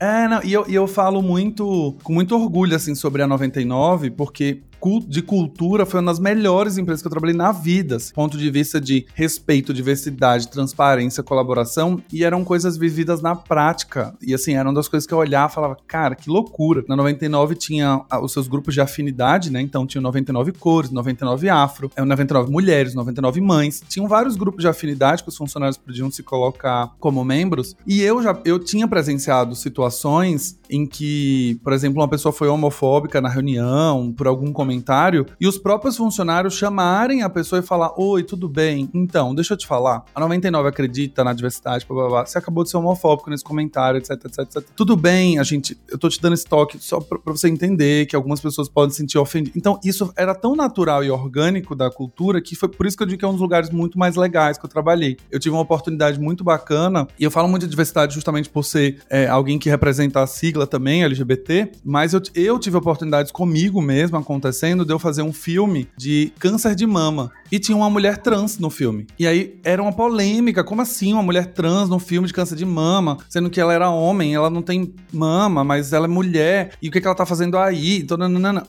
É, 0.00 0.26
não, 0.26 0.42
e 0.42 0.52
eu, 0.52 0.64
e 0.66 0.74
eu 0.74 0.88
falo 0.88 1.22
muito, 1.22 1.94
com 2.02 2.12
muito 2.12 2.34
orgulho, 2.34 2.74
assim, 2.74 2.96
sobre 2.96 3.22
a 3.22 3.28
99, 3.28 4.10
porque 4.10 4.62
de 5.06 5.22
cultura 5.22 5.84
foi 5.84 6.00
uma 6.00 6.12
das 6.12 6.20
melhores 6.20 6.78
empresas 6.78 7.02
que 7.02 7.06
eu 7.06 7.10
trabalhei 7.10 7.36
na 7.36 7.52
vida. 7.52 7.96
Assim, 7.96 8.12
ponto 8.14 8.38
de 8.38 8.50
vista 8.50 8.80
de 8.80 9.06
respeito, 9.14 9.74
diversidade, 9.74 10.48
transparência, 10.48 11.22
colaboração. 11.22 12.00
E 12.12 12.24
eram 12.24 12.44
coisas 12.44 12.76
vividas 12.76 13.20
na 13.20 13.34
prática. 13.34 14.14
E 14.22 14.34
assim, 14.34 14.54
eram 14.54 14.72
das 14.72 14.88
coisas 14.88 15.06
que 15.06 15.12
eu 15.12 15.18
olhava 15.18 15.50
e 15.50 15.54
falava, 15.54 15.76
cara, 15.86 16.14
que 16.14 16.30
loucura. 16.30 16.84
Na 16.88 16.96
99 16.96 17.54
tinha 17.54 18.02
os 18.22 18.32
seus 18.32 18.48
grupos 18.48 18.74
de 18.74 18.80
afinidade, 18.80 19.50
né? 19.50 19.60
Então 19.60 19.86
tinha 19.86 20.00
99 20.00 20.52
cores, 20.52 20.90
99 20.90 21.48
afro, 21.48 21.90
99 21.96 22.48
é, 22.48 22.52
mulheres, 22.52 22.94
99 22.94 23.40
mães. 23.40 23.82
Tinham 23.88 24.08
vários 24.08 24.36
grupos 24.36 24.62
de 24.62 24.68
afinidade 24.68 25.22
que 25.22 25.28
os 25.28 25.36
funcionários 25.36 25.76
podiam 25.76 26.10
se 26.10 26.22
colocar 26.22 26.92
como 26.98 27.24
membros. 27.24 27.76
E 27.86 28.00
eu 28.02 28.22
já 28.22 28.38
eu 28.44 28.58
tinha 28.58 28.86
presenciado 28.86 29.54
situações 29.54 30.58
em 30.70 30.86
que, 30.86 31.60
por 31.64 31.72
exemplo, 31.72 32.00
uma 32.00 32.08
pessoa 32.08 32.32
foi 32.32 32.48
homofóbica 32.48 33.20
na 33.20 33.28
reunião 33.28 34.12
por 34.16 34.26
algum 34.26 34.52
comentário 34.52 34.67
comentário 34.68 35.26
e 35.40 35.46
os 35.46 35.56
próprios 35.56 35.96
funcionários 35.96 36.54
chamarem 36.54 37.22
a 37.22 37.30
pessoa 37.30 37.60
e 37.60 37.62
falar: 37.62 37.92
Oi, 37.96 38.22
tudo 38.22 38.48
bem? 38.48 38.90
Então, 38.92 39.34
deixa 39.34 39.54
eu 39.54 39.56
te 39.56 39.66
falar. 39.66 40.04
A 40.14 40.20
99 40.20 40.68
acredita 40.68 41.24
na 41.24 41.32
diversidade, 41.32 41.86
blá, 41.88 41.96
blá, 41.96 42.08
blá. 42.08 42.26
Você 42.26 42.36
acabou 42.36 42.62
de 42.62 42.70
ser 42.70 42.76
homofóbico 42.76 43.30
nesse 43.30 43.42
comentário, 43.42 43.98
etc, 43.98 44.10
etc, 44.10 44.38
etc. 44.40 44.62
Tudo 44.76 44.94
bem, 44.96 45.38
a 45.38 45.42
gente. 45.42 45.78
Eu 45.88 45.98
tô 45.98 46.08
te 46.08 46.20
dando 46.20 46.34
esse 46.34 46.44
toque 46.44 46.78
só 46.78 47.00
pra, 47.00 47.18
pra 47.18 47.32
você 47.32 47.48
entender 47.48 48.06
que 48.06 48.14
algumas 48.14 48.40
pessoas 48.40 48.68
podem 48.68 48.90
se 48.90 48.98
sentir 48.98 49.18
ofendidas. 49.18 49.56
Então, 49.56 49.80
isso 49.82 50.12
era 50.16 50.34
tão 50.34 50.54
natural 50.54 51.02
e 51.02 51.10
orgânico 51.10 51.74
da 51.74 51.90
cultura 51.90 52.42
que 52.42 52.54
foi 52.54 52.68
por 52.68 52.86
isso 52.86 52.96
que 52.96 53.02
eu 53.02 53.06
digo 53.06 53.18
que 53.18 53.24
é 53.24 53.28
um 53.28 53.32
dos 53.32 53.40
lugares 53.40 53.70
muito 53.70 53.98
mais 53.98 54.16
legais 54.16 54.58
que 54.58 54.66
eu 54.66 54.68
trabalhei. 54.70 55.16
Eu 55.30 55.40
tive 55.40 55.54
uma 55.54 55.62
oportunidade 55.62 56.20
muito 56.20 56.44
bacana, 56.44 57.08
e 57.18 57.24
eu 57.24 57.30
falo 57.30 57.48
muito 57.48 57.62
de 57.62 57.70
diversidade 57.70 58.14
justamente 58.14 58.50
por 58.50 58.64
ser 58.64 58.98
é, 59.08 59.26
alguém 59.26 59.58
que 59.58 59.70
representa 59.70 60.22
a 60.22 60.26
sigla 60.26 60.66
também, 60.66 61.04
LGBT, 61.04 61.72
mas 61.84 62.12
eu, 62.12 62.20
eu 62.34 62.58
tive 62.58 62.76
oportunidades 62.76 63.32
comigo 63.32 63.80
mesmo 63.80 64.16
acontecendo 64.16 64.57
de 64.84 64.92
eu 64.92 64.98
fazer 64.98 65.22
um 65.22 65.32
filme 65.32 65.88
de 65.96 66.32
câncer 66.38 66.74
de 66.74 66.86
mama. 66.86 67.30
E 67.50 67.58
tinha 67.58 67.76
uma 67.76 67.88
mulher 67.88 68.18
trans 68.18 68.58
no 68.58 68.70
filme. 68.70 69.06
E 69.18 69.26
aí 69.26 69.58
era 69.64 69.82
uma 69.82 69.92
polêmica. 69.92 70.62
Como 70.62 70.82
assim 70.82 71.12
uma 71.12 71.22
mulher 71.22 71.46
trans 71.46 71.88
num 71.88 71.98
filme 71.98 72.26
de 72.26 72.34
câncer 72.34 72.56
de 72.56 72.64
mama? 72.64 73.18
Sendo 73.28 73.48
que 73.48 73.60
ela 73.60 73.72
era 73.72 73.90
homem, 73.90 74.34
ela 74.34 74.50
não 74.50 74.62
tem 74.62 74.94
mama, 75.12 75.64
mas 75.64 75.92
ela 75.92 76.06
é 76.06 76.08
mulher. 76.08 76.72
E 76.82 76.88
o 76.88 76.92
que, 76.92 77.00
que 77.00 77.06
ela 77.06 77.16
tá 77.16 77.24
fazendo 77.24 77.56
aí? 77.56 77.98
Então. 78.00 78.18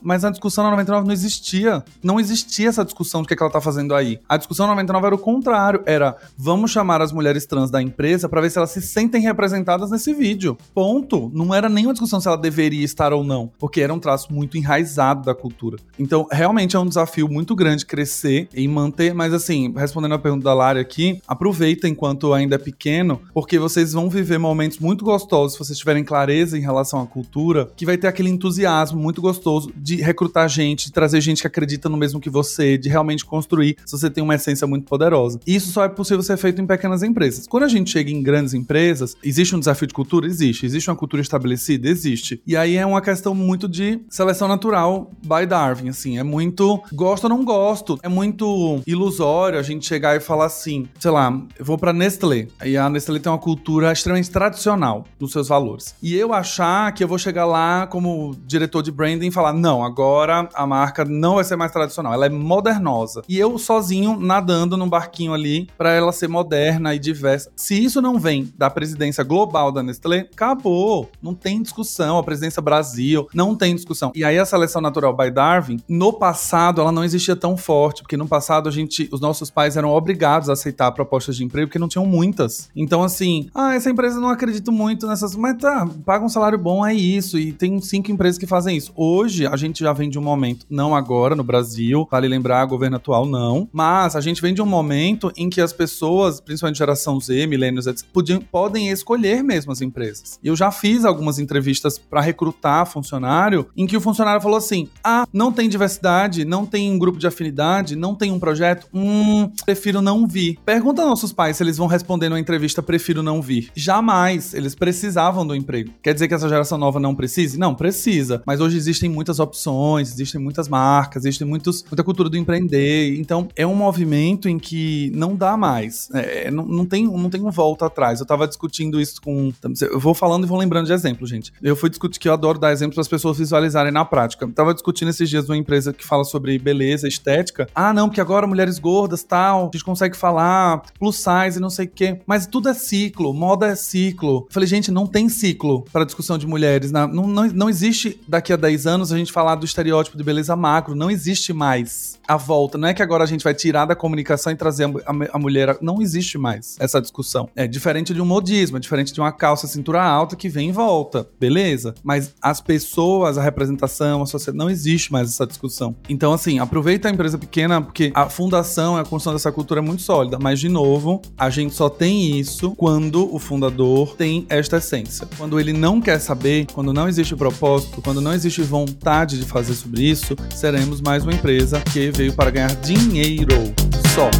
Mas 0.02 0.24
a 0.24 0.30
discussão 0.30 0.64
na 0.64 0.70
99 0.70 1.06
não 1.06 1.12
existia. 1.12 1.84
Não 2.02 2.18
existia 2.18 2.68
essa 2.68 2.84
discussão 2.84 3.20
de 3.20 3.26
o 3.26 3.28
que, 3.28 3.36
que 3.36 3.42
ela 3.42 3.52
tá 3.52 3.60
fazendo 3.60 3.94
aí. 3.94 4.18
A 4.28 4.36
discussão 4.36 4.66
na 4.66 4.72
99 4.72 5.06
era 5.06 5.14
o 5.14 5.18
contrário. 5.18 5.82
Era 5.84 6.16
vamos 6.36 6.70
chamar 6.70 7.02
as 7.02 7.12
mulheres 7.12 7.46
trans 7.46 7.70
da 7.70 7.82
empresa 7.82 8.28
para 8.28 8.40
ver 8.40 8.50
se 8.50 8.58
elas 8.58 8.70
se 8.70 8.80
sentem 8.80 9.20
representadas 9.22 9.90
nesse 9.90 10.14
vídeo. 10.14 10.56
Ponto. 10.74 11.30
Não 11.34 11.54
era 11.54 11.68
nenhuma 11.68 11.92
discussão 11.92 12.20
se 12.20 12.28
ela 12.28 12.36
deveria 12.36 12.84
estar 12.84 13.12
ou 13.12 13.22
não. 13.22 13.50
Porque 13.58 13.80
era 13.80 13.92
um 13.92 13.98
traço 13.98 14.32
muito 14.32 14.56
enraizado 14.56 15.24
da 15.24 15.34
cultura. 15.34 15.76
Então, 15.98 16.26
realmente 16.30 16.76
é 16.76 16.78
um 16.78 16.86
desafio 16.86 17.28
muito 17.28 17.54
grande 17.54 17.84
crescer 17.84 18.48
e 18.54 18.69
manter. 18.70 19.14
Mas 19.14 19.34
assim, 19.34 19.72
respondendo 19.76 20.14
a 20.14 20.18
pergunta 20.18 20.44
da 20.44 20.54
Lara 20.54 20.80
aqui, 20.80 21.20
aproveita 21.26 21.88
enquanto 21.88 22.32
ainda 22.32 22.54
é 22.54 22.58
pequeno, 22.58 23.20
porque 23.34 23.58
vocês 23.58 23.92
vão 23.92 24.08
viver 24.08 24.38
momentos 24.38 24.78
muito 24.78 25.04
gostosos 25.04 25.54
se 25.54 25.58
vocês 25.58 25.78
tiverem 25.78 26.04
clareza 26.04 26.56
em 26.56 26.60
relação 26.60 27.00
à 27.00 27.06
cultura, 27.06 27.70
que 27.76 27.86
vai 27.86 27.96
ter 27.96 28.06
aquele 28.06 28.30
entusiasmo 28.30 29.00
muito 29.00 29.20
gostoso 29.20 29.72
de 29.76 29.96
recrutar 29.96 30.48
gente, 30.48 30.86
de 30.86 30.92
trazer 30.92 31.20
gente 31.20 31.40
que 31.40 31.46
acredita 31.46 31.88
no 31.88 31.96
mesmo 31.96 32.20
que 32.20 32.30
você, 32.30 32.78
de 32.78 32.88
realmente 32.88 33.24
construir, 33.24 33.76
se 33.84 33.96
você 33.96 34.10
tem 34.10 34.22
uma 34.22 34.34
essência 34.34 34.66
muito 34.66 34.84
poderosa. 34.84 35.40
E 35.46 35.54
isso 35.54 35.72
só 35.72 35.84
é 35.84 35.88
possível 35.88 36.22
ser 36.22 36.36
feito 36.36 36.60
em 36.60 36.66
pequenas 36.66 37.02
empresas. 37.02 37.46
Quando 37.46 37.64
a 37.64 37.68
gente 37.68 37.90
chega 37.90 38.10
em 38.10 38.22
grandes 38.22 38.54
empresas, 38.54 39.16
existe 39.22 39.54
um 39.54 39.58
desafio 39.58 39.88
de 39.88 39.94
cultura? 39.94 40.26
Existe. 40.26 40.66
Existe 40.66 40.90
uma 40.90 40.96
cultura 40.96 41.22
estabelecida? 41.22 41.88
Existe. 41.88 42.40
E 42.46 42.56
aí 42.56 42.76
é 42.76 42.86
uma 42.86 43.00
questão 43.00 43.34
muito 43.34 43.68
de 43.68 44.00
seleção 44.08 44.48
natural 44.48 45.10
by 45.22 45.46
Darwin, 45.46 45.88
assim. 45.88 46.18
É 46.18 46.22
muito 46.22 46.82
gosto 46.92 47.24
ou 47.24 47.30
não 47.30 47.44
gosto. 47.44 47.98
É 48.02 48.08
muito 48.08 48.44
ilusório 48.86 49.58
a 49.58 49.62
gente 49.62 49.86
chegar 49.86 50.16
e 50.16 50.20
falar 50.20 50.46
assim, 50.46 50.88
sei 50.98 51.10
lá, 51.10 51.32
eu 51.58 51.64
vou 51.64 51.78
pra 51.78 51.92
Nestlé. 51.92 52.48
E 52.64 52.76
a 52.76 52.88
Nestlé 52.88 53.18
tem 53.18 53.30
uma 53.30 53.38
cultura 53.38 53.92
extremamente 53.92 54.30
tradicional 54.30 55.04
dos 55.18 55.32
seus 55.32 55.48
valores. 55.48 55.94
E 56.02 56.14
eu 56.14 56.32
achar 56.32 56.92
que 56.92 57.02
eu 57.02 57.08
vou 57.08 57.18
chegar 57.18 57.44
lá 57.44 57.86
como 57.86 58.36
diretor 58.46 58.82
de 58.82 58.90
branding 58.90 59.28
e 59.28 59.30
falar, 59.30 59.52
não, 59.52 59.84
agora 59.84 60.48
a 60.54 60.66
marca 60.66 61.04
não 61.04 61.36
vai 61.36 61.44
ser 61.44 61.56
mais 61.56 61.72
tradicional, 61.72 62.12
ela 62.12 62.26
é 62.26 62.30
modernosa. 62.30 63.22
E 63.28 63.38
eu 63.38 63.58
sozinho 63.58 64.18
nadando 64.18 64.76
num 64.76 64.88
barquinho 64.88 65.32
ali 65.32 65.68
para 65.76 65.92
ela 65.92 66.12
ser 66.12 66.28
moderna 66.28 66.94
e 66.94 66.98
diversa. 66.98 67.50
Se 67.56 67.82
isso 67.82 68.00
não 68.00 68.18
vem 68.18 68.52
da 68.56 68.70
presidência 68.70 69.24
global 69.24 69.72
da 69.72 69.82
Nestlé, 69.82 70.28
acabou. 70.32 71.10
Não 71.22 71.34
tem 71.34 71.62
discussão. 71.62 72.18
A 72.18 72.22
presidência 72.22 72.62
Brasil, 72.62 73.28
não 73.34 73.54
tem 73.54 73.74
discussão. 73.74 74.12
E 74.14 74.24
aí 74.24 74.38
a 74.38 74.44
seleção 74.44 74.80
natural 74.80 75.16
by 75.16 75.30
Darwin, 75.30 75.80
no 75.88 76.12
passado, 76.12 76.80
ela 76.80 76.92
não 76.92 77.04
existia 77.04 77.36
tão 77.36 77.56
forte, 77.56 78.02
porque 78.02 78.16
no 78.16 78.28
passado 78.28 78.49
a 78.58 78.70
gente, 78.70 79.08
os 79.12 79.20
nossos 79.20 79.50
pais 79.50 79.76
eram 79.76 79.90
obrigados 79.90 80.48
a 80.48 80.54
aceitar 80.54 80.90
propostas 80.92 81.36
de 81.36 81.44
emprego 81.44 81.68
porque 81.68 81.78
não 81.78 81.88
tinham 81.88 82.06
muitas. 82.06 82.68
Então, 82.74 83.02
assim, 83.02 83.48
ah, 83.54 83.74
essa 83.74 83.90
empresa 83.90 84.20
não 84.20 84.28
acredito 84.28 84.72
muito 84.72 85.06
nessas, 85.06 85.36
mas 85.36 85.56
tá, 85.58 85.88
paga 86.04 86.24
um 86.24 86.28
salário 86.28 86.58
bom, 86.58 86.84
é 86.84 86.94
isso. 86.94 87.38
E 87.38 87.52
tem 87.52 87.80
cinco 87.80 88.10
empresas 88.10 88.38
que 88.38 88.46
fazem 88.46 88.76
isso. 88.76 88.92
Hoje, 88.96 89.46
a 89.46 89.56
gente 89.56 89.80
já 89.80 89.92
vem 89.92 90.10
de 90.10 90.18
um 90.18 90.22
momento, 90.22 90.66
não 90.68 90.94
agora 90.94 91.34
no 91.34 91.44
Brasil, 91.44 92.06
vale 92.10 92.28
lembrar, 92.28 92.64
governo 92.64 92.96
atual 92.96 93.26
não, 93.26 93.68
mas 93.72 94.16
a 94.16 94.20
gente 94.20 94.42
vem 94.42 94.54
de 94.54 94.62
um 94.62 94.66
momento 94.66 95.32
em 95.36 95.48
que 95.48 95.60
as 95.60 95.72
pessoas, 95.72 96.40
principalmente 96.40 96.78
geração 96.78 97.20
Z, 97.20 97.46
milênios, 97.46 97.86
podiam, 98.12 98.40
podem 98.40 98.88
escolher 98.88 99.42
mesmo 99.42 99.72
as 99.72 99.80
empresas. 99.80 100.38
Eu 100.42 100.56
já 100.56 100.70
fiz 100.70 101.04
algumas 101.04 101.38
entrevistas 101.38 101.98
para 101.98 102.20
recrutar 102.20 102.86
funcionário 102.86 103.66
em 103.76 103.86
que 103.86 103.96
o 103.96 104.00
funcionário 104.00 104.40
falou 104.40 104.58
assim: 104.58 104.88
ah, 105.04 105.26
não 105.32 105.52
tem 105.52 105.68
diversidade, 105.68 106.44
não 106.44 106.66
tem 106.66 106.90
um 106.90 106.98
grupo 106.98 107.18
de 107.18 107.26
afinidade, 107.26 107.96
não 107.96 108.14
tem 108.14 108.32
um 108.32 108.39
projeto, 108.40 108.88
hum, 108.92 109.50
prefiro 109.64 110.02
não 110.02 110.26
vir. 110.26 110.58
Pergunta 110.64 111.02
aos 111.02 111.10
nossos 111.10 111.32
pais 111.32 111.56
se 111.56 111.62
eles 111.62 111.76
vão 111.76 111.86
responder 111.86 112.28
numa 112.28 112.40
entrevista, 112.40 112.82
prefiro 112.82 113.22
não 113.22 113.40
vir. 113.42 113.70
Jamais. 113.74 114.54
Eles 114.54 114.74
precisavam 114.74 115.46
do 115.46 115.54
emprego. 115.54 115.90
Quer 116.02 116.14
dizer 116.14 116.26
que 116.26 116.34
essa 116.34 116.48
geração 116.48 116.78
nova 116.78 116.98
não 116.98 117.14
precise? 117.14 117.58
Não, 117.58 117.74
precisa. 117.74 118.42
Mas 118.46 118.60
hoje 118.60 118.76
existem 118.76 119.08
muitas 119.08 119.38
opções, 119.38 120.12
existem 120.12 120.40
muitas 120.40 120.68
marcas, 120.68 121.24
existe 121.24 121.44
muitos, 121.44 121.84
muita 121.84 122.02
cultura 122.02 122.28
do 122.28 122.36
empreender. 122.36 123.18
Então, 123.18 123.48
é 123.54 123.66
um 123.66 123.74
movimento 123.74 124.48
em 124.48 124.58
que 124.58 125.12
não 125.14 125.36
dá 125.36 125.56
mais. 125.56 126.08
É, 126.14 126.50
não, 126.50 126.64
não, 126.64 126.86
tem, 126.86 127.04
não 127.04 127.28
tem 127.28 127.42
um 127.42 127.50
volta 127.50 127.86
atrás. 127.86 128.20
Eu 128.20 128.26
tava 128.26 128.46
discutindo 128.46 129.00
isso 129.00 129.20
com. 129.20 129.52
Eu 129.80 130.00
vou 130.00 130.14
falando 130.14 130.44
e 130.44 130.46
vou 130.46 130.58
lembrando 130.58 130.86
de 130.86 130.92
exemplo, 130.92 131.26
gente. 131.26 131.52
Eu 131.62 131.76
fui 131.76 131.90
discutir 131.90 132.18
que 132.18 132.28
eu 132.28 132.32
adoro 132.32 132.58
dar 132.58 132.72
exemplos 132.72 132.94
para 132.94 133.02
as 133.02 133.08
pessoas 133.08 133.38
visualizarem 133.38 133.92
na 133.92 134.04
prática. 134.04 134.44
Eu 134.44 134.52
tava 134.52 134.72
discutindo 134.72 135.08
esses 135.08 135.28
dias 135.28 135.48
uma 135.48 135.56
empresa 135.56 135.92
que 135.92 136.04
fala 136.04 136.24
sobre 136.24 136.58
beleza, 136.58 137.08
estética. 137.08 137.68
Ah, 137.74 137.92
não, 137.92 138.08
porque 138.08 138.20
agora 138.20 138.29
mulheres 138.46 138.78
gordas, 138.78 139.22
tal, 139.22 139.70
a 139.72 139.76
gente 139.76 139.84
consegue 139.84 140.16
falar 140.16 140.82
plus 140.98 141.16
size, 141.16 141.60
não 141.60 141.70
sei 141.70 141.86
o 141.86 141.90
quê. 141.90 142.20
Mas 142.26 142.46
tudo 142.46 142.68
é 142.68 142.74
ciclo, 142.74 143.32
moda 143.32 143.66
é 143.66 143.74
ciclo. 143.74 144.46
Eu 144.48 144.52
falei, 144.52 144.66
gente, 144.66 144.90
não 144.90 145.06
tem 145.06 145.28
ciclo 145.28 145.84
para 145.92 146.04
discussão 146.04 146.38
de 146.38 146.46
mulheres. 146.46 146.90
Não, 146.90 147.06
não, 147.06 147.46
não 147.46 147.70
existe 147.70 148.20
daqui 148.26 148.52
a 148.52 148.56
10 148.56 148.86
anos 148.86 149.12
a 149.12 149.18
gente 149.18 149.32
falar 149.32 149.54
do 149.54 149.64
estereótipo 149.64 150.16
de 150.16 150.24
beleza 150.24 150.54
macro. 150.56 150.94
Não 150.94 151.10
existe 151.10 151.52
mais 151.52 152.18
a 152.26 152.36
volta. 152.36 152.78
Não 152.78 152.88
é 152.88 152.94
que 152.94 153.02
agora 153.02 153.24
a 153.24 153.26
gente 153.26 153.42
vai 153.42 153.54
tirar 153.54 153.84
da 153.84 153.96
comunicação 153.96 154.52
e 154.52 154.56
trazer 154.56 154.84
a, 154.84 154.88
a, 154.88 155.36
a 155.36 155.38
mulher. 155.38 155.78
Não 155.80 156.00
existe 156.00 156.38
mais 156.38 156.76
essa 156.78 157.00
discussão. 157.00 157.48
É 157.56 157.66
diferente 157.66 158.14
de 158.14 158.20
um 158.20 158.26
modismo, 158.26 158.76
é 158.76 158.80
diferente 158.80 159.12
de 159.12 159.20
uma 159.20 159.32
calça 159.32 159.66
cintura 159.66 160.02
alta 160.02 160.36
que 160.36 160.48
vem 160.48 160.68
e 160.68 160.72
volta. 160.72 161.28
Beleza? 161.38 161.94
Mas 162.02 162.34
as 162.40 162.60
pessoas, 162.60 163.38
a 163.38 163.42
representação, 163.42 164.22
a 164.22 164.26
sociedade, 164.26 164.58
não 164.58 164.70
existe 164.70 165.12
mais 165.12 165.28
essa 165.28 165.46
discussão. 165.46 165.94
Então, 166.08 166.32
assim, 166.32 166.58
aproveita 166.58 167.08
a 167.08 167.10
empresa 167.10 167.38
pequena, 167.38 167.80
porque 167.80 168.12
a 168.20 168.28
fundação, 168.28 168.96
a 168.96 169.04
construção 169.04 169.32
dessa 169.32 169.50
cultura 169.50 169.80
é 169.80 169.82
muito 169.82 170.02
sólida. 170.02 170.38
Mas, 170.38 170.60
de 170.60 170.68
novo, 170.68 171.22
a 171.38 171.48
gente 171.48 171.74
só 171.74 171.88
tem 171.88 172.38
isso 172.38 172.72
quando 172.76 173.34
o 173.34 173.38
fundador 173.38 174.14
tem 174.16 174.46
esta 174.48 174.76
essência. 174.76 175.26
Quando 175.38 175.58
ele 175.58 175.72
não 175.72 176.00
quer 176.00 176.18
saber, 176.18 176.66
quando 176.72 176.92
não 176.92 177.08
existe 177.08 177.34
propósito, 177.34 178.02
quando 178.02 178.20
não 178.20 178.32
existe 178.32 178.62
vontade 178.62 179.38
de 179.38 179.46
fazer 179.46 179.74
sobre 179.74 180.02
isso, 180.02 180.36
seremos 180.54 181.00
mais 181.00 181.22
uma 181.22 181.32
empresa 181.32 181.80
que 181.80 182.10
veio 182.10 182.34
para 182.34 182.50
ganhar 182.50 182.74
dinheiro 182.76 183.72
só. 184.14 184.30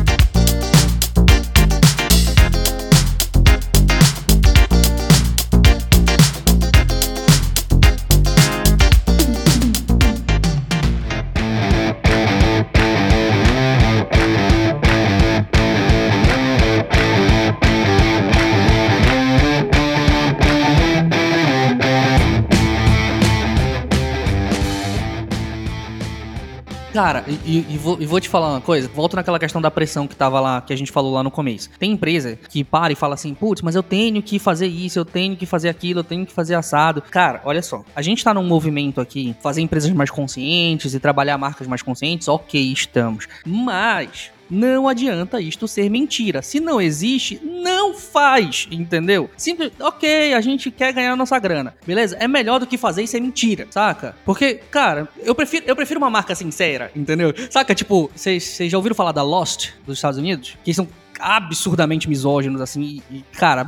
Cara, 27.00 27.24
e, 27.46 27.64
e, 27.66 27.78
vou, 27.78 27.96
e, 27.98 28.04
vou, 28.04 28.20
te 28.20 28.28
falar 28.28 28.50
uma 28.50 28.60
coisa, 28.60 28.86
volto 28.94 29.16
naquela 29.16 29.38
questão 29.38 29.58
da 29.58 29.70
pressão 29.70 30.06
que 30.06 30.14
tava 30.14 30.38
lá, 30.38 30.60
que 30.60 30.70
a 30.70 30.76
gente 30.76 30.92
falou 30.92 31.14
lá 31.14 31.22
no 31.22 31.30
começo. 31.30 31.70
Tem 31.78 31.92
empresa 31.92 32.36
que 32.36 32.62
para 32.62 32.92
e 32.92 32.94
fala 32.94 33.14
assim, 33.14 33.32
putz, 33.32 33.62
mas 33.62 33.74
eu 33.74 33.82
tenho 33.82 34.22
que 34.22 34.38
fazer 34.38 34.66
isso, 34.66 34.98
eu 34.98 35.04
tenho 35.06 35.34
que 35.34 35.46
fazer 35.46 35.70
aquilo, 35.70 36.00
eu 36.00 36.04
tenho 36.04 36.26
que 36.26 36.32
fazer 36.32 36.56
assado. 36.56 37.00
Cara, 37.00 37.40
olha 37.46 37.62
só, 37.62 37.82
a 37.96 38.02
gente 38.02 38.22
tá 38.22 38.34
num 38.34 38.44
movimento 38.44 39.00
aqui, 39.00 39.34
fazer 39.40 39.62
empresas 39.62 39.90
mais 39.92 40.10
conscientes 40.10 40.92
e 40.92 41.00
trabalhar 41.00 41.38
marcas 41.38 41.66
mais 41.66 41.80
conscientes, 41.80 42.28
ok, 42.28 42.60
estamos. 42.70 43.26
Mas 43.46 44.30
não 44.50 44.88
adianta 44.88 45.40
isto 45.40 45.68
ser 45.68 45.88
mentira. 45.88 46.42
Se 46.42 46.60
não 46.60 46.80
existe, 46.80 47.40
não 47.44 47.94
faz, 47.94 48.66
entendeu? 48.70 49.30
Simples, 49.36 49.72
ok, 49.78 50.34
a 50.34 50.40
gente 50.40 50.70
quer 50.70 50.92
ganhar 50.92 51.14
nossa 51.16 51.38
grana, 51.38 51.74
beleza? 51.86 52.16
É 52.18 52.26
melhor 52.26 52.58
do 52.58 52.66
que 52.66 52.76
fazer 52.76 53.02
isso 53.02 53.16
é 53.16 53.20
mentira, 53.20 53.66
saca? 53.70 54.16
Porque, 54.24 54.54
cara, 54.70 55.08
eu 55.22 55.34
prefiro, 55.34 55.64
eu 55.66 55.76
prefiro 55.76 55.98
uma 55.98 56.10
marca 56.10 56.34
sincera, 56.34 56.90
entendeu? 56.94 57.32
Saca, 57.50 57.74
tipo, 57.74 58.10
vocês 58.14 58.58
já 58.62 58.76
ouviram 58.76 58.94
falar 58.94 59.12
da 59.12 59.22
Lost 59.22 59.70
dos 59.86 59.98
Estados 59.98 60.18
Unidos? 60.18 60.56
Que 60.64 60.74
são 60.74 60.88
absurdamente 61.20 62.08
misóginos, 62.08 62.60
assim. 62.60 63.02
E, 63.10 63.22
cara, 63.32 63.66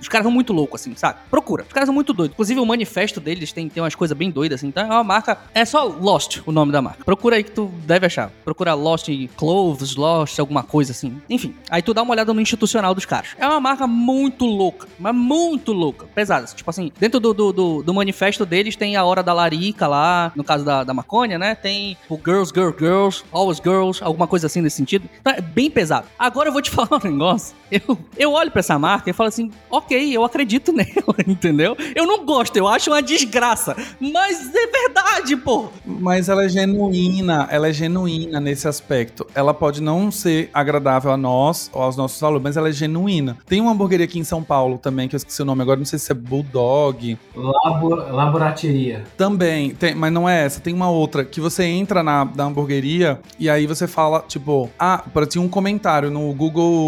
os 0.00 0.08
caras 0.08 0.24
são 0.24 0.32
muito 0.32 0.52
loucos, 0.52 0.80
assim, 0.80 0.94
sabe? 0.96 1.18
Procura. 1.30 1.64
Os 1.64 1.72
caras 1.72 1.86
são 1.86 1.94
muito 1.94 2.12
doidos. 2.12 2.34
Inclusive, 2.34 2.60
o 2.60 2.66
manifesto 2.66 3.20
deles 3.20 3.52
tem, 3.52 3.68
tem 3.68 3.82
umas 3.82 3.94
coisas 3.94 4.16
bem 4.16 4.30
doidas, 4.30 4.60
assim. 4.60 4.68
Então, 4.68 4.84
é 4.84 4.86
uma 4.86 5.04
marca. 5.04 5.38
É 5.54 5.64
só 5.64 5.84
Lost 5.84 6.40
o 6.46 6.52
nome 6.52 6.72
da 6.72 6.82
marca. 6.82 7.04
Procura 7.04 7.36
aí 7.36 7.44
que 7.44 7.50
tu 7.50 7.70
deve 7.84 8.06
achar. 8.06 8.30
Procura 8.44 8.74
Lost 8.74 9.08
Clothes, 9.36 9.96
Lost, 9.96 10.38
alguma 10.38 10.62
coisa 10.62 10.92
assim. 10.92 11.20
Enfim. 11.28 11.54
Aí 11.70 11.82
tu 11.82 11.94
dá 11.94 12.02
uma 12.02 12.12
olhada 12.12 12.32
no 12.32 12.40
institucional 12.40 12.94
dos 12.94 13.04
caras. 13.04 13.30
É 13.38 13.46
uma 13.46 13.60
marca 13.60 13.86
muito 13.86 14.44
louca, 14.44 14.88
mas 14.98 15.14
muito 15.14 15.72
louca. 15.72 16.06
Pesada. 16.14 16.46
Tipo 16.46 16.70
assim, 16.70 16.92
dentro 16.98 17.20
do, 17.20 17.34
do, 17.34 17.52
do, 17.52 17.82
do 17.82 17.94
manifesto 17.94 18.44
deles 18.44 18.76
tem 18.76 18.96
a 18.96 19.04
hora 19.04 19.22
da 19.22 19.32
larica 19.32 19.86
lá, 19.86 20.32
no 20.34 20.44
caso 20.44 20.64
da, 20.64 20.84
da 20.84 20.94
maconha, 20.94 21.38
né? 21.38 21.54
Tem 21.54 21.96
o 22.08 22.16
Girls, 22.16 22.52
Girls, 22.54 22.76
Girls, 22.78 23.24
Always 23.32 23.58
Girls, 23.58 24.02
alguma 24.02 24.26
coisa 24.26 24.46
assim 24.46 24.60
nesse 24.60 24.76
sentido. 24.76 25.08
Então, 25.20 25.32
é 25.32 25.40
bem 25.40 25.70
pesado. 25.70 26.06
Agora 26.18 26.48
eu 26.48 26.52
vou 26.52 26.62
te 26.62 26.70
falar 26.74 26.93
um 27.02 27.10
negócio. 27.10 27.56
Eu, 27.70 27.98
eu 28.16 28.32
olho 28.32 28.50
pra 28.50 28.60
essa 28.60 28.78
marca 28.78 29.10
e 29.10 29.12
falo 29.12 29.28
assim, 29.28 29.50
ok, 29.70 30.16
eu 30.16 30.24
acredito 30.24 30.70
nela, 30.72 31.16
entendeu? 31.26 31.76
Eu 31.94 32.06
não 32.06 32.24
gosto, 32.24 32.56
eu 32.56 32.68
acho 32.68 32.90
uma 32.90 33.02
desgraça. 33.02 33.76
Mas 34.00 34.54
é 34.54 34.66
verdade, 34.66 35.36
pô. 35.36 35.68
Mas 35.84 36.28
ela 36.28 36.44
é 36.44 36.48
genuína, 36.48 37.48
ela 37.50 37.68
é 37.68 37.72
genuína 37.72 38.40
nesse 38.40 38.68
aspecto. 38.68 39.26
Ela 39.34 39.52
pode 39.52 39.82
não 39.82 40.10
ser 40.10 40.50
agradável 40.52 41.10
a 41.10 41.16
nós 41.16 41.70
ou 41.72 41.82
aos 41.82 41.96
nossos 41.96 42.22
alunos, 42.22 42.42
mas 42.42 42.56
ela 42.56 42.68
é 42.68 42.72
genuína. 42.72 43.36
Tem 43.46 43.60
uma 43.60 43.72
hamburgueria 43.72 44.04
aqui 44.04 44.18
em 44.18 44.24
São 44.24 44.42
Paulo 44.42 44.78
também, 44.78 45.08
que 45.08 45.14
eu 45.14 45.18
esqueci 45.18 45.42
o 45.42 45.44
nome 45.44 45.62
agora, 45.62 45.78
não 45.78 45.86
sei 45.86 45.98
se 45.98 46.12
é 46.12 46.14
Bulldog. 46.14 47.18
Labo, 47.34 47.94
laborateria. 47.94 49.04
Também, 49.16 49.74
tem, 49.74 49.94
mas 49.94 50.12
não 50.12 50.28
é 50.28 50.44
essa, 50.44 50.60
tem 50.60 50.72
uma 50.72 50.90
outra, 50.90 51.24
que 51.24 51.40
você 51.40 51.64
entra 51.64 52.02
na, 52.02 52.24
na 52.24 52.44
hamburgueria 52.44 53.20
e 53.38 53.50
aí 53.50 53.66
você 53.66 53.86
fala, 53.86 54.24
tipo, 54.26 54.70
ah, 54.78 55.02
para 55.12 55.26
tinha 55.26 55.42
um 55.42 55.48
comentário 55.48 56.10
no 56.10 56.32
Google, 56.32 56.83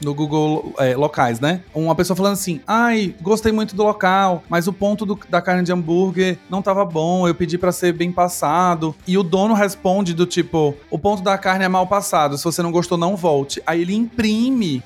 no 0.00 0.14
Google 0.14 0.74
é, 0.78 0.96
locais, 0.96 1.40
né? 1.40 1.60
Uma 1.74 1.94
pessoa 1.94 2.16
falando 2.16 2.34
assim, 2.34 2.60
ai, 2.66 3.14
gostei 3.20 3.52
muito 3.52 3.74
do 3.74 3.82
local, 3.82 4.42
mas 4.48 4.66
o 4.66 4.72
ponto 4.72 5.04
do, 5.04 5.18
da 5.28 5.40
carne 5.40 5.62
de 5.62 5.72
hambúrguer 5.72 6.38
não 6.48 6.62
tava 6.62 6.84
bom, 6.84 7.26
eu 7.26 7.34
pedi 7.34 7.58
para 7.58 7.72
ser 7.72 7.92
bem 7.92 8.10
passado. 8.12 8.94
E 9.06 9.16
o 9.18 9.22
dono 9.22 9.54
responde 9.54 10.14
do 10.14 10.26
tipo, 10.26 10.74
o 10.90 10.98
ponto 10.98 11.22
da 11.22 11.36
carne 11.38 11.64
é 11.64 11.68
mal 11.68 11.86
passado, 11.86 12.38
se 12.38 12.44
você 12.44 12.62
não 12.62 12.72
gostou, 12.72 12.96
não 12.98 13.16
volte. 13.16 13.62
Aí 13.66 13.82
ele 13.82 13.94
imprime 13.94 14.82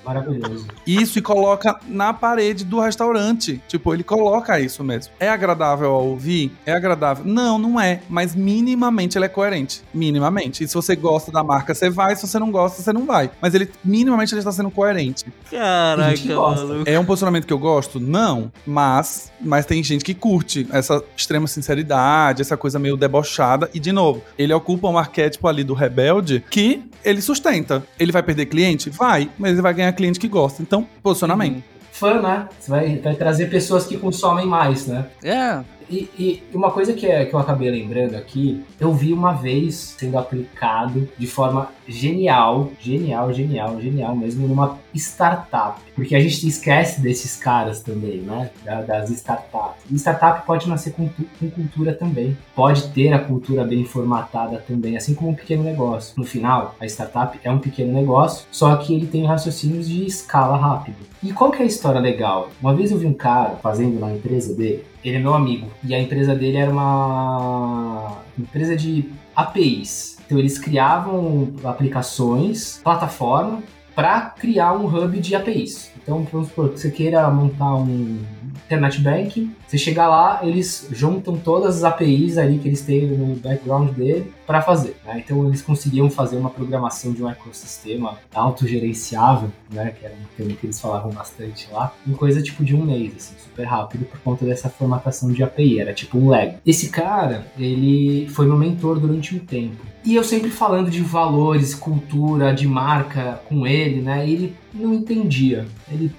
isso 0.87 1.19
e 1.19 1.23
coloca 1.23 1.79
na 1.87 2.13
parede 2.13 2.65
do 2.65 2.81
restaurante. 2.81 3.61
Tipo, 3.69 3.95
ele 3.95 4.03
coloca 4.03 4.59
isso 4.61 4.83
mesmo. 4.85 5.13
É 5.19 5.29
agradável 5.29 5.91
a 5.91 5.99
ouvir? 5.99 6.53
É 6.65 6.73
agradável? 6.73 7.25
Não, 7.25 7.59
não 7.59 7.81
é. 7.81 8.01
Mas 8.09 8.35
minimamente 8.35 9.17
ele 9.19 9.25
é 9.25 9.29
coerente. 9.29 9.83
Minimamente. 9.93 10.65
E 10.65 10.69
se 10.69 10.75
você 10.75 10.95
gosta 10.97 11.31
da 11.31 11.43
marca, 11.43 11.75
você 11.75 11.91
vai. 11.91 12.17
Se 12.17 12.27
você 12.27 12.39
não 12.39 12.51
gosta, 12.51 12.83
você 12.83 12.93
não 12.93 13.07
vai. 13.07 13.31
Mas 13.41 13.55
ele, 13.55 13.71
minimamente, 13.85 14.35
ele 14.39 14.49
está 14.49 14.53
sendo 14.53 14.71
coerente. 14.71 15.27
Caraca, 15.51 16.35
maluco. 16.35 16.89
É 16.89 16.99
um 16.99 17.05
posicionamento 17.05 17.47
que 17.47 17.53
eu 17.53 17.59
gosto? 17.59 18.01
Não. 18.01 18.51
Mas, 18.67 19.33
mas 19.41 19.67
tem 19.67 19.83
gente 19.83 20.05
que 20.05 20.15
curte 20.15 20.67
essa 20.71 21.03
extrema 21.17 21.47
sinceridade, 21.47 22.43
essa 22.43 22.57
coisa 22.57 22.79
meio 22.79 22.97
debochada. 22.97 23.71
E, 23.75 23.81
de 23.81 23.93
novo, 23.93 24.23
ele 24.39 24.53
ocupa 24.53 24.89
um 24.89 24.99
arquétipo 24.99 25.49
ali 25.49 25.65
do 25.65 25.75
rebelde 25.75 26.45
que 26.51 26.83
ele 27.05 27.21
sustenta. 27.21 27.85
Ele 27.99 28.13
vai 28.13 28.23
perder 28.23 28.47
cliente? 28.47 28.91
Vai. 28.91 29.31
Mas 29.39 29.53
ele 29.53 29.63
vai 29.63 29.75
ganhar 29.75 29.93
cliente 29.93 30.19
que 30.19 30.29
gosta. 30.29 30.63
Então, 30.63 30.87
posicionamento. 31.03 31.63
Fã, 31.93 32.21
né? 32.23 32.49
Você 32.61 32.71
vai, 32.71 32.99
vai 32.99 33.15
trazer 33.17 33.51
pessoas 33.51 33.85
que 33.85 33.97
consomem 33.97 34.47
mais, 34.47 34.87
né? 34.87 35.07
É, 35.23 35.61
E, 35.91 36.09
e 36.19 36.43
uma 36.55 36.71
coisa 36.71 36.93
que, 36.93 37.07
é, 37.07 37.25
que 37.25 37.35
eu 37.35 37.39
acabei 37.39 37.71
lembrando 37.71 38.15
aqui, 38.15 38.63
eu 38.79 38.93
vi 38.93 39.13
uma 39.13 39.33
vez 39.33 39.95
sendo 39.99 40.19
aplicado 40.19 41.09
de 41.19 41.27
forma 41.27 41.71
genial, 41.87 42.71
genial, 42.79 43.33
genial, 43.33 43.81
genial 43.81 44.15
mesmo, 44.17 44.47
numa 44.47 44.79
startup. 44.95 45.81
Porque 45.95 46.15
a 46.15 46.21
gente 46.21 46.47
esquece 46.47 47.01
desses 47.01 47.37
caras 47.37 47.83
também, 47.83 48.19
né? 48.19 48.51
Da- 48.65 48.83
das 48.83 49.11
startups. 49.11 49.83
E 49.91 49.95
startup 49.97 50.47
pode 50.47 50.69
nascer 50.69 50.93
com, 50.93 51.09
com 51.41 51.51
cultura 51.51 51.95
também. 51.95 52.37
Pode 52.55 52.89
ter 52.89 53.13
a 53.13 53.19
cultura 53.19 53.65
bem 53.65 53.85
formatada 53.85 54.59
também, 54.67 54.97
assim 54.97 55.15
como 55.15 55.31
um 55.31 55.35
pequeno 55.35 55.63
negócio. 55.65 56.15
No 56.17 56.25
final, 56.25 56.75
a 56.81 56.87
startup 56.87 57.39
é 57.43 57.51
um 57.51 57.59
pequeno 57.59 57.93
negócio, 57.93 58.47
só 58.51 58.77
que 58.77 58.95
ele 58.95 59.07
tem 59.07 59.25
raciocínios 59.27 59.89
de 59.89 60.05
escala 60.05 60.57
rápida. 60.57 60.97
E 61.23 61.33
qual 61.33 61.51
que 61.51 61.61
é 61.61 61.65
a 61.65 61.67
história 61.67 62.01
legal? 62.01 62.51
Uma 62.61 62.75
vez 62.75 62.93
eu 62.93 62.99
vi 62.99 63.07
um 63.07 63.13
cara 63.13 63.57
fazendo 63.57 63.99
na 63.99 64.15
empresa 64.15 64.55
dele, 64.55 64.85
ele 65.05 65.17
é 65.17 65.19
meu 65.19 65.35
amigo, 65.35 65.67
e 65.83 65.95
a 65.95 66.01
empresa 66.01 66.35
dele 66.35 66.57
era 66.57 66.71
uma 66.71 68.19
empresa 68.39 68.77
de 68.77 69.11
APIs. 69.35 70.19
Então 70.25 70.39
eles 70.39 70.59
criavam 70.59 71.55
aplicações, 71.65 72.81
plataforma, 72.85 73.63
para 73.97 74.31
criar 74.31 74.75
um 74.75 74.87
hub 74.87 75.19
de 75.19 75.35
APIs. 75.35 75.91
Então, 76.01 76.25
vamos 76.31 76.49
supor 76.49 76.69
que 76.69 76.79
você 76.79 76.89
queira 76.89 77.29
montar 77.31 77.75
um 77.75 78.21
internet 78.69 79.01
banking, 79.01 79.51
você 79.67 79.79
chega 79.79 80.07
lá, 80.07 80.41
eles 80.43 80.89
juntam 80.93 81.37
todas 81.37 81.79
as 81.79 81.85
APIs 81.85 82.37
ali 82.37 82.59
que 82.59 82.69
eles 82.69 82.83
têm 82.83 83.07
no 83.07 83.35
background 83.37 83.91
dele 83.91 84.33
para 84.47 84.61
fazer. 84.61 84.97
né? 85.05 85.23
Então, 85.25 85.47
eles 85.47 85.63
conseguiam 85.63 86.11
fazer 86.11 86.37
uma 86.37 86.51
programação 86.51 87.13
de 87.13 87.23
um 87.23 87.29
ecossistema 87.29 88.19
autogerenciável, 88.35 89.51
né? 89.71 89.93
que 89.99 90.05
era 90.05 90.15
um 90.15 90.37
termo 90.37 90.55
que 90.55 90.67
eles 90.67 90.79
falavam 90.79 91.11
bastante 91.11 91.69
lá, 91.73 91.95
em 92.07 92.13
coisa 92.13 92.43
tipo 92.43 92.63
de 92.65 92.77
um 92.77 92.85
mês, 92.85 93.15
assim, 93.17 93.35
super 93.43 93.65
rápido, 93.65 94.05
por 94.05 94.21
conta 94.21 94.45
dessa 94.45 94.69
formatação 94.69 95.33
de 95.33 95.43
API. 95.43 95.81
Era 95.81 95.95
tipo 95.95 96.19
um 96.19 96.29
Lego. 96.29 96.59
Esse 96.65 96.91
cara, 96.91 97.47
ele 97.59 98.29
foi 98.29 98.47
meu 98.47 98.57
mentor 98.57 99.01
durante 99.01 99.35
um 99.35 99.39
tempo. 99.39 99.77
E 100.05 100.15
eu 100.15 100.25
sempre 100.25 100.51
falando 100.51 100.91
de 100.91 101.01
valores, 101.01 101.75
cultura, 101.75 102.55
de 102.55 102.67
marca 102.67 103.41
com 103.49 103.67
ele, 103.67 104.01
né? 104.01 104.29
Ele 104.29 104.55
não 104.73 104.95
entendia. 104.95 105.67
Ele, 105.91 106.11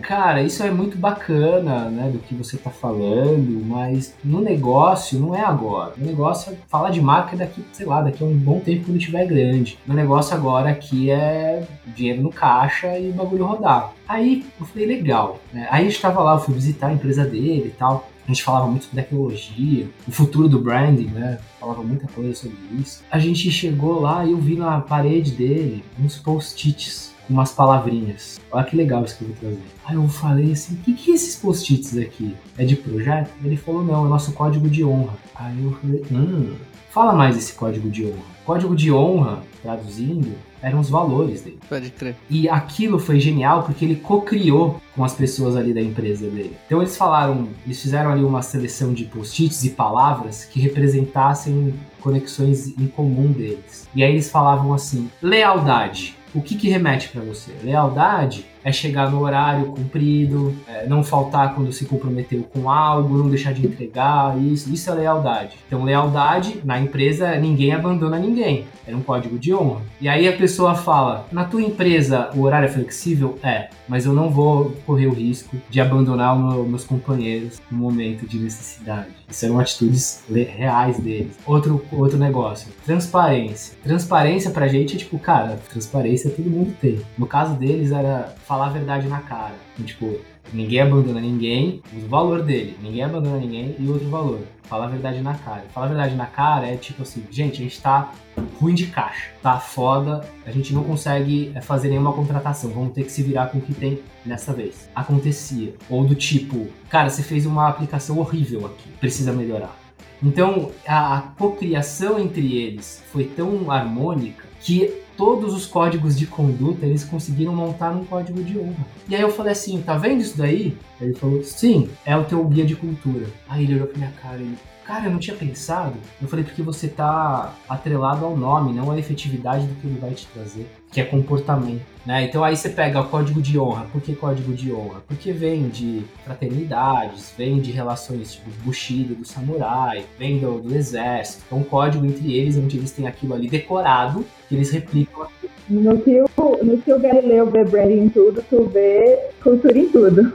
cara, 0.00 0.42
isso 0.42 0.62
é 0.62 0.70
muito 0.70 0.96
bacana, 0.96 1.88
né? 1.90 2.10
Do 2.10 2.18
que 2.18 2.34
você 2.34 2.56
tá 2.56 2.70
falando, 2.70 3.64
mas 3.64 4.14
no 4.24 4.40
negócio 4.40 5.18
não 5.18 5.34
é 5.34 5.42
agora. 5.44 5.94
O 5.98 6.04
negócio 6.04 6.52
é 6.52 6.56
falar 6.68 6.90
de 6.90 7.00
marca 7.00 7.36
daqui, 7.36 7.64
sei 7.72 7.86
lá, 7.86 8.00
daqui 8.00 8.22
a 8.22 8.26
um 8.26 8.36
bom 8.36 8.60
tempo 8.60 8.86
quando 8.86 8.98
estiver 8.98 9.26
grande. 9.26 9.78
O 9.88 9.92
negócio 9.92 10.34
agora 10.34 10.70
aqui 10.70 11.10
é 11.10 11.66
dinheiro 11.86 12.22
no 12.22 12.30
caixa 12.30 12.98
e 12.98 13.12
bagulho 13.12 13.46
rodar. 13.46 13.92
Aí 14.06 14.44
eu 14.58 14.66
falei, 14.66 14.86
legal. 14.86 15.40
Né? 15.52 15.66
Aí 15.70 15.86
a 15.86 15.88
gente 15.88 16.00
tava 16.00 16.22
lá, 16.22 16.34
eu 16.34 16.40
fui 16.40 16.54
visitar 16.54 16.88
a 16.88 16.92
empresa 16.92 17.24
dele 17.24 17.66
e 17.66 17.74
tal. 17.78 18.08
A 18.24 18.30
gente 18.30 18.42
falava 18.42 18.66
muito 18.66 18.84
sobre 18.84 19.02
tecnologia, 19.02 19.88
o 20.06 20.12
futuro 20.12 20.50
do 20.50 20.60
branding, 20.60 21.06
né? 21.06 21.38
Falava 21.58 21.82
muita 21.82 22.06
coisa 22.08 22.34
sobre 22.34 22.58
isso. 22.78 23.02
A 23.10 23.18
gente 23.18 23.50
chegou 23.50 24.02
lá 24.02 24.22
e 24.22 24.32
eu 24.32 24.36
vi 24.36 24.54
na 24.54 24.82
parede 24.82 25.30
dele 25.30 25.82
uns 25.98 26.18
post-its 26.18 27.07
umas 27.28 27.52
palavrinhas. 27.52 28.40
Olha 28.50 28.64
que 28.64 28.76
legal 28.76 29.04
isso 29.04 29.18
que 29.18 29.22
eu 29.22 29.28
vou 29.28 29.36
trazer. 29.36 29.62
Aí 29.84 29.94
eu 29.96 30.08
falei 30.08 30.52
assim, 30.52 30.74
o 30.74 30.78
que, 30.78 30.94
que 30.94 31.10
é 31.10 31.14
esses 31.14 31.36
post-its 31.36 31.96
aqui? 31.96 32.34
É 32.56 32.64
de 32.64 32.76
projeto? 32.76 33.30
Ele 33.44 33.56
falou, 33.56 33.84
não, 33.84 34.06
é 34.06 34.08
nosso 34.08 34.32
código 34.32 34.68
de 34.68 34.84
honra. 34.84 35.14
Aí 35.34 35.62
eu 35.62 35.72
falei, 35.72 36.04
hum, 36.10 36.54
fala 36.90 37.12
mais 37.12 37.36
esse 37.36 37.52
código 37.52 37.90
de 37.90 38.06
honra. 38.06 38.38
Código 38.44 38.74
de 38.74 38.90
honra, 38.90 39.42
traduzindo, 39.62 40.34
eram 40.62 40.80
os 40.80 40.88
valores 40.88 41.42
dele. 41.42 41.58
pode 41.68 41.90
crer. 41.90 42.16
E 42.28 42.48
aquilo 42.48 42.98
foi 42.98 43.20
genial 43.20 43.62
porque 43.62 43.84
ele 43.84 43.96
co-criou 43.96 44.80
com 44.94 45.04
as 45.04 45.14
pessoas 45.14 45.56
ali 45.56 45.72
da 45.72 45.80
empresa 45.80 46.28
dele. 46.28 46.56
Então 46.66 46.80
eles 46.80 46.96
falaram, 46.96 47.48
eles 47.64 47.80
fizeram 47.80 48.10
ali 48.10 48.24
uma 48.24 48.42
seleção 48.42 48.92
de 48.92 49.04
post-its 49.04 49.64
e 49.64 49.70
palavras 49.70 50.44
que 50.44 50.60
representassem 50.60 51.74
conexões 52.00 52.68
em 52.78 52.86
comum 52.86 53.30
deles. 53.30 53.88
E 53.94 54.02
aí 54.02 54.12
eles 54.12 54.30
falavam 54.30 54.72
assim: 54.72 55.10
lealdade. 55.22 56.16
O 56.34 56.42
que, 56.42 56.54
que 56.56 56.68
remete 56.68 57.08
para 57.08 57.22
você? 57.22 57.52
Lealdade 57.62 58.46
é 58.68 58.72
chegar 58.72 59.10
no 59.10 59.20
horário 59.22 59.66
cumprido, 59.72 60.54
é, 60.68 60.86
não 60.86 61.02
faltar 61.02 61.54
quando 61.54 61.72
se 61.72 61.84
comprometeu 61.86 62.42
com 62.42 62.70
algo, 62.70 63.16
não 63.16 63.28
deixar 63.28 63.52
de 63.52 63.66
entregar, 63.66 64.38
isso, 64.40 64.72
isso 64.72 64.90
é 64.90 64.94
lealdade. 64.94 65.56
Então, 65.66 65.84
lealdade 65.84 66.60
na 66.64 66.78
empresa, 66.80 67.34
ninguém 67.36 67.72
abandona 67.72 68.18
ninguém. 68.18 68.64
Era 68.86 68.96
um 68.96 69.02
código 69.02 69.38
de 69.38 69.52
honra. 69.54 69.82
E 70.00 70.08
aí 70.08 70.26
a 70.26 70.36
pessoa 70.36 70.74
fala: 70.74 71.26
na 71.30 71.44
tua 71.44 71.62
empresa 71.62 72.30
o 72.34 72.42
horário 72.42 72.66
é 72.66 72.70
flexível? 72.70 73.38
É, 73.42 73.68
mas 73.86 74.06
eu 74.06 74.12
não 74.14 74.30
vou 74.30 74.74
correr 74.86 75.06
o 75.06 75.12
risco 75.12 75.56
de 75.68 75.80
abandonar 75.80 76.38
meu- 76.38 76.64
meus 76.64 76.84
companheiros 76.84 77.60
no 77.70 77.76
momento 77.78 78.26
de 78.26 78.38
necessidade. 78.38 79.08
Isso 79.30 79.44
eram 79.44 79.60
atitudes 79.60 80.24
reais 80.30 80.98
deles. 80.98 81.38
Outro, 81.46 81.84
outro 81.92 82.18
negócio: 82.18 82.68
transparência. 82.86 83.76
Transparência 83.84 84.50
pra 84.50 84.68
gente 84.68 84.94
é 84.96 84.98
tipo, 84.98 85.18
cara, 85.18 85.58
transparência 85.70 86.30
todo 86.30 86.48
mundo 86.50 86.74
tem. 86.80 87.00
No 87.18 87.26
caso 87.26 87.54
deles 87.54 87.92
era 87.92 88.34
falar 88.46 88.57
a 88.66 88.70
verdade 88.70 89.08
na 89.08 89.20
cara. 89.20 89.54
Tipo, 89.84 90.18
ninguém 90.52 90.80
abandona 90.80 91.20
ninguém, 91.20 91.82
o 91.92 92.08
valor 92.08 92.42
dele, 92.42 92.76
ninguém 92.82 93.02
abandona 93.02 93.38
ninguém 93.38 93.76
e 93.78 93.88
outro 93.88 94.08
valor. 94.08 94.40
Falar 94.64 94.86
a 94.86 94.88
verdade 94.88 95.20
na 95.20 95.34
cara. 95.34 95.64
Falar 95.72 95.86
a 95.86 95.88
verdade 95.88 96.14
na 96.14 96.26
cara 96.26 96.66
é 96.66 96.76
tipo 96.76 97.02
assim, 97.02 97.24
gente, 97.30 97.54
a 97.54 97.64
gente 97.64 97.80
tá 97.80 98.12
ruim 98.60 98.74
de 98.74 98.88
caixa, 98.88 99.30
tá 99.42 99.58
foda, 99.58 100.28
a 100.44 100.50
gente 100.50 100.74
não 100.74 100.84
consegue 100.84 101.52
é, 101.54 101.60
fazer 101.60 101.88
nenhuma 101.88 102.12
contratação, 102.12 102.70
vamos 102.70 102.92
ter 102.92 103.04
que 103.04 103.12
se 103.12 103.22
virar 103.22 103.46
com 103.46 103.58
o 103.58 103.60
que 103.62 103.74
tem 103.74 104.00
nessa 104.26 104.52
vez. 104.52 104.90
Acontecia. 104.94 105.74
Ou 105.88 106.04
do 106.04 106.14
tipo, 106.14 106.66
cara, 106.88 107.08
você 107.08 107.22
fez 107.22 107.46
uma 107.46 107.68
aplicação 107.68 108.18
horrível 108.18 108.66
aqui, 108.66 108.90
precisa 109.00 109.32
melhorar. 109.32 109.74
Então, 110.22 110.70
a, 110.86 111.18
a 111.18 111.22
cocriação 111.22 112.18
entre 112.18 112.56
eles 112.56 113.02
foi 113.12 113.24
tão 113.24 113.70
harmônica 113.70 114.44
que 114.60 115.02
todos 115.18 115.52
os 115.52 115.66
códigos 115.66 116.16
de 116.16 116.26
conduta 116.26 116.86
eles 116.86 117.02
conseguiram 117.02 117.54
montar 117.54 117.92
num 117.92 118.04
código 118.04 118.42
de 118.42 118.56
honra. 118.56 118.86
E 119.08 119.16
aí 119.16 119.20
eu 119.20 119.30
falei 119.30 119.52
assim, 119.52 119.82
tá 119.82 119.98
vendo 119.98 120.22
isso 120.22 120.38
daí? 120.38 120.78
Ele 121.00 121.12
falou, 121.12 121.42
sim, 121.42 121.90
é 122.06 122.16
o 122.16 122.24
teu 122.24 122.42
guia 122.44 122.64
de 122.64 122.76
cultura. 122.76 123.26
Aí 123.48 123.64
ele 123.64 123.74
olhou 123.74 123.88
pra 123.88 123.98
minha 123.98 124.12
cara 124.12 124.38
e 124.40 124.54
cara, 124.88 125.04
eu 125.04 125.10
não 125.10 125.18
tinha 125.18 125.36
pensado. 125.36 125.98
Eu 126.20 126.26
falei, 126.26 126.42
porque 126.42 126.62
você 126.62 126.88
tá 126.88 127.54
atrelado 127.68 128.24
ao 128.24 128.34
nome, 128.34 128.72
não 128.72 128.90
à 128.90 128.98
efetividade 128.98 129.66
do 129.66 129.74
que 129.74 129.86
ele 129.86 129.98
vai 130.00 130.12
te 130.12 130.26
trazer, 130.28 130.66
que 130.90 130.98
é 130.98 131.04
comportamento. 131.04 131.82
Né? 132.06 132.24
Então 132.24 132.42
aí 132.42 132.56
você 132.56 132.70
pega 132.70 132.98
o 132.98 133.06
código 133.06 133.42
de 133.42 133.58
honra. 133.58 133.84
Por 133.92 134.00
que 134.00 134.16
código 134.16 134.54
de 134.54 134.72
honra? 134.72 135.02
Porque 135.06 135.30
vem 135.30 135.68
de 135.68 136.04
fraternidades, 136.24 137.34
vem 137.36 137.60
de 137.60 137.70
relações 137.70 138.32
tipo 138.32 138.50
Bushido 138.64 139.14
do 139.14 139.26
samurai, 139.26 140.06
vem 140.18 140.38
do, 140.38 140.58
do 140.58 140.74
exército. 140.74 141.42
Então 141.46 141.58
um 141.58 141.64
código 141.64 142.06
entre 142.06 142.34
eles, 142.34 142.56
onde 142.56 142.78
eles 142.78 142.90
têm 142.90 143.06
aquilo 143.06 143.34
ali 143.34 143.46
decorado, 143.46 144.24
que 144.48 144.54
eles 144.54 144.70
replicam. 144.70 145.26
No 145.68 146.00
que 146.00 146.18
o, 146.18 146.64
no 146.64 146.78
que 146.78 146.90
o 146.90 146.98
Galileu 146.98 147.50
vê 147.50 147.62
branding 147.62 148.04
em 148.04 148.08
tudo, 148.08 148.42
tu 148.48 148.64
vê 148.64 149.18
cultura 149.42 149.78
em 149.78 149.88
tudo. 149.90 150.32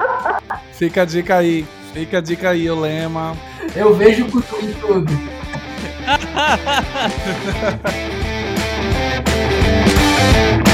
Fica 0.72 1.02
a 1.02 1.04
dica 1.04 1.36
aí. 1.36 1.66
Fica 1.92 2.18
a 2.18 2.20
dica 2.20 2.50
aí, 2.50 2.70
o 2.70 2.78
lema. 2.80 3.36
Eu 3.76 3.94
vejo 3.94 4.26
cultura 4.26 4.62
em 4.64 4.72
tudo. 4.72 5.12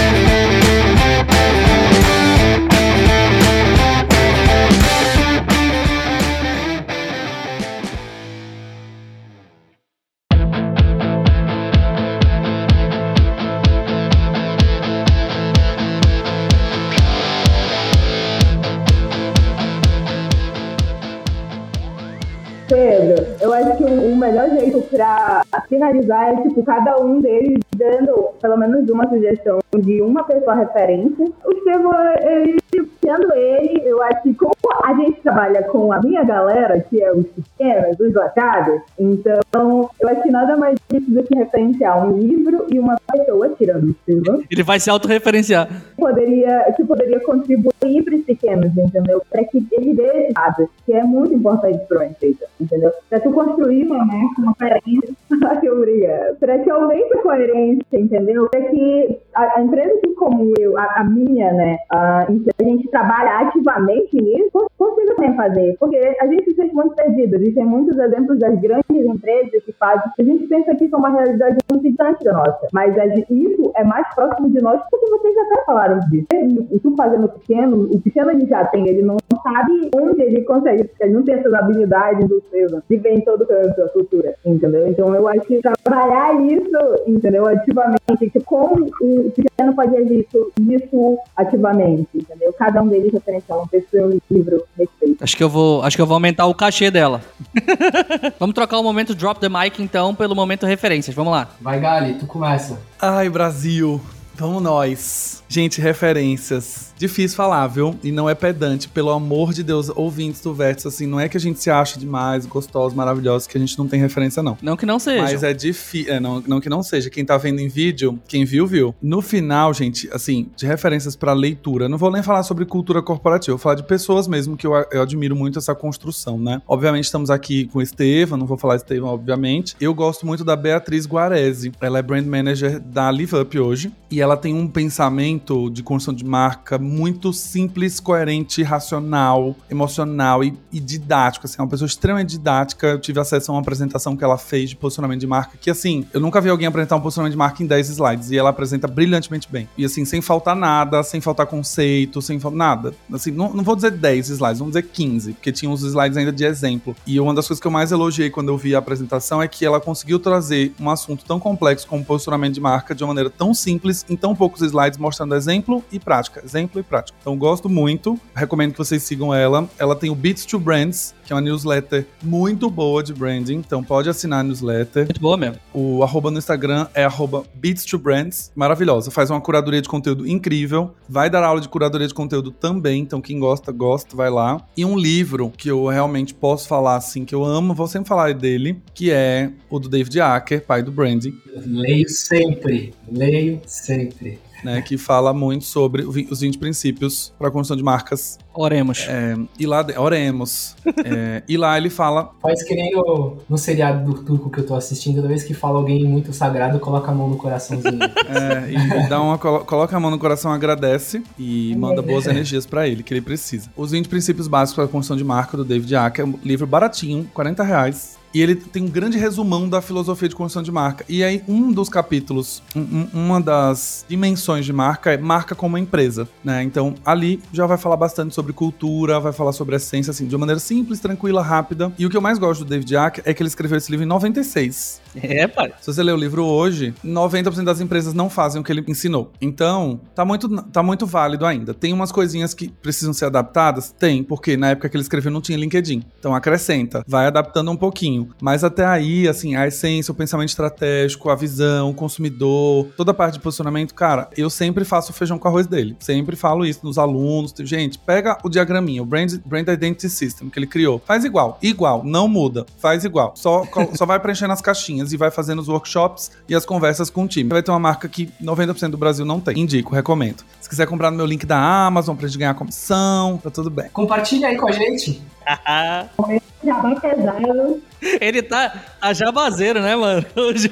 melhor 24.19 24.51
jeito 24.51 24.81
pra 24.83 25.43
finalizar 25.69 26.35
é, 26.35 26.43
tipo, 26.43 26.63
cada 26.63 27.01
um 27.01 27.21
deles 27.21 27.59
dando 27.77 28.31
pelo 28.41 28.57
menos 28.57 28.89
uma 28.91 29.09
sugestão 29.09 29.59
de 29.77 30.03
uma 30.03 30.25
pessoa 30.25 30.55
referência. 30.55 31.25
O 31.45 31.53
Estevão, 31.53 31.93
ele, 32.21 32.59
sendo 33.01 33.33
ele, 33.35 33.83
eu 33.85 34.03
acho 34.03 34.23
que 34.23 34.35
como 34.35 34.53
a 34.85 34.95
gente 34.95 35.21
trabalha 35.21 35.63
com 35.65 35.93
a 35.93 36.01
minha 36.01 36.25
galera, 36.25 36.81
que 36.81 37.03
é 37.03 37.13
os 37.13 37.27
pequenos, 37.27 37.99
os 37.99 38.13
lacados, 38.15 38.81
então 38.99 39.91
eu 40.01 40.09
acho 40.09 40.23
que 40.23 40.31
nada 40.31 40.57
mais 40.57 40.77
difícil 40.89 41.15
do 41.15 41.23
que 41.23 41.35
referenciar 41.37 42.07
um 42.07 42.19
livro 42.19 42.67
e 42.71 42.79
uma 42.79 42.97
pessoa, 43.13 43.49
tirando 43.51 43.91
o 43.91 44.43
Ele 44.51 44.63
vai 44.63 44.79
se 44.81 44.91
autorreferenciar. 44.91 45.69
poderia, 45.97 46.73
que 46.77 46.85
poderia 46.85 47.21
contribuir 47.21 48.03
para 48.05 48.15
os 48.15 48.23
pequenos, 48.25 48.77
entendeu? 48.77 49.23
Para 49.31 49.45
que 49.45 49.67
ele 49.73 49.95
dê 49.95 50.29
esse 50.29 50.69
que 50.87 50.93
é 50.93 51.03
muito 51.03 51.35
importante 51.35 51.79
para 51.89 51.99
uma 51.99 52.07
empresa, 52.07 52.47
entendeu? 52.61 52.93
Para 53.09 53.21
tu 53.21 53.31
construir 53.33 53.85
uma 53.87 54.05
marca, 54.05 54.41
uma 54.41 54.55
coerência, 54.55 55.15
que 55.61 55.71
obrigada. 55.71 56.37
Para 56.39 56.59
que 56.59 56.71
aumente 56.71 57.15
a 57.15 57.23
coerência, 57.23 57.85
entendeu? 57.99 58.49
Para 58.51 58.61
que 58.63 59.19
a, 59.35 59.59
a 59.59 59.63
empresa 59.63 59.95
assim 59.95 60.15
como 60.15 60.53
eu, 60.59 60.77
a, 60.79 61.01
a 61.01 61.05
minha, 61.05 61.53
né, 61.53 61.79
a, 61.91 62.23
a 62.25 62.63
gente 62.63 62.89
trabalha 62.91 63.41
ativamente 63.49 64.17
nisso, 64.21 64.49
cons- 64.53 64.69
consiga 64.77 65.15
também 65.15 65.35
fazer. 65.37 65.77
Porque 65.79 65.97
a 66.21 66.27
gente 66.27 66.45
se 66.45 66.55
sente 66.55 66.75
muito 66.75 66.95
perdido. 66.95 67.37
Existem 67.37 67.65
muitos 67.65 67.99
exemplos 67.99 68.39
das 68.39 68.59
grandes 68.61 68.85
empresas 68.91 69.63
que 69.65 69.73
fazem. 69.73 70.03
A 70.19 70.23
gente 70.23 70.47
pensa 70.47 70.75
que 70.75 70.85
isso 70.85 70.95
é 70.95 70.99
uma 70.99 71.11
realidade 71.11 71.57
muito 71.71 71.83
distante 71.89 72.25
da 72.25 72.33
nossa. 72.33 72.69
Mas 72.73 72.98
a 72.99 73.07
de- 73.07 73.27
isso 73.31 73.73
é 73.77 73.85
mais 73.85 74.07
próximo 74.15 74.51
de 74.51 74.61
nós 74.61 74.81
porque 74.91 75.07
vocês 75.11 75.37
até 75.39 75.65
falaram 75.65 75.99
disso. 76.11 76.27
E 76.71 76.79
tu 76.79 76.95
fazendo 76.97 77.29
pequeno, 77.29 77.89
o 77.93 78.01
pequeno 78.01 78.31
ele 78.31 78.47
já 78.47 78.65
tem, 78.67 78.89
ele 78.89 79.03
não 79.03 79.17
sabe 79.43 79.91
onde 79.97 80.23
ele 80.23 80.43
consegue, 80.43 80.85
porque 80.85 81.05
ele 81.05 81.15
não 81.15 81.23
tem 81.23 81.35
essas 81.37 81.53
habilidades 81.55 82.29
do 82.29 82.43
seu, 82.51 82.83
de 82.89 82.97
ver 82.97 83.15
em 83.15 83.21
todo 83.21 83.47
canto 83.47 83.81
a 83.83 83.89
cultura, 83.89 84.35
entendeu? 84.45 84.89
Então 84.89 85.15
eu 85.15 85.27
acho 85.29 85.41
que 85.43 85.61
trabalhar 85.61 86.35
isso, 86.43 86.77
entendeu? 87.07 87.47
Ativamente, 87.47 88.31
que 88.33 88.41
como 88.41 88.87
o 89.01 89.31
pequeno 89.31 89.75
pode 89.75 89.97
agir 89.97 90.27
isso, 90.27 90.51
isso 90.59 91.19
ativamente, 91.37 92.09
entendeu? 92.15 92.53
Cada 92.53 92.83
um 92.83 92.89
deles 92.89 93.13
referencial, 93.13 93.61
uma 93.61 93.69
pessoa, 93.69 94.07
um 94.09 94.19
livro, 94.31 94.63
respeito. 94.77 95.23
Acho 95.23 95.37
que 95.37 95.43
eu 95.45 95.49
vou, 95.49 95.83
acho 95.83 95.97
que 95.97 96.03
eu 96.03 96.07
vou 96.07 96.15
aumentar 96.15 96.47
o 96.47 96.55
cachê 96.55 96.91
dela. 96.91 97.21
Vamos 98.39 98.55
trocar 98.55 98.79
o 98.79 98.83
momento 98.83 99.15
drop 99.15 99.41
the 99.41 99.49
mic 99.49 99.83
então 99.83 100.15
pelo 100.15 100.35
momento 100.35 100.67
referências. 100.67 101.15
Vamos 101.15 101.33
lá. 101.33 101.49
Vai, 101.61 101.81
Gali, 101.81 102.15
tu 102.15 102.27
começa. 102.27 102.81
Ai, 103.01 103.29
Brasil. 103.29 104.01
Vamos 104.35 104.63
nós. 104.63 105.43
Gente, 105.49 105.81
referências. 105.81 106.88
Difícil 106.99 107.37
falar, 107.37 107.67
viu? 107.69 107.97
E 108.03 108.11
não 108.11 108.29
é 108.29 108.35
pedante, 108.35 108.89
pelo 108.89 109.11
amor 109.11 109.53
de 109.53 109.63
Deus, 109.63 109.89
ouvintes 109.95 110.41
do 110.41 110.53
Vértice, 110.53 110.89
assim, 110.89 111.07
não 111.07 111.21
é 111.21 111.29
que 111.29 111.37
a 111.37 111.41
gente 111.41 111.63
se 111.63 111.71
acha 111.71 111.99
demais, 111.99 112.45
gostosos, 112.45 112.95
maravilhosos, 112.95 113.47
que 113.47 113.57
a 113.57 113.61
gente 113.61 113.79
não 113.79 113.87
tem 113.87 114.01
referência, 114.01 114.43
não. 114.43 114.59
Não 114.61 114.77
que 114.77 114.85
não 114.85 114.99
seja. 114.99 115.23
Mas 115.23 115.43
é 115.43 115.55
difícil. 115.55 116.13
É, 116.13 116.19
não, 116.19 116.43
não 116.47 116.61
que 116.61 116.69
não 116.69 116.83
seja. 116.83 117.09
Quem 117.09 117.25
tá 117.25 117.37
vendo 117.37 117.61
em 117.61 117.69
vídeo, 117.69 118.19
quem 118.27 118.45
viu, 118.45 118.67
viu. 118.67 118.95
No 119.01 119.23
final, 119.23 119.73
gente, 119.73 120.09
assim, 120.13 120.49
de 120.57 120.67
referências 120.67 121.15
pra 121.15 121.33
leitura, 121.33 121.89
não 121.89 121.99
vou 121.99 122.11
nem 122.11 122.23
falar 122.23 122.43
sobre 122.43 122.65
cultura 122.65 123.01
corporativa, 123.01 123.57
vou 123.57 123.63
falar 123.63 123.77
de 123.77 123.85
pessoas 123.85 124.27
mesmo, 124.27 124.57
que 124.57 124.67
eu, 124.67 124.73
eu 124.91 125.03
admiro 125.03 125.37
muito 125.37 125.59
essa 125.59 125.75
construção, 125.75 126.39
né? 126.39 126.61
Obviamente, 126.67 127.05
estamos 127.05 127.31
aqui 127.31 127.67
com 127.67 127.79
o 127.79 127.83
Estevam, 127.83 128.39
não 128.39 128.47
vou 128.47 128.59
falar 128.59 128.77
Estevam, 128.77 129.09
obviamente. 129.09 129.77
Eu 129.81 129.95
gosto 129.95 130.27
muito 130.27 130.45
da 130.45 130.57
Beatriz 130.57 131.07
Guarese. 131.07 131.73
Ela 131.81 132.01
é 132.01 132.03
brand 132.03 132.27
manager 132.27 132.81
da 132.81 133.11
Live 133.11 133.37
Up 133.37 133.59
hoje. 133.59 133.93
E 134.11 134.21
ela 134.21 134.37
tem 134.37 134.55
um 134.55 134.67
pensamento 134.67 135.71
de 135.71 135.83
construção 135.83 136.15
de 136.15 136.25
marca 136.25 136.79
muito 136.89 137.33
simples, 137.33 138.01
coerente, 138.01 138.63
racional, 138.63 139.55
emocional 139.71 140.43
e, 140.43 140.55
e 140.73 140.81
didático. 140.81 141.47
Assim, 141.47 141.57
é 141.59 141.63
uma 141.63 141.69
pessoa 141.69 141.87
extremamente 141.87 142.31
didática. 142.31 142.89
Eu 142.89 142.99
tive 142.99 143.21
acesso 143.21 143.51
a 143.51 143.55
uma 143.55 143.61
apresentação 143.61 144.17
que 144.17 144.25
ela 144.25 144.39
fez 144.39 144.71
de 144.71 144.77
posicionamento 144.77 145.21
de 145.21 145.27
marca, 145.27 145.59
que 145.61 145.71
assim, 145.71 146.07
eu 146.13 146.21
nunca 146.21 146.41
vi 146.41 146.49
alguém 146.49 146.67
apresentar 146.67 146.97
um 146.97 147.01
posicionamento 147.01 147.33
de 147.33 147.39
marca 147.39 147.63
em 147.63 147.67
10 147.67 147.91
slides. 147.91 148.31
E 148.31 148.39
ela 148.39 148.51
apresenta 148.51 148.89
brilhantemente 148.89 149.49
bem. 149.51 149.69
E 149.77 149.85
assim, 149.85 150.05
sem 150.05 150.21
faltar 150.23 150.57
nada, 150.57 151.03
sem 151.03 151.21
faltar 151.21 151.47
conceito, 151.47 152.23
sem 152.23 152.41
faltar 152.41 152.59
nada. 152.59 152.95
Assim, 153.13 153.31
não, 153.31 153.53
não 153.53 153.63
vou 153.63 153.77
dizer 153.77 153.91
10 153.91 154.31
slides, 154.31 154.59
vamos 154.59 154.75
dizer 154.75 154.89
15, 154.89 155.35
porque 155.35 155.53
tinha 155.53 155.71
uns 155.71 155.83
slides 155.83 156.17
ainda 156.17 156.33
de 156.33 156.45
exemplo. 156.45 156.97
E 157.07 157.21
uma 157.21 157.35
das 157.35 157.47
coisas 157.47 157.61
que 157.61 157.67
eu 157.67 157.71
mais 157.71 157.93
elogiei 157.93 158.31
quando 158.31 158.49
eu 158.49 158.57
vi 158.57 158.75
a 158.75 158.79
apresentação 158.79 159.43
é 159.43 159.49
que 159.49 159.65
ela 159.65 159.81
conseguiu 159.81 160.19
trazer 160.19 160.73
um 160.81 160.89
assunto 160.89 161.25
tão 161.25 161.39
complexo 161.39 161.87
como 161.87 162.05
posicionamento 162.05 162.55
de 162.55 162.61
marca 162.61 162.95
de 162.95 163.05
uma 163.05 163.09
maneira 163.09 163.31
tão 163.31 163.53
simples, 163.53 164.05
em 164.09 164.17
tão 164.17 164.35
poucos 164.35 164.63
slides, 164.63 164.99
mostrando 164.99 165.35
exemplo 165.35 165.85
e 165.93 165.99
prática. 165.99 166.43
Exemplo 166.45 166.78
e 166.81 166.83
prática. 166.83 167.17
Então, 167.21 167.37
gosto 167.37 167.69
muito. 167.69 168.19
Recomendo 168.35 168.73
que 168.73 168.79
vocês 168.79 169.03
sigam 169.03 169.35
ela. 169.35 169.69
Ela 169.79 169.97
tem 169.97 170.11
o 170.11 170.15
Beats 170.15 170.45
to 170.47 170.59
Brands, 170.59 171.15
que 171.25 171.33
é 171.33 171.37
uma 171.37 171.43
newsletter 171.43 172.07
muito 172.23 172.71
boa 172.71 173.03
de 173.03 173.13
branding. 173.13 173.57
Então, 173.57 173.83
pode 173.83 174.09
assinar 174.09 174.41
a 174.41 174.43
newsletter. 174.43 175.05
Muito 175.05 175.21
boa 175.21 175.37
mesmo. 175.37 175.57
O 175.73 176.03
arroba 176.03 176.31
no 176.31 176.39
Instagram 176.39 176.87
é 176.95 177.05
arroba 177.05 177.45
Beats 177.55 177.85
to 177.85 177.99
Brands. 177.99 178.51
Maravilhosa. 178.55 179.11
Faz 179.11 179.31
uma 179.31 179.41
curadoria 179.41 179.81
de 179.81 179.89
conteúdo 179.89 180.27
incrível. 180.27 180.95
Vai 181.09 181.29
dar 181.29 181.43
aula 181.45 181.61
de 181.61 181.69
curadoria 181.69 182.07
de 182.07 182.15
conteúdo 182.15 182.51
também. 182.51 183.01
Então, 183.01 183.21
quem 183.21 183.39
gosta, 183.39 183.73
gosta, 183.73 184.17
vai 184.17 184.31
lá. 184.31 184.61
E 184.77 184.85
um 184.85 184.97
livro 184.97 185.53
que 185.57 185.69
eu 185.69 185.87
realmente 185.87 186.35
posso 186.35 186.69
falar 186.69 186.97
assim, 186.97 187.25
que 187.25 187.35
eu 187.35 187.45
amo, 187.45 187.75
vou 187.75 187.87
sempre 187.87 188.09
falar 188.09 188.35
dele, 188.35 188.81
que 188.95 189.11
é 189.11 189.51
o 189.71 189.79
do 189.79 189.89
David 189.89 190.21
Acker, 190.21 190.65
pai 190.65 190.83
do 190.83 190.91
branding. 190.91 191.35
Leio 191.67 192.09
sempre. 192.09 192.95
Leio 193.11 193.61
sempre. 193.67 194.39
Né, 194.65 194.83
que 194.83 194.99
fala 194.99 195.33
muito 195.33 195.65
sobre 195.65 196.03
os 196.05 196.41
20 196.41 196.59
princípios 196.59 197.33
para 197.39 197.47
a 197.49 197.51
construção 197.51 197.77
de 197.77 197.83
marcas. 197.83 198.39
Oremos. 198.53 199.07
É, 199.09 199.37
e 199.59 199.67
lá, 199.67 199.87
oremos. 199.97 200.75
É, 201.05 201.45
e 201.49 201.57
lá 201.57 201.77
ele 201.79 201.89
fala 201.89 202.33
Faz 202.43 202.63
que 202.65 202.75
nem 202.75 202.91
no, 202.91 203.37
no 203.49 203.57
seriado 203.57 204.05
do 204.05 204.21
turco 204.25 204.51
que 204.51 204.59
eu 204.59 204.67
tô 204.67 204.75
assistindo, 204.75 205.17
toda 205.17 205.29
vez 205.29 205.45
que 205.45 205.55
fala 205.55 205.79
alguém 205.79 206.05
muito 206.05 206.33
sagrado, 206.33 206.81
coloca 206.81 207.11
a 207.11 207.15
mão 207.15 207.29
no 207.29 207.37
coraçãozinho. 207.37 207.99
É, 208.29 208.73
e 208.73 209.09
dá 209.09 209.23
uma, 209.23 209.39
colo- 209.39 209.65
coloca 209.65 209.97
a 209.97 210.01
mão 210.01 210.11
no 210.11 210.19
coração, 210.19 210.53
agradece 210.53 211.23
e 211.39 211.75
manda 211.77 212.03
boas 212.03 212.27
energias 212.27 212.67
pra 212.67 212.87
ele, 212.87 213.03
que 213.03 213.15
ele 213.15 213.21
precisa. 213.21 213.71
Os 213.77 213.93
20 213.93 214.09
princípios 214.09 214.47
básicos 214.49 214.75
para 214.75 214.85
a 214.85 214.89
construção 214.89 215.17
de 215.17 215.25
marca 215.25 215.57
do 215.57 215.65
David 215.65 215.95
Acker, 215.95 216.25
é 216.25 216.29
um 216.29 216.35
livro 216.45 216.67
baratinho, 216.67 217.29
40 217.33 217.63
reais. 217.63 218.18
E 218.35 218.43
ele 218.43 218.55
tem 218.55 218.83
um 218.83 218.89
grande 218.89 219.17
resumão 219.19 219.69
da 219.69 219.81
filosofia 219.81 220.29
de 220.29 220.35
construção 220.35 220.63
de 220.63 220.71
marca. 220.71 221.05
E 221.09 221.25
aí, 221.25 221.43
um 221.49 221.73
dos 221.73 221.89
capítulos, 221.89 222.63
um- 222.77 222.81
um- 222.81 223.09
uma 223.27 223.41
das 223.41 224.05
dimensões 224.09 224.65
de 224.65 224.73
marca 224.73 225.13
é 225.13 225.17
marca 225.17 225.55
como 225.55 225.79
empresa, 225.79 226.29
né? 226.45 226.63
Então, 226.63 226.95
ali 227.05 227.41
já 227.53 227.67
vai 227.67 227.79
falar 227.79 227.97
bastante 227.97 228.35
sobre 228.35 228.53
cultura, 228.53 229.19
vai 229.19 229.33
falar 229.33 229.53
sobre 229.53 229.77
essência, 229.77 230.11
assim, 230.11 230.27
de 230.27 230.35
uma 230.35 230.41
maneira 230.41 230.61
simples, 230.61 231.01
tranquila, 231.01 231.43
rápida. 231.43 231.93
E 231.99 232.05
o 232.05 232.11
que 232.11 232.17
eu 232.17 232.21
mais 232.21 232.39
gosto 232.39 232.65
do 232.65 232.69
David 232.71 232.97
Acker 232.97 233.23
é 233.27 233.33
que 233.33 233.43
ele 233.43 233.49
escreveu 233.49 233.79
esse 233.79 233.91
livro 233.91 234.05
em 234.05 234.09
96. 234.09 235.01
É, 235.15 235.47
pai. 235.47 235.73
Se 235.81 235.93
você 235.93 236.03
ler 236.03 236.13
o 236.13 236.17
livro 236.17 236.45
hoje, 236.45 236.95
90% 237.05 237.65
das 237.65 237.81
empresas 237.81 238.15
não 238.15 238.29
fazem 238.29 238.61
o 238.61 238.65
que 238.65 238.73
ele 238.73 238.85
ensinou. 238.87 239.33
Então, 239.41 240.01
tá 240.15 240.25
muito, 240.25 240.49
tá 240.65 240.83
muito 240.83 241.07
válido 241.07 241.47
ainda. 241.47 241.75
Tem 241.75 241.93
umas 241.93 242.13
coisinhas 242.13 242.55
que 242.55 242.69
precisam 242.69 243.13
ser 243.13 243.27
adaptadas? 243.27 243.95
Tem, 243.99 244.23
porque 244.23 244.57
na 244.57 244.71
época 244.71 244.89
que 244.89 244.97
ele 244.97 245.03
escreveu 245.03 245.31
não 245.31 245.41
tinha 245.41 245.59
LinkedIn. 245.59 246.03
Então 246.19 246.35
acrescenta, 246.35 247.05
vai 247.07 247.27
adaptando 247.27 247.71
um 247.71 247.77
pouquinho. 247.77 248.31
Mas 248.41 248.65
até 248.65 248.85
aí, 248.85 249.29
assim, 249.29 249.57
a 249.57 249.67
essência, 249.67 250.13
o 250.13 250.15
pensamento 250.15 250.51
estratégico, 250.51 251.31
a 251.31 251.35
visão, 251.35 251.91
o 251.91 251.95
consumidor, 251.95 252.89
toda 252.97 253.11
a 253.11 253.15
parte 253.15 253.35
de 253.35 253.41
posicionamento, 253.41 253.95
cara, 253.95 254.29
eu 254.37 254.51
sempre 254.51 254.85
faço 254.85 255.11
o 255.11 255.15
feijão 255.15 255.39
com 255.39 255.49
arroz 255.49 255.67
dele. 255.67 255.97
Sempre 256.01 256.37
falo 256.37 256.65
isso 256.65 256.81
nos 256.85 256.99
alunos. 256.99 257.55
Gente, 257.61 257.99
pega 257.99 258.39
o 258.43 258.49
diagraminha, 258.49 259.03
o 259.03 259.07
Brand, 259.07 259.35
Brand 259.45 259.69
Identity 259.69 260.09
System 260.09 260.49
que 260.49 260.59
ele 260.59 260.67
criou. 260.67 261.01
Faz 261.05 261.25
igual, 261.25 261.59
igual, 261.63 262.05
não 262.05 262.29
muda. 262.29 262.67
Faz 262.79 263.05
igual. 263.05 263.33
Só, 263.37 263.65
só 263.95 264.07
vai 264.07 264.21
preenchendo 264.21 264.53
as 264.53 264.61
caixinhas 264.61 264.98
e 265.13 265.17
vai 265.17 265.31
fazendo 265.31 265.61
os 265.61 265.69
workshops 265.69 266.31
e 266.49 266.55
as 266.55 266.65
conversas 266.65 267.11
com 267.11 267.25
o 267.25 267.29
time. 267.29 267.51
Vai 267.51 267.63
ter 267.63 267.71
uma 267.71 267.79
marca 267.79 268.09
que 268.09 268.31
90% 268.43 268.91
do 268.91 268.99
Brasil 268.99 269.25
não 269.25 269.41
tem. 269.41 269.59
Indico, 269.59 269.95
recomendo. 269.95 270.45
Se 270.61 270.69
quiser 270.69 270.87
comprar 270.87 271.11
no 271.11 271.17
meu 271.17 271.27
link 271.27 271.47
da 271.47 271.59
Amazon 271.59 272.17
pra 272.17 272.27
gente 272.27 272.39
ganhar 272.39 272.55
comissão, 272.55 273.39
tá 273.39 273.51
tudo 273.51 273.71
bem. 273.71 273.89
Compartilha 273.93 274.49
aí 274.49 274.57
com 274.57 274.69
a 274.69 274.73
gente. 274.73 275.23
Pesado. 277.01 277.83
Ele 278.21 278.43
tá, 278.43 278.71
tá 279.01 279.13
jabazeiro, 279.13 279.81
né, 279.81 279.97
mano? 279.97 280.25
Hoje. 280.37 280.71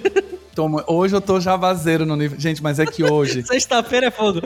Toma, 0.56 0.82
hoje 0.86 1.14
eu 1.14 1.20
tô 1.20 1.38
javazeiro 1.38 2.06
no 2.06 2.16
nível. 2.16 2.40
Gente, 2.40 2.62
mas 2.62 2.78
é 2.78 2.86
que 2.86 3.04
hoje. 3.04 3.42
Sexta-feira 3.46 4.06
é 4.06 4.10
fogo. 4.10 4.40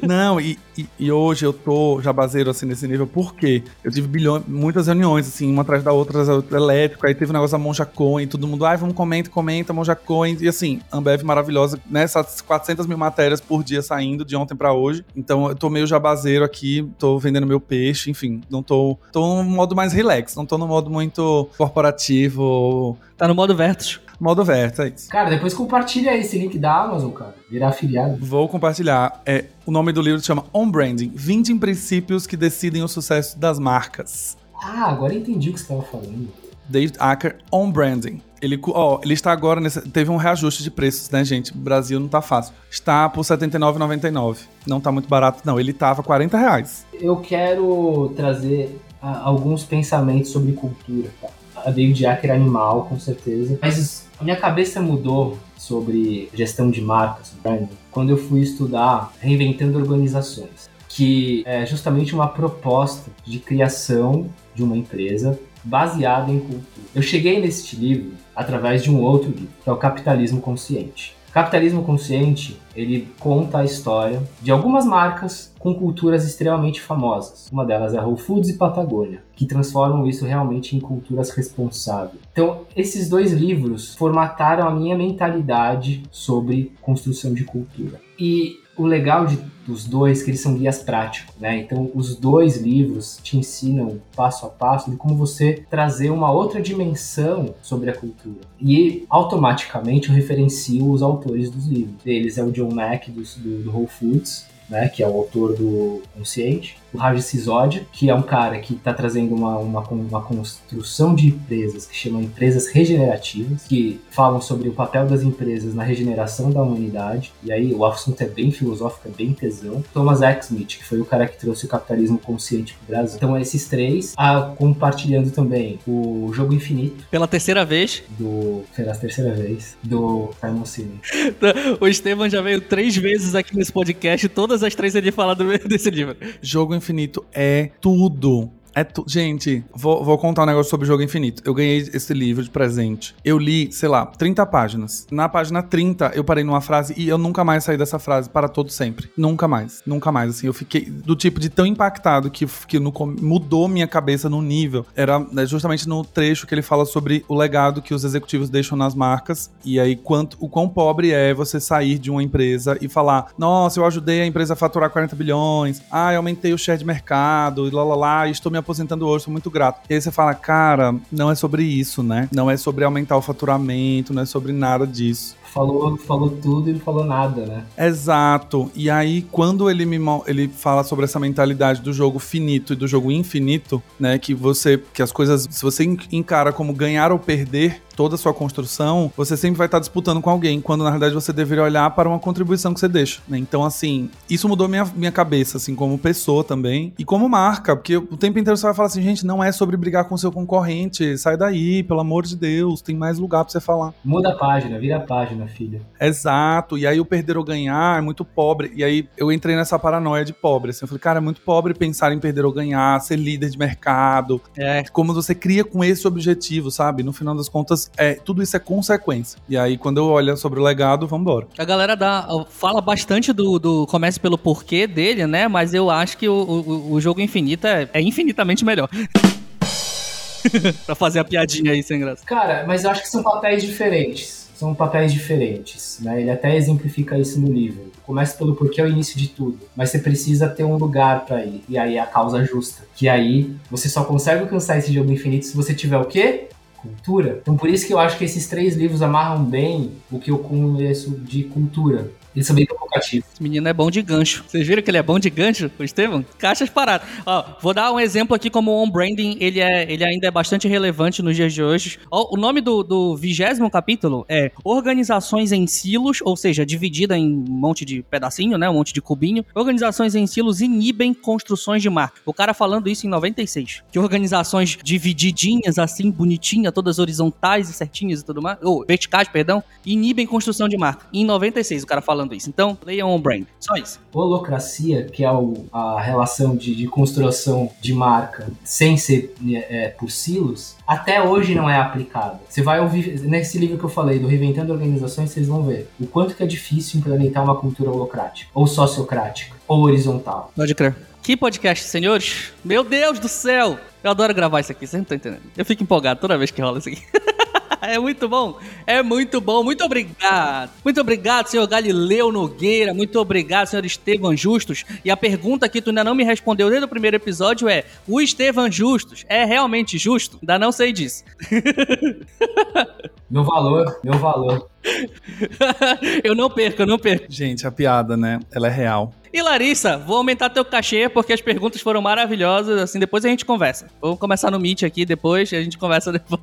Não, 0.00 0.40
e, 0.40 0.58
e, 0.76 0.86
e, 0.98 1.12
hoje 1.12 1.44
eu 1.44 1.52
tô 1.52 2.00
jabazeiro 2.00 2.48
assim 2.48 2.64
nesse 2.64 2.88
nível, 2.88 3.06
porque 3.06 3.62
eu 3.84 3.92
tive 3.92 4.08
bilhões, 4.08 4.42
muitas 4.48 4.86
reuniões, 4.86 5.28
assim, 5.28 5.52
uma 5.52 5.60
atrás 5.60 5.82
da 5.82 5.92
outra, 5.92 6.22
elétrico, 6.50 7.06
aí 7.06 7.14
teve 7.14 7.26
o 7.26 7.30
um 7.30 7.34
negócio 7.34 7.58
da 7.58 7.62
Monja 7.62 7.84
Coin, 7.84 8.26
todo 8.26 8.48
mundo, 8.48 8.64
ai, 8.64 8.78
vamos 8.78 8.94
comenta, 8.94 9.28
comenta, 9.28 9.70
Monja 9.74 9.94
Coin, 9.94 10.38
e 10.40 10.48
assim, 10.48 10.80
Ambev 10.90 11.22
maravilhosa, 11.24 11.78
né? 11.90 12.04
Essas 12.04 12.40
400 12.40 12.86
mil 12.86 12.96
matérias 12.96 13.38
por 13.38 13.62
dia 13.62 13.82
saindo 13.82 14.24
de 14.24 14.34
ontem 14.34 14.56
pra 14.56 14.72
hoje. 14.72 15.04
Então 15.14 15.46
eu 15.46 15.54
tô 15.54 15.68
meio 15.68 15.86
jabazeiro 15.86 16.42
aqui, 16.42 16.90
tô 16.98 17.18
vendendo 17.18 17.46
meu 17.46 17.60
peixe, 17.60 18.10
enfim, 18.10 18.40
não 18.48 18.62
tô. 18.62 18.96
Tô 19.12 19.42
no 19.42 19.44
modo 19.44 19.69
mais 19.74 19.92
relax, 19.92 20.34
não 20.36 20.46
tô 20.46 20.58
no 20.58 20.66
modo 20.66 20.90
muito 20.90 21.48
corporativo. 21.56 22.96
Tá 23.16 23.26
no 23.28 23.34
modo 23.34 23.54
Vertus. 23.54 24.00
Modo 24.20 24.44
Verta, 24.44 24.84
é 24.84 24.92
isso. 24.94 25.08
Cara, 25.08 25.30
depois 25.30 25.54
compartilha 25.54 26.14
esse 26.14 26.38
link 26.38 26.58
da 26.58 26.82
Amazon, 26.84 27.10
cara. 27.10 27.34
Virar 27.50 27.68
afiliado. 27.68 28.18
Vou 28.20 28.46
compartilhar. 28.50 29.22
É, 29.24 29.46
o 29.64 29.70
nome 29.70 29.92
do 29.92 30.02
livro 30.02 30.20
se 30.20 30.26
chama 30.26 30.44
On 30.52 30.70
Branding: 30.70 31.10
20 31.14 31.54
princípios 31.54 32.26
que 32.26 32.36
decidem 32.36 32.82
o 32.82 32.88
sucesso 32.88 33.38
das 33.38 33.58
marcas. 33.58 34.36
Ah, 34.62 34.90
agora 34.90 35.14
entendi 35.14 35.48
o 35.48 35.54
que 35.54 35.58
você 35.58 35.72
estava 35.72 35.82
falando. 35.82 36.28
David 36.68 36.96
Acker, 37.00 37.38
On 37.50 37.70
Branding. 37.70 38.20
Ele, 38.42 38.60
ó, 38.68 39.00
ele 39.02 39.14
está 39.14 39.32
agora 39.32 39.60
nesse, 39.60 39.80
teve 39.88 40.10
um 40.10 40.16
reajuste 40.16 40.62
de 40.62 40.70
preços, 40.70 41.10
né, 41.10 41.24
gente? 41.24 41.52
O 41.52 41.56
Brasil 41.56 41.98
não 41.98 42.08
tá 42.08 42.20
fácil. 42.20 42.54
Está 42.70 43.08
por 43.08 43.22
R$ 43.22 43.36
79,99. 43.36 44.38
Não 44.66 44.80
tá 44.80 44.92
muito 44.92 45.08
barato, 45.08 45.40
não. 45.44 45.58
Ele 45.58 45.72
tava 45.72 46.02
40 46.02 46.38
reais. 46.38 46.86
Eu 46.92 47.16
quero 47.16 48.12
trazer 48.14 48.78
alguns 49.00 49.64
pensamentos 49.64 50.30
sobre 50.30 50.52
cultura, 50.52 51.10
tá? 51.20 51.28
A 51.56 51.70
David 51.70 52.06
Acker 52.06 52.30
é 52.30 52.34
animal, 52.34 52.86
com 52.86 52.98
certeza. 52.98 53.58
Mas 53.60 54.06
a 54.18 54.24
minha 54.24 54.36
cabeça 54.36 54.80
mudou 54.80 55.38
sobre 55.56 56.30
gestão 56.34 56.70
de 56.70 56.80
marcas, 56.80 57.32
branding, 57.42 57.68
quando 57.90 58.10
eu 58.10 58.16
fui 58.16 58.40
estudar 58.40 59.12
Reinventando 59.20 59.78
Organizações, 59.78 60.70
que 60.88 61.42
é 61.46 61.66
justamente 61.66 62.14
uma 62.14 62.28
proposta 62.28 63.10
de 63.26 63.38
criação 63.38 64.26
de 64.54 64.62
uma 64.62 64.76
empresa 64.76 65.38
baseada 65.62 66.30
em 66.32 66.40
cultura. 66.40 66.86
Eu 66.94 67.02
cheguei 67.02 67.40
neste 67.40 67.76
livro 67.76 68.12
através 68.34 68.82
de 68.82 68.90
um 68.90 69.00
outro 69.00 69.30
livro, 69.30 69.50
que 69.62 69.68
é 69.68 69.72
o 69.72 69.76
Capitalismo 69.76 70.40
Consciente. 70.40 71.14
Capitalismo 71.32 71.84
Consciente, 71.84 72.60
ele 72.74 73.08
conta 73.20 73.58
a 73.58 73.64
história 73.64 74.20
de 74.42 74.50
algumas 74.50 74.84
marcas 74.84 75.52
com 75.60 75.72
culturas 75.74 76.26
extremamente 76.26 76.80
famosas. 76.80 77.48
Uma 77.52 77.64
delas 77.64 77.94
é 77.94 78.00
Whole 78.00 78.16
Foods 78.16 78.50
e 78.50 78.58
Patagônia, 78.58 79.22
que 79.36 79.46
transformam 79.46 80.08
isso 80.08 80.24
realmente 80.24 80.76
em 80.76 80.80
culturas 80.80 81.30
responsáveis. 81.30 82.20
Então, 82.32 82.62
esses 82.76 83.08
dois 83.08 83.32
livros 83.32 83.94
formataram 83.94 84.66
a 84.66 84.74
minha 84.74 84.96
mentalidade 84.96 86.02
sobre 86.10 86.72
construção 86.80 87.32
de 87.32 87.44
cultura. 87.44 88.00
E 88.18 88.56
o 88.76 88.84
legal 88.84 89.26
de, 89.26 89.38
dos 89.70 89.86
dois 89.86 90.22
que 90.22 90.30
eles 90.30 90.40
são 90.40 90.54
guias 90.54 90.82
práticos, 90.82 91.34
né? 91.38 91.58
Então, 91.58 91.90
os 91.94 92.16
dois 92.16 92.60
livros 92.60 93.20
te 93.22 93.36
ensinam 93.36 94.00
passo 94.16 94.44
a 94.44 94.48
passo 94.48 94.90
de 94.90 94.96
como 94.96 95.14
você 95.14 95.64
trazer 95.70 96.10
uma 96.10 96.32
outra 96.32 96.60
dimensão 96.60 97.54
sobre 97.62 97.90
a 97.90 97.94
cultura. 97.94 98.40
E 98.60 99.06
automaticamente 99.08 100.08
eu 100.08 100.14
referencio 100.14 100.90
os 100.90 101.02
autores 101.02 101.50
dos 101.50 101.66
livros. 101.66 101.96
Eles 102.04 102.36
é 102.36 102.42
o 102.42 102.50
John 102.50 102.70
Mack 102.72 103.10
do, 103.10 103.22
do, 103.22 103.62
do 103.62 103.70
Whole 103.70 103.86
Foods, 103.86 104.50
né, 104.70 104.88
que 104.88 105.02
é 105.02 105.08
o 105.08 105.12
autor 105.12 105.56
do 105.56 106.00
Consciente, 106.16 106.78
o 106.94 106.96
Raj 106.96 107.20
Sisodia, 107.20 107.84
que 107.92 108.08
é 108.08 108.14
um 108.14 108.22
cara 108.22 108.58
que 108.60 108.74
está 108.74 108.94
trazendo 108.94 109.34
uma, 109.34 109.58
uma, 109.58 109.80
uma 109.80 110.22
construção 110.22 111.14
de 111.14 111.26
empresas 111.26 111.86
que 111.86 111.96
chama 111.96 112.22
empresas 112.22 112.68
regenerativas, 112.68 113.64
que 113.64 114.00
falam 114.10 114.40
sobre 114.40 114.68
o 114.68 114.72
papel 114.72 115.06
das 115.06 115.22
empresas 115.22 115.74
na 115.74 115.82
regeneração 115.82 116.52
da 116.52 116.62
humanidade, 116.62 117.32
e 117.42 117.52
aí 117.52 117.74
o 117.74 117.84
assunto 117.84 118.20
é 118.22 118.26
bem 118.26 118.52
filosófico, 118.52 119.08
é 119.08 119.10
bem 119.10 119.30
tesão. 119.60 119.84
Thomas 119.92 120.20
Smith, 120.46 120.78
que 120.78 120.84
foi 120.84 121.00
o 121.00 121.04
cara 121.04 121.26
que 121.26 121.38
trouxe 121.38 121.66
o 121.66 121.68
capitalismo 121.68 122.18
consciente 122.18 122.74
para 122.74 122.84
o 122.84 122.86
Brasil. 122.88 123.16
Então 123.16 123.38
esses 123.38 123.68
três, 123.68 124.14
ah, 124.16 124.54
compartilhando 124.56 125.30
também 125.30 125.78
o 125.86 126.30
Jogo 126.32 126.54
Infinito. 126.54 127.04
Pela 127.10 127.28
terceira 127.28 127.64
vez. 127.64 128.02
Do... 128.18 128.64
Pela 128.74 128.94
terceira 128.94 129.34
vez. 129.34 129.76
Do 129.82 130.30
Simon 130.40 130.64
Sinek. 130.64 131.00
o 131.80 131.86
Estevam 131.86 132.28
já 132.28 132.40
veio 132.40 132.60
três 132.60 132.96
vezes 132.96 133.34
aqui 133.34 133.56
nesse 133.56 133.72
podcast, 133.72 134.28
todas 134.28 134.62
as 134.62 134.74
três 134.74 134.94
ele 134.94 135.12
fala 135.12 135.34
desse 135.66 135.90
livro. 135.90 136.16
Jogo 136.40 136.74
Infinito 136.74 137.24
é 137.32 137.70
tudo. 137.80 138.50
É 138.74 138.84
tu... 138.84 139.04
Gente, 139.06 139.64
vou, 139.74 140.04
vou, 140.04 140.18
contar 140.18 140.42
um 140.42 140.46
negócio 140.46 140.70
sobre 140.70 140.84
o 140.84 140.86
Jogo 140.86 141.02
Infinito. 141.02 141.42
Eu 141.44 141.54
ganhei 141.54 141.78
esse 141.78 142.12
livro 142.14 142.42
de 142.42 142.50
presente. 142.50 143.14
Eu 143.24 143.38
li, 143.38 143.72
sei 143.72 143.88
lá, 143.88 144.06
30 144.06 144.44
páginas. 144.46 145.06
Na 145.10 145.28
página 145.28 145.62
30, 145.62 146.12
eu 146.14 146.24
parei 146.24 146.44
numa 146.44 146.60
frase 146.60 146.94
e 146.96 147.08
eu 147.08 147.18
nunca 147.18 147.42
mais 147.44 147.64
saí 147.64 147.76
dessa 147.76 147.98
frase 147.98 148.28
para 148.28 148.48
todo 148.48 148.70
sempre. 148.70 149.10
Nunca 149.16 149.48
mais. 149.48 149.82
Nunca 149.86 150.12
mais. 150.12 150.30
Assim, 150.30 150.46
eu 150.46 150.54
fiquei 150.54 150.82
do 150.82 151.16
tipo 151.16 151.40
de 151.40 151.48
tão 151.48 151.66
impactado 151.66 152.30
que, 152.30 152.46
que 152.66 152.78
no, 152.78 152.92
mudou 153.20 153.68
minha 153.68 153.86
cabeça 153.86 154.28
no 154.28 154.42
nível. 154.42 154.86
Era 154.94 155.18
né, 155.18 155.46
justamente 155.46 155.88
no 155.88 156.04
trecho 156.04 156.46
que 156.46 156.54
ele 156.54 156.62
fala 156.62 156.84
sobre 156.84 157.24
o 157.28 157.34
legado 157.34 157.82
que 157.82 157.94
os 157.94 158.04
executivos 158.04 158.48
deixam 158.48 158.76
nas 158.76 158.94
marcas. 158.94 159.50
E 159.64 159.80
aí, 159.80 159.96
quanto, 159.96 160.36
o 160.40 160.48
quão 160.48 160.68
pobre 160.68 161.12
é 161.12 161.34
você 161.34 161.58
sair 161.58 161.98
de 161.98 162.10
uma 162.10 162.22
empresa 162.22 162.78
e 162.80 162.88
falar: 162.88 163.32
Nossa, 163.36 163.80
eu 163.80 163.86
ajudei 163.86 164.20
a 164.22 164.26
empresa 164.26 164.52
a 164.52 164.56
faturar 164.56 164.90
40 164.90 165.16
bilhões. 165.16 165.82
Ah, 165.90 166.12
eu 166.12 166.18
aumentei 166.18 166.52
o 166.52 166.58
share 166.58 166.78
de 166.78 166.84
mercado. 166.84 167.66
E 167.66 167.70
lá, 167.70 167.84
lá, 167.84 167.96
lá. 167.96 168.28
E 168.28 168.30
estou 168.30 168.50
me 168.50 168.58
aposentando 168.70 169.06
hoje, 169.06 169.24
sou 169.24 169.32
muito 169.32 169.50
grato. 169.50 169.80
E 169.90 169.94
aí 169.94 170.00
você 170.00 170.12
fala, 170.12 170.32
cara, 170.34 170.94
não 171.10 171.30
é 171.30 171.34
sobre 171.34 171.64
isso, 171.64 172.02
né? 172.02 172.28
Não 172.32 172.50
é 172.50 172.56
sobre 172.56 172.84
aumentar 172.84 173.16
o 173.16 173.22
faturamento, 173.22 174.14
não 174.14 174.22
é 174.22 174.26
sobre 174.26 174.52
nada 174.52 174.86
disso 174.86 175.36
falou, 175.50 175.96
falou 175.98 176.30
tudo 176.30 176.70
e 176.70 176.72
não 176.72 176.80
falou 176.80 177.04
nada, 177.04 177.44
né? 177.44 177.64
Exato. 177.76 178.70
E 178.74 178.88
aí, 178.88 179.22
quando 179.30 179.68
ele 179.68 179.84
me 179.84 179.98
ele 180.26 180.48
fala 180.48 180.82
sobre 180.84 181.04
essa 181.04 181.20
mentalidade 181.20 181.80
do 181.82 181.92
jogo 181.92 182.18
finito 182.18 182.72
e 182.72 182.76
do 182.76 182.88
jogo 182.88 183.10
infinito, 183.10 183.82
né? 183.98 184.18
Que 184.18 184.34
você. 184.34 184.82
Que 184.92 185.02
as 185.02 185.12
coisas. 185.12 185.46
Se 185.50 185.62
você 185.62 185.84
encara 186.10 186.52
como 186.52 186.72
ganhar 186.72 187.12
ou 187.12 187.18
perder, 187.18 187.82
toda 188.00 188.14
a 188.14 188.18
sua 188.18 188.32
construção, 188.32 189.12
você 189.14 189.36
sempre 189.36 189.58
vai 189.58 189.66
estar 189.66 189.78
disputando 189.78 190.22
com 190.22 190.30
alguém, 190.30 190.58
quando 190.58 190.82
na 190.82 190.90
verdade 190.90 191.12
você 191.12 191.34
deveria 191.34 191.64
olhar 191.64 191.90
para 191.90 192.08
uma 192.08 192.18
contribuição 192.18 192.72
que 192.72 192.80
você 192.80 192.88
deixa, 192.88 193.20
né? 193.28 193.36
Então, 193.36 193.62
assim, 193.62 194.08
isso 194.28 194.48
mudou 194.48 194.66
minha, 194.66 194.86
minha 194.96 195.12
cabeça, 195.12 195.58
assim, 195.58 195.74
como 195.74 195.98
pessoa 195.98 196.42
também, 196.42 196.94
e 196.98 197.04
como 197.04 197.28
marca, 197.28 197.76
porque 197.76 197.98
o 197.98 198.16
tempo 198.16 198.38
inteiro 198.38 198.56
você 198.56 198.64
vai 198.64 198.72
falar 198.72 198.86
assim, 198.86 199.02
gente, 199.02 199.26
não 199.26 199.44
é 199.44 199.52
sobre 199.52 199.76
brigar 199.76 200.06
com 200.06 200.16
seu 200.16 200.32
concorrente, 200.32 201.18
sai 201.18 201.36
daí, 201.36 201.82
pelo 201.82 202.00
amor 202.00 202.24
de 202.24 202.36
Deus, 202.36 202.80
tem 202.80 202.96
mais 202.96 203.18
lugar 203.18 203.44
para 203.44 203.52
você 203.52 203.60
falar. 203.60 203.92
Muda 204.02 204.30
a 204.30 204.34
página, 204.34 204.78
vira 204.78 204.96
a 204.96 205.00
página, 205.00 205.46
filha. 205.46 205.82
Exato, 206.00 206.78
e 206.78 206.86
aí 206.86 206.98
o 206.98 207.04
perder 207.04 207.36
ou 207.36 207.44
ganhar 207.44 207.98
é 207.98 208.00
muito 208.00 208.24
pobre, 208.24 208.72
e 208.74 208.82
aí 208.82 209.06
eu 209.14 209.30
entrei 209.30 209.54
nessa 209.56 209.78
paranoia 209.78 210.24
de 210.24 210.32
pobre, 210.32 210.70
assim, 210.70 210.84
eu 210.84 210.88
falei, 210.88 211.00
cara, 211.00 211.18
é 211.18 211.20
muito 211.20 211.42
pobre 211.42 211.74
pensar 211.74 212.14
em 212.14 212.18
perder 212.18 212.46
ou 212.46 212.52
ganhar, 212.52 212.98
ser 213.02 213.16
líder 213.16 213.50
de 213.50 213.58
mercado, 213.58 214.40
é 214.56 214.84
como 214.84 215.12
você 215.12 215.34
cria 215.34 215.64
com 215.64 215.84
esse 215.84 216.08
objetivo, 216.08 216.70
sabe? 216.70 217.02
No 217.02 217.12
final 217.12 217.34
das 217.34 217.46
contas, 217.46 217.89
é, 217.96 218.14
tudo 218.14 218.42
isso 218.42 218.56
é 218.56 218.58
consequência. 218.58 219.38
E 219.48 219.56
aí, 219.56 219.76
quando 219.76 219.98
eu 219.98 220.06
olho 220.06 220.36
sobre 220.36 220.60
o 220.60 220.62
legado, 220.62 221.06
vambora. 221.06 221.46
A 221.58 221.64
galera 221.64 221.94
dá, 221.94 222.26
fala 222.48 222.80
bastante 222.80 223.32
do, 223.32 223.58
do 223.58 223.86
comece 223.86 224.18
pelo 224.18 224.38
porquê 224.38 224.86
dele, 224.86 225.26
né? 225.26 225.48
Mas 225.48 225.74
eu 225.74 225.90
acho 225.90 226.16
que 226.16 226.28
o, 226.28 226.34
o, 226.34 226.92
o 226.92 227.00
jogo 227.00 227.20
infinito 227.20 227.66
é, 227.66 227.88
é 227.92 228.00
infinitamente 228.00 228.64
melhor. 228.64 228.88
pra 230.86 230.94
fazer 230.94 231.18
a 231.20 231.24
piadinha 231.24 231.72
aí 231.72 231.82
sem 231.82 232.00
graça. 232.00 232.24
Cara, 232.24 232.64
mas 232.66 232.84
eu 232.84 232.90
acho 232.90 233.02
que 233.02 233.08
são 233.08 233.22
papéis 233.22 233.62
diferentes. 233.62 234.48
São 234.54 234.74
papéis 234.74 235.10
diferentes, 235.10 235.98
né? 236.02 236.20
Ele 236.20 236.30
até 236.30 236.54
exemplifica 236.54 237.18
isso 237.18 237.40
no 237.40 237.50
livro. 237.50 237.90
Começa 238.04 238.36
pelo 238.36 238.54
porquê 238.54 238.82
é 238.82 238.84
o 238.84 238.88
início 238.88 239.18
de 239.18 239.28
tudo, 239.28 239.58
mas 239.74 239.88
você 239.88 239.98
precisa 239.98 240.48
ter 240.50 240.64
um 240.64 240.76
lugar 240.76 241.24
para 241.24 241.42
ir. 241.44 241.62
E 241.66 241.78
aí 241.78 241.96
é 241.96 242.00
a 242.00 242.06
causa 242.06 242.44
justa. 242.44 242.82
Que 242.94 243.08
aí 243.08 243.54
você 243.70 243.88
só 243.88 244.04
consegue 244.04 244.42
alcançar 244.42 244.76
esse 244.76 244.92
jogo 244.92 245.10
infinito 245.10 245.46
se 245.46 245.56
você 245.56 245.72
tiver 245.72 245.96
o 245.96 246.04
quê? 246.04 246.48
Cultura. 246.80 247.38
Então 247.40 247.56
por 247.56 247.68
isso 247.68 247.86
que 247.86 247.92
eu 247.92 247.98
acho 247.98 248.18
que 248.18 248.24
esses 248.24 248.46
três 248.48 248.76
livros 248.76 249.02
amarram 249.02 249.44
bem 249.44 249.92
o 250.10 250.18
que 250.18 250.30
eu 250.30 250.38
conheço 250.38 251.10
de 251.10 251.44
cultura. 251.44 252.10
Eles 252.40 252.46
são 252.46 252.56
bem 252.56 252.64
provocativos. 252.64 253.28
Esse 253.34 253.42
menino 253.42 253.68
é 253.68 253.72
bom 253.72 253.90
de 253.90 254.00
gancho. 254.00 254.44
Vocês 254.48 254.66
viram 254.66 254.82
que 254.82 254.90
ele 254.90 254.96
é 254.96 255.02
bom 255.02 255.18
de 255.18 255.28
gancho, 255.28 255.70
Estevam? 255.78 256.24
Caixas 256.38 256.70
paradas. 256.70 257.06
Ó, 257.26 257.44
vou 257.60 257.74
dar 257.74 257.92
um 257.92 258.00
exemplo 258.00 258.34
aqui 258.34 258.48
como 258.48 258.70
o 258.70 258.82
on-branding, 258.82 259.36
ele, 259.40 259.60
é, 259.60 259.90
ele 259.92 260.02
ainda 260.02 260.28
é 260.28 260.30
bastante 260.30 260.66
relevante 260.66 261.20
nos 261.20 261.36
dias 261.36 261.52
de 261.52 261.62
hoje. 261.62 261.98
Ó, 262.10 262.34
o 262.34 262.38
nome 262.38 262.62
do 262.62 263.14
vigésimo 263.14 263.70
capítulo 263.70 264.24
é 264.26 264.50
Organizações 264.64 265.52
em 265.52 265.66
Silos, 265.66 266.20
ou 266.22 266.34
seja, 266.34 266.64
dividida 266.64 267.14
em 267.14 267.26
um 267.26 267.44
monte 267.50 267.84
de 267.84 268.02
pedacinho, 268.02 268.56
né? 268.56 268.70
Um 268.70 268.74
monte 268.74 268.94
de 268.94 269.02
cubinho. 269.02 269.44
Organizações 269.54 270.14
em 270.14 270.26
silos 270.26 270.62
inibem 270.62 271.12
construções 271.12 271.82
de 271.82 271.90
marca. 271.90 272.22
O 272.24 272.32
cara 272.32 272.54
falando 272.54 272.88
isso 272.88 273.06
em 273.06 273.10
96. 273.10 273.82
Que 273.92 273.98
organizações 273.98 274.78
divididinhas, 274.82 275.78
assim, 275.78 276.10
bonitinhas, 276.10 276.72
todas 276.72 276.98
horizontais 276.98 277.68
e 277.68 277.74
certinhas 277.74 278.20
e 278.20 278.24
tudo 278.24 278.40
mais, 278.40 278.56
ou 278.62 278.82
verticais, 278.86 279.28
perdão, 279.28 279.62
inibem 279.84 280.26
construção 280.26 280.68
de 280.68 280.78
marca. 280.78 281.06
Em 281.12 281.24
96 281.24 281.82
o 281.82 281.86
cara 281.86 282.00
falando 282.00 282.29
falando 282.30 282.34
isso. 282.34 282.48
Então, 282.48 282.78
leiam 282.84 283.14
o 283.14 283.18
brand. 283.18 283.44
Só 283.58 283.74
isso. 283.74 284.00
Holocracia, 284.12 285.04
que 285.04 285.24
é 285.24 285.32
o, 285.32 285.66
a 285.72 286.00
relação 286.00 286.56
de, 286.56 286.74
de, 286.74 286.86
construção 286.86 287.70
de 287.80 287.92
marca 287.92 288.48
sem 288.64 288.96
ser 288.96 289.34
é, 289.52 289.88
por 289.88 290.10
silos, 290.10 290.76
até 290.86 291.22
hoje 291.22 291.54
não 291.54 291.68
é 291.68 291.76
aplicada. 291.76 292.40
Você 292.48 292.62
vai 292.62 292.80
ouvir, 292.80 293.20
nesse 293.20 293.58
livro 293.58 293.78
que 293.78 293.84
eu 293.84 293.88
falei, 293.88 294.18
do 294.18 294.26
Reinventando 294.26 294.72
Organizações, 294.72 295.30
vocês 295.30 295.48
vão 295.48 295.62
ver 295.62 295.88
o 295.98 296.06
quanto 296.06 296.34
que 296.34 296.42
é 296.42 296.46
difícil 296.46 297.00
implementar 297.00 297.42
uma 297.42 297.56
cultura 297.56 297.90
holocrática, 297.90 298.50
ou 298.54 298.66
sociocrática, 298.66 299.56
ou 299.66 299.82
horizontal. 299.82 300.52
Pode 300.54 300.74
crer. 300.74 300.94
Que 301.22 301.36
podcast, 301.36 301.84
senhores? 301.84 302.52
Meu 302.64 302.82
Deus 302.82 303.18
do 303.18 303.28
céu! 303.28 303.78
Eu 304.02 304.10
adoro 304.10 304.32
gravar 304.32 304.60
isso 304.60 304.72
aqui, 304.72 304.86
vocês 304.86 304.94
não 304.94 305.02
estão 305.02 305.16
entendendo. 305.16 305.42
Eu 305.56 305.64
fico 305.64 305.82
empolgado 305.82 306.18
toda 306.18 306.38
vez 306.38 306.50
que 306.50 306.62
rola 306.62 306.78
isso 306.78 306.88
aqui. 306.88 307.02
é 307.82 307.98
muito 307.98 308.28
bom. 308.28 308.58
É 308.86 309.02
muito 309.02 309.40
bom. 309.40 309.62
Muito 309.62 309.84
obrigado. 309.84 310.70
Muito 310.84 311.00
obrigado, 311.00 311.46
senhor 311.46 311.66
Galileu 311.66 312.32
Nogueira. 312.32 312.94
Muito 312.94 313.18
obrigado, 313.18 313.66
senhor 313.66 313.84
Estevam 313.84 314.36
Justus. 314.36 314.84
E 315.04 315.10
a 315.10 315.16
pergunta 315.16 315.68
que 315.68 315.80
tu 315.80 315.90
ainda 315.90 316.04
não 316.04 316.14
me 316.14 316.24
respondeu 316.24 316.68
desde 316.68 316.84
o 316.84 316.88
primeiro 316.88 317.16
episódio 317.16 317.68
é: 317.68 317.84
o 318.06 318.20
Estevam 318.20 318.70
Justus 318.70 319.24
é 319.28 319.44
realmente 319.44 319.98
justo? 319.98 320.38
Ainda 320.42 320.58
não 320.58 320.72
sei 320.72 320.92
disso. 320.92 321.24
Meu 323.30 323.44
valor, 323.44 324.00
meu 324.02 324.18
valor. 324.18 324.68
eu 326.24 326.34
não 326.34 326.48
perco, 326.50 326.82
eu 326.82 326.86
não 326.86 326.98
perco. 326.98 327.26
Gente, 327.28 327.66
a 327.66 327.70
piada, 327.70 328.16
né? 328.16 328.40
Ela 328.52 328.68
é 328.68 328.70
real. 328.70 329.12
E 329.32 329.40
Larissa, 329.40 329.96
vou 329.96 330.16
aumentar 330.16 330.50
teu 330.50 330.64
cachê 330.64 331.08
porque 331.08 331.32
as 331.32 331.40
perguntas 331.40 331.80
foram 331.80 332.02
maravilhosas. 332.02 332.82
Assim, 332.82 332.98
depois 332.98 333.24
a 333.24 333.28
gente 333.28 333.44
conversa. 333.44 333.86
Vamos 334.00 334.18
começar 334.18 334.50
no 334.50 334.58
Meet 334.58 334.82
aqui 334.82 335.06
depois 335.06 335.52
e 335.52 335.56
a 335.56 335.62
gente 335.62 335.78
conversa 335.78 336.10
depois. 336.10 336.40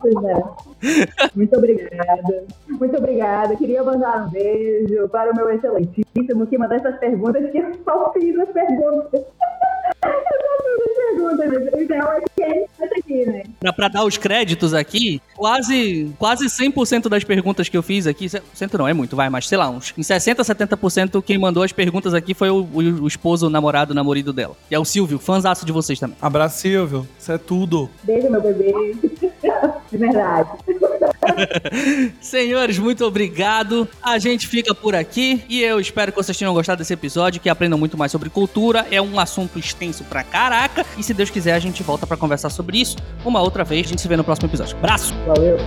Pois 0.00 0.14
é. 0.24 1.28
Muito 1.34 1.56
obrigada. 1.56 2.44
Muito 2.68 2.96
obrigada. 2.96 3.56
Queria 3.56 3.82
mandar 3.82 4.26
um 4.26 4.30
beijo 4.30 5.08
para 5.08 5.32
o 5.32 5.36
meu 5.36 5.50
excelentíssimo 5.50 6.46
que 6.46 6.58
mandou 6.58 6.76
essas 6.76 6.98
perguntas 6.98 7.50
que 7.50 7.58
eu 7.58 7.72
só 7.82 8.12
fiz 8.12 8.38
as 8.38 8.48
perguntas. 8.50 9.22
Pra, 13.58 13.72
pra, 13.72 13.88
dar 13.88 14.04
os 14.04 14.16
créditos 14.16 14.74
aqui, 14.74 15.20
quase, 15.34 16.12
quase 16.18 16.46
100% 16.46 17.08
das 17.08 17.24
perguntas 17.24 17.68
que 17.68 17.76
eu 17.76 17.82
fiz 17.82 18.06
aqui, 18.06 18.28
100 18.28 18.42
não 18.78 18.86
é 18.86 18.92
muito, 18.92 19.16
vai, 19.16 19.28
mas 19.30 19.48
sei 19.48 19.58
lá, 19.58 19.68
uns 19.68 19.92
em 19.96 20.02
60, 20.02 20.42
70% 20.42 21.22
quem 21.22 21.38
mandou 21.38 21.62
as 21.62 21.72
perguntas 21.72 22.14
aqui 22.14 22.34
foi 22.34 22.50
o, 22.50 22.62
o, 22.62 22.78
o 23.02 23.08
esposo, 23.08 23.46
o 23.46 23.50
namorado, 23.50 23.92
o 23.92 23.94
namorado 23.94 24.32
dela. 24.32 24.56
E 24.70 24.74
é 24.74 24.78
o 24.78 24.84
Silvio, 24.84 25.18
fãzaço 25.18 25.64
de 25.64 25.72
vocês 25.72 25.98
também. 25.98 26.16
Abraço, 26.20 26.60
Silvio. 26.60 27.06
Isso 27.18 27.32
é 27.32 27.38
tudo. 27.38 27.90
Beijo, 28.02 28.30
meu 28.30 28.40
bebê. 28.40 28.94
De 29.90 29.96
verdade. 29.98 30.50
Senhores, 32.20 32.78
muito 32.78 33.04
obrigado. 33.04 33.88
A 34.02 34.18
gente 34.18 34.46
fica 34.46 34.74
por 34.74 34.94
aqui 34.94 35.42
e 35.48 35.62
eu 35.62 35.80
espero 35.80 36.12
que 36.12 36.16
vocês 36.16 36.36
tenham 36.36 36.54
gostado 36.54 36.78
desse 36.78 36.92
episódio, 36.92 37.40
que 37.40 37.48
aprendam 37.48 37.78
muito 37.78 37.96
mais 37.96 38.12
sobre 38.12 38.30
cultura. 38.30 38.86
É 38.90 39.00
um 39.00 39.18
assunto 39.18 39.58
extenso 39.76 40.04
pra 40.04 40.24
caraca. 40.24 40.84
E 40.96 41.02
se 41.02 41.12
Deus 41.12 41.30
quiser, 41.30 41.52
a 41.52 41.58
gente 41.58 41.82
volta 41.82 42.06
para 42.06 42.16
conversar 42.16 42.50
sobre 42.50 42.78
isso 42.78 42.96
uma 43.24 43.40
outra 43.40 43.62
vez. 43.62 43.86
A 43.86 43.90
gente 43.90 44.00
se 44.00 44.08
vê 44.08 44.16
no 44.16 44.24
próximo 44.24 44.48
episódio. 44.48 44.76
Abraço! 44.78 45.14
Valeu! 45.26 45.58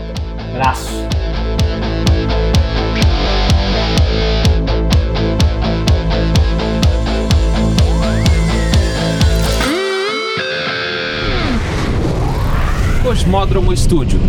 Abraço! 0.56 0.90
Cosmódromo 13.04 13.74
Estúdio. 13.74 14.20